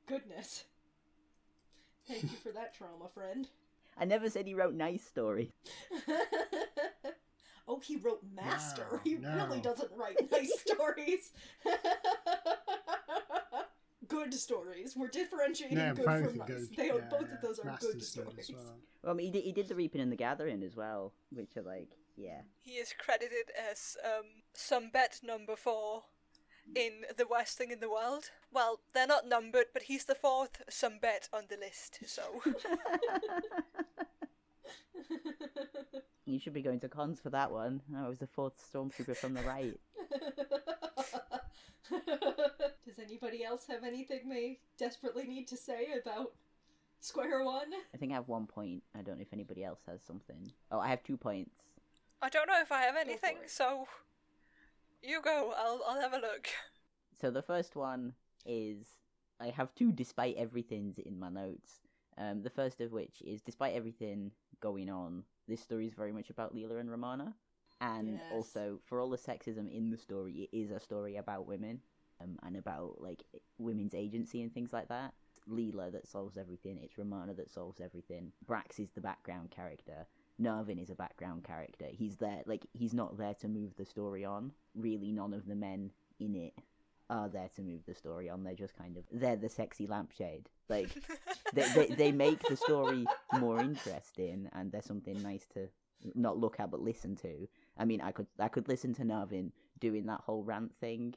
goodness. 0.07 0.65
Thank 2.07 2.25
you 2.25 2.37
for 2.43 2.53
that 2.53 2.75
trauma, 2.75 3.09
friend. 3.09 3.49
I 3.97 4.05
never 4.05 4.29
said 4.29 4.47
he 4.47 4.53
wrote 4.53 4.75
nice 4.75 5.03
story. 5.07 5.55
oh, 7.67 7.81
he 7.81 7.97
wrote 7.97 8.23
Master. 8.35 8.87
No, 8.93 9.01
he 9.03 9.15
no. 9.15 9.35
really 9.35 9.63
doesn't 9.63 9.93
write 9.97 10.31
nice 10.31 10.53
stories. 10.61 11.33
good 14.11 14.35
stories. 14.35 14.95
We're 14.97 15.09
differentiating 15.09 15.79
Yeah, 15.79 15.95
good 15.95 16.05
from 16.05 16.15
are 16.15 16.21
nice. 16.33 16.47
good. 16.47 16.69
They 16.77 16.91
are, 16.91 16.99
Yeah, 16.99 17.05
both 17.11 17.29
yeah. 17.29 17.35
of 17.37 17.41
those 17.43 17.59
are 17.61 17.65
Master's 17.65 17.91
good 17.93 17.99
good 18.01 18.05
stories. 18.05 18.51
well. 18.55 18.75
Well, 19.03 19.13
I 19.13 19.17
mean, 19.17 19.27
he 19.27 19.33
did, 19.33 19.45
he 19.45 19.53
did 19.53 19.69
the 19.69 19.75
Reaping 19.75 20.01
and 20.01 20.13
the 20.13 20.17
Gathering 20.17 20.63
as 20.63 20.77
well, 20.77 21.13
which 21.33 21.57
are 21.57 21.63
like, 21.63 21.89
yeah. 22.17 22.43
he 22.61 22.73
is 22.73 22.93
credited 22.99 23.51
as 23.71 23.97
um, 24.05 24.27
some 24.53 24.91
bet 24.91 25.21
number 25.23 25.57
four 25.57 26.03
in 26.75 27.05
the 27.17 27.27
worst 27.27 27.57
thing 27.57 27.71
in 27.71 27.81
the 27.81 27.89
world. 27.91 28.31
Well, 28.53 28.81
they're 28.93 29.07
not 29.07 29.27
numbered, 29.27 29.67
but 29.73 29.85
he's 29.85 30.05
the 30.05 30.15
fourth 30.15 30.63
some 30.69 30.99
bet 31.01 31.29
on 31.33 31.45
the 31.49 31.57
list, 31.57 32.01
so. 32.07 32.23
You 36.27 36.39
should 36.39 36.53
be 36.53 36.63
going 36.63 36.79
to 36.81 36.89
cons 36.89 37.19
for 37.19 37.31
that 37.31 37.51
one. 37.51 37.81
I 37.97 38.07
was 38.09 38.19
the 38.21 38.29
fourth 38.29 38.53
stormtrooper 38.73 39.17
from 39.17 39.35
the 39.35 39.43
right. 39.43 39.75
Does 42.87 42.99
anybody 42.99 43.45
else 43.45 43.67
have 43.69 43.85
anything 43.85 44.29
they 44.29 44.59
desperately 44.79 45.25
need 45.25 45.49
to 45.49 45.57
say 45.57 45.89
about 46.01 46.33
Square 47.01 47.45
One? 47.45 47.73
I 47.95 47.97
think 47.97 48.13
I 48.13 48.17
have 48.17 48.29
one 48.29 48.47
point. 48.47 48.83
I 48.95 49.03
don't 49.03 49.17
know 49.17 49.23
if 49.23 49.33
anybody 49.33 49.65
else 49.65 49.81
has 49.89 50.03
something. 50.03 50.51
Oh, 50.71 50.79
I 50.79 50.89
have 50.89 51.03
two 51.03 51.17
points. 51.17 51.51
I 52.23 52.29
don't 52.29 52.49
know 52.49 52.61
if 52.61 52.71
I 52.71 52.83
have 52.83 52.97
anything, 52.97 53.39
so. 53.47 53.87
You 55.03 55.23
go, 55.23 55.55
I'll, 55.57 55.81
I'll 55.89 56.01
have 56.01 56.13
a 56.13 56.19
look. 56.19 56.49
So 57.21 57.31
the 57.31 57.43
first 57.43 57.75
one 57.77 58.13
is 58.45 58.87
I 59.41 59.49
have 59.49 59.75
two 59.75 59.93
despite 59.93 60.37
everything's 60.37 60.99
in 60.99 61.19
my 61.19 61.31
notes. 61.31 61.81
Um, 62.19 62.43
the 62.43 62.51
first 62.51 62.81
of 62.81 62.93
which 62.93 63.23
is 63.25 63.41
despite 63.41 63.75
everything 63.75 64.31
going 64.61 64.91
on, 64.91 65.25
this 65.49 65.63
story 65.63 65.87
is 65.87 65.95
very 65.95 66.13
much 66.13 66.29
about 66.29 66.55
Leela 66.55 66.79
and 66.79 66.91
Romana, 66.91 67.35
and 67.81 68.15
Yes. 68.15 68.23
also 68.31 68.81
for 68.85 69.01
all 69.01 69.11
the 69.11 69.17
sexism 69.19 69.71
in 69.71 69.91
the 69.91 69.97
story, 69.99 70.49
it 70.53 70.57
is 70.57 70.71
a 70.71 70.81
story 70.81 71.17
about 71.17 71.47
women 71.47 71.81
um, 72.21 72.39
and 72.43 72.57
about 72.57 73.01
like 73.01 73.25
women's 73.59 73.95
agency 73.95 74.43
and 74.43 74.53
things 74.53 74.73
like 74.73 74.89
that. 74.89 75.15
Leela 75.49 75.91
that 75.91 76.07
solves 76.07 76.37
everything. 76.37 76.79
It's 76.83 76.99
Romana 76.99 77.33
that 77.35 77.51
solves 77.51 77.81
everything. 77.81 78.33
Brax 78.47 78.79
is 78.79 78.91
the 78.91 79.01
background 79.01 79.51
character. 79.51 80.07
Narvin 80.41 80.81
is 80.83 80.91
a 80.91 80.95
background 80.95 81.45
character. 81.45 81.87
He's 81.91 82.17
there, 82.17 82.43
like 82.47 82.67
he's 82.73 82.93
not 82.95 83.17
there 83.17 83.35
to 83.35 83.49
move 83.49 83.75
the 83.77 83.85
story 83.85 84.25
on. 84.25 84.53
Really, 84.75 85.13
none 85.13 85.33
of 85.33 85.47
the 85.47 85.55
men 85.57 85.91
in 86.19 86.35
it 86.37 86.53
are 87.09 87.29
there 87.29 87.49
to 87.57 87.63
move 87.63 87.81
the 87.87 87.95
story 87.95 88.29
on. 88.29 88.45
They're 88.45 88.55
just 88.55 88.77
kind 88.77 88.97
of 88.97 89.05
they're 89.11 89.37
the 89.37 89.49
sexy 89.49 89.87
lampshade. 89.87 90.49
Like 90.69 90.91
they, 91.55 91.67
they 91.75 91.87
they 91.87 92.13
make 92.13 92.41
the 92.49 92.57
story 92.57 93.07
more 93.39 93.61
interesting, 93.61 94.49
and 94.53 94.71
there's 94.71 94.85
something 94.85 95.21
nice 95.23 95.47
to 95.55 95.69
not 96.15 96.39
look 96.39 96.61
at 96.61 96.71
but 96.71 96.81
listen 96.81 97.17
to. 97.17 97.49
I 97.81 97.87
mean, 97.87 98.01
I 98.03 98.13
could 98.13 98.27
I 98.39 98.49
could 98.49 98.69
listen 98.69 98.95
to 98.95 99.03
Narvin 99.03 99.53
doing 99.81 100.07
that 100.07 100.21
whole 100.21 100.45
rant 100.45 100.73
thing 100.81 101.15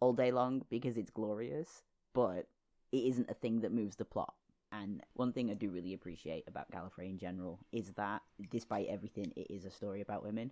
all 0.00 0.14
day 0.14 0.32
long 0.32 0.64
because 0.70 0.96
it's 0.96 1.10
glorious, 1.10 1.82
but 2.14 2.48
it 2.90 3.04
isn't 3.04 3.30
a 3.30 3.34
thing 3.34 3.60
that 3.60 3.72
moves 3.72 3.96
the 3.96 4.04
plot. 4.06 4.34
And 4.72 5.02
one 5.12 5.32
thing 5.32 5.50
I 5.50 5.54
do 5.54 5.70
really 5.70 5.94
appreciate 5.94 6.44
about 6.48 6.70
Gallifrey 6.70 7.08
in 7.10 7.18
general 7.18 7.60
is 7.70 7.92
that, 7.92 8.22
despite 8.50 8.88
everything, 8.88 9.32
it 9.36 9.50
is 9.50 9.64
a 9.64 9.70
story 9.70 10.00
about 10.00 10.24
women. 10.24 10.50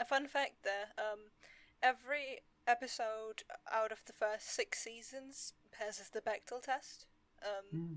A 0.00 0.04
fun 0.04 0.26
fact 0.26 0.64
there: 0.64 0.88
um, 0.98 1.30
every 1.82 2.40
episode 2.66 3.42
out 3.70 3.92
of 3.92 4.04
the 4.06 4.12
first 4.12 4.48
six 4.48 4.78
seasons 4.78 5.52
passes 5.70 6.08
the 6.10 6.20
Bechdel 6.20 6.62
test. 6.62 7.06
Um, 7.42 7.66
Hmm. 7.70 7.94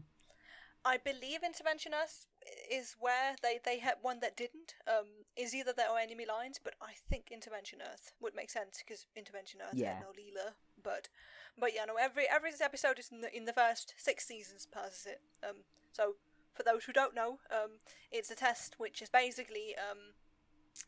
I 0.85 0.97
believe 0.97 1.39
Intervention 1.43 1.93
Earth 1.93 2.27
is 2.71 2.95
where 2.99 3.35
they, 3.41 3.59
they 3.63 3.79
had 3.79 3.95
one 4.03 4.19
that 4.19 4.37
didn't. 4.37 4.75
Um, 4.87 5.25
is 5.35 5.55
either 5.55 5.73
there 5.75 5.89
or 5.89 5.97
enemy 5.97 6.25
lines, 6.25 6.59
but 6.63 6.75
I 6.79 6.93
think 7.09 7.31
Intervention 7.31 7.79
Earth 7.81 8.13
would 8.21 8.35
make 8.35 8.51
sense 8.51 8.83
because 8.85 9.07
Intervention 9.15 9.61
Earth 9.61 9.73
Yeah. 9.73 9.95
had 9.95 10.01
no 10.01 10.09
Leela. 10.09 10.53
But 10.81 11.09
but 11.57 11.73
yeah, 11.73 11.85
no, 11.85 11.95
every 11.95 12.25
every 12.29 12.51
episode 12.61 12.99
is 12.99 13.09
in 13.11 13.21
the 13.21 13.35
in 13.35 13.45
the 13.45 13.53
first 13.53 13.95
six 13.97 14.27
seasons 14.27 14.67
passes 14.71 15.07
it. 15.07 15.21
Um, 15.43 15.63
so 15.91 16.15
for 16.53 16.61
those 16.63 16.85
who 16.85 16.93
don't 16.93 17.15
know, 17.15 17.39
um, 17.51 17.79
it's 18.11 18.29
a 18.29 18.35
test 18.35 18.75
which 18.77 19.01
is 19.01 19.09
basically 19.09 19.75
um, 19.75 20.13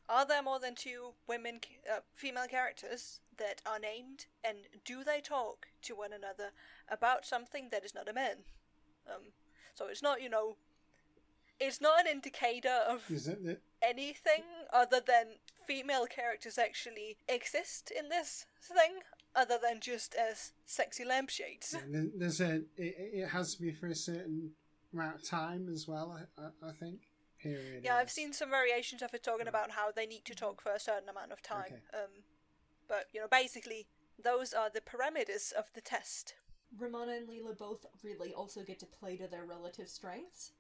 are 0.08 0.26
there 0.26 0.44
more 0.44 0.60
than 0.60 0.76
two 0.76 1.14
women, 1.28 1.60
uh, 1.92 2.02
female 2.14 2.48
characters 2.48 3.20
that 3.38 3.62
are 3.66 3.80
named, 3.80 4.28
and 4.44 4.60
do 4.86 5.04
they 5.04 5.22
talk 5.22 5.68
to 5.82 5.96
one 5.96 6.14
another 6.14 6.52
about 6.88 7.26
something 7.26 7.70
that 7.72 7.84
is 7.84 7.96
not 7.96 8.08
a 8.08 8.14
man? 8.14 8.38
Um, 9.08 9.32
so 9.78 9.88
it's 9.88 10.02
not, 10.02 10.22
you 10.22 10.30
know, 10.30 10.58
it's 11.60 11.80
not 11.80 12.00
an 12.02 12.08
indicator 12.08 12.80
of 12.90 13.04
anything 13.82 14.44
other 14.74 15.00
than 15.06 15.36
female 15.68 16.08
characters 16.08 16.58
actually 16.58 17.18
exist 17.30 17.92
in 17.92 18.10
this 18.10 18.46
thing, 18.62 19.00
other 19.36 19.58
than 19.62 19.80
just 19.80 20.16
as 20.16 20.54
sexy 20.66 21.06
lampshades. 21.06 21.76
there- 21.92 22.08
there's 22.16 22.42
a 22.42 22.56
it, 22.76 22.96
it 23.22 23.28
has 23.30 23.54
to 23.56 23.62
be 23.62 23.72
for 23.72 23.88
a 23.88 23.96
certain 23.96 24.52
amount 24.94 25.16
of 25.16 25.24
time 25.24 25.70
as 25.72 25.88
well. 25.88 26.18
I, 26.38 26.42
I, 26.42 26.70
I 26.70 26.72
think. 26.72 27.02
Period. 27.40 27.84
Yeah, 27.84 27.98
I've 27.98 28.10
seen 28.10 28.34
some 28.34 28.50
variations 28.50 29.04
of 29.04 29.14
it 29.14 29.22
talking 29.22 29.48
about 29.48 29.70
how 29.72 29.92
they 29.92 30.08
need 30.08 30.26
to 30.26 30.34
talk 30.34 30.60
for 30.60 30.72
a 30.72 30.80
certain 30.80 31.08
amount 31.08 31.32
of 31.32 31.44
time. 31.44 31.66
Okay. 31.68 31.76
Um, 31.94 32.24
but 32.88 33.06
you 33.14 33.22
know, 33.22 33.28
basically, 33.30 33.86
those 34.24 34.54
are 34.54 34.72
the 34.74 34.82
parameters 34.82 35.52
of 35.54 35.66
the 35.76 35.82
test. 35.82 36.34
Romana 36.78 37.14
and 37.14 37.28
Leela 37.28 37.58
both 37.58 37.86
really 38.04 38.34
also 38.34 38.64
get 38.64 38.80
to 38.80 38.86
play 38.86 39.18
to 39.18 39.28
their 39.28 39.46
relative 39.46 39.90
strengths. 39.90 40.52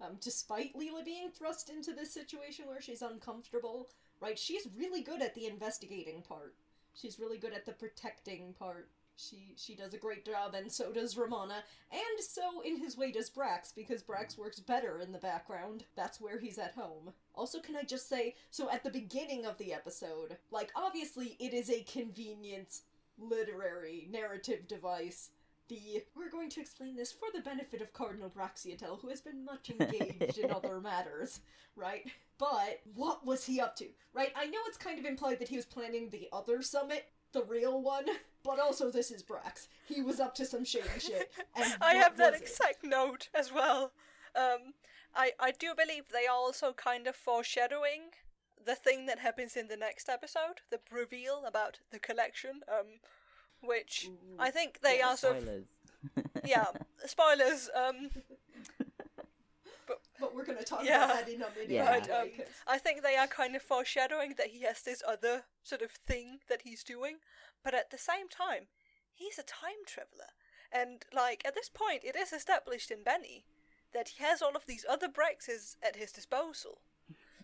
Um, 0.00 0.16
despite 0.20 0.74
Leela 0.74 1.04
being 1.04 1.30
thrust 1.30 1.70
into 1.70 1.92
this 1.92 2.12
situation 2.12 2.66
where 2.66 2.80
she's 2.80 3.02
uncomfortable, 3.02 3.88
right? 4.20 4.38
She's 4.38 4.68
really 4.76 5.02
good 5.02 5.22
at 5.22 5.34
the 5.34 5.46
investigating 5.46 6.22
part. 6.22 6.54
She's 6.94 7.18
really 7.18 7.38
good 7.38 7.52
at 7.52 7.66
the 7.66 7.72
protecting 7.72 8.54
part. 8.58 8.90
She 9.16 9.54
she 9.56 9.76
does 9.76 9.94
a 9.94 9.98
great 9.98 10.24
job, 10.24 10.54
and 10.54 10.72
so 10.72 10.90
does 10.90 11.16
Romana, 11.18 11.62
and 11.92 12.24
so 12.26 12.62
in 12.62 12.78
his 12.78 12.96
way 12.96 13.12
does 13.12 13.30
Brax, 13.30 13.72
because 13.74 14.02
Brax 14.02 14.38
works 14.38 14.58
better 14.58 14.98
in 15.00 15.12
the 15.12 15.18
background. 15.18 15.84
That's 15.94 16.20
where 16.20 16.40
he's 16.40 16.58
at 16.58 16.74
home. 16.74 17.12
Also, 17.34 17.60
can 17.60 17.76
I 17.76 17.82
just 17.82 18.08
say, 18.08 18.34
so 18.50 18.70
at 18.70 18.82
the 18.82 18.90
beginning 18.90 19.44
of 19.44 19.58
the 19.58 19.72
episode, 19.72 20.38
like 20.50 20.70
obviously 20.74 21.36
it 21.38 21.52
is 21.52 21.70
a 21.70 21.82
convenience 21.82 22.82
literary 23.18 24.08
narrative 24.10 24.66
device 24.66 25.30
the 25.72 26.02
we're 26.14 26.30
going 26.30 26.50
to 26.50 26.60
explain 26.60 26.96
this 26.96 27.12
for 27.12 27.28
the 27.34 27.40
benefit 27.40 27.80
of 27.80 27.92
Cardinal 27.92 28.30
Braxiatel, 28.30 29.00
who 29.00 29.08
has 29.08 29.20
been 29.20 29.44
much 29.44 29.70
engaged 29.80 30.38
in 30.38 30.50
other 30.50 30.80
matters, 30.80 31.40
right? 31.76 32.04
But 32.38 32.80
what 32.94 33.24
was 33.24 33.44
he 33.44 33.60
up 33.60 33.76
to? 33.76 33.86
Right? 34.12 34.32
I 34.36 34.46
know 34.46 34.58
it's 34.66 34.76
kind 34.76 34.98
of 34.98 35.04
implied 35.04 35.38
that 35.38 35.48
he 35.48 35.56
was 35.56 35.64
planning 35.64 36.10
the 36.10 36.28
other 36.32 36.62
summit, 36.62 37.06
the 37.32 37.42
real 37.42 37.80
one, 37.80 38.04
but 38.42 38.60
also 38.60 38.90
this 38.90 39.10
is 39.10 39.22
Brax. 39.22 39.68
He 39.86 40.02
was 40.02 40.20
up 40.20 40.34
to 40.36 40.44
some 40.44 40.64
shady 40.64 40.88
shit. 40.98 41.30
And 41.56 41.74
I 41.80 41.94
have 41.94 42.16
that 42.18 42.32
was 42.32 42.40
it? 42.40 42.48
exact 42.48 42.84
note 42.84 43.28
as 43.34 43.52
well. 43.52 43.92
Um, 44.36 44.74
I 45.14 45.32
I 45.40 45.52
do 45.52 45.74
believe 45.74 46.04
they 46.12 46.26
are 46.26 46.36
also 46.36 46.72
kind 46.72 47.06
of 47.06 47.16
foreshadowing 47.16 48.12
the 48.64 48.74
thing 48.74 49.06
that 49.06 49.18
happens 49.18 49.56
in 49.56 49.68
the 49.68 49.76
next 49.76 50.08
episode, 50.08 50.60
the 50.70 50.80
reveal 50.90 51.44
about 51.46 51.80
the 51.90 51.98
collection. 51.98 52.60
Um, 52.68 53.00
which 53.62 54.10
I 54.38 54.50
think 54.50 54.80
they 54.80 54.98
Yeah, 54.98 55.10
are 55.12 55.16
sort 55.16 55.36
of 55.36 55.42
Spoilers. 55.42 55.64
yeah 56.44 56.66
spoilers. 57.06 57.70
Um, 57.74 58.10
But 59.86 60.00
but 60.20 60.34
we're 60.34 60.44
gonna 60.44 60.62
talk 60.62 60.84
Yeah. 60.84 61.04
about 61.04 61.26
that 61.26 61.28
in 61.28 61.42
a 61.42 61.50
minute. 61.50 61.70
Yeah. 61.70 62.16
Um, 62.20 62.30
I 62.66 62.78
think 62.78 63.02
they 63.02 63.16
are 63.16 63.26
kind 63.26 63.56
of 63.56 63.62
foreshadowing 63.62 64.34
that 64.38 64.48
he 64.48 64.62
has 64.62 64.82
this 64.82 65.02
other 65.06 65.44
sort 65.62 65.82
of 65.82 65.90
thing 65.90 66.38
that 66.48 66.62
he's 66.62 66.84
doing, 66.84 67.16
but 67.64 67.74
at 67.74 67.90
the 67.90 67.98
same 67.98 68.28
time, 68.28 68.68
he's 69.12 69.38
a 69.38 69.42
time 69.42 69.82
traveler. 69.86 70.30
And, 70.70 71.04
like, 71.12 71.42
at 71.44 71.54
this 71.54 71.68
point, 71.68 72.02
it 72.04 72.16
is 72.16 72.32
established 72.32 72.90
in 72.90 73.02
Benny 73.02 73.44
that 73.92 74.08
he 74.08 74.24
has 74.24 74.40
all 74.40 74.56
of 74.56 74.66
these 74.66 74.86
other 74.88 75.08
Braxes 75.08 75.76
at 75.82 75.96
his 75.96 76.12
disposal. 76.12 76.80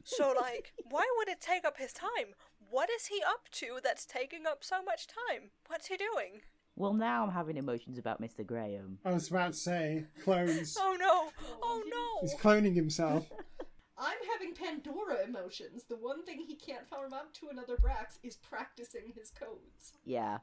So, 0.05 0.33
like, 0.41 0.73
why 0.89 1.07
would 1.17 1.29
it 1.29 1.41
take 1.41 1.65
up 1.65 1.77
his 1.79 1.93
time? 1.93 2.35
What 2.71 2.91
is 2.91 3.07
he 3.07 3.21
up 3.27 3.49
to 3.53 3.79
that's 3.83 4.05
taking 4.05 4.47
up 4.47 4.63
so 4.65 4.83
much 4.83 5.07
time? 5.07 5.51
What's 5.67 5.87
he 5.89 5.97
doing? 5.97 6.43
Well, 6.77 6.95
now 6.95 7.25
I'm 7.25 7.33
having 7.33 7.57
emotions 7.57 7.99
about 7.99 8.21
Mr. 8.21 8.47
Graham. 8.47 8.99
I 9.05 9.13
was 9.13 9.29
about 9.31 9.53
to 9.55 9.59
say 9.59 10.05
clones. 10.23 10.77
Oh 10.79 10.97
no! 10.99 11.31
Oh 11.63 11.83
no! 11.87 12.21
He's 12.21 12.35
cloning 12.39 12.75
himself. 12.77 13.27
I'm 13.99 14.19
having 14.33 14.55
Pandora 14.55 15.25
emotions. 15.25 15.85
The 15.89 15.97
one 15.97 16.25
thing 16.25 16.45
he 16.47 16.55
can't 16.55 16.89
farm 16.89 17.13
up 17.13 17.33
to 17.35 17.49
another 17.51 17.77
Brax 17.77 18.19
is 18.23 18.37
practicing 18.37 19.13
his 19.17 19.31
codes. 19.31 19.93
Yeah. 20.05 20.39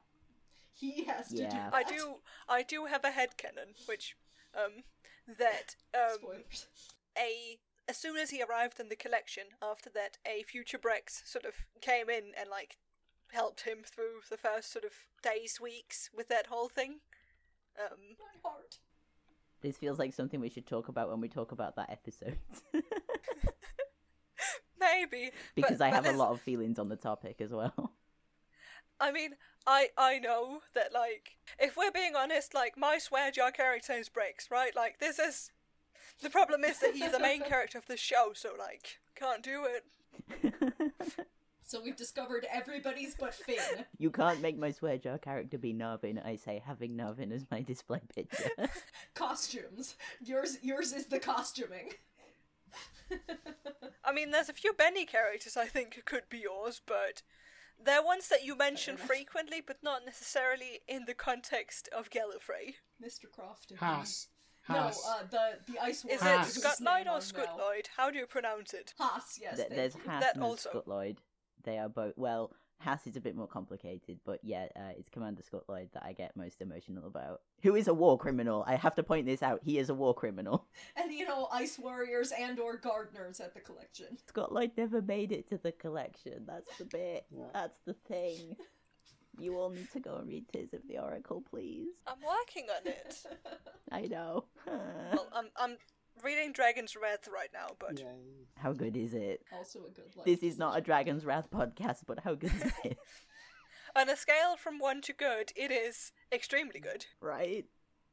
He 0.73 1.05
has 1.05 1.29
to 1.29 1.35
do 1.37 1.41
Yeah. 1.43 1.69
that. 1.69 1.73
I 1.73 1.83
do, 1.83 2.15
I 2.49 2.63
do 2.63 2.85
have 2.87 3.05
a 3.05 3.11
headcanon, 3.11 3.87
which, 3.87 4.17
um, 4.53 4.83
that, 5.39 5.77
um, 5.93 6.17
Spoilers. 6.19 6.67
a 7.17 7.59
as 7.87 7.97
soon 7.97 8.17
as 8.17 8.29
he 8.31 8.41
arrived 8.41 8.79
in 8.79 8.89
the 8.89 8.95
collection 8.95 9.43
after 9.61 9.89
that 9.91 10.17
a 10.25 10.43
future 10.43 10.77
Brax 10.77 11.25
sort 11.25 11.45
of 11.45 11.65
came 11.81 12.09
in 12.09 12.31
and 12.39 12.49
like 12.49 12.77
helped 13.31 13.61
him 13.61 13.79
through 13.85 14.21
the 14.29 14.37
first 14.37 14.71
sort 14.71 14.85
of 14.85 14.91
days 15.21 15.59
weeks 15.61 16.09
with 16.15 16.27
that 16.27 16.47
whole 16.47 16.69
thing 16.69 16.99
um 17.79 18.15
My 18.19 18.49
heart. 18.49 18.79
This 19.61 19.77
feels 19.77 19.97
like 19.97 20.13
something 20.13 20.39
we 20.39 20.49
should 20.49 20.67
talk 20.67 20.89
about 20.89 21.09
when 21.09 21.21
we 21.21 21.27
talk 21.27 21.51
about 21.51 21.75
that 21.77 21.89
episode. 21.89 22.37
maybe 24.79 25.31
because 25.55 25.77
but, 25.79 25.85
I 25.85 25.91
but 25.91 26.05
have 26.05 26.13
a 26.13 26.17
lot 26.17 26.31
of 26.31 26.41
feelings 26.41 26.79
on 26.79 26.89
the 26.89 26.95
topic 26.95 27.41
as 27.41 27.51
well. 27.51 27.93
i 28.99 29.11
mean 29.11 29.31
i 29.67 29.87
i 29.97 30.19
know 30.19 30.59
that 30.73 30.93
like 30.93 31.37
if 31.59 31.75
we're 31.75 31.91
being 31.91 32.15
honest 32.15 32.53
like 32.53 32.77
my 32.77 32.97
swear 32.97 33.31
jar 33.31 33.51
character 33.51 33.93
is 33.93 34.09
Brax 34.09 34.49
right 34.49 34.75
like 34.75 34.99
this 34.99 35.19
is 35.19 35.51
the 36.21 36.29
problem 36.29 36.63
is 36.63 36.79
that 36.79 36.93
he's 36.93 37.11
the 37.11 37.19
main 37.19 37.41
character 37.41 37.77
of 37.77 37.87
the 37.87 37.97
show 37.97 38.31
so 38.33 38.49
like 38.57 38.99
can't 39.15 39.43
do 39.43 39.65
it 39.65 40.65
So 41.67 41.81
we've 41.81 41.95
discovered 41.95 42.45
everybody's 42.51 43.15
but 43.15 43.33
Finn. 43.33 43.85
you 43.97 44.11
can't 44.11 44.39
make 44.39 44.57
my 44.57 44.69
swear 44.69 44.99
jar 44.99 45.17
character 45.17 45.57
be 45.57 45.73
Narvin. 45.73 46.23
I 46.23 46.35
say 46.35 46.61
having 46.63 46.95
Narvin 46.95 47.31
as 47.31 47.47
my 47.49 47.61
display 47.61 48.01
picture. 48.13 48.51
Costumes. 49.15 49.95
Yours 50.23 50.59
yours 50.61 50.93
is 50.93 51.07
the 51.07 51.19
costuming. 51.19 51.93
I 54.03 54.13
mean, 54.13 54.29
there's 54.29 54.49
a 54.49 54.53
few 54.53 54.73
Benny 54.73 55.05
characters 55.05 55.57
I 55.57 55.65
think 55.65 56.03
could 56.05 56.29
be 56.29 56.37
yours, 56.37 56.81
but 56.85 57.23
they're 57.83 58.03
ones 58.03 58.27
that 58.27 58.45
you 58.45 58.55
mention 58.55 58.95
frequently, 58.95 59.61
but 59.65 59.77
not 59.81 60.05
necessarily 60.05 60.81
in 60.87 61.05
the 61.05 61.13
context 61.15 61.89
of 61.95 62.11
Gallifrey. 62.11 62.75
Mr. 63.03 63.29
Croft. 63.31 63.73
Haas. 63.79 64.27
No, 64.69 64.75
uh, 64.77 64.91
the 65.29 65.59
the 65.71 65.79
ice 65.79 65.99
Is 65.99 66.05
warrior 66.05 66.15
it 66.15 66.37
Haas. 66.37 66.53
whose 66.53 66.63
Scott 66.63 66.81
Lloyd 66.81 67.07
or 67.07 67.15
I'm 67.15 67.21
Scott 67.21 67.57
Lloyd? 67.57 67.89
How 67.97 68.09
do 68.09 68.17
you 68.17 68.25
pronounce 68.25 68.73
it? 68.73 68.93
Haas, 68.97 69.37
yes. 69.41 69.57
Th- 69.57 69.67
thank 69.67 69.77
There's. 69.77 69.93
Haas 70.05 70.23
That 70.23 70.35
and 70.35 70.43
also. 70.43 70.69
Scott 70.69 70.87
Lloyd. 70.87 71.17
They 71.63 71.77
are 71.77 71.89
both 71.89 72.13
well. 72.17 72.51
Haas 72.79 73.07
is 73.07 73.15
a 73.15 73.21
bit 73.21 73.35
more 73.37 73.47
complicated, 73.47 74.19
but 74.25 74.39
yeah, 74.43 74.67
uh, 74.75 74.91
it's 74.97 75.09
Commander 75.09 75.41
Scott 75.43 75.63
Lloyd 75.69 75.89
that 75.93 76.03
I 76.05 76.11
get 76.11 76.35
most 76.35 76.61
emotional 76.61 77.07
about. 77.07 77.41
Who 77.63 77.73
is 77.75 77.87
a 77.87 77.93
war 77.93 78.17
criminal? 78.17 78.65
I 78.67 78.75
have 78.75 78.95
to 78.95 79.03
point 79.03 79.25
this 79.25 79.41
out. 79.41 79.61
He 79.63 79.79
is 79.79 79.89
a 79.89 79.93
war 79.93 80.13
criminal. 80.13 80.67
And 80.97 81.11
you 81.11 81.25
know, 81.25 81.47
ice 81.51 81.79
warriors 81.79 82.31
and 82.37 82.59
or 82.59 82.77
gardeners 82.77 83.39
at 83.39 83.53
the 83.53 83.61
collection. 83.61 84.17
Scott 84.27 84.51
Lloyd 84.51 84.71
never 84.77 85.01
made 85.01 85.31
it 85.31 85.47
to 85.49 85.57
the 85.57 85.71
collection. 85.71 86.43
That's 86.45 86.77
the 86.77 86.85
bit. 86.85 87.25
That's 87.53 87.77
the 87.85 87.93
thing. 87.93 88.57
You 89.39 89.57
all 89.57 89.69
need 89.69 89.91
to 89.91 89.99
go 89.99 90.15
and 90.15 90.27
read 90.27 90.45
Tears 90.51 90.73
of 90.73 90.81
the 90.87 90.97
Oracle, 90.99 91.43
please. 91.49 91.87
I'm 92.07 92.17
working 92.21 92.67
on 92.69 92.87
it. 92.87 93.17
I 93.91 94.01
know. 94.01 94.45
well, 94.65 95.27
I'm 95.33 95.49
I'm 95.57 95.77
reading 96.23 96.53
Dragon's 96.53 96.95
Wrath 96.95 97.27
right 97.33 97.49
now, 97.53 97.67
but 97.79 97.99
Yeah. 97.99 98.13
How 98.57 98.71
good 98.73 98.95
is 98.95 99.13
it? 99.13 99.41
Also 99.53 99.79
a 99.85 99.91
good 99.91 100.15
life. 100.15 100.25
This 100.25 100.39
is 100.43 100.57
not 100.57 100.77
a 100.77 100.81
Dragon's 100.81 101.25
Wrath 101.25 101.49
podcast, 101.51 102.03
but 102.07 102.19
how 102.21 102.35
good 102.35 102.53
is 102.53 102.71
it? 102.83 102.97
On 103.95 104.09
a 104.09 104.15
scale 104.15 104.55
from 104.57 104.79
one 104.79 105.01
to 105.01 105.13
good, 105.13 105.51
it 105.55 105.71
is 105.71 106.11
extremely 106.31 106.79
good. 106.79 107.05
Right? 107.21 107.65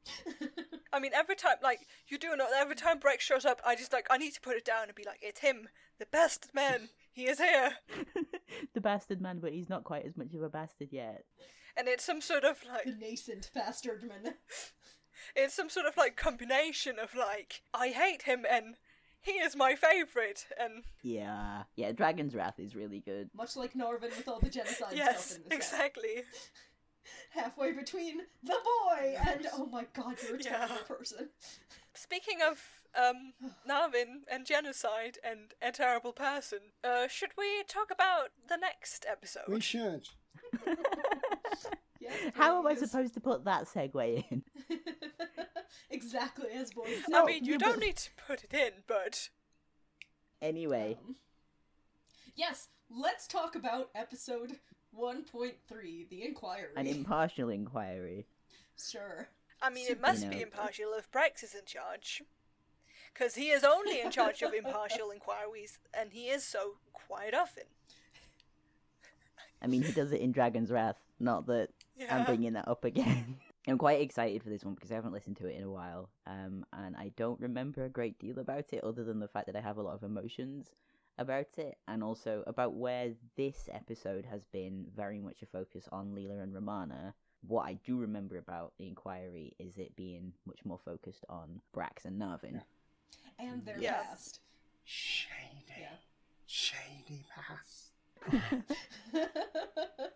I 0.93 0.99
mean, 0.99 1.11
every 1.13 1.35
time, 1.35 1.55
like, 1.63 1.87
you 2.07 2.17
do 2.17 2.35
know, 2.35 2.47
every 2.55 2.75
time 2.75 2.99
Brax 2.99 3.21
shows 3.21 3.45
up, 3.45 3.61
I 3.65 3.75
just, 3.75 3.91
like, 3.93 4.07
I 4.09 4.17
need 4.17 4.33
to 4.33 4.41
put 4.41 4.55
it 4.57 4.65
down 4.65 4.83
and 4.85 4.95
be 4.95 5.03
like, 5.05 5.19
it's 5.21 5.39
him, 5.41 5.69
the 5.99 6.05
best 6.05 6.49
man, 6.53 6.89
he 7.13 7.25
is 7.25 7.39
here. 7.39 7.73
the 8.73 8.81
bastard 8.81 9.21
man, 9.21 9.39
but 9.39 9.53
he's 9.53 9.69
not 9.69 9.83
quite 9.83 10.05
as 10.05 10.17
much 10.17 10.33
of 10.33 10.41
a 10.43 10.49
bastard 10.49 10.89
yet. 10.91 11.23
And 11.77 11.87
it's 11.87 12.03
some 12.03 12.21
sort 12.21 12.43
of, 12.43 12.57
like, 12.67 12.85
the 12.85 12.91
nascent 12.91 13.49
bastardman. 13.55 14.33
it's 15.35 15.53
some 15.53 15.69
sort 15.69 15.85
of, 15.85 15.97
like, 15.97 16.15
combination 16.15 16.99
of, 16.99 17.15
like, 17.15 17.61
I 17.73 17.89
hate 17.89 18.23
him 18.23 18.45
and 18.49 18.75
he 19.21 19.31
is 19.33 19.55
my 19.55 19.73
favourite, 19.75 20.45
and 20.59 20.83
Yeah. 21.01 21.63
Yeah, 21.77 21.93
Dragon's 21.93 22.35
Wrath 22.35 22.59
is 22.59 22.75
really 22.75 22.99
good. 22.99 23.29
Much 23.33 23.55
like 23.55 23.73
Narvin 23.73 24.15
with 24.17 24.27
all 24.27 24.39
the 24.41 24.49
genocide 24.49 24.93
yes, 24.95 25.25
stuff 25.27 25.37
in 25.37 25.43
the 25.43 25.49
set. 25.49 25.57
exactly. 25.57 26.23
Halfway 27.29 27.71
between 27.71 28.19
the 28.43 28.57
boy 28.63 29.15
and 29.27 29.47
oh 29.53 29.65
my 29.65 29.85
god, 29.93 30.17
you're 30.27 30.35
a 30.37 30.43
Yeah. 30.43 30.67
terrible 30.67 30.83
person. 30.87 31.29
Speaking 31.93 32.39
of 32.45 32.61
um, 32.95 33.33
Narvin 33.69 34.21
and 34.31 34.45
genocide 34.45 35.17
and 35.23 35.53
a 35.61 35.71
terrible 35.71 36.13
person, 36.13 36.59
uh, 36.83 37.07
should 37.07 37.31
we 37.37 37.63
talk 37.67 37.89
about 37.91 38.29
the 38.47 38.57
next 38.57 39.05
episode? 39.09 39.43
We 39.47 39.59
should. 39.61 40.09
Yes, 41.99 42.33
How 42.35 42.59
am 42.59 42.67
I 42.67 42.75
supposed 42.75 43.13
to 43.13 43.21
put 43.21 43.45
that 43.45 43.65
segue 43.65 44.25
in? 44.29 44.43
exactly 45.89 46.49
as 46.53 46.71
boys. 46.71 47.01
I 47.07 47.11
No, 47.11 47.25
mean, 47.25 47.45
you 47.45 47.53
you 47.53 47.57
don't 47.57 47.75
but- 47.75 47.79
need 47.85 47.95
to 47.97 48.09
put 48.27 48.43
it 48.43 48.53
in, 48.53 48.71
but 48.87 49.29
Anyway, 50.41 50.97
Um, 51.01 51.15
yes, 52.35 52.67
let's 52.89 53.25
talk 53.27 53.55
about 53.55 53.89
episode 53.95 54.59
1.3, 54.93 56.09
The 56.09 56.23
Inquiry. 56.25 56.67
an 56.75 56.87
impartial 56.87 57.47
inquiry. 57.49 58.27
sure. 58.77 59.29
I 59.61 59.69
mean, 59.69 59.87
it 59.89 60.01
must 60.01 60.25
You 60.25 60.29
be 60.29 60.41
impartial 60.41 60.91
if 60.97 61.09
Brax 61.09 61.41
is 61.41 61.55
in 61.55 61.63
charge. 61.65 62.21
Because 63.13 63.35
he 63.35 63.49
is 63.49 63.63
only 63.63 64.01
in 64.01 64.09
charge 64.09 64.41
of 64.41 64.53
impartial 64.53 65.11
inquiries, 65.11 65.77
and 65.93 66.11
he 66.11 66.29
is 66.29 66.43
so 66.43 66.77
quite 66.91 67.33
often. 67.33 67.63
I 69.61 69.67
mean, 69.67 69.83
he 69.83 69.91
does 69.91 70.11
it 70.11 70.21
in 70.21 70.31
Dragon's 70.31 70.71
Wrath. 70.71 70.97
Not 71.19 71.45
that 71.47 71.69
I'm 72.09 72.25
bringing 72.25 72.53
that 72.53 72.67
up 72.67 72.83
again. 72.83 73.37
I'm 73.67 73.77
quite 73.77 74.01
excited 74.01 74.43
for 74.43 74.49
this 74.49 74.65
one 74.65 74.73
because 74.73 74.91
I 74.91 74.95
haven't 74.95 75.13
listened 75.13 75.37
to 75.37 75.47
it 75.47 75.55
in 75.55 75.63
a 75.63 75.71
while, 75.71 76.09
um, 76.27 76.65
and 76.73 76.97
I 76.97 77.11
don't 77.15 77.39
remember 77.39 77.85
a 77.85 77.89
great 77.89 78.19
deal 78.19 78.39
about 78.39 78.73
it 78.73 78.83
other 78.83 79.05
than 79.05 79.19
the 79.19 79.27
fact 79.27 79.45
that 79.45 79.55
I 79.55 79.61
have 79.61 79.77
a 79.77 79.81
lot 79.81 79.95
of 79.95 80.03
emotions 80.03 80.71
about 81.17 81.57
it, 81.57 81.77
and 81.87 82.03
also 82.03 82.43
about 82.45 82.73
where 82.73 83.11
this 83.37 83.69
episode 83.71 84.25
has 84.25 84.43
been 84.51 84.87
very 84.93 85.19
much 85.19 85.43
a 85.43 85.45
focus 85.45 85.87
on 85.93 86.11
Leela 86.11 86.43
and 86.43 86.53
Romana. 86.53 87.13
What 87.47 87.65
I 87.65 87.75
do 87.85 87.97
remember 87.97 88.37
about 88.37 88.73
the 88.77 88.87
inquiry 88.87 89.53
is 89.59 89.77
it 89.77 89.95
being 89.95 90.33
much 90.45 90.59
more 90.65 90.79
focused 90.83 91.23
on 91.29 91.61
Brax 91.73 92.03
and 92.03 92.21
Narvin. 92.21 92.61
And 93.39 93.65
their 93.65 93.79
Yeah. 93.79 94.01
past. 94.03 94.39
Shady. 94.83 95.29
Yeah. 95.79 95.95
Shady 96.45 97.25
past. 97.29 97.91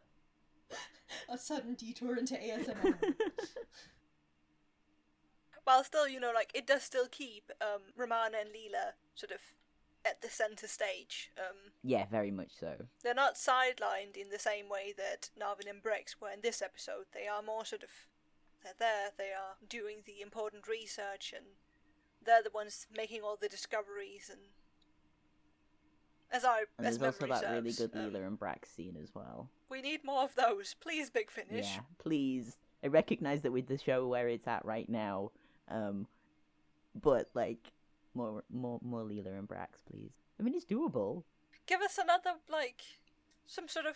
A 1.30 1.38
sudden 1.38 1.73
detour 1.76 2.18
into 2.18 2.35
ASMR. 2.35 2.98
While 5.64 5.84
still, 5.84 6.07
you 6.07 6.19
know, 6.22 6.31
like, 6.34 6.52
it 6.53 6.65
does 6.65 6.84
still 6.84 7.07
keep 7.10 7.52
um, 7.61 7.81
Romana 7.98 8.38
and 8.39 8.49
Leela 8.49 8.94
sort 9.15 9.31
of 9.31 9.41
at 10.06 10.22
the 10.22 10.30
centre 10.30 10.68
stage. 10.68 11.31
Um, 11.38 11.72
Yeah, 11.84 12.06
very 12.10 12.31
much 12.31 12.52
so. 12.57 12.85
they're 13.03 13.14
not 13.14 13.35
sidelined 13.35 14.15
in 14.15 14.30
the 14.30 14.39
same 14.39 14.69
way 14.69 14.94
that 14.98 15.30
Narvin 15.38 15.69
and 15.69 15.84
Brax 15.84 16.15
were 16.22 16.30
in 16.30 16.39
this 16.41 16.61
episode. 16.61 17.07
They 17.14 17.27
are 17.27 17.41
more 17.41 17.65
sort 17.65 17.84
of 17.84 17.89
they're 18.64 18.73
there. 18.80 19.10
They 19.18 19.31
are 19.34 19.56
doing 19.68 19.98
the 20.06 20.22
important 20.22 20.68
research, 20.68 21.34
and 21.35 21.45
they're 22.28 22.44
the 22.44 22.52
ones 22.54 22.86
making 22.95 23.22
all 23.24 23.38
the 23.41 23.48
discoveries. 23.48 24.30
And 24.30 24.41
as 26.32 26.45
I 26.45 26.66
And 26.78 26.86
as 26.86 26.99
there's 26.99 27.16
also 27.16 27.28
that 27.34 27.52
really 27.52 27.72
serves, 27.72 27.91
good 27.94 27.99
um, 27.99 28.12
Leela 28.12 28.28
and 28.28 28.40
Brax 28.40 28.76
scene 28.76 28.98
as 29.02 29.16
well. 29.16 29.49
we 29.70 29.82
need 29.82 30.04
more 30.04 30.24
of 30.24 30.36
those, 30.36 30.76
please. 30.80 31.10
Big 31.10 31.32
Finish. 31.32 31.76
Yeah, 31.76 31.82
please. 31.98 32.58
I 32.84 32.88
recognize 32.88 33.41
that 33.41 33.52
with 33.52 33.68
the 33.68 33.78
show 33.78 34.08
where 34.08 34.28
it's 34.28 34.48
at 34.48 34.64
right 34.64 34.88
now, 34.88 35.32
um, 35.70 36.06
but 37.02 37.30
like 37.34 37.72
more, 38.14 38.44
more, 38.54 38.80
more 38.84 39.02
Leela 39.02 39.38
and 39.38 39.48
Brax, 39.48 39.82
please. 39.90 40.12
I 40.40 40.44
mean, 40.44 40.54
it's 40.54 40.66
doable. 40.66 41.24
Give 41.66 41.82
us 41.82 41.98
another 41.98 42.34
like 42.49 42.82
some 43.48 43.68
sort 43.68 43.86
of 43.86 43.95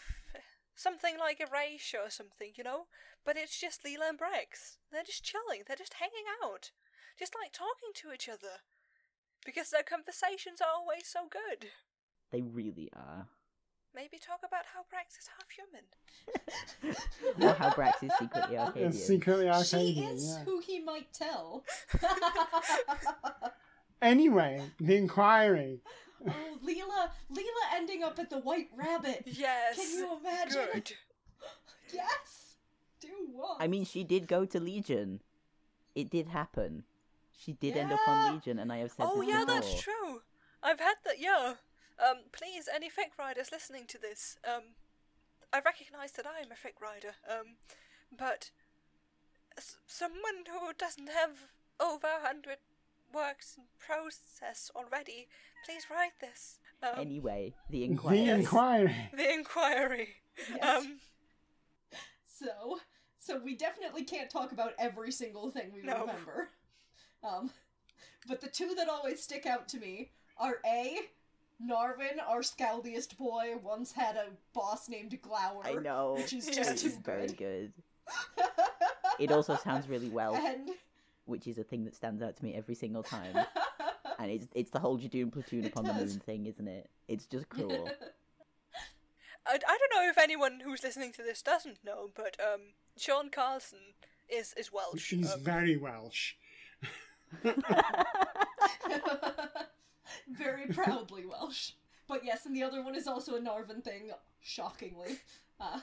something 0.75 1.17
like 1.19 1.39
a 1.39 1.47
Erasure 1.47 1.99
or 2.03 2.09
something, 2.09 2.51
you 2.55 2.63
know. 2.63 2.85
But 3.23 3.37
it's 3.37 3.59
just 3.59 3.83
Leela 3.83 4.09
and 4.09 4.19
Brax. 4.19 4.77
They're 4.91 5.03
just 5.03 5.23
chilling. 5.23 5.61
They're 5.67 5.75
just 5.77 5.95
hanging 5.95 6.25
out, 6.43 6.71
just 7.17 7.35
like 7.41 7.51
talking 7.51 7.91
to 7.95 8.13
each 8.13 8.29
other, 8.29 8.61
because 9.45 9.69
their 9.69 9.83
conversations 9.83 10.61
are 10.61 10.73
always 10.75 11.05
so 11.05 11.21
good. 11.29 11.69
They 12.31 12.41
really 12.41 12.89
are. 12.95 13.27
Maybe 13.93 14.17
talk 14.17 14.39
about 14.47 14.65
how 14.73 14.81
Brax 14.81 15.19
is 15.19 15.27
half 15.35 15.49
human. 15.51 15.83
or 17.41 17.53
how 17.53 17.71
Brax 17.71 18.03
is 18.03 18.11
secretly 18.17 18.57
Arcadian. 18.57 18.89
It's 18.89 19.05
secretly 19.05 19.63
she 19.63 19.99
is 19.99 20.29
yeah. 20.29 20.43
who 20.45 20.59
he 20.59 20.79
might 20.79 21.11
tell. 21.13 21.65
Anyway, 24.01 24.59
the 24.79 24.95
inquiry. 24.95 25.79
oh, 26.27 26.57
Leela, 26.65 27.11
Leela 27.31 27.75
ending 27.75 28.03
up 28.03 28.17
at 28.17 28.31
the 28.31 28.39
White 28.39 28.69
Rabbit. 28.75 29.23
Yes. 29.25 29.75
Can 29.75 29.91
you 29.91 30.17
imagine? 30.19 30.67
Good. 30.73 30.91
Yes. 31.93 32.55
Do 32.99 33.09
what? 33.31 33.57
I 33.59 33.67
mean, 33.67 33.85
she 33.85 34.03
did 34.03 34.27
go 34.27 34.45
to 34.45 34.59
Legion. 34.59 35.21
It 35.93 36.09
did 36.09 36.29
happen. 36.29 36.83
She 37.43 37.53
did 37.53 37.75
end 37.75 37.91
up 37.91 37.99
on 38.07 38.35
Legion, 38.35 38.59
and 38.59 38.71
I 38.71 38.77
have 38.77 38.91
said 38.91 39.07
Oh 39.09 39.19
this 39.21 39.29
yeah, 39.29 39.39
before. 39.45 39.55
that's 39.61 39.81
true. 39.81 40.21
I've 40.61 40.79
had 40.79 40.95
that. 41.05 41.19
Yeah. 41.19 41.55
Um, 41.99 42.17
please, 42.31 42.69
any 42.73 42.87
fic 42.87 43.17
riders 43.17 43.49
listening 43.51 43.85
to 43.87 43.97
this, 43.99 44.37
um, 44.47 44.75
I 45.53 45.59
recognise 45.59 46.11
that 46.13 46.25
I 46.27 46.39
am 46.41 46.51
a 46.51 46.55
fic 46.55 46.79
rider. 46.81 47.15
Um, 47.29 47.55
but 48.15 48.51
s- 49.57 49.77
someone 49.87 50.45
who 50.47 50.71
doesn't 50.77 51.09
have 51.09 51.49
over 51.79 52.07
a 52.07 52.25
hundred 52.25 52.57
works 53.13 53.55
in 53.57 53.63
process 53.79 54.69
already, 54.75 55.27
please 55.65 55.85
write 55.91 56.19
this. 56.21 56.59
Um, 56.83 56.99
Anyway, 56.99 57.53
the 57.69 57.83
inquiry. 57.83 58.17
The 58.25 58.31
inquiry. 58.31 58.81
inquiry. 58.81 59.09
the 59.15 59.33
inquiry. 59.33 60.07
Yes. 60.55 60.83
Um, 60.85 60.99
So, 62.23 62.79
so 63.19 63.37
we 63.43 63.55
definitely 63.55 64.03
can't 64.03 64.29
talk 64.29 64.51
about 64.51 64.73
every 64.79 65.11
single 65.11 65.51
thing 65.51 65.71
we 65.73 65.81
No. 65.81 66.01
remember. 66.01 66.49
Um, 67.23 67.51
but 68.27 68.41
the 68.41 68.47
two 68.47 68.73
that 68.75 68.89
always 68.89 69.21
stick 69.21 69.45
out 69.45 69.67
to 69.69 69.79
me 69.79 70.11
are 70.37 70.57
A, 70.65 70.97
Narvin, 71.63 72.19
our 72.27 72.41
scaldiest 72.41 73.17
boy, 73.17 73.55
once 73.63 73.91
had 73.91 74.15
a 74.15 74.27
boss 74.53 74.89
named 74.89 75.17
Glower. 75.21 75.61
I 75.63 75.73
know. 75.75 76.15
Which 76.17 76.33
is 76.33 76.47
just 76.53 76.81
too 76.81 76.87
is 76.87 76.97
very 76.97 77.27
good. 77.27 77.73
good. 78.37 78.45
It 79.19 79.31
also 79.31 79.55
sounds 79.55 79.87
really 79.87 80.09
well, 80.09 80.33
and 80.33 80.71
which 81.25 81.45
is 81.45 81.59
a 81.59 81.63
thing 81.63 81.83
that 81.85 81.95
stands 81.95 82.23
out 82.23 82.35
to 82.37 82.43
me 82.43 82.55
every 82.55 82.73
single 82.73 83.03
time. 83.03 83.35
And 84.17 84.31
it's 84.31 84.47
it's 84.55 84.71
the 84.71 84.79
whole 84.79 84.97
Judoon 84.97 85.31
platoon 85.31 85.65
It 85.65 85.67
upon 85.67 85.83
the 85.85 85.93
moon 85.93 86.19
thing, 86.25 86.47
isn't 86.47 86.67
it? 86.67 86.89
It's 87.07 87.27
just 87.27 87.47
cruel. 87.49 87.87
I, 89.45 89.53
I 89.53 89.57
don't 89.57 89.91
know 89.93 90.09
if 90.09 90.17
anyone 90.17 90.61
who's 90.63 90.81
listening 90.81 91.11
to 91.13 91.23
this 91.23 91.43
doesn't 91.43 91.83
know, 91.83 92.09
but 92.15 92.35
um, 92.41 92.61
Sean 92.97 93.29
Carlsen 93.29 93.93
is 94.27 94.55
is 94.57 94.71
Welsh. 94.71 95.01
She's 95.01 95.31
um, 95.31 95.39
very 95.41 95.77
Welsh. 95.77 96.33
Very 100.27 100.67
proudly 100.67 101.25
Welsh. 101.25 101.71
But 102.07 102.25
yes, 102.25 102.45
and 102.45 102.55
the 102.55 102.63
other 102.63 102.83
one 102.83 102.95
is 102.95 103.07
also 103.07 103.35
a 103.35 103.39
Narvin 103.39 103.83
thing, 103.83 104.11
shockingly. 104.41 105.19
Uh, 105.59 105.79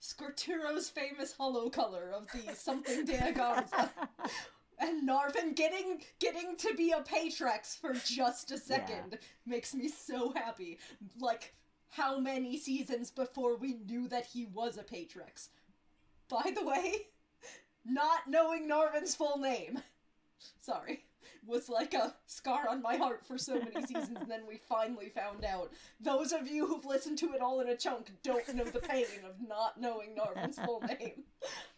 Scorturo's 0.00 0.88
famous 0.88 1.32
hollow 1.32 1.70
color 1.70 2.12
of 2.12 2.26
the 2.32 2.54
something 2.54 3.04
de 3.04 3.12
Agarza. 3.14 3.90
And 4.82 5.06
Narvin 5.06 5.54
getting 5.54 6.00
getting 6.20 6.56
to 6.56 6.74
be 6.74 6.90
a 6.90 7.02
Patrex 7.02 7.78
for 7.78 7.92
just 7.92 8.50
a 8.50 8.56
second 8.56 9.18
makes 9.44 9.74
me 9.74 9.88
so 9.88 10.32
happy. 10.32 10.78
Like, 11.20 11.54
how 11.90 12.18
many 12.18 12.56
seasons 12.56 13.10
before 13.10 13.56
we 13.56 13.74
knew 13.74 14.08
that 14.08 14.24
he 14.24 14.46
was 14.46 14.78
a 14.78 14.82
Patrex? 14.82 15.48
By 16.30 16.52
the 16.54 16.64
way, 16.64 17.08
not 17.84 18.20
knowing 18.26 18.66
Narvin's 18.70 19.14
full 19.14 19.36
name. 19.36 19.82
Sorry. 20.60 21.04
Was 21.46 21.68
like 21.68 21.94
a 21.94 22.14
scar 22.26 22.68
on 22.68 22.82
my 22.82 22.96
heart 22.96 23.26
for 23.26 23.38
so 23.38 23.58
many 23.58 23.86
seasons, 23.86 24.18
and 24.20 24.30
then 24.30 24.46
we 24.46 24.60
finally 24.68 25.10
found 25.14 25.44
out. 25.44 25.70
Those 26.00 26.32
of 26.32 26.48
you 26.48 26.66
who've 26.66 26.84
listened 26.84 27.18
to 27.18 27.32
it 27.32 27.40
all 27.40 27.60
in 27.60 27.68
a 27.68 27.76
chunk 27.76 28.12
don't 28.22 28.54
know 28.54 28.64
the 28.64 28.80
pain 28.80 29.06
of 29.24 29.36
not 29.46 29.80
knowing 29.80 30.16
Narvin's 30.16 30.58
full 30.58 30.80
name. 30.80 31.24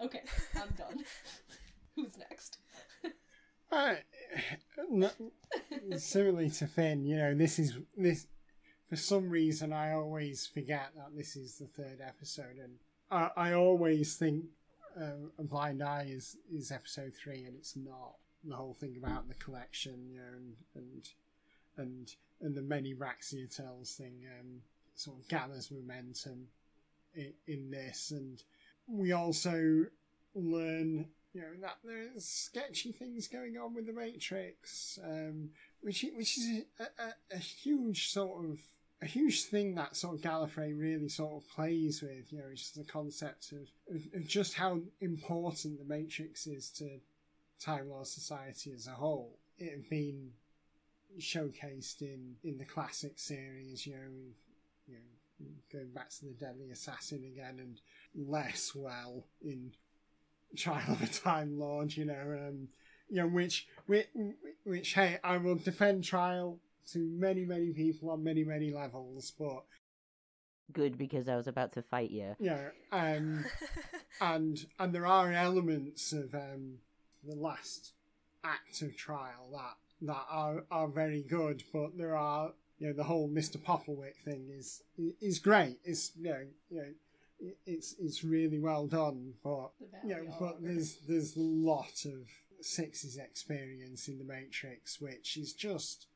Okay, 0.01 0.23
I'm 0.57 0.71
done. 0.77 1.05
Who's 1.97 2.19
next? 2.19 2.59
Uh, 3.71 3.95
similarly 5.97 6.51
to 6.51 6.67
Finn, 6.67 7.05
you 7.05 7.17
know, 7.17 7.35
this 7.35 7.59
is 7.59 7.79
this. 7.97 8.27
For 8.89 8.97
some 8.97 9.31
reason, 9.31 9.73
I 9.73 9.93
always 9.93 10.47
forget 10.47 10.91
that 10.97 11.17
this 11.17 11.35
is 11.37 11.57
the 11.57 11.67
third 11.67 12.01
episode, 12.07 12.59
and 12.63 12.75
I, 13.11 13.31
I 13.37 13.53
always 13.55 14.17
think 14.17 14.45
uh, 15.01 15.31
a 15.39 15.43
blind 15.43 15.83
eye 15.83 16.09
is 16.11 16.37
is 16.53 16.71
episode 16.71 17.13
three, 17.15 17.45
and 17.45 17.57
it's 17.57 17.77
not. 17.77 18.17
The 18.45 18.57
whole 18.57 18.75
thing 18.75 18.97
about 18.97 19.29
the 19.29 19.35
collection, 19.35 20.09
you 20.11 20.19
know, 20.19 20.37
and 20.37 20.55
and 20.75 21.09
and, 21.77 22.15
and 22.41 22.55
the 22.55 22.63
many 22.63 22.95
Braxiatels 22.95 23.95
thing 23.97 24.25
um, 24.39 24.61
sort 24.95 25.19
of 25.21 25.29
gathers 25.29 25.71
momentum 25.71 26.49
in, 27.15 27.33
in 27.47 27.71
this, 27.71 28.11
and 28.11 28.43
we 28.87 29.13
also 29.13 29.87
learn 30.35 31.07
you 31.35 31.41
know 31.41 31.47
that 31.63 31.79
there's 31.85 32.25
sketchy 32.25 32.93
things 32.93 33.29
going 33.29 33.57
on 33.57 33.75
with 33.75 33.87
the 33.87 33.93
Matrix, 33.93 34.99
um, 35.05 35.51
which 35.81 36.05
which 36.15 36.37
is 36.39 36.65
a, 36.79 36.83
a, 37.03 37.37
a 37.37 37.39
huge 37.39 38.09
sort 38.09 38.45
of 38.45 38.61
a 39.01 39.07
huge 39.07 39.45
thing 39.45 39.75
that 39.75 39.97
sort 39.97 40.15
of 40.15 40.21
Gallifrey 40.21 40.79
really 40.79 41.09
sort 41.09 41.43
of 41.43 41.49
plays 41.49 42.03
with. 42.03 42.33
You 42.33 42.39
know, 42.39 42.55
just 42.55 42.77
the 42.77 42.85
concept 42.85 43.53
of, 43.53 44.03
of 44.15 44.27
just 44.27 44.55
how 44.55 44.81
important 45.01 45.79
the 45.79 45.85
Matrix 45.85 46.47
is 46.47 46.71
to 46.71 47.01
Time 47.65 47.89
Lord 47.91 48.07
society 48.07 48.73
as 48.75 48.87
a 48.87 48.93
whole. 48.93 49.39
It 49.59 49.71
had 49.71 49.89
been 49.89 50.31
showcased 51.21 52.01
in 52.01 52.37
in 52.43 52.59
the 52.59 52.65
classic 52.65 53.19
series. 53.19 53.87
You 53.87 53.93
know, 53.95 54.11
you 54.89 54.95
know, 54.95 55.47
going 55.73 55.91
back 55.91 56.11
to 56.11 56.25
the 56.25 56.33
Deadly 56.33 56.71
Assassin 56.71 57.25
again, 57.25 57.59
and 57.59 57.81
less 58.15 58.75
well 58.75 59.25
in 59.45 59.73
Trial 60.57 60.93
of 60.93 61.03
a 61.03 61.07
Time 61.07 61.59
Lord, 61.59 61.97
you 61.97 62.05
know, 62.05 62.49
um, 62.49 62.69
you 63.09 63.17
know, 63.17 63.27
which, 63.27 63.67
which, 63.87 64.09
which, 64.65 64.95
hey, 64.95 65.19
I 65.23 65.37
will 65.39 65.55
defend 65.55 66.05
Trial 66.05 66.59
to 66.93 66.99
many, 66.99 67.45
many 67.45 67.73
people 67.73 68.11
on 68.11 68.25
many, 68.25 68.45
many 68.45 68.71
levels, 68.71 69.33
but 69.39 69.65
Good 70.73 70.97
because 70.97 71.29
I 71.29 71.37
was 71.37 71.47
about 71.47 71.73
to 71.73 71.83
fight 71.83 72.11
you. 72.11 72.35
yeah, 72.39 72.69
um, 72.91 73.45
and 74.21 74.65
and 74.79 74.95
there 74.95 75.07
are 75.07 75.33
elements 75.33 76.13
of 76.13 76.35
um, 76.35 76.79
the 77.25 77.37
last 77.37 77.93
act 78.45 78.83
of 78.83 78.97
Trial 78.97 79.49
that 79.53 79.77
that 80.07 80.27
are 80.31 80.65
are 80.71 80.89
very 80.89 81.23
good, 81.23 81.63
but 81.73 81.97
there 81.97 82.17
are 82.17 82.53
you 82.79 82.89
know 82.89 82.93
the 82.93 83.05
whole 83.05 83.29
Mister 83.29 83.59
Popplewick 83.59 84.17
thing 84.25 84.49
is 84.51 84.83
is 85.21 85.39
great. 85.39 85.79
It's 85.85 86.13
you 86.17 86.31
know 86.31 86.47
you 86.71 86.77
know 86.79 86.89
it's 87.67 87.95
it's 87.99 88.25
really 88.25 88.59
well 88.59 88.87
done, 88.87 89.35
but 89.43 89.71
you 90.05 90.15
know, 90.15 90.35
but 90.39 90.63
there's 90.63 90.97
there's 91.09 91.37
a 91.37 91.41
lot 91.41 92.05
of 92.05 92.29
Six's 92.61 93.17
experience 93.17 94.09
in 94.09 94.19
the 94.19 94.25
Matrix, 94.25 95.01
which 95.01 95.37
is 95.37 95.53
just 95.53 96.07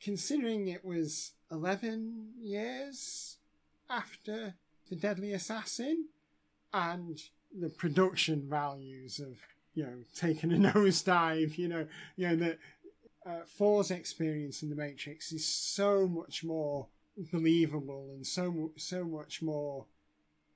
considering 0.00 0.68
it 0.68 0.84
was 0.84 1.32
eleven 1.50 2.30
years 2.40 3.36
after 3.88 4.54
the 4.88 4.96
Deadly 4.96 5.32
Assassin, 5.32 6.06
and 6.72 7.20
the 7.58 7.68
production 7.68 8.48
values 8.48 9.18
of 9.18 9.36
you 9.74 9.84
know 9.84 9.98
taking 10.14 10.52
a 10.52 10.56
nosedive. 10.72 11.58
You 11.58 11.68
know, 11.68 11.86
you 12.16 12.28
know 12.28 12.36
that 12.36 12.58
uh, 13.26 13.44
Four's 13.46 13.90
experience 13.90 14.62
in 14.62 14.70
the 14.70 14.76
Matrix 14.76 15.32
is 15.32 15.46
so 15.46 16.06
much 16.06 16.44
more 16.44 16.88
believable 17.32 18.10
and 18.14 18.26
so 18.26 18.72
so 18.76 19.04
much 19.04 19.42
more 19.42 19.86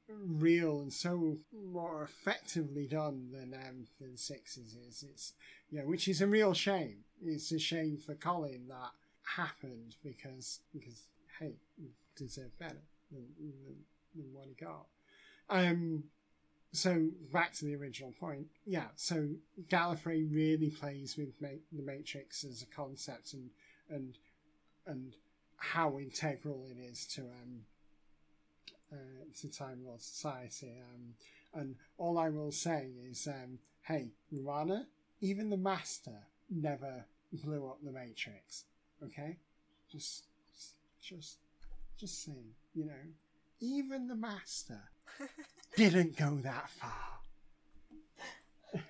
real 0.08 0.80
and 0.80 0.92
so 0.92 1.36
more 1.52 2.02
effectively 2.02 2.86
done 2.86 3.30
than 3.32 3.54
um, 3.54 3.86
than 4.00 4.16
Sixes 4.16 4.74
is. 4.74 5.04
It's 5.08 5.32
you 5.70 5.80
know, 5.80 5.86
which 5.86 6.08
is 6.08 6.20
a 6.20 6.26
real 6.26 6.54
shame. 6.54 7.04
It's 7.22 7.52
a 7.52 7.58
shame 7.58 7.98
for 7.98 8.14
Colin 8.14 8.68
that 8.68 8.92
happened 9.36 9.96
because 10.02 10.60
because 10.72 11.04
hey, 11.38 11.54
he 11.76 11.90
deserved 12.16 12.58
better 12.58 12.82
than, 13.10 13.26
than, 13.38 13.76
than 14.14 14.32
what 14.32 14.46
he 14.48 14.54
got. 14.54 14.86
Um, 15.50 16.04
so 16.72 17.08
back 17.32 17.52
to 17.54 17.64
the 17.64 17.76
original 17.76 18.12
point, 18.18 18.46
yeah. 18.66 18.88
So 18.96 19.28
Gallifrey 19.68 20.32
really 20.32 20.70
plays 20.70 21.16
with 21.16 21.32
ma- 21.40 21.48
the 21.72 21.82
Matrix 21.82 22.44
as 22.44 22.62
a 22.62 22.66
concept 22.66 23.32
and 23.32 23.50
and 23.88 24.18
and 24.86 25.14
how 25.56 25.98
integral 25.98 26.66
it 26.70 26.78
is 26.78 27.06
to 27.06 27.22
um 27.22 27.62
uh, 28.92 28.96
to 29.40 29.50
Time 29.50 29.80
Lord 29.84 30.00
Society. 30.00 30.72
Um, 30.94 31.14
and 31.54 31.76
all 31.96 32.18
I 32.18 32.28
will 32.28 32.52
say 32.52 32.90
is, 33.10 33.26
um, 33.26 33.58
hey, 33.82 34.12
Romana, 34.30 34.86
even 35.20 35.50
the 35.50 35.56
Master 35.56 36.26
never 36.50 37.04
blew 37.32 37.66
up 37.66 37.78
the 37.82 37.92
Matrix. 37.92 38.64
Okay, 39.04 39.36
just 39.90 40.24
just, 41.00 41.38
just 41.98 42.24
saying, 42.24 42.54
you 42.74 42.84
know, 42.84 42.92
even 43.60 44.08
the 44.08 44.16
Master 44.16 44.80
didn't 45.76 46.16
go 46.16 46.36
that 46.42 46.68
far. 46.70 46.92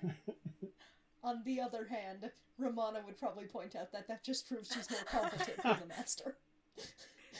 On 1.23 1.41
the 1.45 1.59
other 1.61 1.85
hand, 1.89 2.31
Romana 2.57 3.01
would 3.05 3.17
probably 3.17 3.45
point 3.45 3.75
out 3.75 3.91
that 3.91 4.07
that 4.07 4.23
just 4.23 4.47
proves 4.47 4.71
she's 4.73 4.89
more 4.89 5.03
competent 5.09 5.61
than 5.63 5.77
the 5.81 5.85
master. 5.97 6.35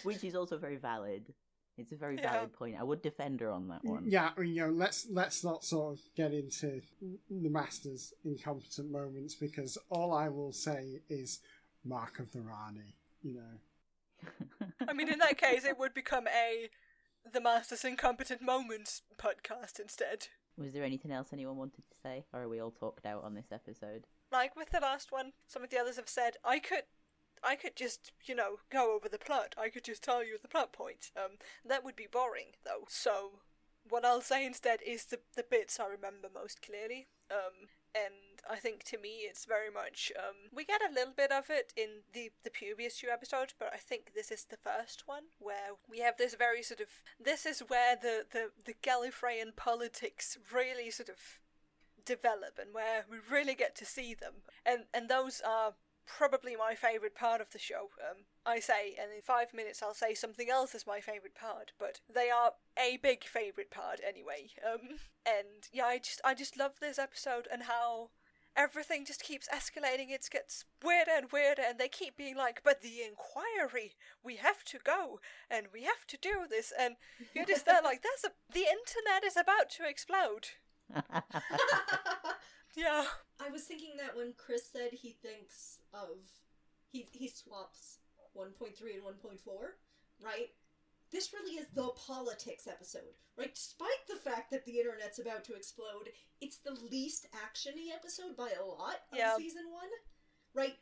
Which 0.03 0.23
is 0.23 0.35
also 0.35 0.57
very 0.57 0.75
valid. 0.77 1.33
It's 1.77 1.93
a 1.93 1.95
very 1.95 2.17
Yeah. 2.17 2.31
valid 2.33 2.53
point. 2.53 2.75
I 2.77 2.83
would 2.83 3.01
defend 3.01 3.39
her 3.39 3.51
on 3.51 3.69
that 3.69 3.83
one. 3.85 4.03
Yeah, 4.05 4.31
I 4.35 4.41
mean, 4.41 4.53
you 4.53 4.61
know, 4.67 4.71
let's 4.73 5.07
let's 5.09 5.43
not 5.45 5.63
sort 5.63 5.93
of 5.97 6.01
get 6.15 6.33
into 6.33 6.81
the 7.29 7.49
master's 7.49 8.13
incompetent 8.25 8.91
moments 8.91 9.35
because 9.35 9.77
all 9.89 10.13
I 10.13 10.27
will 10.27 10.51
say 10.51 11.01
is 11.09 11.39
Mark 11.85 12.19
of 12.19 12.31
the 12.33 12.41
Rani. 12.41 12.95
You 13.21 13.35
know, 13.35 14.29
I 14.87 14.93
mean, 14.93 15.07
in 15.09 15.19
that 15.19 15.37
case, 15.37 15.63
it 15.63 15.79
would 15.79 15.93
become 15.93 16.27
a 16.27 16.69
the 17.33 17.41
Master's 17.41 17.85
Incompetent 17.85 18.41
Moments 18.41 19.03
podcast 19.17 19.79
instead. 19.79 20.27
Was 20.57 20.73
there 20.73 20.83
anything 20.83 21.11
else 21.11 21.29
anyone 21.31 21.57
wanted 21.57 21.83
to 21.89 21.97
say, 22.01 22.25
or 22.33 22.41
are 22.41 22.49
we 22.49 22.59
all 22.59 22.71
talked 22.71 23.05
out 23.05 23.23
on 23.23 23.35
this 23.35 23.51
episode? 23.51 24.05
Like 24.31 24.55
with 24.55 24.71
the 24.71 24.79
last 24.79 25.11
one, 25.11 25.33
some 25.47 25.63
of 25.63 25.69
the 25.69 25.77
others 25.79 25.97
have 25.97 26.09
said 26.09 26.37
I 26.43 26.59
could, 26.59 26.83
I 27.43 27.55
could 27.55 27.75
just 27.75 28.11
you 28.25 28.35
know 28.35 28.57
go 28.71 28.95
over 28.95 29.07
the 29.07 29.17
plot. 29.17 29.55
I 29.57 29.69
could 29.69 29.83
just 29.83 30.03
tell 30.03 30.23
you 30.23 30.37
the 30.41 30.47
plot 30.47 30.73
points. 30.73 31.11
Um, 31.15 31.37
that 31.65 31.83
would 31.83 31.95
be 31.95 32.07
boring 32.11 32.53
though. 32.65 32.85
So, 32.89 33.41
what 33.87 34.05
I'll 34.05 34.21
say 34.21 34.45
instead 34.45 34.79
is 34.85 35.05
the 35.05 35.19
the 35.35 35.45
bits 35.49 35.79
I 35.79 35.87
remember 35.87 36.29
most 36.33 36.61
clearly. 36.61 37.07
Um, 37.31 37.69
and 37.95 38.13
I 38.49 38.57
think 38.57 38.83
to 38.85 38.97
me 38.97 39.25
it's 39.29 39.45
very 39.45 39.69
much 39.71 40.11
um 40.17 40.49
we 40.53 40.65
get 40.65 40.81
a 40.81 40.93
little 40.93 41.13
bit 41.15 41.31
of 41.31 41.49
it 41.49 41.73
in 41.75 42.03
the 42.13 42.31
the 42.43 42.49
previous 42.49 42.99
two 42.99 43.07
episodes, 43.11 43.53
but 43.57 43.71
I 43.73 43.77
think 43.77 44.13
this 44.13 44.31
is 44.31 44.45
the 44.45 44.57
first 44.57 45.03
one 45.07 45.25
where 45.39 45.77
we 45.89 45.99
have 45.99 46.17
this 46.17 46.35
very 46.35 46.63
sort 46.63 46.79
of 46.79 46.87
this 47.19 47.45
is 47.45 47.61
where 47.61 47.95
the 47.95 48.25
the 48.31 48.51
the 48.65 48.75
Gallifreyan 48.81 49.55
politics 49.55 50.37
really 50.51 50.89
sort 50.91 51.09
of 51.09 51.39
develop 52.05 52.57
and 52.59 52.73
where 52.73 53.05
we 53.09 53.17
really 53.29 53.55
get 53.55 53.75
to 53.77 53.85
see 53.85 54.13
them. 54.13 54.41
And 54.65 54.85
and 54.93 55.09
those 55.09 55.41
are 55.45 55.73
probably 56.17 56.55
my 56.55 56.75
favorite 56.75 57.15
part 57.15 57.39
of 57.41 57.51
the 57.51 57.59
show. 57.59 57.89
Um, 57.99 58.25
I 58.45 58.59
say, 58.59 58.95
and 59.01 59.11
in 59.13 59.21
five 59.21 59.53
minutes 59.53 59.81
I'll 59.81 59.93
say 59.93 60.13
something 60.13 60.49
else 60.49 60.73
is 60.73 60.87
my 60.87 60.99
favorite 60.99 61.35
part, 61.35 61.73
but 61.79 62.01
they 62.13 62.29
are 62.29 62.53
a 62.77 62.97
big 62.97 63.23
favorite 63.23 63.71
part 63.71 63.99
anyway. 64.05 64.49
Um, 64.65 64.97
and 65.25 65.67
yeah, 65.71 65.85
I 65.85 65.99
just 65.99 66.21
I 66.25 66.33
just 66.33 66.57
love 66.57 66.73
this 66.79 66.99
episode 66.99 67.47
and 67.51 67.63
how 67.63 68.09
everything 68.57 69.05
just 69.05 69.23
keeps 69.23 69.47
escalating. 69.47 70.09
It 70.09 70.27
gets 70.31 70.65
weirder 70.83 71.11
and 71.15 71.31
weirder, 71.31 71.61
and 71.67 71.79
they 71.79 71.89
keep 71.89 72.17
being 72.17 72.35
like, 72.35 72.61
"But 72.63 72.81
the 72.81 73.01
inquiry, 73.03 73.95
we 74.23 74.37
have 74.37 74.63
to 74.65 74.79
go, 74.79 75.19
and 75.49 75.67
we 75.71 75.83
have 75.83 76.05
to 76.07 76.17
do 76.17 76.45
this," 76.49 76.73
and 76.77 76.95
you're 77.33 77.45
just 77.45 77.65
there 77.65 77.81
like, 77.83 78.01
"There's 78.01 78.25
a 78.25 78.31
the 78.51 78.65
internet 78.65 79.23
is 79.23 79.37
about 79.37 79.69
to 79.77 79.87
explode." 79.87 80.49
Yeah. 82.75 83.05
I 83.39 83.49
was 83.49 83.63
thinking 83.63 83.91
that 83.97 84.15
when 84.15 84.33
Chris 84.37 84.63
said 84.71 84.91
he 84.91 85.11
thinks 85.11 85.79
of 85.93 86.17
he 86.91 87.07
he 87.11 87.27
swaps 87.29 87.99
1.3 88.35 88.71
and 88.95 89.03
1.4, 89.03 89.37
right? 90.23 90.49
This 91.11 91.33
really 91.33 91.55
is 91.55 91.67
the 91.73 91.89
politics 91.89 92.67
episode, 92.67 93.15
right? 93.37 93.53
Despite 93.55 94.07
the 94.07 94.15
fact 94.17 94.51
that 94.51 94.65
the 94.65 94.79
internet's 94.79 95.17
about 95.19 95.43
to 95.45 95.55
explode, 95.55 96.09
it's 96.39 96.57
the 96.57 96.77
least 96.91 97.25
actiony 97.33 97.91
episode 97.95 98.35
by 98.37 98.51
a 98.51 98.63
lot 98.63 98.97
of 99.11 99.17
Yeah. 99.17 99.35
season 99.35 99.71
1, 99.71 99.89
right? 100.53 100.77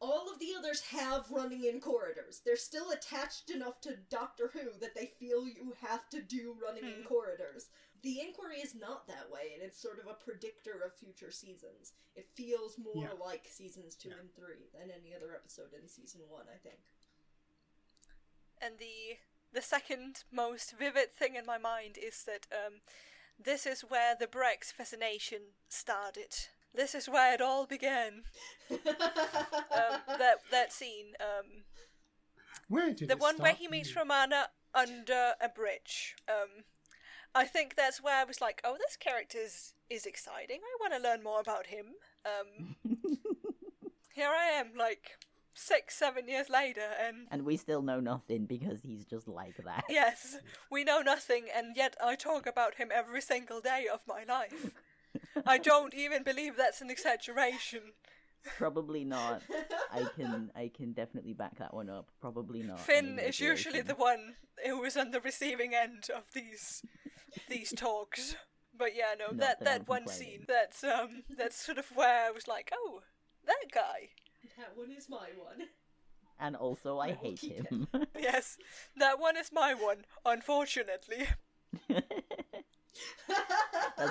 All 0.00 0.30
of 0.30 0.40
the 0.40 0.52
others 0.58 0.80
have 0.82 1.30
running 1.30 1.64
in 1.64 1.80
corridors. 1.80 2.40
They're 2.40 2.56
still 2.56 2.90
attached 2.90 3.48
enough 3.50 3.80
to 3.82 3.96
Doctor 3.96 4.48
Who 4.48 4.72
that 4.80 4.94
they 4.94 5.06
feel 5.06 5.46
you 5.46 5.72
have 5.80 6.08
to 6.10 6.20
do 6.20 6.52
running 6.60 6.84
in 6.84 7.02
Hmm. 7.02 7.06
corridors. 7.08 7.70
The 8.02 8.20
inquiry 8.20 8.58
is 8.60 8.74
not 8.74 9.06
that 9.08 9.30
way, 9.30 9.52
and 9.54 9.62
it's 9.62 9.80
sort 9.80 9.98
of 9.98 10.06
a 10.06 10.14
predictor 10.14 10.80
of 10.84 10.94
future 10.94 11.30
seasons. 11.30 11.92
It 12.14 12.28
feels 12.34 12.78
more 12.78 13.04
Yeah. 13.04 13.12
like 13.24 13.48
seasons 13.50 13.96
two 13.96 14.10
Yeah. 14.10 14.16
and 14.20 14.34
three 14.34 14.68
than 14.72 14.90
any 14.90 15.14
other 15.14 15.34
episode 15.34 15.72
in 15.74 15.88
season 15.88 16.28
one, 16.28 16.48
I 16.48 16.58
think. 16.58 16.80
And 18.60 18.78
the 18.78 19.18
the 19.52 19.62
second 19.62 20.24
most 20.30 20.72
vivid 20.72 21.12
thing 21.12 21.34
in 21.36 21.46
my 21.46 21.56
mind 21.58 21.96
is 21.96 22.24
that 22.24 22.46
um, 22.52 22.80
this 23.38 23.64
is 23.66 23.82
where 23.82 24.14
the 24.14 24.26
Brax 24.26 24.72
fascination 24.72 25.54
started. 25.68 26.34
This 26.74 26.94
is 26.94 27.08
where 27.08 27.32
it 27.34 27.40
all 27.40 27.66
began. 27.66 28.24
Um, 28.70 30.00
that 30.18 30.36
that 30.50 30.72
scene, 30.72 31.14
um, 31.20 31.64
where 32.68 32.92
did 32.92 33.08
the 33.08 33.12
it 33.14 33.20
one 33.20 33.36
where 33.38 33.52
he 33.54 33.68
meets 33.68 33.90
you? 33.90 33.96
Romana 34.00 34.50
under 34.74 35.34
a 35.40 35.48
bridge. 35.48 36.16
Um, 36.28 36.64
I 37.34 37.44
think 37.44 37.74
that's 37.74 38.02
where 38.02 38.16
I 38.16 38.24
was 38.24 38.40
like, 38.40 38.60
oh, 38.64 38.76
this 38.78 38.96
character 38.96 39.38
is, 39.38 39.74
is 39.90 40.06
exciting. 40.06 40.60
I 40.62 40.76
want 40.80 40.94
to 40.94 41.08
learn 41.08 41.22
more 41.22 41.40
about 41.40 41.66
him. 41.66 41.86
Um, 42.24 42.76
here 44.14 44.30
I 44.30 44.58
am, 44.58 44.68
like 44.76 45.18
six, 45.56 45.96
seven 45.96 46.28
years 46.28 46.48
later, 46.48 46.88
and 47.04 47.26
and 47.30 47.44
we 47.44 47.56
still 47.56 47.82
know 47.82 47.98
nothing 47.98 48.44
because 48.44 48.82
he's 48.82 49.04
just 49.04 49.26
like 49.26 49.56
that. 49.64 49.84
yes, 49.90 50.36
we 50.70 50.84
know 50.84 51.00
nothing, 51.00 51.46
and 51.54 51.76
yet 51.76 51.96
I 52.02 52.14
talk 52.14 52.46
about 52.46 52.76
him 52.76 52.90
every 52.94 53.20
single 53.20 53.60
day 53.60 53.86
of 53.92 54.00
my 54.06 54.24
life. 54.24 54.72
I 55.46 55.58
don't 55.58 55.94
even 55.94 56.22
believe 56.22 56.56
that's 56.56 56.80
an 56.80 56.90
exaggeration. 56.90 57.92
Probably 58.58 59.04
not. 59.04 59.42
I 59.92 60.04
can 60.16 60.50
I 60.54 60.70
can 60.74 60.92
definitely 60.92 61.32
back 61.34 61.58
that 61.58 61.74
one 61.74 61.90
up. 61.90 62.08
Probably 62.20 62.62
not. 62.62 62.80
Finn 62.80 63.18
is 63.18 63.40
usually 63.40 63.80
the 63.82 63.92
exaggeration. 63.92 64.34
one 64.64 64.76
who 64.78 64.84
is 64.84 64.96
on 64.96 65.10
the 65.10 65.20
receiving 65.20 65.74
end 65.74 66.08
of 66.14 66.24
these 66.32 66.82
these 67.48 67.72
talks. 67.76 68.36
But 68.78 68.94
yeah, 68.94 69.14
no, 69.18 69.26
Not 69.26 69.38
that 69.38 69.58
that 69.60 69.64
that 69.64 69.80
I'm 69.80 69.86
one 69.86 70.04
complaining. 70.04 70.38
scene, 70.38 70.44
that's 70.46 70.84
um, 70.84 71.22
that's 71.36 71.56
sort 71.56 71.78
of 71.78 71.86
where 71.94 72.26
I 72.26 72.30
was 72.30 72.46
like, 72.46 72.70
oh, 72.74 73.00
that 73.46 73.64
guy. 73.72 74.10
That 74.58 74.76
one 74.76 74.90
is 74.92 75.08
my 75.08 75.28
one. 75.36 75.68
And 76.38 76.54
also, 76.56 76.98
I 76.98 77.06
I 77.06 77.08
will 77.08 77.16
hate 77.16 77.40
keep 77.40 77.52
it. 77.60 77.66
him. 77.68 77.88
Yes, 78.18 78.58
that 78.96 79.18
one 79.18 79.36
is 79.38 79.50
my 79.52 79.72
one. 79.74 80.04
Unfortunately, 80.24 81.26
that 81.88 82.04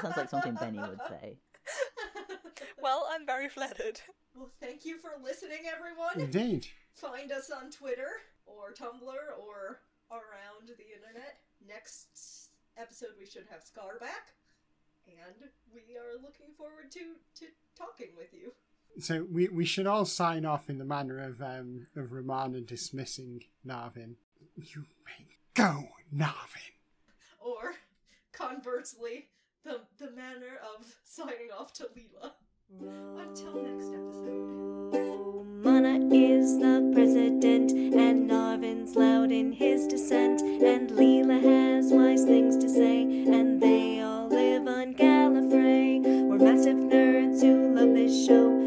sounds 0.01 0.17
like 0.17 0.29
something 0.29 0.55
Benny 0.55 0.79
would 0.79 0.99
say. 1.09 1.37
well, 2.81 3.07
I'm 3.11 3.25
very 3.25 3.49
flattered. 3.49 4.01
well, 4.35 4.49
thank 4.59 4.85
you 4.85 4.97
for 4.97 5.11
listening, 5.23 5.63
everyone. 5.71 6.19
Indeed. 6.19 6.67
Find 6.93 7.31
us 7.31 7.51
on 7.51 7.71
Twitter 7.71 8.21
or 8.45 8.73
Tumblr 8.73 9.39
or 9.39 9.79
around 10.11 10.67
the 10.67 10.93
internet. 10.95 11.39
Next 11.67 12.49
episode, 12.77 13.09
we 13.19 13.25
should 13.25 13.45
have 13.49 13.63
Scar 13.63 13.97
back, 13.99 14.33
and 15.07 15.49
we 15.73 15.97
are 15.97 16.21
looking 16.21 16.53
forward 16.57 16.91
to 16.91 17.15
to 17.39 17.45
talking 17.77 18.09
with 18.17 18.33
you. 18.33 18.53
So 18.99 19.25
we, 19.29 19.49
we 19.49 19.65
should 19.65 19.87
all 19.87 20.05
sign 20.05 20.45
off 20.45 20.69
in 20.69 20.77
the 20.77 20.85
manner 20.85 21.19
of 21.19 21.41
um 21.41 21.87
of 21.95 22.11
Romana 22.13 22.61
dismissing 22.61 23.43
Narvin. 23.67 24.15
You 24.55 24.85
may 25.05 25.25
go, 25.53 25.89
Narvin. 26.15 26.71
Or 27.39 27.75
conversely, 28.31 29.27
the 29.65 29.81
the 29.97 30.11
manner 30.11 30.59
of 30.77 30.85
signing 31.03 31.49
off 31.57 31.73
to 31.73 31.85
Leela. 31.85 32.33
Until 33.17 33.63
next 33.63 33.87
episode. 33.87 35.45
Mana 35.63 36.05
is 36.13 36.59
the 36.59 36.91
president, 36.93 37.71
and 37.71 38.29
Narvin's 38.29 38.95
loud 38.95 39.31
in 39.31 39.51
his 39.51 39.87
dissent, 39.87 40.41
and 40.41 40.89
Leela 40.91 41.41
has 41.41 41.91
wise 41.91 42.23
things 42.25 42.57
to 42.57 42.69
say, 42.69 43.01
and 43.01 43.59
they 43.61 44.01
all 44.01 44.27
live 44.27 44.67
on 44.67 44.93
Gallifrey. 44.93 46.01
We're 46.27 46.37
massive 46.37 46.77
nerds 46.77 47.41
who 47.41 47.73
love 47.73 47.93
this 47.95 48.27
show. 48.27 48.64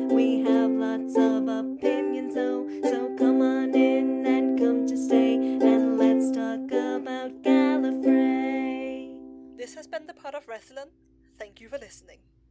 Part 10.18 10.34
of 10.34 10.48
Wrestling. 10.48 10.90
Thank 11.38 11.60
you 11.60 11.68
for 11.68 11.78
listening. 11.78 12.18